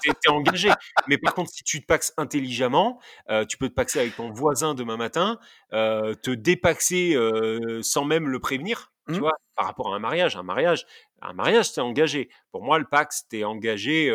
tu 0.00 0.10
es 0.10 0.28
engagé. 0.28 0.78
Mais 1.06 1.18
par 1.18 1.34
contre, 1.34 1.50
si 1.50 1.64
tu 1.64 1.80
te 1.80 1.86
paxes 1.86 2.12
intelligemment, 2.16 3.00
heu, 3.30 3.44
tu 3.46 3.56
peux 3.58 3.68
te 3.68 3.74
paxer 3.74 3.98
avec 3.98 4.14
ton 4.16 4.30
voisin 4.32 4.74
demain 4.74 4.96
matin, 4.96 5.40
heu, 5.72 6.14
te 6.22 6.30
dépaxer, 6.30 7.14
heu, 7.16 7.82
sans 7.82 8.04
même 8.04 8.28
le 8.28 8.38
prévenir, 8.40 8.92
tu 9.10 9.18
Mmh. 9.18 9.22
vois? 9.22 9.32
Par 9.56 9.66
rapport 9.66 9.92
à 9.92 9.96
un 9.96 9.98
mariage. 10.00 10.36
Un 10.36 10.42
mariage 10.44 10.86
un 11.22 11.34
mariage, 11.34 11.72
tu 11.72 11.80
es 11.80 11.82
engagé. 11.82 12.30
Pour 12.50 12.62
moi, 12.62 12.78
le 12.78 12.86
Pacs, 12.86 13.12
tu 13.30 13.38
es 13.40 13.44
engagé, 13.44 14.10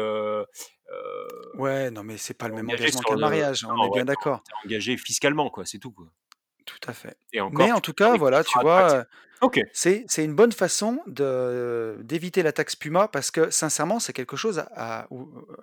Ouais, 1.53 1.89
non, 1.91 2.03
mais 2.03 2.17
c'est 2.17 2.33
pas 2.35 2.47
le 2.47 2.53
même 2.53 2.69
engagement 2.69 3.01
qu'un 3.03 3.15
le 3.15 3.19
mariage, 3.19 3.65
on 3.65 3.81
non, 3.81 3.83
est 3.83 3.89
ouais, 3.89 3.89
bien 3.89 4.05
d'accord. 4.05 4.45
tu 4.45 4.51
es 4.51 4.55
engagé 4.65 4.97
fiscalement, 4.97 5.49
quoi, 5.49 5.65
c'est 5.65 5.79
tout, 5.79 5.91
quoi. 5.91 6.11
Tout 6.67 6.79
à 6.87 6.93
fait. 6.93 7.17
Et 7.33 7.39
encore, 7.41 7.69
Mais 7.69 7.71
en 7.71 7.79
tout 7.81 7.93
cas, 7.93 8.17
voilà, 8.17 8.43
tu 8.43 8.57
vois, 8.59 9.05
c'est 9.73 10.05
c'est 10.09 10.25
une 10.25 10.35
bonne 10.35 10.51
façon 10.53 11.01
de 11.07 11.97
d'éviter 12.03 12.43
la 12.43 12.53
taxe 12.53 12.75
Puma 12.75 13.07
parce 13.09 13.31
que 13.31 13.51
sincèrement, 13.51 13.99
c'est 13.99 14.13
quelque 14.13 14.37
chose 14.37 14.59
à 14.59 15.07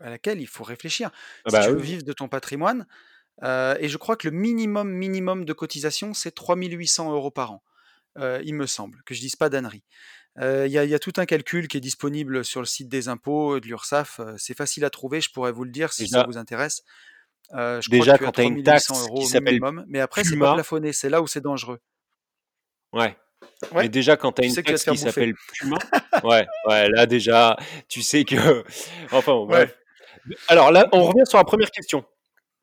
à 0.00 0.11
laquelle 0.11 0.40
il 0.40 0.46
faut 0.48 0.64
réfléchir. 0.64 1.11
Ah 1.44 1.50
Si 1.50 1.61
bah, 1.61 1.61
tu 1.61 1.72
veux 1.72 1.80
oui. 1.80 1.82
vivre 1.82 2.05
de 2.05 2.12
ton 2.14 2.28
patrimoine, 2.28 2.86
heu 3.44 3.76
et 3.80 3.88
je 3.88 3.98
crois 3.98 4.16
que 4.16 4.28
le 4.28 4.36
minimum, 4.36 4.90
minimum 4.90 5.44
de 5.46 5.53
cotisation, 5.55 6.14
c'est 6.14 6.32
3 6.32 6.57
800 6.57 7.12
€ 7.12 7.32
par 7.32 7.53
an, 7.53 7.64
heu, 8.18 8.40
il 8.44 8.55
me 8.57 8.66
semble, 8.66 9.03
que 9.07 9.14
je 9.14 9.20
dise 9.20 9.36
pas 9.36 9.48
d'âneries. 9.50 9.84
Heu, 10.40 10.66
il 10.66 10.72
y 10.72 10.74
y 10.74 10.94
a 10.94 11.00
tout 11.00 11.12
un 11.18 11.26
calcul 11.26 11.68
qui 11.68 11.78
est 11.78 11.80
disponible 11.80 12.44
sur 12.44 12.61
le 12.61 12.66
site 12.66 12.88
des 12.90 13.09
impôts, 13.09 13.61
de 13.61 13.66
l'Urssaf, 13.68 14.20
c'est 14.38 14.57
facile 14.57 14.84
à 14.86 14.90
trouver, 14.90 15.20
je 15.22 15.30
pourrais 15.32 15.53
vous 15.53 15.64
le 15.64 15.70
dire 15.72 15.92
si 15.94 16.09
ça 16.09 16.22
vous 16.24 16.38
intéresse. 16.38 16.82
Heu, 17.55 17.55
je 17.55 17.59
crois 17.59 17.80
que 17.80 17.90
déjà, 17.90 18.18
quand 18.18 18.32
tu 18.32 18.40
as 18.40 18.45
3 18.45 18.45
une 18.45 18.57
800 18.59 18.64
taxe 18.64 18.86
qui 18.86 18.93
€ 18.93 19.26
s'appelle 19.26 19.55
minimum, 19.61 19.84
mais 19.88 20.01
après 20.01 20.24
c'est 20.24 20.38
pas 20.38 20.55
plafonné, 20.55 20.93
c'est 20.93 21.11
là 21.11 21.20
où 21.20 21.26
c'est 21.26 21.40
dangereux. 21.40 21.80
Ouais. 22.93 23.16
Mais 23.72 23.78
Ouais, 23.78 23.88
déjà, 23.88 24.16
quand 24.16 24.32
tu 24.32 24.43
as 24.43 24.45
tu 24.45 24.59
une 24.59 24.64
taxe 24.64 24.84
qui 24.84 24.97
s'appelle 24.99 25.34
Puma 25.53 25.76
ouais, 26.24 26.47
ouais, 26.68 26.88
là, 26.90 27.07
déjà, 27.07 27.57
tu 27.88 28.03
sais 28.03 28.24
que 28.24 28.64
enfin 29.12 29.32
bon, 29.32 29.47
Ouais. 29.49 29.72
Alors 30.49 30.70
là, 30.70 30.88
on 30.93 31.05
revient 31.05 31.26
sur 31.26 31.38
la 31.38 31.45
1re 31.45 31.70
question. 31.70 32.05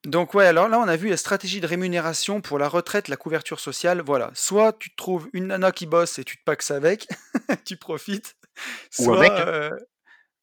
Donc 0.06 0.34
ouais, 0.34 0.46
alors 0.46 0.70
là, 0.70 0.80
on 0.80 0.88
a 0.88 0.96
vu 0.96 1.10
la 1.10 1.18
stratégie 1.18 1.60
de 1.60 1.68
rémunération 1.68 2.40
pour 2.40 2.58
la 2.58 2.70
retraite, 2.70 3.10
la 3.10 3.18
couverture 3.18 3.60
sociale, 3.60 4.02
voilà. 4.02 4.32
Soit 4.34 4.74
tu 4.80 4.92
te 4.92 4.96
trouves 4.96 5.28
une 5.34 5.48
nana 5.48 5.74
qui 5.74 5.86
bosse 5.86 6.20
et 6.20 6.24
tu 6.24 6.38
te 6.38 6.44
pacsses 6.46 6.72
avec, 6.72 7.08
tu 7.66 7.76
profites, 7.76 8.38
Ou 9.00 9.12
un 9.14 9.20
mec, 9.20 9.32
hein. 9.32 9.46
heu 9.48 9.72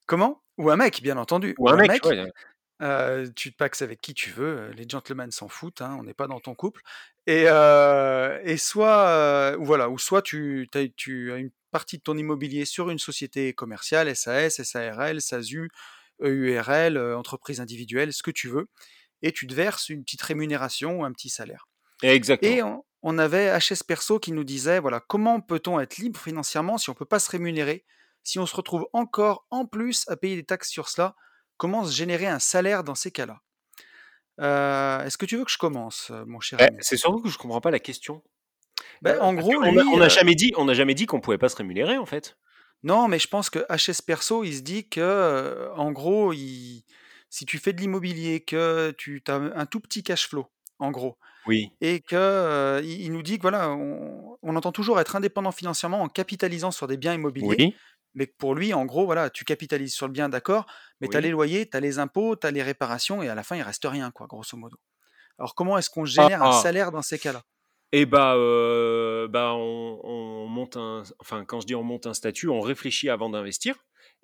comment? 0.06 0.42
Ou 0.58 0.70
un 0.70 0.76
mec, 0.76 1.02
bien 1.02 1.16
entendu, 1.16 1.54
Ou 1.58 1.70
un 1.70 1.76
mec, 1.76 1.90
mec, 1.90 2.04
ouais, 2.06 2.30
tu 3.34 3.52
te 3.52 3.56
pacsses 3.56 3.82
avec 3.82 4.00
qui 4.00 4.14
tu 4.14 4.30
veux, 4.30 4.70
les 4.72 4.86
gentlemen 4.88 5.30
s'en 5.30 5.48
foutent, 5.48 5.82
hein, 5.82 5.96
on 5.98 6.04
n'est 6.04 6.14
pas 6.14 6.26
dans 6.28 6.40
ton 6.40 6.54
couple 6.54 6.82
et 7.26 7.42
et 7.44 8.56
soit, 8.58 9.56
voilà, 9.58 9.88
ou 9.90 9.98
soit 9.98 10.22
tu 10.22 10.68
as 10.74 10.86
tu 10.96 11.32
as 11.32 11.36
une 11.38 11.50
partie 11.70 11.98
de 11.98 12.02
ton 12.02 12.16
immobilier 12.16 12.64
sur 12.64 12.90
une 12.90 12.98
société 12.98 13.52
commerciale, 13.54 14.14
SAS, 14.16 14.62
SARL, 14.62 15.20
SASU, 15.20 15.70
EURL, 16.20 16.98
entreprise 17.14 17.60
individuelle, 17.60 18.12
ce 18.12 18.22
que 18.22 18.30
tu 18.30 18.48
veux 18.48 18.66
et 19.22 19.32
tu 19.32 19.46
te 19.46 19.54
verses 19.54 19.88
une 19.90 20.04
petite 20.04 20.22
rémunération 20.22 21.00
ou 21.00 21.04
un 21.04 21.12
petit 21.12 21.30
salaire. 21.30 21.68
Exactement. 22.02 22.58
Et 22.58 22.62
on 22.62 22.84
on 23.02 23.18
avait 23.18 23.56
HS 23.56 23.84
Perso 23.86 24.18
qui 24.18 24.32
nous 24.32 24.42
disait, 24.44 24.80
voilà: 24.80 25.00
«Comment 25.00 25.40
peut-on 25.40 25.78
être 25.80 25.98
libre 25.98 26.18
financièrement 26.20 26.78
si 26.78 26.90
on 26.90 26.94
peut 26.94 27.04
pas 27.04 27.20
se 27.20 27.30
rémunérer? 27.30 27.84
Si 28.24 28.38
on 28.40 28.46
se 28.46 28.56
retrouve 28.56 28.88
encore, 28.92 29.46
en 29.50 29.66
plus, 29.66 30.04
à 30.08 30.16
payer 30.16 30.34
des 30.36 30.44
taxes 30.44 30.70
sur 30.70 30.88
cela? 30.88 31.14
Comment 31.58 31.84
se 31.84 31.92
générer 31.94 32.26
un 32.26 32.38
salaire 32.38 32.84
dans 32.84 32.94
ces 32.94 33.10
cas-là?» 33.10 33.40
Heu, 34.40 35.04
est-ce 35.06 35.18
que 35.18 35.26
tu 35.26 35.36
veux 35.36 35.44
que 35.44 35.50
je 35.50 35.58
commence, 35.58 36.10
heu, 36.10 36.24
mon 36.26 36.40
cher 36.40 36.62
ami? 36.62 36.80
c'est 36.80 36.96
surtout 36.96 37.22
que 37.22 37.28
je 37.28 37.38
comprends 37.38 37.60
pas 37.60 37.70
la 37.70 37.78
question. 37.78 38.22
Beh, 39.02 39.14
Heu, 39.14 39.20
en 39.20 39.34
gros, 39.34 39.62
lui, 39.62 39.84
on 39.92 40.00
a 40.00 40.08
heu 40.08 40.10
jamais 40.10 40.34
dit 40.36 40.52
on 40.56 40.68
a 40.68 40.74
jamais 40.74 40.94
dit 40.94 41.06
qu'on 41.06 41.20
pouvait 41.20 41.38
pas 41.38 41.48
se 41.50 41.56
rémunérer, 41.56 41.98
en 41.98 42.06
fait. 42.06 42.38
Non, 42.82 43.08
mais 43.08 43.18
je 43.18 43.28
pense 43.28 43.50
que 43.50 43.60
HS 43.70 44.02
Perso, 44.02 44.44
il 44.44 44.54
se 44.56 44.60
dit 44.62 44.88
que, 44.88 45.70
en 45.74 45.92
gros, 45.92 46.32
il 46.32 46.84
si 47.30 47.44
tu 47.44 47.58
fais 47.58 47.72
de 47.72 47.80
l'immobilier, 47.80 48.40
que 48.44 48.92
tu 48.96 49.22
as 49.28 49.34
un 49.34 49.66
tout 49.66 49.80
petit 49.80 50.02
cash 50.04 50.28
flow, 50.28 50.46
en 50.78 50.90
gros 50.90 51.18
Oui. 51.44 51.70
et 51.82 52.00
que, 52.00 52.80
il 52.84 53.02
il 53.02 53.12
nous 53.12 53.22
dit 53.22 53.38
que, 53.38 53.42
voilà, 53.42 53.70
on 53.70 54.38
on 54.42 54.56
entend 54.56 54.72
toujours 54.72 55.00
être 55.00 55.16
indépendant 55.16 55.52
financièrement 55.52 56.02
en 56.02 56.08
capitalisant 56.10 56.70
sur 56.72 56.86
des 56.88 56.96
biens 56.98 57.14
immobiliers, 57.14 57.66
Oui. 57.66 57.78
Mais 58.16 58.26
pour 58.26 58.54
lui, 58.56 58.74
en 58.74 58.86
gros, 58.86 59.06
voilà, 59.06 59.30
tu 59.30 59.44
capitalises 59.44 59.94
sur 59.94 60.06
le 60.08 60.12
bien, 60.12 60.28
d'accord, 60.30 60.66
mais 61.00 61.08
tu 61.08 61.16
as 61.16 61.20
les 61.22 61.30
loyers, 61.30 61.68
tu 61.70 61.76
as 61.76 61.80
les 61.80 61.98
impôts, 62.00 62.36
tu 62.36 62.46
as 62.46 62.50
les 62.52 62.62
réparations 62.64 63.22
et 63.22 63.28
à 63.28 63.36
la 63.36 63.44
fin, 63.44 63.56
il 63.56 63.62
reste 63.62 63.84
rien, 63.86 64.10
quoi, 64.12 64.26
grosso 64.28 64.56
modo. 64.58 64.78
Alors 65.38 65.54
comment 65.54 65.78
est-ce 65.78 65.90
qu'on 65.90 66.04
Ah, 66.16 66.28
génère 66.28 66.42
un 66.44 66.50
ah! 66.50 66.64
salaire 66.64 66.92
dans 66.92 67.02
ces 67.02 67.18
cas-là? 67.18 67.44
Et 67.92 68.04
bah, 68.06 68.34
heu, 68.36 69.28
bah, 69.30 69.52
on 69.54 70.00
on 70.04 70.46
monte 70.48 70.76
un 70.76 71.02
enfin, 71.20 71.44
quand 71.44 71.60
je 71.60 71.66
dis 71.66 71.74
on 71.74 71.82
monte 71.84 72.06
un 72.06 72.14
statut, 72.14 72.48
on 72.48 72.60
réfléchit 72.60 73.08
avant 73.10 73.30
d'investir 73.30 73.76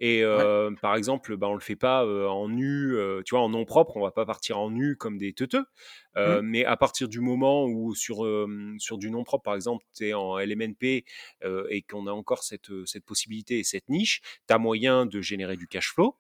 et 0.04 0.24
Ouais. 0.26 0.42
heu, 0.42 0.74
par 0.82 0.96
exemple, 0.96 1.36
bah, 1.36 1.46
on 1.48 1.54
le 1.54 1.60
fait 1.60 1.76
pas, 1.76 2.04
en 2.04 2.48
nu, 2.48 2.94
tu 3.24 3.34
vois, 3.34 3.40
en 3.44 3.48
nom 3.48 3.64
propre, 3.64 3.96
on 3.96 4.02
va 4.02 4.10
pas 4.10 4.26
partir 4.26 4.58
en 4.58 4.70
nu 4.70 4.96
comme 4.96 5.16
des 5.16 5.32
teuteux. 5.32 5.64
Mmh. 6.16 6.40
Mais 6.42 6.64
à 6.64 6.76
partir 6.76 7.08
du 7.08 7.20
moment 7.20 7.66
où 7.66 7.94
sur, 7.94 8.26
sur 8.78 8.98
du 8.98 9.10
nom 9.12 9.22
propre, 9.22 9.44
par 9.44 9.54
exemple, 9.54 9.84
tu 9.96 10.08
es 10.08 10.12
en 10.12 10.38
LMNP, 10.38 11.04
et 11.70 11.82
qu'on 11.88 12.06
a 12.08 12.12
encore 12.12 12.42
cette, 12.42 12.70
cette 12.84 13.04
possibilité 13.04 13.60
et 13.60 13.64
cette 13.64 13.88
niche, 13.88 14.20
tu 14.48 14.52
as 14.52 14.58
moyen 14.58 15.06
de 15.06 15.20
générer 15.20 15.56
du 15.56 15.68
cash 15.68 15.92
flow 15.94 16.16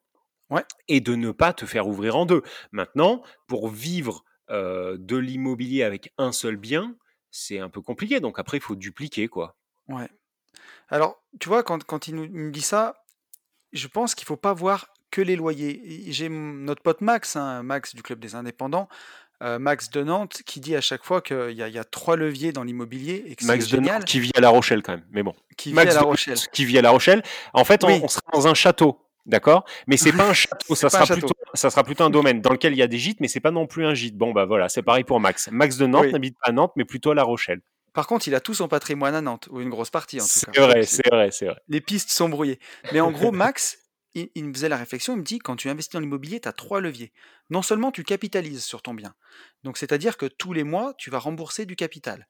Ouais. 0.50 0.64
et 0.86 1.00
de 1.00 1.14
ne 1.16 1.30
pas 1.32 1.52
te 1.52 1.64
faire 1.66 1.88
ouvrir 1.88 2.14
en 2.16 2.24
2. 2.26 2.42
Maintenant, 2.70 3.22
pour 3.48 3.68
vivre, 3.68 4.22
de 4.48 5.16
l'immobilier 5.16 5.82
avec 5.82 6.12
un 6.18 6.30
seul 6.30 6.56
bien, 6.56 6.96
c'est 7.30 7.58
un 7.58 7.68
peu 7.70 7.80
compliqué. 7.80 8.20
Donc 8.20 8.38
après, 8.38 8.58
il 8.58 8.62
faut 8.62 8.76
dupliquer, 8.76 9.26
quoi. 9.26 9.56
Ouais. 9.88 10.08
Alors, 10.88 11.22
tu 11.40 11.48
vois, 11.48 11.62
quand 11.62 11.84
quand 11.84 12.06
il 12.08 12.14
nous 12.16 12.50
dit 12.50 12.60
ça, 12.62 13.01
je 13.72 13.86
pense 13.88 14.14
qu'il 14.14 14.26
faut 14.26 14.36
pas 14.36 14.52
voir 14.52 14.88
que 15.10 15.20
les 15.20 15.36
loyers. 15.36 15.82
J'ai 16.08 16.28
notre 16.28 16.82
pote 16.82 17.00
Max, 17.00 17.36
hein, 17.36 17.62
Max 17.62 17.94
du 17.94 18.02
club 18.02 18.18
des 18.18 18.34
indépendants, 18.34 18.88
heu, 19.42 19.58
Max 19.58 19.90
de 19.90 20.02
Nantes, 20.02 20.40
qui 20.46 20.60
dit 20.60 20.74
à 20.76 20.80
chaque 20.80 21.04
fois 21.04 21.20
qu'il 21.20 21.52
y 21.52 21.62
a 21.62 21.68
il 21.68 21.74
y 21.74 21.78
a 21.78 21.84
3 21.84 22.16
leviers 22.16 22.52
dans 22.52 22.64
l'immobilier 22.64 23.24
et 23.26 23.34
que 23.36 23.42
c'est 23.42 23.48
Max 23.48 23.68
de 23.68 23.78
Nantes 23.78 24.04
qui 24.04 24.20
vit 24.20 24.30
à 24.34 24.40
La 24.40 24.48
Rochelle 24.48 24.82
quand 24.82 24.92
même, 24.92 25.04
mais 25.10 25.22
bon. 25.22 25.34
Qui 25.56 25.70
vit 25.72 25.78
à 25.78 25.84
Max 25.84 25.94
La 25.94 26.00
de 26.00 26.06
Rochelle. 26.06 26.34
Nantes 26.34 26.48
qui 26.52 26.64
vit 26.64 26.78
à 26.78 26.82
La 26.82 26.90
Rochelle. 26.90 27.22
En 27.52 27.64
fait, 27.64 27.84
on 27.84 27.88
Oui. 27.88 28.00
on 28.02 28.08
sera 28.08 28.22
dans 28.32 28.46
un 28.48 28.54
château, 28.54 29.00
d'accord? 29.26 29.64
Mais 29.86 29.96
c'est 29.98 30.12
pas 30.12 30.28
un 30.30 30.32
château, 30.34 30.74
ça 30.74 30.88
pas 30.88 30.96
un 30.96 31.00
sera 31.04 31.04
château. 31.06 31.26
plutôt 31.26 31.34
ça 31.54 31.68
sera 31.68 31.84
plutôt 31.84 32.04
un 32.04 32.10
domaine 32.10 32.40
dans 32.40 32.52
lequel 32.52 32.72
il 32.72 32.78
y 32.78 32.82
a 32.82 32.86
des 32.86 32.98
gîtes, 32.98 33.20
mais 33.20 33.28
c'est 33.28 33.40
pas 33.40 33.50
non 33.50 33.66
plus 33.66 33.84
un 33.84 33.92
gîte. 33.92 34.16
Bon, 34.16 34.32
bah, 34.32 34.46
voilà, 34.46 34.70
c'est 34.70 34.82
pareil 34.82 35.04
pour 35.04 35.20
Max. 35.20 35.50
Max 35.52 35.76
de 35.76 35.86
Nantes 35.86 36.04
Oui. 36.06 36.12
n'habite 36.12 36.36
pas 36.42 36.48
à 36.48 36.52
Nantes, 36.52 36.72
mais 36.76 36.86
plutôt 36.86 37.10
à 37.10 37.14
La 37.14 37.22
Rochelle. 37.24 37.60
Par 37.92 38.06
contre, 38.06 38.28
il 38.28 38.34
a 38.34 38.40
tout 38.40 38.54
son 38.54 38.68
patrimoine 38.68 39.14
à 39.14 39.20
Nantes, 39.20 39.48
ou 39.50 39.60
une 39.60 39.70
grosse 39.70 39.90
partie 39.90 40.20
en 40.20 40.28
tout 40.28 40.40
C'est 40.40 40.50
cas. 40.52 40.56
vrai, 40.58 40.84
Donc 40.86 40.86
c'est 40.86 41.06
vrai, 41.10 41.30
c'est 41.30 41.46
vrai. 41.46 41.60
les 41.68 41.80
pistes 41.80 42.10
sont 42.10 42.28
brouillées. 42.28 42.58
Mais 42.90 43.00
en 43.00 43.10
gros, 43.10 43.32
Max, 43.32 43.78
il 44.14 44.30
il 44.34 44.44
me 44.46 44.52
faisait 44.52 44.68
la 44.68 44.76
réflexion, 44.76 45.14
il 45.14 45.18
me 45.20 45.24
dit: 45.24 45.38
«Quand 45.38 45.56
tu 45.56 45.68
investis 45.68 45.92
dans 45.94 46.00
l'immobilier, 46.00 46.40
tu 46.40 46.48
as 46.48 46.52
3 46.52 46.80
leviers. 46.80 47.12
Non 47.50 47.62
seulement 47.62 47.92
tu 47.92 48.04
capitalises 48.04 48.64
sur 48.64 48.82
ton 48.82 48.94
bien, 48.94 49.14
donc 49.64 49.78
c'est-à-dire 49.78 50.16
que 50.16 50.26
tous 50.26 50.52
les 50.52 50.64
mois, 50.64 50.94
tu 50.98 51.10
vas 51.10 51.18
rembourser 51.18 51.66
du 51.66 51.76
capital. 51.76 52.28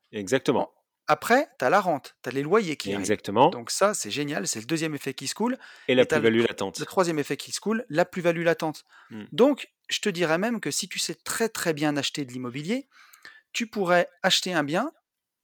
En 0.56 0.66
Exactement. 0.66 0.72
après, 1.08 1.48
tu 1.58 1.64
as 1.64 1.70
la 1.70 1.80
rente, 1.80 2.16
tu 2.22 2.28
as 2.30 2.32
les 2.32 2.42
loyers 2.42 2.76
qui 2.76 2.94
arrivent. 2.94 3.10
Exactement. 3.10 3.50
Donc 3.50 3.70
ça, 3.70 3.94
c'est 3.94 4.10
génial, 4.10 4.46
c'est 4.48 4.60
le 4.60 4.66
2e 4.66 4.94
effet 4.94 5.14
qui 5.14 5.28
se 5.28 5.34
coule 5.34 5.58
Et 5.86 5.94
la 5.94 6.06
plus-value 6.06 6.40
latente. 6.42 6.80
le 6.80 6.86
3e 6.86 7.18
effet 7.18 7.36
qui 7.36 7.52
se 7.52 7.60
coule, 7.60 7.84
la 7.88 8.04
plus-value 8.04 8.44
latente. 8.44 8.84
Mmh. 9.10 9.26
Donc 9.32 9.68
je 9.90 10.00
te 10.00 10.08
dirais 10.08 10.38
même 10.38 10.60
que 10.60 10.70
si 10.70 10.88
tu 10.88 10.98
sais 10.98 11.14
très, 11.14 11.48
très 11.48 11.74
bien 11.74 11.96
acheter 11.96 12.24
de 12.24 12.32
l'immobilier, 12.32 12.88
tu 13.52 13.66
pourrais 13.68 14.08
acheter 14.22 14.54
un 14.54 14.64
bien, 14.64 14.92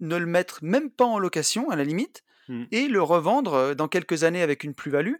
ne 0.00 0.16
le 0.16 0.26
mettre 0.26 0.60
même 0.62 0.90
pas 0.90 1.04
en 1.06 1.18
location 1.18 1.70
à 1.70 1.76
la 1.76 1.84
limite 1.84 2.24
Mmh. 2.48 2.68
et 2.70 2.88
le 2.88 3.02
revendre, 3.02 3.74
dans 3.74 3.88
quelques 3.88 4.24
années 4.24 4.42
avec 4.42 4.64
une 4.64 4.74
plus-value. 4.74 5.16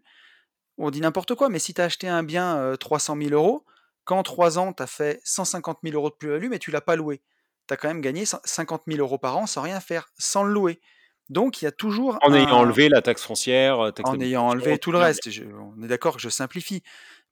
On 0.79 0.91
dit 0.91 1.01
n'importe 1.01 1.35
quoi, 1.35 1.49
mais 1.51 1.59
si 1.59 1.74
tu 1.74 1.81
as 1.81 1.85
acheté 1.85 2.09
un 2.09 2.22
bien, 2.22 2.59
heu, 2.59 2.76
300 2.79 3.16
000 3.16 3.35
€, 3.35 3.64
qu'en 4.05 4.22
3 4.22 4.59
ans, 4.59 4.72
tu 4.72 4.83
as 4.83 4.87
fait 4.87 5.20
150 5.24 5.83
000 5.83 5.97
€ 5.97 6.11
de 6.11 6.16
plus-value, 6.16 6.49
mais 6.51 6.59
tu 6.59 6.70
l'as 6.70 6.81
pas 6.81 6.97
loué. 6.97 7.22
Tu 7.68 7.74
as 7.74 7.76
quand 7.76 7.89
même 7.89 8.01
gagné 8.01 8.24
cin 8.26 8.41
50 8.45 8.87
000 8.87 9.01
€ 9.03 9.18
par 9.20 9.37
an 9.37 9.47
sans 9.47 9.62
rien 9.62 9.81
faire, 9.81 10.11
sans 10.18 10.45
le 10.45 10.53
louer. 10.53 10.81
Donc 11.31 11.62
il 11.62 11.66
y 11.66 11.68
a 11.68 11.72
toujours 11.72 12.20
En 12.20 12.33
ayant 12.35 12.59
enlevé 12.59 12.89
la 12.89 13.01
taxe 13.03 13.22
foncière, 13.24 13.93
taxe 13.95 14.12
en 14.12 14.20
ayant 14.20 14.47
enlevé 14.49 14.79
tout 14.79 14.93
le 14.93 14.99
reste. 14.99 15.31
Je 15.31 15.45
on 15.45 15.83
est 15.83 15.89
d'accord 15.89 16.16
que 16.16 16.22
je 16.22 16.29
simplifie. 16.29 16.83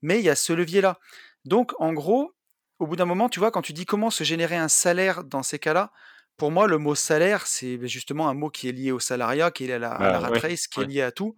Mais 0.02 0.18
il 0.18 0.24
y 0.24 0.30
a 0.30 0.36
ce 0.36 0.52
levier-là. 0.52 0.98
Donc 1.44 1.72
en 1.80 1.92
gros, 1.92 2.32
au 2.78 2.86
bout 2.86 2.96
d'un 2.96 3.04
moment, 3.06 3.28
tu 3.28 3.38
vois, 3.40 3.50
quand 3.50 3.62
tu 3.62 3.72
dis: 3.72 3.86
«Comment 3.86 4.10
se 4.10 4.24
générer 4.24 4.56
un 4.56 4.68
salaire 4.68 5.24
dans 5.24 5.42
ces 5.42 5.58
cas-là?» 5.58 5.92
Pour 6.36 6.50
moi, 6.50 6.66
le 6.66 6.78
mot 6.78 6.94
salaire, 6.94 7.46
c'est, 7.46 7.78
justement 7.88 8.28
un 8.28 8.34
mot 8.34 8.50
qui 8.50 8.68
est 8.68 8.72
lié 8.72 8.92
au 8.92 9.00
salariat, 9.00 9.50
qui 9.50 9.64
est 9.64 9.66
lié 9.68 9.74
à 9.74 9.78
la 9.78 9.92
à 9.92 10.10
la 10.10 10.18
Bah, 10.18 10.20
rat 10.20 10.30
ouais, 10.30 10.42
race, 10.42 10.66
qui 10.68 10.82
est 10.82 10.86
lié 10.86 11.02
à 11.02 11.12
tout. 11.12 11.34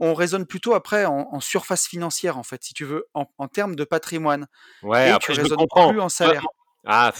On 0.00 0.14
raisonne 0.14 0.46
plutôt 0.46 0.74
après 0.74 1.06
en 1.06 1.28
en 1.32 1.40
surface 1.40 1.86
financière, 1.88 2.38
en 2.38 2.44
fait, 2.44 2.64
si 2.64 2.74
tu 2.74 2.84
veux, 2.86 3.08
en 3.14 3.26
en 3.38 3.48
termes 3.48 3.76
de 3.76 3.84
patrimoine 3.84 4.46
Ouais, 4.82 5.10
et 5.10 5.18
tu 5.18 5.32
après 5.32 5.34
je 5.34 5.40
raisonnes 5.40 5.56
comprends. 5.56 5.88
plus 5.88 6.00
en 6.00 6.08
salaire. 6.10 6.48
ah 6.86 7.12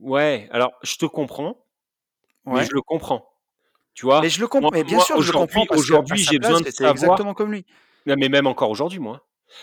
ouais, 0.00 0.48
alors 0.50 0.72
je 0.82 0.96
te 0.96 1.06
comprends, 1.06 1.64
mais 2.50 2.62
je 2.62 2.72
le 2.74 2.82
comprends. 2.82 3.30
Tu 3.94 4.06
Mais 4.18 4.28
vois? 4.28 4.30
je 4.30 4.40
le 4.40 4.48
comp 4.48 4.64
Moi 4.64 4.70
mais 4.70 4.84
bien 4.84 4.98
moi 4.98 5.00
sûr, 5.00 5.20
je 5.20 5.26
le 5.28 5.32
comprends 5.32 5.66
aujourd'hui, 5.70 6.18
j'ai 6.24 6.38
besoin 6.38 6.60
de 6.60 6.66
savoir 6.66 7.20
exactement 7.20 7.34
comme 7.34 7.52
lui. 7.52 7.66
non, 8.06 8.16
mais 8.18 8.28
même 8.28 8.46
encore 8.46 8.70
aujourd'hui, 8.70 9.00
moi, 9.00 9.16
hein. 9.16 9.22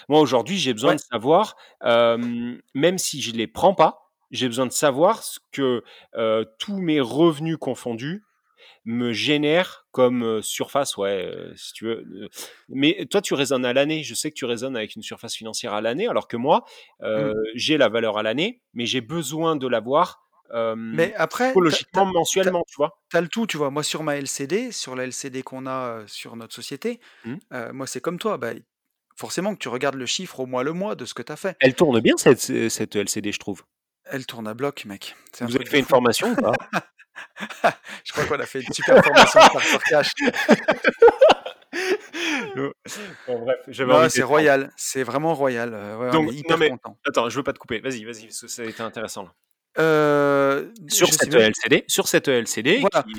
Moi, 0.09 0.19
aujourd'hui, 0.21 0.57
j'ai 0.59 0.73
besoin 0.73 0.95
de 0.95 0.99
savoir, 0.99 1.57
même 1.83 2.97
si 2.97 3.21
je 3.21 3.31
les 3.33 3.47
prends 3.47 3.75
pas, 3.75 4.02
j'ai 4.33 4.47
besoin 4.47 4.65
de 4.65 4.73
savoir 4.73 5.23
ce 5.23 5.39
que, 5.53 5.81
tous 6.59 6.77
mes 6.79 6.99
revenus 6.99 7.55
confondus 7.57 8.23
me 8.85 9.13
génèrent 9.13 9.85
comme, 9.91 10.41
surface, 10.41 10.97
ouais, 10.97 11.31
si 11.55 11.71
tu 11.73 11.85
veux, 11.85 12.29
mais 12.67 13.05
toi, 13.09 13.21
tu 13.21 13.33
raisonnes 13.33 13.63
à 13.63 13.71
l'année. 13.71 14.03
Je 14.03 14.13
sais 14.13 14.29
que 14.29 14.35
tu 14.35 14.43
raisonnes 14.45 14.75
avec 14.75 14.95
une 14.95 15.01
surface 15.03 15.35
financière 15.35 15.73
à 15.73 15.79
l'année, 15.79 16.07
alors 16.07 16.27
que 16.27 16.35
moi, 16.35 16.65
Mmh. 17.01 17.31
j'ai 17.55 17.77
la 17.77 17.87
valeur 17.87 18.17
à 18.17 18.23
l'année, 18.23 18.61
mais 18.73 18.85
j'ai 18.85 18.99
besoin 19.01 19.55
de 19.55 19.67
l'avoir, 19.67 20.23
hem, 20.53 20.93
Mais 20.95 21.13
après, 21.15 21.53
as 21.95 22.05
mensuellement, 22.05 22.63
tu 22.67 22.75
vois? 22.77 22.99
tu 23.09 23.17
as 23.17 23.21
le 23.21 23.27
tout, 23.29 23.47
tu 23.47 23.55
vois? 23.57 23.69
Moi, 23.69 23.83
sur 23.83 24.03
ma 24.03 24.17
LCD, 24.17 24.71
sur 24.73 24.95
la 24.95 25.05
LCD 25.05 25.43
qu'on 25.43 25.65
a, 25.67 26.03
sur 26.07 26.35
notre 26.35 26.53
société, 26.53 26.99
Mmh. 27.25 27.35
moi, 27.71 27.87
c'est 27.87 28.01
comme 28.01 28.19
toi, 28.19 28.37
bah, 28.37 28.51
forcément 29.15 29.53
que 29.53 29.59
tu 29.59 29.69
regardes 29.69 29.95
le 29.95 30.05
chiffre 30.07 30.39
au 30.39 30.45
mois 30.45 30.63
le 30.63 30.73
mois 30.73 30.95
de 30.95 31.05
ce 31.05 31.13
que 31.13 31.21
tu 31.21 31.31
as 31.31 31.35
fait. 31.37 31.55
Elle 31.59 31.75
tourne 31.75 31.99
bien 32.01 32.17
cette 32.17 32.39
cette 32.69 32.95
LCD, 32.95 33.31
je 33.31 33.39
trouve. 33.39 33.63
Elle 34.13 34.27
tourne 34.27 34.47
à 34.47 34.53
bloc, 34.53 34.85
mec. 34.85 35.15
Vous 35.41 35.55
avez 35.55 35.65
fait 35.65 35.79
une 35.79 35.85
fou. 35.85 35.89
formation 35.89 36.29
ou 36.31 36.35
pas? 36.35 36.51
Je 38.05 38.11
crois 38.11 38.25
qu'on 38.25 38.39
a 38.39 38.45
fait 38.45 38.61
une 38.61 38.71
super 38.71 39.03
formation 39.03 39.39
de 39.39 39.45
Starter 39.45 39.77
Cash. 39.89 40.11
Bon, 43.27 43.39
bref, 43.39 43.57
j'avais 43.67 44.09
c'est 44.09 44.21
royal, 44.21 44.71
c'est 44.77 45.01
vraiment 45.01 45.33
royal, 45.33 45.71
ouais, 45.73 46.09
on 46.09 46.11
Donc 46.11 46.25
non, 46.27 46.31
hyper 46.31 46.57
mais 46.59 46.69
contents. 46.69 46.95
attends, 47.07 47.29
je 47.29 47.35
veux 47.35 47.41
pas 47.43 47.53
te 47.53 47.57
couper. 47.57 47.79
Vas-y, 47.79 48.03
vas-y, 48.05 48.25
parce 48.27 48.41
que 48.41 48.47
ça 48.47 48.61
a 48.61 48.65
été 48.65 48.83
intéressant, 48.83 49.23
là. 49.23 49.33
Heu, 49.79 50.71
d 50.79 50.93
Sur 50.93 51.11
cette 51.11 51.33
LCD 51.33 51.83
sur 51.87 52.07
cette 52.07 52.27
LCD 52.27 52.81
Voilà. 52.81 53.03
qui 53.07 53.13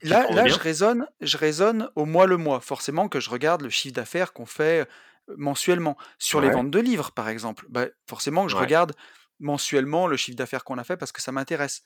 qui 0.00 0.08
Là 0.08 0.24
là, 0.30 0.46
je 0.46 0.56
raisonne 0.60 1.08
je 1.20 1.36
raisonne 1.36 1.90
au 1.96 2.04
mois 2.04 2.26
le 2.28 2.36
mois. 2.36 2.60
Forcément 2.60 3.08
que 3.08 3.18
je 3.18 3.28
regarde 3.30 3.62
le 3.62 3.70
chiffre 3.70 3.94
d'affaires 3.96 4.32
qu'on 4.32 4.46
fait, 4.46 4.82
heu, 4.82 4.86
mensuellement. 5.36 5.96
Sur 6.18 6.40
les 6.40 6.48
ventes 6.50 6.70
de 6.70 6.78
livres, 6.78 7.10
par 7.10 7.28
exemple, 7.28 7.66
bah, 7.68 7.86
forcément 8.08 8.44
que 8.44 8.50
je 8.52 8.56
Ouais. 8.56 8.62
regarde 8.62 8.92
mensuellement 9.40 10.06
le 10.06 10.16
chiffre 10.16 10.36
d'affaires 10.36 10.64
qu'on 10.64 10.78
a 10.78 10.84
fait 10.84 10.96
parce 10.96 11.12
que 11.12 11.22
ça 11.22 11.32
m'intéresse. 11.32 11.82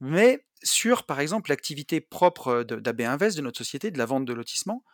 Mais 0.00 0.46
sur, 0.62 1.04
par 1.06 1.20
exemple, 1.20 1.50
l'activité 1.50 2.00
propre, 2.00 2.64
de 2.64 2.76
d'AB 2.76 3.02
Invest, 3.02 3.36
de 3.36 3.42
notre 3.42 3.58
société, 3.58 3.90
de 3.90 3.98
la 3.98 4.06
vente 4.06 4.24
de 4.24 4.32
lotissement, 4.32 4.84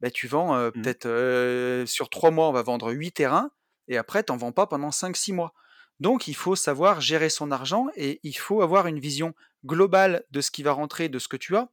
bah, 0.00 0.10
tu 0.10 0.28
vends, 0.28 0.56
heu, 0.56 0.72
Mmh. 0.74 0.82
peut-être, 0.82 1.06
heu, 1.06 1.84
sur 1.86 2.10
3 2.10 2.30
mois, 2.30 2.48
on 2.48 2.52
va 2.52 2.62
vendre 2.62 2.92
8 2.92 3.12
terrains 3.12 3.50
et 3.88 3.96
après 3.98 4.22
tu 4.24 4.32
en 4.32 4.36
vends 4.36 4.52
pas 4.52 4.66
pendant 4.66 4.90
5-6 4.92 5.32
mois. 5.32 5.54
Donc 6.00 6.28
il 6.28 6.34
faut 6.36 6.54
savoir 6.56 7.00
gérer 7.00 7.28
son 7.30 7.50
argent 7.50 7.88
et 7.96 8.20
il 8.22 8.36
faut 8.38 8.62
avoir 8.62 8.86
une 8.86 9.00
vision 9.00 9.34
globale 9.66 10.24
de 10.30 10.40
ce 10.40 10.50
qui 10.52 10.62
va 10.62 10.72
rentrer, 10.72 11.08
de 11.08 11.18
ce 11.18 11.26
que 11.28 11.36
tu 11.36 11.56
as. 11.56 11.68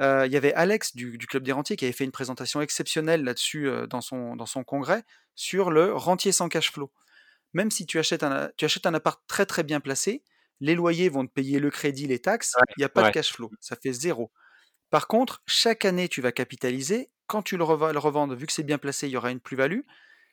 Il 0.00 0.32
y 0.32 0.36
avait 0.36 0.52
Alex 0.54 0.96
du 0.96 1.18
du 1.18 1.26
club 1.26 1.44
des 1.44 1.52
rentiers 1.52 1.76
qui 1.76 1.84
avait 1.84 1.92
fait 1.92 2.04
une 2.04 2.12
présentation 2.12 2.60
exceptionnelle 2.60 3.24
là-dessus, 3.24 3.68
dans 3.88 4.00
son 4.00 4.36
dans 4.36 4.46
son 4.46 4.64
congrès, 4.64 5.04
sur 5.36 5.70
le 5.70 5.94
rentier 5.94 6.32
sans 6.32 6.48
cash 6.48 6.72
flow. 6.72 6.92
Même 7.54 7.70
si 7.70 7.86
tu 7.86 7.98
achètes 8.00 8.22
un 8.24 8.32
a 8.32 8.50
tu 8.56 8.64
achètes 8.66 8.86
un 8.86 8.94
appart 8.94 9.22
très, 9.28 9.46
très 9.46 9.62
bien 9.64 9.80
placé, 9.80 10.24
les 10.60 10.74
loyers 10.76 11.08
vont 11.08 11.26
te 11.26 11.32
payer 11.32 11.60
le 11.60 11.70
crédit, 11.70 12.06
les 12.08 12.20
taxes, 12.20 12.62
il 12.76 12.82
y 12.82 12.84
a 12.84 12.88
Ouais, 12.96 13.02
pas 13.02 13.04
de 13.04 13.10
cash 13.10 13.32
flow, 13.32 13.54
ça 13.60 13.76
fait 13.82 13.92
0. 13.92 14.32
Par 14.90 15.08
contre, 15.08 15.42
chaque 15.46 15.84
année, 15.86 16.08
tu 16.08 16.20
vas 16.22 16.32
capitaliser. 16.32 17.10
Quand 17.28 17.42
tu 17.42 17.56
le 17.58 17.64
revends 17.64 18.26
le 18.28 18.36
vu 18.36 18.46
que 18.46 18.52
c'est 18.54 18.62
bien 18.64 18.78
placé, 18.78 19.08
il 19.08 19.12
y 19.12 19.16
aura 19.18 19.30
une 19.32 19.40
plus-value. 19.40 19.82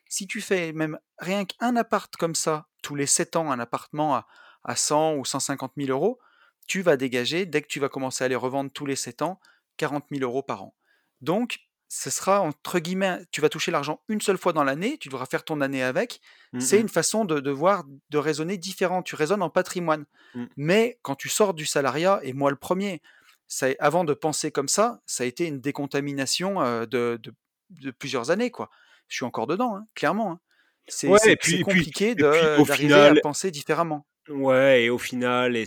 Si 0.09 0.28
tu 0.28 0.41
fais 0.41 0.74
même 0.74 0.99
rien 1.19 1.45
qu'1 1.45 1.76
appart 1.78 2.15
comme 2.17 2.36
ça, 2.36 2.67
tous 2.84 2.95
les 2.95 3.07
7 3.07 3.36
ans, 3.38 3.51
un 3.51 3.59
appartement 3.59 4.15
à 4.15 4.28
à 4.65 4.76
100 4.78 5.15
ou 5.15 5.26
150 5.26 5.74
000 5.78 5.89
€, 5.91 6.19
tu 6.67 6.82
vas 6.84 6.97
dégager, 6.97 7.45
dès 7.47 7.61
que 7.63 7.67
tu 7.67 7.80
vas 7.80 7.89
commencer 7.89 8.24
à 8.26 8.28
les 8.30 8.36
revendre 8.38 8.72
tous 8.72 8.86
les 8.86 8.95
7 8.97 9.22
ans, 9.24 9.39
40 9.78 10.05
000 10.11 10.24
€ 10.26 10.45
par 10.45 10.63
an. 10.63 10.76
Donc 11.22 11.59
ce 11.93 12.09
sera 12.09 12.39
entre 12.39 12.79
guillemets 12.79 13.19
tu 13.31 13.41
vas 13.41 13.49
toucher 13.49 13.69
l'argent 13.69 13.99
une 14.07 14.21
seule 14.21 14.37
fois 14.37 14.53
dans 14.53 14.63
l'année, 14.63 14.97
tu 14.97 15.09
devras 15.09 15.25
faire 15.25 15.43
ton 15.43 15.59
année 15.59 15.83
avec. 15.83 16.21
Mmh 16.53 16.61
C'est 16.61 16.79
une 16.79 16.87
façon 16.87 17.25
de 17.25 17.41
de 17.41 17.51
voir, 17.51 17.83
de 18.09 18.17
raisonner 18.17 18.57
différent. 18.57 19.03
Tu 19.03 19.15
raisonnes 19.15 19.41
en 19.41 19.49
patrimoine. 19.49 20.05
Mmh. 20.33 20.45
Mais 20.55 20.99
quand 21.01 21.15
tu 21.15 21.27
sors 21.27 21.53
du 21.53 21.65
salariat 21.65 22.21
et 22.23 22.31
moi 22.31 22.49
le 22.49 22.55
1er, 22.55 23.01
ça 23.49 23.67
avant 23.79 24.05
de 24.05 24.13
penser 24.13 24.51
comme 24.51 24.69
ça, 24.69 25.01
ça 25.05 25.25
a 25.25 25.27
été 25.27 25.45
une 25.45 25.59
décontamination, 25.59 26.61
de 26.61 27.19
de 27.21 27.33
de 27.71 27.91
plusieurs 27.91 28.31
années, 28.31 28.51
quoi. 28.51 28.69
Je 29.09 29.17
suis 29.17 29.25
encore 29.25 29.47
dedans, 29.47 29.75
hein, 29.75 29.85
clairement, 29.93 30.31
hein. 30.31 30.39
C'est 30.87 31.09
Ouais 31.09 31.19
compliqué 31.65 32.15
d'arriver 32.15 32.93
à 32.93 33.13
penser 33.21 33.51
différemment. 33.51 34.07
ouais 34.29 34.83
et 34.83 34.89
au 34.89 34.97
final, 34.97 35.57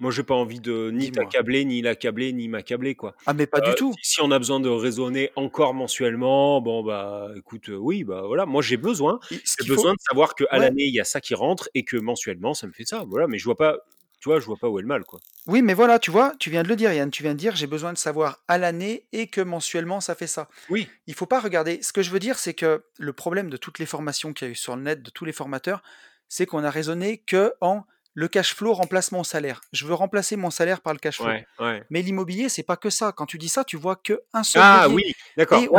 Moi, 0.00 0.10
j'ai 0.10 0.22
pas 0.22 0.34
envie 0.34 0.60
de 0.60 0.90
ni 0.90 1.12
t'accabler, 1.12 1.64
ni 1.66 1.82
l'accabler, 1.82 2.32
ni 2.32 2.48
m'accabler, 2.48 2.94
quoi. 2.94 3.14
Ah 3.26 3.34
mais 3.34 3.46
pas 3.46 3.60
du 3.60 3.74
tout! 3.74 3.94
si 4.02 4.20
on 4.22 4.30
a 4.30 4.38
besoin 4.38 4.58
de 4.58 4.68
raisonner 4.68 5.30
encore 5.36 5.74
mensuellement, 5.74 6.60
bon, 6.62 6.82
bah, 6.82 7.28
écoute, 7.36 7.68
heu, 7.68 7.76
oui, 7.76 8.02
bah, 8.04 8.22
voilà. 8.26 8.46
Moi, 8.46 8.62
j'ai 8.62 8.78
besoin 8.78 9.20
j'ai 9.30 9.36
faut 9.58 9.64
besoin 9.66 9.92
de 9.92 9.98
savoir 10.00 10.34
qu'à 10.34 10.44
ouais. 10.52 10.58
l'année, 10.58 10.84
il 10.84 10.94
y 10.94 11.00
a 11.00 11.04
ça 11.04 11.20
qui 11.20 11.34
rentre 11.34 11.68
et 11.74 11.84
que 11.84 11.98
mensuellement, 11.98 12.54
ça 12.54 12.66
me 12.66 12.72
fait 12.72 12.86
ça, 12.86 13.04
voilà. 13.06 13.26
Mais 13.28 13.38
je 13.38 13.44
vois 13.44 13.56
pas 13.56 13.76
tu 14.20 14.28
vois, 14.28 14.38
je 14.38 14.44
vois 14.44 14.58
pas 14.58 14.68
où 14.68 14.78
est 14.78 14.82
le 14.82 14.88
mal, 14.88 15.04
quoi. 15.04 15.18
Oui, 15.46 15.62
mais 15.62 15.72
voilà, 15.72 15.98
tu 15.98 16.10
vois? 16.10 16.34
Tu 16.38 16.50
viens 16.50 16.62
de 16.62 16.68
le 16.68 16.76
dire, 16.76 16.92
Yann. 16.92 17.10
Tu 17.10 17.22
viens 17.22 17.32
de 17.32 17.38
dire: 17.38 17.56
«J'ai 17.56 17.66
besoin 17.66 17.92
de 17.94 17.98
savoir 17.98 18.44
à 18.48 18.58
l'année 18.58 19.06
et 19.12 19.28
que 19.28 19.40
mensuellement 19.40 20.00
ça 20.02 20.14
fait 20.14 20.26
ça». 20.26 20.48
Oui. 20.68 20.88
Il 21.06 21.14
faut 21.14 21.24
pas 21.26 21.40
regarder 21.40 21.80
ce 21.82 21.92
que 21.94 22.02
je 22.02 22.10
veux 22.10 22.18
dire, 22.18 22.38
c'est 22.38 22.52
que 22.52 22.84
le 22.98 23.12
problème 23.14 23.48
de 23.48 23.56
toutes 23.56 23.78
les 23.78 23.86
formations 23.86 24.34
qu'il 24.34 24.46
y 24.46 24.50
a 24.50 24.52
eu 24.52 24.54
sur 24.56 24.76
le 24.76 24.82
net, 24.82 25.02
de 25.02 25.10
tous 25.10 25.24
les 25.24 25.32
formateurs, 25.32 25.82
c'est 26.28 26.44
qu'on 26.44 26.62
a 26.64 26.70
raisonné 26.70 27.24
qu'en: 27.28 27.86
«Le 28.14 28.28
cash 28.28 28.54
flow 28.54 28.72
remplace 28.74 29.12
mon 29.12 29.24
salaire. 29.24 29.60
Je 29.72 29.86
veux 29.86 29.94
remplacer 29.94 30.36
mon 30.36 30.50
salaire 30.50 30.80
par 30.80 30.92
le 30.92 30.98
cash 30.98 31.16
flow». 31.16 31.26
Ouais, 31.28 31.46
ouais. 31.60 31.84
Mais 31.90 32.02
l'immobilier, 32.02 32.48
c'est 32.48 32.62
pas 32.62 32.76
que 32.76 32.90
ça. 32.90 33.12
Quand 33.12 33.26
tu 33.26 33.38
dis 33.38 33.48
ça, 33.48 33.64
tu 33.64 33.76
vois 33.76 33.96
qu'un 33.96 34.42
seul 34.42 34.62
Ah 34.62 34.82
levier 34.84 34.94
oui! 34.96 35.02
D'accord. 35.36 35.60
Ouais, 35.60 35.68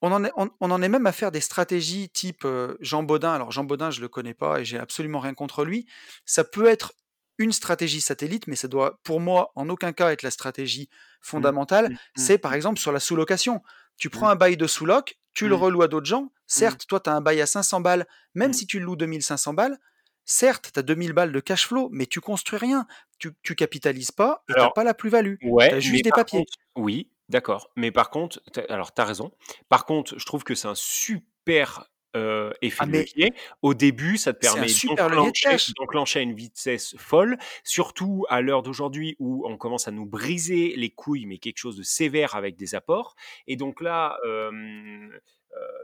On 0.06 0.24
est 0.24 0.32
on 0.36 0.50
on 0.60 0.70
en 0.70 0.82
est 0.82 0.88
même 0.88 1.06
à 1.06 1.12
faire 1.12 1.30
des 1.32 1.40
stratégies 1.40 2.10
type, 2.10 2.44
heu, 2.44 2.76
Jean 2.80 3.02
Bodin. 3.02 3.32
Alors 3.32 3.52
Jean 3.52 3.64
Bodin, 3.64 3.90
je 3.90 4.00
le 4.02 4.08
connais 4.08 4.34
pas 4.34 4.60
et 4.60 4.64
j'ai 4.64 4.78
absolument 4.78 5.18
rien 5.20 5.34
contre 5.34 5.64
lui. 5.64 5.86
Ça 6.26 6.44
peut 6.44 6.66
être 6.66 6.92
une 7.38 7.52
stratégie 7.52 8.00
satellite, 8.02 8.46
mais 8.46 8.54
ça 8.56 8.68
doit, 8.68 9.00
pour 9.02 9.20
moi, 9.20 9.50
en 9.56 9.68
aucun 9.70 9.92
cas 9.92 10.10
être 10.12 10.22
la 10.22 10.30
stratégie 10.30 10.88
Mmh. 10.88 10.90
fondamentale. 11.22 11.86
Mmh, 11.88 11.92
mmh, 11.92 11.96
C'est, 12.16 12.38
par 12.38 12.54
exemple, 12.54 12.78
sur 12.78 12.92
la 12.92 13.00
sous-location. 13.00 13.62
Tu 13.96 14.08
Mmh. 14.08 14.10
prends 14.10 14.28
un 14.28 14.36
bail 14.36 14.56
de 14.56 14.66
sous-loc, 14.66 15.16
tu 15.32 15.48
le 15.48 15.54
reloues 15.54 15.82
à 15.82 15.88
d'autres 15.88 16.06
gens. 16.06 16.32
Certes, 16.46 16.86
toi, 16.86 17.00
tu 17.00 17.10
as 17.10 17.14
un 17.14 17.20
bail 17.22 17.40
à 17.40 17.46
500 17.46 17.80
balles, 17.80 18.06
même 18.34 18.52
si 18.52 18.66
tu 18.66 18.78
le 18.78 18.84
loues 18.84 18.96
2 18.96 19.22
500 19.22 19.54
balles, 19.54 19.78
certes, 20.24 20.70
tu 20.72 20.78
as 20.78 20.82
2 20.82 20.94
000 20.94 21.14
balles 21.14 21.32
de 21.32 21.40
cash 21.40 21.66
flow, 21.66 21.88
mais 21.92 22.06
tu 22.06 22.20
construis 22.20 22.58
rien. 22.58 22.86
Tu 23.18 23.30
tu 23.42 23.54
capitalises 23.54 24.10
pas 24.12 24.44
et 24.48 24.56
tu 24.56 24.64
as 24.64 24.70
pas 24.70 24.84
la 24.84 24.94
plus-value. 24.94 25.36
Tu 25.36 25.48
ouais, 25.48 25.74
as 25.74 25.80
mais 25.80 25.80
juste 25.80 26.02
des 26.02 26.12
papiers. 26.12 26.46
contre 26.46 26.52
oui, 26.76 27.10
d'accord. 27.28 27.70
Mais 27.76 27.90
par 27.92 28.10
contre, 28.10 28.40
tu 28.52 28.60
as 28.60 28.64
alors 28.72 28.94
tu 28.94 29.00
as 29.00 29.04
raison. 29.04 29.32
Par 29.68 29.86
contre, 29.86 30.18
je 30.18 30.24
trouve 30.26 30.44
que 30.44 30.54
c'est 30.54 30.68
un 30.68 30.74
super, 30.74 31.90
heu, 32.16 32.52
effet 32.62 32.80
Ah 32.80 32.86
mais 32.86 33.10
levier. 33.14 33.32
Au 33.62 33.74
début, 33.74 34.16
ça 34.18 34.32
te 34.32 34.38
permet 34.38 34.66
de 34.66 35.74
d'enclencher 35.78 36.18
à 36.20 36.22
une 36.22 36.34
vitesse 36.34 36.96
folle, 36.98 37.38
surtout 37.64 38.24
à 38.28 38.40
l'heure 38.40 38.62
d'aujourd'hui 38.62 39.16
où 39.18 39.46
on 39.48 39.56
commence 39.56 39.88
à 39.88 39.90
nous 39.92 40.06
briser 40.06 40.74
les 40.76 40.90
couilles, 40.90 41.26
mais 41.26 41.38
quelque 41.38 41.58
chose 41.58 41.76
de 41.76 41.82
sévère 41.82 42.34
avec 42.34 42.56
des 42.56 42.74
apports 42.74 43.14
et 43.46 43.56
donc 43.56 43.80
là, 43.80 44.18
heu, 44.26 44.50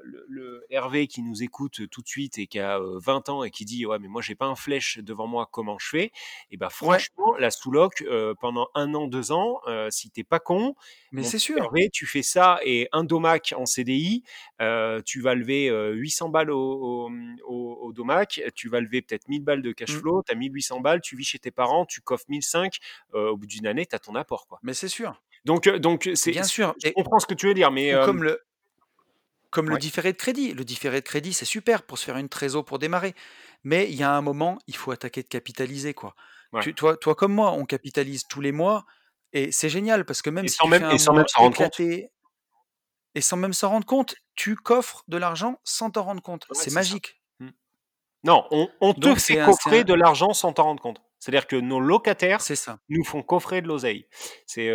le 0.02 0.24
le 0.28 0.64
Hervé 0.70 1.06
qui 1.08 1.22
nous 1.22 1.42
écoute 1.42 1.88
tout 1.90 2.02
de 2.02 2.08
suite 2.08 2.38
et 2.38 2.46
qui 2.46 2.58
a, 2.60 2.78
heu, 2.80 2.98
20 2.98 3.28
ans 3.28 3.44
et 3.44 3.50
qui 3.50 3.64
dit: 3.64 3.86
«Ouais, 3.86 3.98
mais 3.98 4.08
moi, 4.08 4.22
j'ai 4.22 4.34
pas 4.34 4.46
un 4.46 4.54
flèche 4.56 4.98
devant 4.98 5.26
moi, 5.26 5.48
comment 5.50 5.78
je 5.78 5.88
fais?» 5.88 6.12
et 6.50 6.56
bah, 6.56 6.70
Ouais. 6.80 7.06
franchement, 7.08 7.34
la 7.38 7.50
sous-loc, 7.50 8.02
heu, 8.02 8.34
pendant 8.40 8.68
1 8.74 8.94
an, 8.94 9.06
2 9.08 9.32
ans, 9.32 9.60
heu, 9.68 9.88
si 9.90 10.10
tu 10.10 10.20
es 10.20 10.24
pas 10.24 10.40
con, 10.40 10.74
Mais 11.12 11.24
c'est 11.24 11.38
sûr! 11.38 11.70
Hervé, 11.72 11.90
tu 11.92 12.06
fais 12.06 12.22
ça 12.22 12.60
et 12.64 12.88
un 12.92 13.04
domac 13.04 13.52
en 13.56 13.66
CDI, 13.66 14.22
tu 15.06 15.20
vas 15.20 15.34
lever, 15.34 15.68
heu, 15.70 15.92
800 15.94 16.28
balles 16.30 16.50
au 16.50 16.60
au, 17.06 17.08
mmh, 17.10 17.36
au 17.44 17.78
au 17.82 17.92
domac, 17.92 18.40
tu 18.54 18.68
vas 18.68 18.80
lever 18.80 19.02
peut-être 19.02 19.28
1 19.28 19.32
000 19.34 19.44
balles 19.44 19.62
de 19.62 19.72
cash 19.72 19.92
Mmh. 19.92 20.00
flow, 20.00 20.22
tu 20.24 20.32
as 20.32 20.36
1 20.36 20.54
800 20.54 20.80
balles, 20.80 21.00
tu 21.02 21.16
vis 21.16 21.24
chez 21.24 21.38
tes 21.40 21.50
parents, 21.50 21.86
tu 21.86 22.00
coffres 22.02 22.24
1 22.28 22.40
500, 22.42 22.80
heu, 23.14 23.30
au 23.30 23.36
bout 23.36 23.46
d'une 23.46 23.66
année, 23.66 23.86
tu 23.86 23.94
as 23.96 23.98
ton 23.98 24.14
apport, 24.14 24.46
quoi. 24.46 24.62
Mais 24.62 24.74
c'est 24.74 24.88
sûr. 24.88 25.22
Donc 25.44 25.68
donc 25.68 26.10
c'est 26.14 26.32
Bien 26.32 26.46
sûr 26.46 26.76
je 26.84 26.84
et 26.84 26.94
comprends 26.94 27.18
ce 27.20 27.26
que 27.26 27.34
tu 27.34 27.46
veux 27.46 27.54
dire, 27.54 27.70
mais 27.72 27.94
comme 27.98 28.22
le 28.24 28.40
comme 29.50 29.68
le 29.70 29.78
différé 29.78 30.12
de 30.12 30.16
crédit. 30.18 30.52
Le 30.54 30.64
différé 30.64 31.00
de 31.00 31.06
crédit, 31.06 31.32
c'est 31.32 31.44
super 31.44 31.82
pour 31.82 31.98
se 31.98 32.04
faire 32.04 32.16
une 32.16 32.28
trésor 32.28 32.64
pour 32.64 32.78
démarrer. 32.78 33.14
Mais 33.64 33.88
il 33.90 33.96
y 33.96 34.02
a 34.02 34.12
un 34.12 34.22
moment, 34.22 34.58
il 34.66 34.76
faut 34.76 34.90
attaquer 34.92 35.22
de 35.22 35.28
capitaliser, 35.28 35.94
quoi. 35.94 36.14
Ouais. 36.52 36.62
Tu 36.62 36.74
toi 36.74 36.96
toi 36.96 37.14
comme 37.14 37.32
moi, 37.32 37.52
on 37.52 37.64
capitalise 37.64 38.24
tous 38.28 38.40
les 38.40 38.52
mois 38.52 38.84
et 39.32 39.52
c'est 39.52 39.68
génial 39.68 40.04
parce 40.04 40.22
que 40.22 40.30
même 40.30 40.46
Et 40.46 40.48
si 40.48 40.56
sans 40.56 40.66
tu 40.66 40.72
fais 40.72 40.78
même 40.80 40.88
un 40.90 40.94
et 40.94 40.98
sans 40.98 41.12
même 41.14 41.26
s'en 41.28 41.40
rendre 41.42 41.56
compte. 41.56 41.80
et 43.14 43.20
sans 43.20 43.36
même 43.36 43.52
s'en 43.52 43.68
rendre 43.70 43.86
compte, 43.86 44.14
tu 44.36 44.56
coffres 44.56 45.02
de 45.08 45.16
l'argent 45.16 45.60
sans 45.64 45.90
t'en 45.90 46.02
rendre 46.04 46.22
compte. 46.22 46.46
Ouais, 46.48 46.54
C'est 46.54 46.70
ça. 46.70 46.74
magique. 46.80 47.20
Mmh. 47.40 47.48
Non, 48.24 48.46
on 48.50 48.68
on 48.80 48.94
te 48.94 49.00
Donc 49.00 49.18
fait 49.18 49.36
coffrer 49.44 49.80
un 49.80 49.84
de 49.84 49.94
l'argent 49.94 50.32
sans 50.32 50.52
t'en 50.52 50.64
rendre 50.64 50.82
compte. 50.82 51.00
C'est-à-dire 51.18 51.46
que 51.46 51.56
nos 51.56 51.80
locataires 51.80 52.40
ça. 52.40 52.78
nous 52.88 53.04
font 53.04 53.22
coffrer 53.22 53.60
de 53.62 53.68
l'oseille. 53.68 54.06
C'est, 54.46 54.70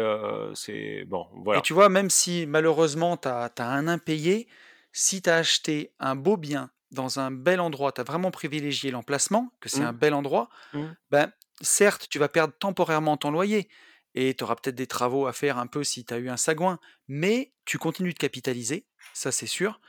c'est 0.53 1.03
bon, 1.05 1.25
Et 1.33 1.39
voilà. 1.43 1.61
tu 1.61 1.73
vois, 1.73 1.89
même 1.89 2.09
si 2.11 2.45
malheureusement 2.45 3.17
tu 3.17 3.27
as 3.27 3.49
tu 3.55 3.61
as 3.63 3.67
un 3.69 3.87
impayé, 3.87 4.47
si 4.95 5.21
tu 5.23 5.29
as 5.31 5.37
acheté 5.37 5.93
un 5.99 6.15
beau 6.17 6.37
bien 6.37 6.71
dans 6.91 7.19
un 7.19 7.31
bel 7.31 7.61
endroit, 7.61 7.93
tu 7.93 8.01
as 8.01 8.05
vraiment 8.05 8.31
privilégié 8.31 8.91
l'emplacement, 8.91 9.51
que 9.61 9.69
c'est 9.69 9.83
un 9.83 9.93
Mmh. 9.93 9.95
bel 9.95 10.13
endroit, 10.15 10.49
Mmh. 10.73 10.95
ben, 11.11 11.31
certes, 11.61 12.07
tu 12.09 12.19
vas 12.19 12.29
perdre 12.29 12.53
temporairement 12.59 13.17
ton 13.17 13.31
loyer 13.31 13.69
et 14.15 14.35
tu 14.35 14.43
auras 14.45 14.55
peut-être 14.55 14.75
des 14.75 14.87
travaux 14.87 15.27
à 15.27 15.33
faire 15.33 15.57
un 15.59 15.67
peu 15.67 15.83
si 15.83 16.05
tu 16.05 16.13
as 16.13 16.19
eu 16.19 16.29
un 16.29 16.37
sagouin, 16.37 16.79
mais 17.07 17.53
tu 17.65 17.77
continues 17.79 18.13
de 18.13 18.19
capitaliser, 18.19 18.87
ça 19.13 19.31
c'est 19.31 19.47
sûr 19.47 19.81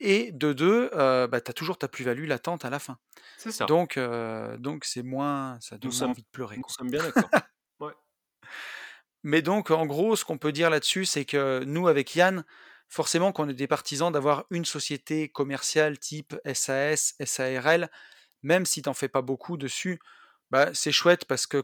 et 0.00 0.32
de 0.32 0.52
2, 0.52 0.90
heu, 0.94 1.26
bah, 1.28 1.40
tu 1.40 1.50
as 1.50 1.54
toujours 1.54 1.78
ta 1.78 1.88
plus-value 1.88 2.26
latente 2.26 2.64
à 2.64 2.70
la 2.70 2.78
fin. 2.80 2.98
C'est 3.36 3.52
ça. 3.52 3.68
Donc 3.68 3.98
heu, 3.98 4.56
donc 4.58 4.84
c'est 4.84 5.02
moins 5.04 5.58
ça 5.60 5.78
Nous 5.82 5.90
donne 5.90 5.96
moins 5.96 6.08
sommes 6.08 6.12
envie 6.12 6.22
de 6.22 6.28
pleurer, 6.32 6.58
nous 6.58 6.62
quoi. 6.62 6.76
sommes 6.76 6.90
bien 6.90 7.02
d'accord. 7.02 7.32
Ouais. 7.80 7.94
Mais 9.24 9.42
donc 9.42 9.70
en 9.70 9.86
gros, 9.86 10.16
ce 10.16 10.24
qu'on 10.24 10.38
peut 10.38 10.52
dire 10.52 10.70
là-dessus, 10.70 11.04
c'est 11.04 11.24
que 11.24 11.64
nous, 11.64 11.88
avec 11.88 12.14
Yann, 12.14 12.44
forcément 12.88 13.32
qu'on 13.32 13.48
est 13.48 13.54
des 13.54 13.66
partisans 13.66 14.12
d'avoir 14.12 14.44
une 14.50 14.64
société 14.64 15.28
commerciale 15.28 15.98
type 15.98 16.34
SAS, 16.54 17.14
SARL, 17.24 17.90
même 18.42 18.66
si 18.66 18.82
tu 18.82 18.88
en 18.88 18.94
fais 18.94 19.08
pas 19.08 19.22
beaucoup 19.22 19.56
dessus, 19.56 19.98
bah, 20.50 20.70
c'est 20.72 20.92
chouette 20.92 21.24
parce 21.24 21.46
que 21.46 21.62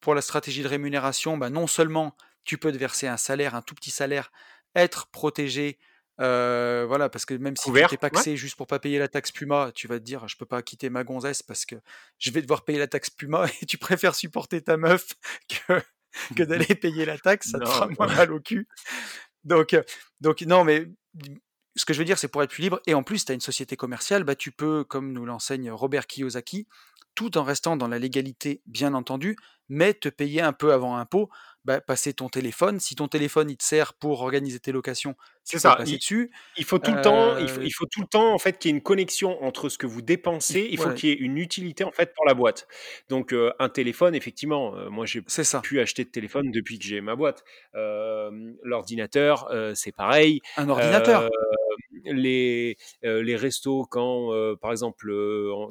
pour 0.00 0.14
la 0.14 0.22
stratégie 0.22 0.62
de 0.62 0.68
rémunération, 0.68 1.36
bah, 1.36 1.50
non 1.50 1.66
seulement 1.66 2.16
tu 2.44 2.58
peux 2.58 2.72
te 2.72 2.76
verser 2.76 3.06
un 3.06 3.16
salaire, 3.16 3.54
un 3.54 3.62
tout 3.62 3.74
petit 3.74 3.90
salaire, 3.90 4.32
être 4.74 5.08
protégé, 5.08 5.78
heu, 6.20 6.84
voilà, 6.86 7.08
parce 7.08 7.24
que 7.24 7.34
même 7.34 7.56
si 7.56 7.64
tu 7.64 7.72
t'es 7.72 7.96
Couvert, 7.96 8.26
ouais. 8.26 8.36
juste 8.36 8.56
pour 8.56 8.66
pas 8.66 8.78
payer 8.78 8.98
la 8.98 9.08
taxe 9.08 9.30
Puma, 9.30 9.70
tu 9.74 9.86
vas 9.86 9.98
te 9.98 10.04
dire: 10.04 10.26
«Je 10.28 10.36
peux 10.36 10.46
pas 10.46 10.62
quitter 10.62 10.90
ma 10.90 11.04
gonzesse 11.04 11.42
parce 11.42 11.64
que 11.64 11.76
je 12.18 12.30
vais 12.30 12.42
devoir 12.42 12.64
payer 12.64 12.78
la 12.78 12.88
taxe 12.88 13.10
Puma» 13.10 13.46
et 13.62 13.66
tu 13.66 13.78
préfères 13.78 14.14
supporter 14.14 14.62
ta 14.62 14.76
meuf 14.76 15.14
que 15.48 15.80
que 16.36 16.42
d'aller 16.42 16.74
payer 16.74 17.04
la 17.04 17.18
taxe, 17.18 17.50
ça 17.50 17.58
te 17.58 17.68
fera 17.68 17.88
moins 17.88 18.06
mal 18.06 18.32
au 18.32 18.40
cul. 18.40 18.68
Donc 19.44 19.74
heu, 19.74 19.84
donc 20.20 20.42
non, 20.42 20.64
mais 20.64 20.86
ce 21.76 21.84
que 21.84 21.94
je 21.94 21.98
veux 21.98 22.04
dire, 22.04 22.18
c'est 22.18 22.28
pour 22.28 22.42
être 22.42 22.50
plus 22.50 22.62
libre 22.62 22.80
et 22.86 22.94
en 22.94 23.02
plus, 23.02 23.24
tu 23.24 23.32
as 23.32 23.34
une 23.34 23.40
société 23.40 23.76
commerciale, 23.76 24.24
bah, 24.24 24.34
tu 24.36 24.52
peux, 24.52 24.84
comme 24.84 25.12
nous 25.12 25.24
l'enseigne 25.24 25.70
Robert 25.70 26.06
Kiyosaki, 26.06 26.66
tout 27.14 27.38
en 27.38 27.44
restant 27.44 27.76
dans 27.76 27.88
la 27.88 27.98
légalité, 27.98 28.62
bien 28.66 28.94
entendu, 28.94 29.36
mais 29.68 29.94
te 29.94 30.08
payer 30.08 30.42
un 30.42 30.52
peu 30.52 30.72
avant 30.72 30.96
impôt, 30.96 31.30
bah, 31.64 31.80
passer 31.80 32.12
ton 32.14 32.28
téléphone. 32.28 32.80
Si 32.80 32.94
ton 32.94 33.08
téléphone, 33.08 33.50
il 33.50 33.56
te 33.56 33.64
sert 33.64 33.94
pour 33.94 34.20
organiser 34.22 34.60
tes 34.60 34.72
locations, 34.72 35.16
C'est 35.44 35.58
ça, 35.58 35.78
il 35.84 35.96
dessus. 35.96 36.30
il 36.56 36.64
faut 36.64 36.78
tout 36.78 36.92
le 36.92 37.02
temps 37.02 37.36
il 37.38 37.48
faut 37.48 37.60
Heu, 37.60 37.64
il 37.64 37.70
faut 37.70 37.86
tout 37.86 38.00
le 38.00 38.06
temps, 38.06 38.32
en 38.32 38.38
fait, 38.38 38.58
qu'il 38.58 38.70
y 38.70 38.74
ait 38.74 38.76
une 38.76 38.82
connexion 38.82 39.42
entre 39.42 39.68
ce 39.68 39.78
que 39.78 39.86
vous 39.86 40.02
dépensez, 40.02 40.68
il 40.70 40.78
faut 40.78 40.90
qu'il 40.90 41.08
y 41.08 41.12
ait 41.12 41.16
une 41.16 41.38
utilité, 41.38 41.84
en 41.84 41.92
fait, 41.92 42.12
pour 42.14 42.24
la 42.26 42.34
boîte. 42.34 42.66
Donc 43.08 43.34
un 43.58 43.68
téléphone, 43.68 44.14
effectivement, 44.14 44.74
moi, 44.90 45.06
j'ai 45.06 45.22
plus 45.62 45.80
acheté 45.80 46.04
de 46.04 46.10
téléphone 46.10 46.50
depuis 46.50 46.78
que 46.78 46.84
j'ai 46.84 47.00
ma 47.00 47.16
boîte. 47.16 47.44
L'ordinateur, 47.74 49.50
c'est 49.74 49.92
pareil. 49.92 50.40
Un 50.56 50.68
ordinateur, 50.68 51.28
les, 52.04 52.76
les 53.02 53.36
restos 53.36 53.86
quand, 53.90 54.30
par 54.60 54.70
exemple, 54.70 55.12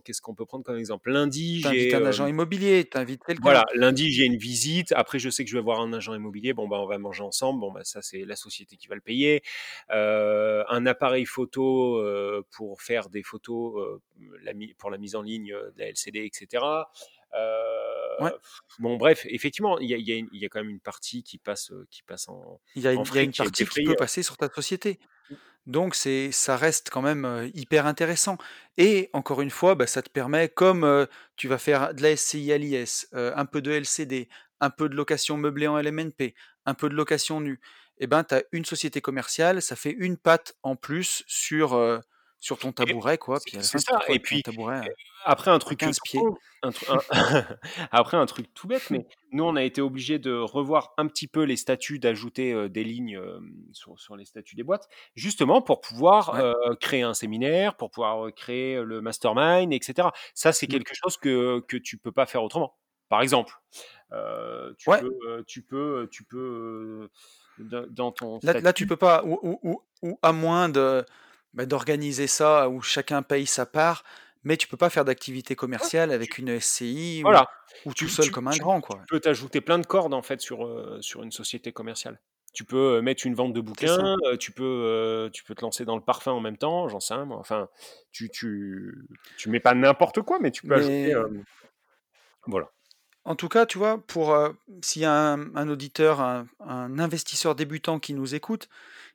qu'est-ce 0.04 0.22
qu'on 0.22 0.36
peut 0.36 0.46
prendre 0.46 0.64
comme 0.64 0.78
exemple? 0.78 1.12
Lundi, 1.12 1.62
j'ai, 1.62 1.94
un 1.94 2.06
agent 2.06 2.28
immobilier, 2.28 2.86
quelqu'un. 2.86 3.36
voilà, 3.42 3.66
lundi, 3.76 4.12
j'ai 4.12 4.26
une 4.26 4.38
visite. 4.38 4.92
Après, 4.94 5.20
je 5.20 5.30
sais 5.30 5.44
que 5.44 5.50
je 5.50 5.58
vais 5.58 5.64
voir 5.64 5.82
un 5.82 5.94
agent 5.94 6.14
immobilier. 6.14 6.54
Bon, 6.54 6.68
bah, 6.68 6.78
on 6.80 6.88
va 6.88 6.98
manger 6.98 7.24
ensemble. 7.24 7.60
Bon, 7.60 7.72
bah, 7.72 7.82
ça, 7.84 8.02
c'est 8.02 8.26
la 8.26 8.36
société 8.36 8.76
qui 8.78 8.88
va 8.88 8.96
le 8.96 9.02
payer. 9.02 9.42
Un 9.89 10.86
appareil 10.86 11.26
photo, 11.26 12.01
pour 12.51 12.82
faire 12.82 13.09
des 13.09 13.24
photos, 13.24 13.99
pour 14.78 14.91
la 14.91 14.97
mise 14.97 15.16
en 15.16 15.22
ligne, 15.22 15.51
de 15.51 15.80
la 15.80 15.88
LCD 15.89 16.20
et 16.20 16.32
cetera. 16.34 16.91
Ouais, 18.20 18.30
Heu, 18.30 18.39
bon, 18.80 18.97
bref, 18.97 19.26
effectivement, 19.30 19.80
il 19.80 19.89
y 19.89 19.93
a 19.93 19.97
y 19.97 20.28
y 20.32 20.49
quand 20.49 20.59
même 20.59 20.70
une 20.70 20.80
partie 20.80 21.24
qui 21.24 21.38
passe, 21.38 21.72
qui 21.89 22.03
passe 22.03 22.28
en 22.28 22.59
il 22.76 22.82
y 22.82 22.88
a 22.88 22.93
une 22.93 23.01
il 23.01 23.05
y 23.05 23.07
a 23.07 23.12
frais 23.12 23.24
une 23.24 23.32
qui 23.32 23.41
est 23.41 23.45
partie 23.45 23.66
qui 23.66 23.84
peut 23.84 23.95
passer 23.95 24.24
sur 24.24 24.38
ta 24.38 24.49
société. 24.49 24.99
Donc 25.68 25.93
c'est 25.93 26.32
ça 26.32 26.57
reste 26.57 26.89
quand 26.89 27.01
même, 27.01 27.49
hyper 27.53 27.86
intéressant 27.86 28.38
et 28.78 29.09
encore 29.14 29.41
une 29.41 29.51
fois, 29.51 29.76
bah, 29.76 29.88
ça 29.88 30.01
te 30.01 30.09
permet 30.09 30.49
comme, 30.49 31.07
tu 31.36 31.47
vas 31.47 31.57
faire 31.57 31.93
de 31.93 32.01
la 32.01 32.16
SCI 32.16 32.51
à 32.51 32.57
l'IS, 32.57 33.07
un 33.14 33.45
peu 33.45 33.62
de 33.62 33.72
LCD, 33.72 34.28
un 34.59 34.70
peu 34.70 34.89
de 34.89 34.95
location 34.95 35.38
meublée 35.38 35.68
en 35.68 35.80
LMNP, 35.80 36.34
un 36.66 36.74
peu 36.74 36.89
de 36.89 36.95
location 36.95 37.39
nue 37.41 37.59
et 38.02 38.08
ben, 38.08 38.24
tu 38.26 38.36
as 38.36 38.43
une 38.54 38.66
société 38.66 39.02
commerciale, 39.02 39.62
ça 39.64 39.78
fait 39.78 39.91
une 39.91 40.18
patte 40.18 40.56
en 40.64 40.76
plus 40.78 41.24
sur, 41.28 42.02
sur 42.39 42.60
ton 42.60 42.74
Et 42.88 42.95
tabouret 42.95 43.18
quoi, 43.20 43.39
c'est 43.39 43.64
puis 43.70 43.80
ça 43.80 43.80
et 44.10 44.20
puis, 44.20 44.43
tabouret 44.43 44.91
après 45.26 45.52
un 45.52 45.60
truc, 45.60 45.86
heu, 45.88 45.91
15 45.91 45.99
tout 45.99 46.04
pieds. 46.04 46.30
con, 46.34 46.38
un 46.64 46.72
tru 46.72 46.86
un 46.89 47.04
après 47.91 48.18
un 48.18 48.26
truc 48.26 48.54
tout 48.54 48.68
bête, 48.68 48.89
mais 48.89 49.08
nous, 49.32 49.43
on 49.43 49.56
a 49.56 49.64
été 49.64 49.82
obligés 49.82 50.20
de 50.20 50.34
revoir 50.34 50.93
un 50.97 51.08
petit 51.08 51.28
peu 51.28 51.43
les 51.43 51.58
statuts, 51.58 51.99
d'ajouter, 51.99 52.70
des 52.70 52.84
lignes, 52.84 53.20
sur 53.74 53.99
sur 53.99 54.16
les 54.16 54.26
statuts 54.26 54.56
des 54.56 54.64
boîtes, 54.64 54.88
justement 55.16 55.62
pour 55.62 55.82
pouvoir, 55.82 56.34
Ouais. 56.34 56.43
créer 56.80 57.04
un 57.04 57.14
séminaire, 57.14 57.78
pour 57.78 57.91
pouvoir, 57.91 58.34
créer, 58.36 58.82
le 58.84 59.02
mastermind 59.02 59.72
et 59.74 59.80
cetera. 59.84 60.14
Ça, 60.36 60.54
c'est 60.54 60.68
Mmh. 60.68 60.84
quelque 60.84 60.93
chose 60.95 61.18
que 61.18 61.62
que 61.68 61.78
tu 61.78 61.97
peux 61.97 62.12
pas 62.12 62.26
faire 62.26 62.43
autrement. 62.43 62.78
par 63.10 63.22
exemple. 63.22 63.54
Heu, 64.14 64.76
tu 64.80 64.91
Ouais. 64.91 65.02
peux, 65.02 65.12
heu, 65.28 65.43
tu 65.47 65.64
peux, 65.64 66.04
heu, 66.04 66.10
tu 66.12 66.24
peux, 66.26 67.10
dans 67.58 68.12
ton 68.12 68.41
Là 68.43 68.56
là, 68.60 68.74
tu 68.74 68.86
statut 68.86 68.88
peux 68.88 68.97
pas 68.97 69.24
ou 69.26 69.39
ou 69.43 69.60
ou 69.64 69.84
ou 70.04 70.20
à 70.24 70.32
moins 70.34 70.68
de, 70.70 71.06
bah, 71.54 71.66
d'organiser 71.66 72.28
ça 72.28 72.70
où 72.70 72.82
chacun 72.82 73.22
paye 73.24 73.45
sa 73.45 73.66
part, 73.66 74.04
mais 74.43 74.58
tu 74.58 74.68
peux 74.68 74.78
pas 74.78 74.89
faire 74.89 75.06
d'activité 75.06 75.56
commerciale 75.56 76.12
tu 76.12 76.12
avec 76.12 76.38
une 76.39 76.49
SCI 76.49 77.24
ou 77.24 77.34
voilà, 77.34 77.47
ou 77.86 77.93
tout 77.93 78.08
tu 78.08 78.10
seul 78.10 78.32
tu 78.32 78.32
comme 78.32 78.47
un 78.47 78.58
tu 78.58 78.58
grand, 78.58 78.82
tu 78.82 78.82
quoi. 78.82 79.06
peux 79.10 79.20
t'ajouter 79.20 79.62
plein 79.62 79.80
de 79.80 79.86
cordes, 79.86 80.14
en 80.14 80.22
fait, 80.22 80.41
sur, 80.41 80.66
heu, 80.66 80.99
sur 81.02 81.24
une 81.24 81.32
société 81.32 81.72
commerciale. 81.74 82.22
Tu 82.54 82.66
peux, 82.66 82.97
heu, 82.97 83.02
mettre 83.02 83.26
une 83.26 83.36
vente 83.36 83.54
de 83.54 83.62
bouquins, 83.62 84.16
heu, 84.28 84.38
tu 84.38 84.52
peux, 84.52 85.30
tu 85.34 85.43
peux 85.43 85.56
te 85.56 85.62
lancer 85.62 85.86
dans 85.86 85.95
le 85.97 86.04
parfum 86.04 86.32
en 86.34 86.41
même 86.41 86.58
temps, 86.58 86.89
j'en 86.89 86.99
sais 86.99 87.14
rien 87.14 87.26
moi, 87.26 87.38
enfin, 87.39 87.70
tu 88.12 88.30
tu 88.32 89.08
tu 89.38 89.49
mets 89.49 89.60
pas 89.62 89.74
n'importe 89.76 90.22
quoi, 90.24 90.39
mais 90.39 90.52
tu 90.52 90.64
peux 90.64 90.76
ajouter, 90.76 91.14
Mais 91.30 91.43
voilà. 92.47 92.72
En 93.24 93.36
tout 93.36 93.50
cas, 93.50 93.66
tu 93.68 93.78
vois, 93.78 94.00
pour, 94.06 94.34
heu, 94.34 94.58
s'il 94.84 95.04
y 95.04 95.06
a 95.06 95.14
un 95.14 95.56
un 95.56 95.70
auditeur, 95.70 96.22
un 96.22 96.48
un 96.60 96.98
investisseur 97.00 97.56
débutant 97.56 98.00
qui 98.00 98.14
nous 98.14 98.34
écoute, 98.36 98.68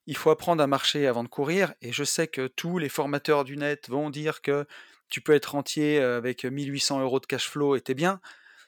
il 0.07 0.17
faut 0.17 0.31
apprendre 0.31 0.63
à 0.63 0.69
marcher 0.69 1.07
avant 1.09 1.25
de 1.25 1.29
courir 1.29 1.75
et 1.83 1.93
je 1.93 2.05
sais 2.05 2.29
que 2.29 2.49
tous 2.49 2.79
les 2.79 2.89
formateurs 2.91 3.45
du 3.45 3.57
net 3.59 3.89
vont 3.91 4.11
dire 4.11 4.43
que 4.43 4.67
tu 5.11 5.21
peux 5.23 5.35
être 5.35 5.53
rentier, 5.53 6.01
heu, 6.01 6.17
avec 6.17 6.45
1 6.45 6.51
800 6.59 7.01
€ 7.03 7.21
de 7.21 7.27
cash 7.27 7.49
flow 7.51 7.77
et 7.77 7.83
tu 7.83 7.93
es 7.93 7.97
bien. 7.97 8.21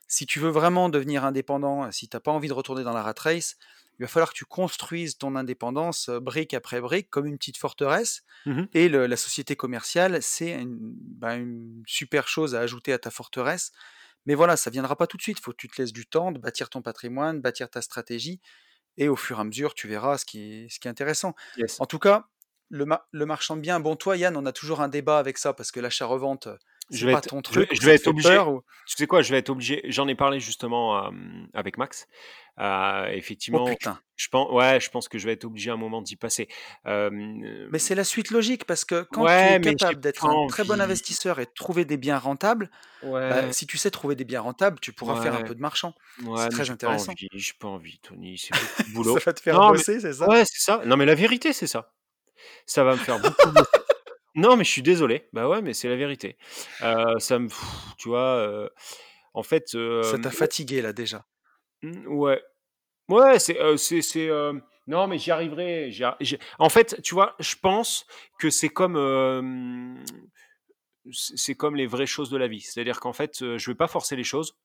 Si 0.09 0.27
tu 0.27 0.41
veux 0.41 0.51
vraiment 0.51 0.89
devenir 0.91 1.25
indépendant, 1.25 1.91
si 1.93 2.09
tu 2.09 2.17
as 2.17 2.21
pas 2.21 2.33
envie 2.33 2.49
de 2.49 2.55
retourner 2.55 2.85
dans 2.85 2.93
la 2.95 3.03
rat 3.03 3.15
race, 3.19 3.57
il 4.01 4.05
va 4.05 4.09
falloir 4.09 4.31
que 4.33 4.39
tu 4.39 4.45
construises 4.47 5.19
ton 5.19 5.37
indépendance, 5.37 6.09
heu, 6.11 6.21
brique 6.21 6.55
après 6.55 6.81
brique 6.81 7.11
comme 7.11 7.27
une 7.27 7.39
petite 7.39 7.59
forteresse 7.59 8.23
Mmh 8.45 8.57
mh. 8.61 8.69
et 8.73 8.89
le 8.89 9.07
la 9.07 9.17
société 9.17 9.57
commerciale, 9.57 10.23
c'est 10.23 10.53
une, 10.53 10.79
bah, 10.81 11.37
une 11.37 11.83
super 11.87 12.29
chose 12.29 12.55
à 12.55 12.61
ajouter 12.61 12.93
à 12.93 12.99
ta 12.99 13.11
forteresse. 13.11 13.73
Mais 14.29 14.35
voilà, 14.35 14.57
ça 14.59 14.71
viendra 14.71 14.95
pas 14.95 15.07
tout 15.07 15.17
de 15.17 15.23
suite, 15.23 15.39
il 15.41 15.43
faut 15.43 15.53
que 15.53 15.57
tu 15.57 15.69
te 15.69 15.81
laisses 15.81 15.93
du 15.93 16.07
temps 16.07 16.33
de 16.33 16.39
bâtir 16.39 16.69
ton 16.69 16.83
patrimoine, 16.83 17.41
bâtir 17.41 17.71
ta 17.71 17.81
stratégie 17.83 18.41
et 18.99 19.09
au 19.09 19.17
fur 19.17 19.39
et 19.39 19.41
à 19.41 19.45
mesure, 19.45 19.73
tu 19.73 19.89
verras 19.89 20.19
ce 20.19 20.27
qui 20.27 20.65
est 20.65 20.69
ce 20.69 20.79
qui 20.79 20.87
est 20.87 20.91
intéressant. 20.91 21.35
Yes. 21.57 21.81
En 21.81 21.87
tout 21.87 21.99
cas, 21.99 22.27
le 22.69 22.85
ma 22.85 23.09
le 23.11 23.25
marchand 23.25 23.57
de 23.57 23.63
biens, 23.63 23.81
bon 23.81 23.97
toi 23.97 24.19
Yann, 24.19 24.37
on 24.37 24.45
a 24.45 24.53
toujours 24.53 24.83
un 24.83 24.89
débat 24.89 25.19
avec 25.19 25.39
ça 25.39 25.55
parce 25.55 25.73
que 25.73 25.81
l'achat-revente, 25.81 26.49
Je 26.91 27.07
vais 27.07 27.13
pas 27.13 27.19
être 27.19 27.29
ton 27.29 27.43
truc 27.43 27.69
je 27.73 27.85
vais 27.87 27.99
ça 27.99 28.11
obligé 28.11 28.29
peur 28.29 28.51
ou? 28.51 28.63
tu 28.87 28.97
sais 28.97 29.07
quoi? 29.07 29.23
Je 29.23 29.31
vais 29.31 29.39
être 29.39 29.51
obligé 29.51 29.83
j'en 29.89 30.09
ai 30.09 30.15
parlé 30.15 30.41
justement, 30.41 31.07
hem, 31.09 31.49
avec 31.55 31.77
Max. 31.79 32.07
Heu, 32.59 32.63
oh 32.65 33.05
effectivement, 33.13 33.67
je 33.67 33.73
putain! 33.73 34.01
je 34.17 34.29
pen 34.31 34.45
ouais, 34.51 34.81
je 34.81 34.91
pense 34.91 35.09
que 35.09 35.17
je 35.19 35.27
vais 35.27 35.35
être 35.35 35.45
obligé 35.45 35.71
à 35.71 35.75
un 35.75 35.77
moment 35.77 36.03
d'y 36.03 36.17
passer. 36.17 36.49
Mais 36.85 37.79
c'est 37.79 37.95
la 37.95 38.05
suite 38.05 38.31
logique 38.31 38.65
parce 38.65 38.85
que 38.85 39.03
quand 39.13 39.27
tu 39.27 39.31
es 39.33 39.61
capable 39.77 40.01
d'être 40.01 40.27
un 40.27 40.47
très 40.49 40.65
bon 40.65 40.81
investisseur 40.81 41.39
et 41.41 41.45
de 41.45 41.51
trouver 41.55 41.85
des 41.85 41.97
biens 41.97 42.19
rentables, 42.19 42.71
bah, 43.03 43.53
si 43.53 43.67
tu 43.67 43.79
sais 43.79 43.91
trouver 43.91 44.17
des 44.17 44.25
biens 44.25 44.41
rentables, 44.41 44.81
tu 44.81 44.93
pourras 44.93 45.23
faire 45.23 45.35
un 45.35 45.43
peu 45.43 45.55
de 45.55 45.61
marchand. 45.61 45.95
C'est 46.37 46.49
très 46.49 46.71
intéressant. 46.71 47.13
j'ai 47.17 47.53
pas 47.61 47.69
envie 47.69 47.99
Tony, 48.01 48.39
c'est 48.39 48.51
beaucoup 48.55 48.83
de 48.83 48.89
Ça 48.89 48.93
boulot. 48.95 49.19
va 49.25 49.33
te 49.33 49.41
faire 49.41 49.55
Non, 49.55 49.71
mais 49.71 49.79
bosser, 49.79 50.01
c'est 50.01 50.13
ça? 50.15 50.29
ouais, 50.29 50.45
c'est 50.45 50.61
ça. 50.61 50.83
Non, 50.85 50.97
mais 50.97 51.07
la 51.07 51.15
vérité, 51.15 51.53
c'est 51.53 51.67
ça. 51.67 51.93
Ça 52.67 52.83
va 52.85 52.93
me 52.93 52.99
faire 52.99 53.19
beaucoup 53.21 53.51
bosser. 53.53 53.78
Non, 54.39 54.57
mais 54.57 54.65
je 54.65 54.71
suis 54.71 54.83
désolé. 54.83 55.29
Bah, 55.33 55.49
ouais, 55.49 55.61
mais 55.63 55.75
c'est 55.75 55.89
la 55.89 55.97
vérité. 55.97 56.37
Heu, 56.83 57.19
ça 57.19 57.39
me 57.39 57.49
tu 57.99 58.09
vois, 58.09 58.37
heu, 58.47 58.71
en 59.35 59.43
fait, 59.43 59.75
Ça 60.03 60.17
hem, 60.17 60.23
t'a 60.23 60.31
fatigué 60.31 60.81
là 60.81 60.93
déjà. 60.93 61.27
ouais. 62.07 62.43
Ouais, 63.09 63.39
c'est, 63.39 63.59
c'est 63.79 64.03
c'est, 64.03 64.29
non, 64.87 65.07
mais 65.07 65.19
j'y 65.19 65.31
arriverai, 65.31 65.91
j'y 65.91 66.05
en 66.59 66.69
fait, 66.69 67.01
tu 67.03 67.15
vois, 67.15 67.35
je 67.39 67.55
pense 67.61 68.07
que 68.39 68.51
c'est 68.51 68.69
comme, 68.69 68.97
c'est 71.13 71.37
c'est 71.37 71.55
comme 71.55 71.77
les 71.77 71.87
vraies 71.87 72.07
choses 72.07 72.31
de 72.31 72.37
la 72.37 72.49
vie. 72.49 72.61
C'est-à-dire 72.61 73.01
qu'en 73.01 73.13
fait, 73.13 73.43
heu, 73.43 73.59
je 73.59 73.71
vais 73.71 73.75
pas 73.75 73.89
forcer 73.89 74.17
les 74.17 74.25
choses. 74.25 74.57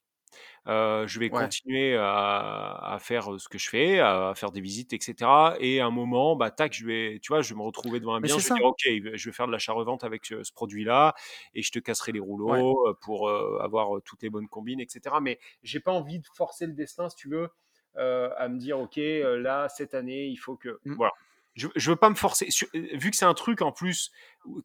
Je 0.66 1.20
vais 1.20 1.30
Ouais, 1.30 1.54
continuer 1.54 1.96
à 1.98 2.72
à 2.94 3.00
faire, 3.00 3.40
ce 3.40 3.50
que 3.50 3.58
je 3.58 3.70
fais, 3.70 4.00
à 4.00 4.34
faire 4.36 4.52
des 4.52 4.62
visites 4.62 4.94
et 4.94 5.00
cetera 5.02 5.56
et 5.60 5.80
à 5.82 5.86
un 5.88 5.92
moment, 5.92 6.36
bah, 6.36 6.52
tac, 6.52 6.74
je 6.74 6.86
vais 6.86 7.20
tu 7.22 7.30
vois, 7.34 7.42
je 7.42 7.54
vais 7.54 7.58
me 7.58 7.64
retrouver 7.64 8.00
devant 8.00 8.16
un 8.16 8.22
bien, 8.22 8.38
je 8.40 8.46
vais 8.46 8.52
ça. 8.52 8.58
dire: 8.58 8.66
«OK, 8.66 8.82
je 8.86 9.30
vais 9.30 9.34
faire 9.34 9.48
de 9.48 9.52
l'achat-revente 9.52 10.04
avec, 10.04 10.26
ce 10.26 10.52
produit-là 10.54 11.14
et 11.54 11.62
je 11.64 11.72
te 11.72 11.80
casserai 11.80 12.12
les 12.12 12.20
rouleaux, 12.20 12.94
pour, 13.02 13.30
avoir, 13.30 14.02
toutes 14.04 14.24
les 14.24 14.30
bonnes 14.30 14.48
combines 14.50 14.80
et 14.80 14.88
cetera». 14.90 15.20
Mais 15.22 15.40
j'ai 15.64 15.80
pas 15.80 15.92
envie 15.92 16.20
de 16.20 16.28
forcer 16.36 16.68
le 16.68 16.74
destin, 16.74 17.10
si 17.10 17.16
tu 17.18 17.30
veux, 17.30 17.50
à 17.96 18.48
me 18.50 18.58
dire: 18.58 18.80
«OK, 18.80 18.98
là, 18.98 19.70
cette 19.70 19.94
année, 19.94 20.26
il 20.28 20.38
faut 20.38 20.56
que» 20.58 20.82
Mmh. 20.86 20.98
voilà. 20.98 21.14
Je 21.56 21.68
je 21.76 21.90
veux 21.92 21.96
pas 21.96 22.10
me 22.10 22.16
forcer 22.16 22.48
vu 22.74 23.12
que 23.12 23.16
c'est 23.16 23.26
un 23.26 23.34
truc 23.36 23.62
en 23.62 23.72
plus 23.72 24.12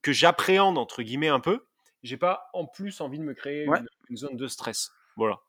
que 0.02 0.12
«j'appréhende» 0.12 0.78
entre 0.78 1.02
guillemets 1.02 1.28
un 1.28 1.40
peu, 1.40 1.66
j'ai 2.02 2.16
pas 2.16 2.48
en 2.54 2.66
plus 2.66 3.00
envie 3.00 3.18
de 3.18 3.24
me 3.24 3.34
créer 3.34 3.66
Ouais. 3.66 3.78
une 3.78 3.86
une 4.08 4.16
zone 4.16 4.36
de 4.36 4.46
stress. 4.48 4.90
Voilà. 5.16 5.40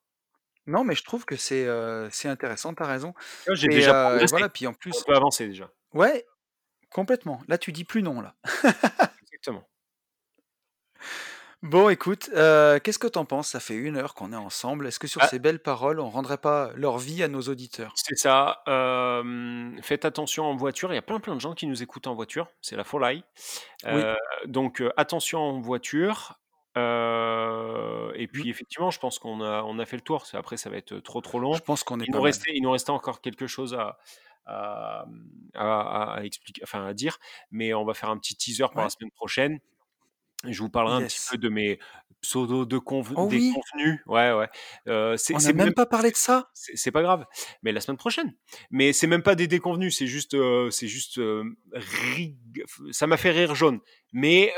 Non, 0.69 0.83
mais 0.83 0.95
je 0.95 1.03
trouve 1.03 1.25
que 1.25 1.35
c'est, 1.35 1.65
heu, 1.65 2.09
c'est 2.11 2.29
intéressant, 2.29 2.73
tu 2.73 2.83
as 2.83 2.87
raison 2.87 3.13
j'ai 3.53 3.67
et 3.67 3.69
déjà 3.69 3.91
heu 3.91 4.21
et 4.21 4.27
progressé. 4.27 4.35
voilà, 4.35 4.49
puis 4.49 4.67
en 4.67 4.73
On 4.73 4.73
plus 4.73 5.03
peut 5.03 5.15
avancer 5.15 5.47
déjà. 5.47 5.71
ouais, 5.93 6.25
complètement. 6.91 7.41
Là, 7.47 7.57
tu 7.57 7.71
dis 7.71 7.85
plus 7.85 8.03
non, 8.03 8.21
là. 8.21 8.35
Exactement. 9.21 9.63
Bon 11.61 11.89
écoute, 11.89 12.29
qu'est-ce 12.33 12.99
que 12.99 13.07
tu 13.07 13.17
en 13.19 13.25
penses? 13.25 13.49
Ça 13.49 13.59
fait 13.59 13.75
une 13.75 13.97
heure 13.97 14.13
qu'on 14.13 14.31
est 14.33 14.35
ensemble. 14.37 14.87
Est-ce 14.87 14.99
que 14.99 15.07
sur 15.07 15.21
Ah, 15.21 15.25
ces 15.25 15.39
belles 15.39 15.59
paroles, 15.61 15.99
on 15.99 16.09
rendrait 16.09 16.37
pas 16.37 16.71
leur 16.75 16.97
vie 16.97 17.21
à 17.23 17.27
nos 17.27 17.41
auditeurs? 17.41 17.93
c'est 17.95 18.15
ça, 18.17 18.63
faites 19.81 20.05
attention 20.05 20.45
en 20.45 20.55
voiture, 20.55 20.91
il 20.91 20.95
y 20.95 20.97
a 20.97 21.01
plein, 21.01 21.19
plein 21.19 21.35
de 21.35 21.41
gens 21.41 21.53
qui 21.53 21.67
nous 21.67 21.83
écoutent 21.83 22.07
en 22.07 22.15
voiture, 22.15 22.47
c'est 22.61 22.75
la 22.75 22.83
folie. 22.83 23.23
Donc 24.45 24.83
attention 24.97 25.39
en 25.39 25.59
voiture, 25.59 26.39
heu 26.79 28.11
et 28.15 28.25
mmh, 28.25 28.27
puis 28.31 28.49
effectivement, 28.49 28.91
je 28.91 28.99
pense 28.99 29.19
qu'on 29.19 29.41
a 29.41 29.63
on 29.63 29.79
a 29.79 29.85
fait 29.85 29.97
le 29.97 30.01
tour. 30.01 30.25
Après 30.33 30.57
ça 30.57 30.69
va 30.69 30.77
être, 30.77 30.99
trop, 30.99 31.21
trop 31.21 31.37
je 31.39 31.43
long. 31.43 31.57
pense 31.59 31.83
qu'on 31.83 31.99
est 31.99 32.05
Il 32.07 32.13
nous 32.13 32.21
restait 32.21 32.51
il 32.53 32.61
nous 32.61 32.71
restait 32.71 32.91
encore 32.91 33.21
quelque 33.21 33.47
chose 33.47 33.73
à 33.73 33.97
à, 34.45 35.05
à 35.55 36.13
à 36.17 36.23
expliquer 36.23 36.61
enfin 36.63 36.85
à 36.85 36.93
dire, 36.93 37.17
mais 37.51 37.73
on 37.73 37.85
va 37.85 37.93
faire 37.93 38.09
un 38.09 38.17
petit 38.17 38.35
teaser 38.35 38.65
pour 38.71 38.81
la 38.81 38.89
semaine 38.89 39.11
prochaine. 39.11 39.59
Je 40.45 40.61
vous 40.61 40.69
parlerai 40.69 41.03
un 41.03 41.07
petit 41.07 41.19
peu 41.31 41.37
de 41.37 41.49
mes 41.49 41.79
pseudo 42.21 42.65
de 42.65 42.77
conv 42.77 43.07
Oh 43.15 43.27
oui! 43.29 43.53
déconvenus. 43.53 43.99
Ouais, 44.05 44.31
ouais. 44.33 45.17
C'est 45.17 45.35
On 45.35 45.37
n'a 45.37 45.47
même 45.53 45.65
même 45.65 45.73
pas 45.73 45.85
parlé 45.85 46.11
de 46.11 46.15
ça? 46.15 46.49
c'est 46.53 46.91
pas 46.91 47.01
grave, 47.01 47.25
mais 47.61 47.71
la 47.71 47.81
semaine 47.81 47.97
prochaine. 47.97 48.33
Mais 48.71 48.93
c'est 48.93 49.07
même 49.07 49.21
pas 49.21 49.35
des 49.35 49.47
déconvenus, 49.47 49.97
c'est 49.97 50.07
juste, 50.07 50.35
c'est 50.71 50.87
juste, 50.87 51.19
rig 51.73 52.37
ça 52.91 53.05
m'a 53.07 53.17
fait 53.17 53.31
rire 53.31 53.53
jaune. 53.55 53.79
Mais, 54.13 54.53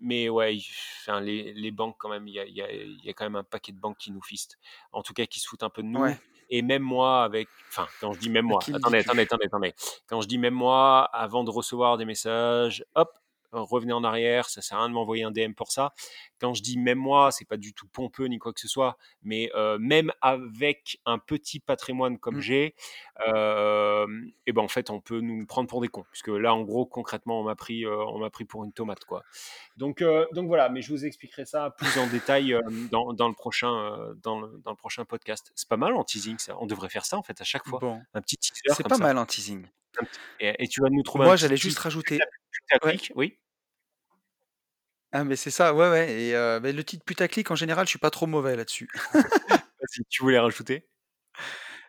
mais 0.00 0.28
ouais, 0.28 0.58
enfin 1.00 1.20
les 1.20 1.52
les 1.52 1.70
banques 1.70 1.96
quand 1.98 2.08
même, 2.08 2.28
il 2.28 2.34
y 2.34 2.40
a 2.40 2.44
il 2.44 2.54
y 2.54 2.62
a 2.62 2.72
il 2.72 3.04
y 3.04 3.10
a 3.10 3.12
quand 3.12 3.24
même 3.24 3.36
un 3.36 3.44
paquet 3.44 3.72
de 3.72 3.78
banques 3.78 3.98
qui 3.98 4.12
nous 4.12 4.22
fistent. 4.22 4.58
En 4.92 5.02
tout 5.02 5.14
cas, 5.14 5.26
qui 5.26 5.40
se 5.40 5.48
foutent 5.48 5.62
un 5.62 5.70
peu 5.70 5.82
de 5.82 5.88
nous 5.88 6.00
Ouais, 6.00 6.18
et 6.50 6.62
même 6.62 6.82
moi 6.82 7.24
avec 7.24 7.48
enfin, 7.68 7.86
quand 8.00 8.12
je 8.12 8.20
dis 8.20 8.30
même 8.30 8.46
à 8.46 8.48
moi, 8.48 8.60
attendez, 8.72 8.98
attendez, 8.98 9.22
attendez, 9.22 9.46
attendez. 9.46 9.74
Quand 10.06 10.20
je 10.20 10.28
dis 10.28 10.38
même 10.38 10.54
moi, 10.54 11.04
avant 11.12 11.44
de 11.44 11.50
recevoir 11.50 11.96
des 11.96 12.04
messages, 12.04 12.84
hop, 12.94 13.18
revenez 13.52 13.92
en 13.92 14.04
arrière, 14.04 14.48
ça 14.48 14.62
sert 14.62 14.78
à 14.78 14.80
rien 14.80 14.88
de 14.88 14.94
m'envoyer 14.94 15.22
un 15.24 15.30
DM 15.30 15.52
pour 15.52 15.70
ça. 15.70 15.92
Quand 16.40 16.54
je 16.54 16.62
dis 16.62 16.78
même 16.78 16.98
moi, 16.98 17.30
c'est 17.30 17.44
pas 17.46 17.56
du 17.56 17.72
tout 17.72 17.86
pompeux 17.86 18.26
ni 18.26 18.38
quoi 18.38 18.52
que 18.52 18.60
ce 18.60 18.68
soit, 18.68 18.96
mais 19.22 19.50
euh, 19.54 19.78
même 19.78 20.12
avec 20.20 21.00
un 21.06 21.18
petit 21.18 21.60
patrimoine 21.60 22.18
comme 22.18 22.32
Mmh, 22.36 22.40
j'ai, 22.40 22.74
euh, 23.28 24.06
et 24.46 24.52
ben 24.52 24.62
en 24.62 24.68
fait 24.68 24.90
on 24.90 25.00
peut 25.00 25.20
nous 25.20 25.46
prendre 25.46 25.68
pour 25.68 25.80
des 25.80 25.88
cons, 25.88 26.04
puisque 26.10 26.28
là 26.28 26.54
en 26.54 26.62
gros 26.62 26.86
concrètement 26.86 27.40
on 27.40 27.44
m'a 27.44 27.54
pris, 27.54 27.84
euh, 27.84 27.96
on 28.06 28.18
m'a 28.18 28.30
pris 28.30 28.44
pour 28.44 28.64
une 28.64 28.72
tomate 28.72 29.04
quoi. 29.04 29.22
Donc 29.76 30.02
euh, 30.02 30.26
donc 30.32 30.46
voilà, 30.46 30.68
mais 30.68 30.82
je 30.82 30.90
vous 30.90 31.04
expliquerai 31.04 31.44
ça 31.44 31.70
plus 31.70 31.98
en 31.98 32.06
détail 32.06 32.56
dans, 32.90 33.12
dans 33.12 33.28
le 33.28 33.34
prochain 33.34 34.14
dans 34.22 34.40
le, 34.40 34.60
dans 34.64 34.70
le 34.70 34.76
prochain 34.76 35.04
podcast. 35.04 35.52
C'est 35.54 35.68
pas 35.68 35.76
mal 35.76 35.94
en 35.94 36.04
teasing 36.04 36.38
ça. 36.38 36.56
On 36.58 36.66
devrait 36.66 36.88
faire 36.88 37.04
ça 37.04 37.16
en 37.18 37.22
fait 37.22 37.40
à 37.40 37.44
chaque 37.44 37.66
fois, 37.66 37.78
bon, 37.78 38.00
un 38.14 38.20
petit 38.20 38.36
teaser 38.36 38.74
c'est 38.74 38.88
pas 38.88 38.96
ça. 38.96 39.02
mal 39.02 39.18
en 39.18 39.26
teasing. 39.26 39.66
Et, 40.40 40.54
et 40.58 40.68
tu 40.68 40.80
vas 40.80 40.88
nous 40.90 41.02
trouver 41.02 41.26
Moi, 41.26 41.36
j'allais 41.36 41.58
juste 41.58 41.78
rajouter 41.78 42.18
ouais, 42.84 42.98
putaclic, 42.98 43.12
oui. 43.14 43.38
ah 45.12 45.24
mais 45.24 45.36
c'est 45.36 45.50
ça, 45.50 45.74
ouais, 45.74 45.90
ouais 45.90 46.12
et 46.20 46.34
heu, 46.34 46.58
beh, 46.60 46.72
le 46.72 46.84
titre 46.84 47.04
putaclic 47.04 47.50
en 47.50 47.54
général, 47.54 47.86
je 47.86 47.90
suis 47.90 47.98
pas 47.98 48.10
trop 48.10 48.26
mauvais 48.26 48.56
là-dessus. 48.56 48.88
Vas-y, 49.80 50.04
tu 50.08 50.22
voulais 50.22 50.38
rajouter? 50.38 50.88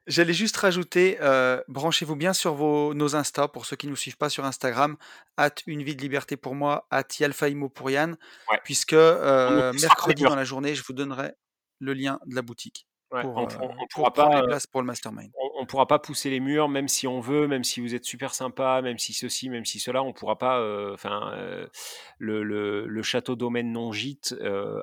J'allais 0.08 0.34
juste 0.34 0.58
rajouter, 0.58 1.18
heu, 1.22 1.64
branchez-vous 1.70 2.16
bien 2.16 2.34
sur 2.34 2.54
vos 2.56 2.94
nos 2.94 3.16
Insta 3.16 3.48
pour 3.48 3.66
ceux 3.66 3.76
qui 3.78 3.86
ne 3.88 3.92
nous 3.92 3.96
suivent 3.96 4.18
pas 4.18 4.30
sur 4.30 4.44
Instagram, 4.46 4.98
@une 5.68 5.84
vie 5.84 5.96
de 5.96 6.02
liberté 6.02 6.36
pour 6.38 6.56
moi, 6.56 6.88
@yalfaimo 7.20 7.70
pour 7.70 7.90
Yann, 7.90 8.18
Ouais. 8.50 8.60
puisque, 8.64 8.92
les 8.94 9.64
mercredi 9.72 10.26
dans 10.26 10.36
la 10.36 10.44
journée, 10.44 10.76
je 10.76 10.84
vous 10.84 10.94
donnerai 10.94 11.34
le 11.80 11.94
lien 11.94 12.20
de 12.26 12.36
la 12.36 12.42
boutique 12.42 12.88
Ouais, 13.14 13.28
pour, 13.36 13.38
on 13.38 13.88
pour 13.88 13.88
pourra 13.88 14.14
pas, 14.14 14.28
les 14.36 14.44
heu, 14.44 14.48
places 14.48 14.68
pour 14.68 14.82
le 14.82 14.88
mastermind. 14.88 15.32
on 15.36 15.50
on 15.64 15.66
pourra 15.68 15.88
pas 15.88 16.00
pousser 16.00 16.30
les 16.30 16.40
murs, 16.42 16.70
même 16.70 16.88
si 16.90 17.08
on 17.08 17.20
veut, 17.22 17.48
même 17.48 17.64
si 17.64 17.82
vous 17.82 17.96
êtes 17.96 18.06
super 18.06 18.34
sympa, 18.36 18.82
même 18.84 19.00
si 19.00 19.14
ceci, 19.14 19.50
même 19.50 19.66
si 19.66 19.80
cela, 19.80 20.04
on 20.04 20.14
pourra 20.14 20.38
pas, 20.38 20.60
heu, 20.62 20.92
enfin, 20.94 21.34
le 22.20 22.44
le 22.44 22.88
le 22.88 23.04
château 23.04 23.36
domaine 23.36 23.72
non 23.72 23.92
gîte, 23.92 24.36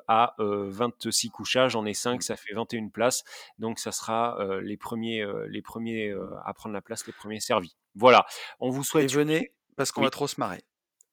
a, 0.07 0.35
heu, 0.39 0.67
26 0.69 1.29
couchages, 1.31 1.73
j'en 1.73 1.85
ai 1.85 1.93
5, 1.93 2.21
Mmh 2.21 2.23
ça 2.23 2.35
fait 2.37 2.53
21 2.53 2.89
places, 2.89 3.23
donc 3.59 3.79
ça 3.79 3.91
sera, 3.91 4.37
les 4.63 4.77
premiers, 4.77 5.19
ers 5.19 5.47
les 5.49 5.61
premiers, 5.61 6.13
à 6.45 6.53
prendre 6.53 6.73
la 6.73 6.81
place, 6.81 7.05
les 7.07 7.13
premiers 7.13 7.39
servis. 7.39 7.75
Voilà, 7.95 8.25
on 8.59 8.69
vous 8.69 8.83
et 8.97 9.07
souhaite 9.07 9.11
une 9.13 9.15
venez 9.15 9.53
parce 9.75 9.91
qu'on 9.91 10.01
va 10.01 10.09
trop 10.09 10.27
se 10.27 10.39
marrer 10.39 10.61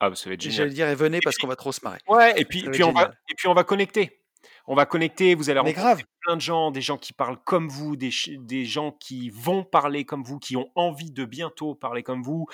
Ah 0.00 0.10
bah, 0.10 0.16
ça 0.16 0.28
va 0.30 0.34
être 0.34 0.40
et 0.42 0.50
génial 0.50 0.50
j'allais 0.50 0.70
dire: 0.72 0.88
«Et 0.88 0.94
venez 0.94 1.22
et 1.22 1.22
parce 1.22 1.38
qu'on 1.38 1.46
va 1.48 1.56
trop 1.56 1.72
se 1.72 1.80
marrer». 1.84 1.98
ouais 2.08 2.40
et 2.40 2.44
puis 2.46 2.68
puis 2.70 2.82
on 2.84 2.92
va 2.92 3.08
et 3.30 3.34
puis 3.36 3.48
on 3.48 3.54
va 3.54 3.64
connecter. 3.64 4.22
On 4.66 4.74
va 4.74 4.86
connecter, 4.86 5.34
vous 5.34 5.50
allez 5.50 5.60
rencontrer 5.60 5.80
grave! 5.80 6.02
plein 6.20 6.36
de 6.36 6.40
gens, 6.40 6.70
des 6.70 6.80
gens 6.82 6.98
qui 6.98 7.12
parlent 7.12 7.38
comme 7.44 7.68
vous, 7.68 7.96
des 7.96 8.10
des 8.40 8.64
gens 8.64 8.92
qui 8.92 9.30
vont 9.30 9.64
parler 9.64 10.04
comme 10.04 10.22
vous, 10.22 10.38
qui 10.38 10.56
ont 10.56 10.70
envie 10.74 11.10
de 11.10 11.24
bientôt 11.24 11.74
parler 11.74 12.02
comme 12.02 12.22
vous. 12.22 12.46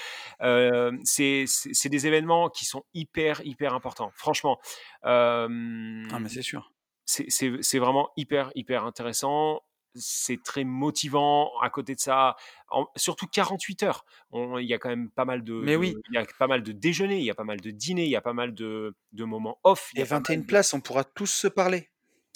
C'est 1.05 1.45
des 1.89 2.07
événements 2.07 2.49
qui 2.51 2.65
sont 2.65 2.85
hyper, 2.95 3.41
hyper 3.45 3.75
importants. 3.75 4.11
Franchement, 4.15 4.59
Ah 5.03 5.47
mais 5.49 6.29
c'est 6.29 6.43
sûr. 6.43 6.71
c'est 7.07 7.79
vraiment 7.79 8.11
hyper, 8.17 8.51
hyper 8.55 8.85
intéressant. 8.85 9.61
C'est 9.95 10.43
très 10.43 10.65
motivant. 10.65 11.51
À 11.63 11.71
côté 11.71 11.95
de 11.95 12.01
ça, 12.01 12.37
en 12.69 12.87
surtout 12.97 13.27
48 13.27 13.83
heures, 13.85 14.05
on 14.33 14.59
il 14.59 14.67
y 14.67 14.75
a 14.75 14.79
quand 14.79 14.89
même 14.89 15.11
pas 15.11 15.25
mal 15.25 15.45
de 15.45 15.53
Mais 15.55 15.77
oui. 15.77 15.95
il 16.11 16.15
y 16.15 16.19
a 16.19 16.25
pas 16.39 16.47
mal 16.47 16.63
de 16.63 16.73
déjeuners, 16.73 17.19
il 17.19 17.25
y 17.25 17.31
a 17.31 17.35
pas 17.35 17.45
mal 17.45 17.61
de 17.61 17.71
dîners, 17.71 18.05
il 18.05 18.11
y 18.11 18.17
a 18.17 18.21
pas 18.21 18.33
mal 18.33 18.55
de 18.55 18.95
de 19.13 19.25
moments 19.25 19.59
off, 19.65 19.91
il 19.95 20.01
y 20.01 20.03
a 20.03 20.07
pas 20.07 20.17
21 20.17 20.37
mal 20.37 20.43
de 20.43 20.47
places, 20.47 20.75
on 20.75 20.81
pourra 20.81 21.05
tous 21.05 21.27
se 21.31 21.47
parler. 21.49 21.91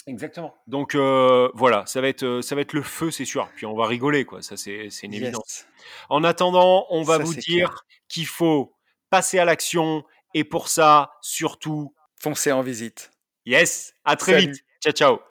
Exactement. 0.07 0.55
Donc 0.67 0.95
heu, 0.95 1.51
voilà, 1.53 1.85
ça 1.85 2.01
va 2.01 2.07
être, 2.07 2.23
heu, 2.23 2.41
ça 2.41 2.55
va 2.55 2.61
être 2.61 2.73
le 2.73 2.81
feu, 2.81 3.11
c'est 3.11 3.25
sûr. 3.25 3.49
Puis 3.55 3.65
on 3.65 3.75
va 3.75 3.85
rigoler, 3.85 4.25
quoi, 4.25 4.41
ça 4.41 4.57
c'est 4.57 4.89
c'est 4.89 5.05
une 5.07 5.13
évidence. 5.13 5.65
Yes. 5.67 5.67
En 6.09 6.23
attendant, 6.23 6.87
on 6.89 7.03
va 7.03 7.17
Ça, 7.17 7.23
vous 7.23 7.35
dire 7.35 7.85
qu'il 8.07 8.25
faut 8.25 8.73
passer 9.09 9.37
à 9.39 9.45
l'action 9.45 10.03
et 10.33 10.43
pour 10.43 10.67
ça, 10.69 11.11
surtout 11.21 11.93
Foncez 12.21 12.51
en 12.51 12.61
visite. 12.61 13.11
yes, 13.45 13.93
à 14.03 14.15
très 14.17 14.37
vite. 14.41 14.63
Ciao, 14.81 14.93
ciao. 14.93 15.28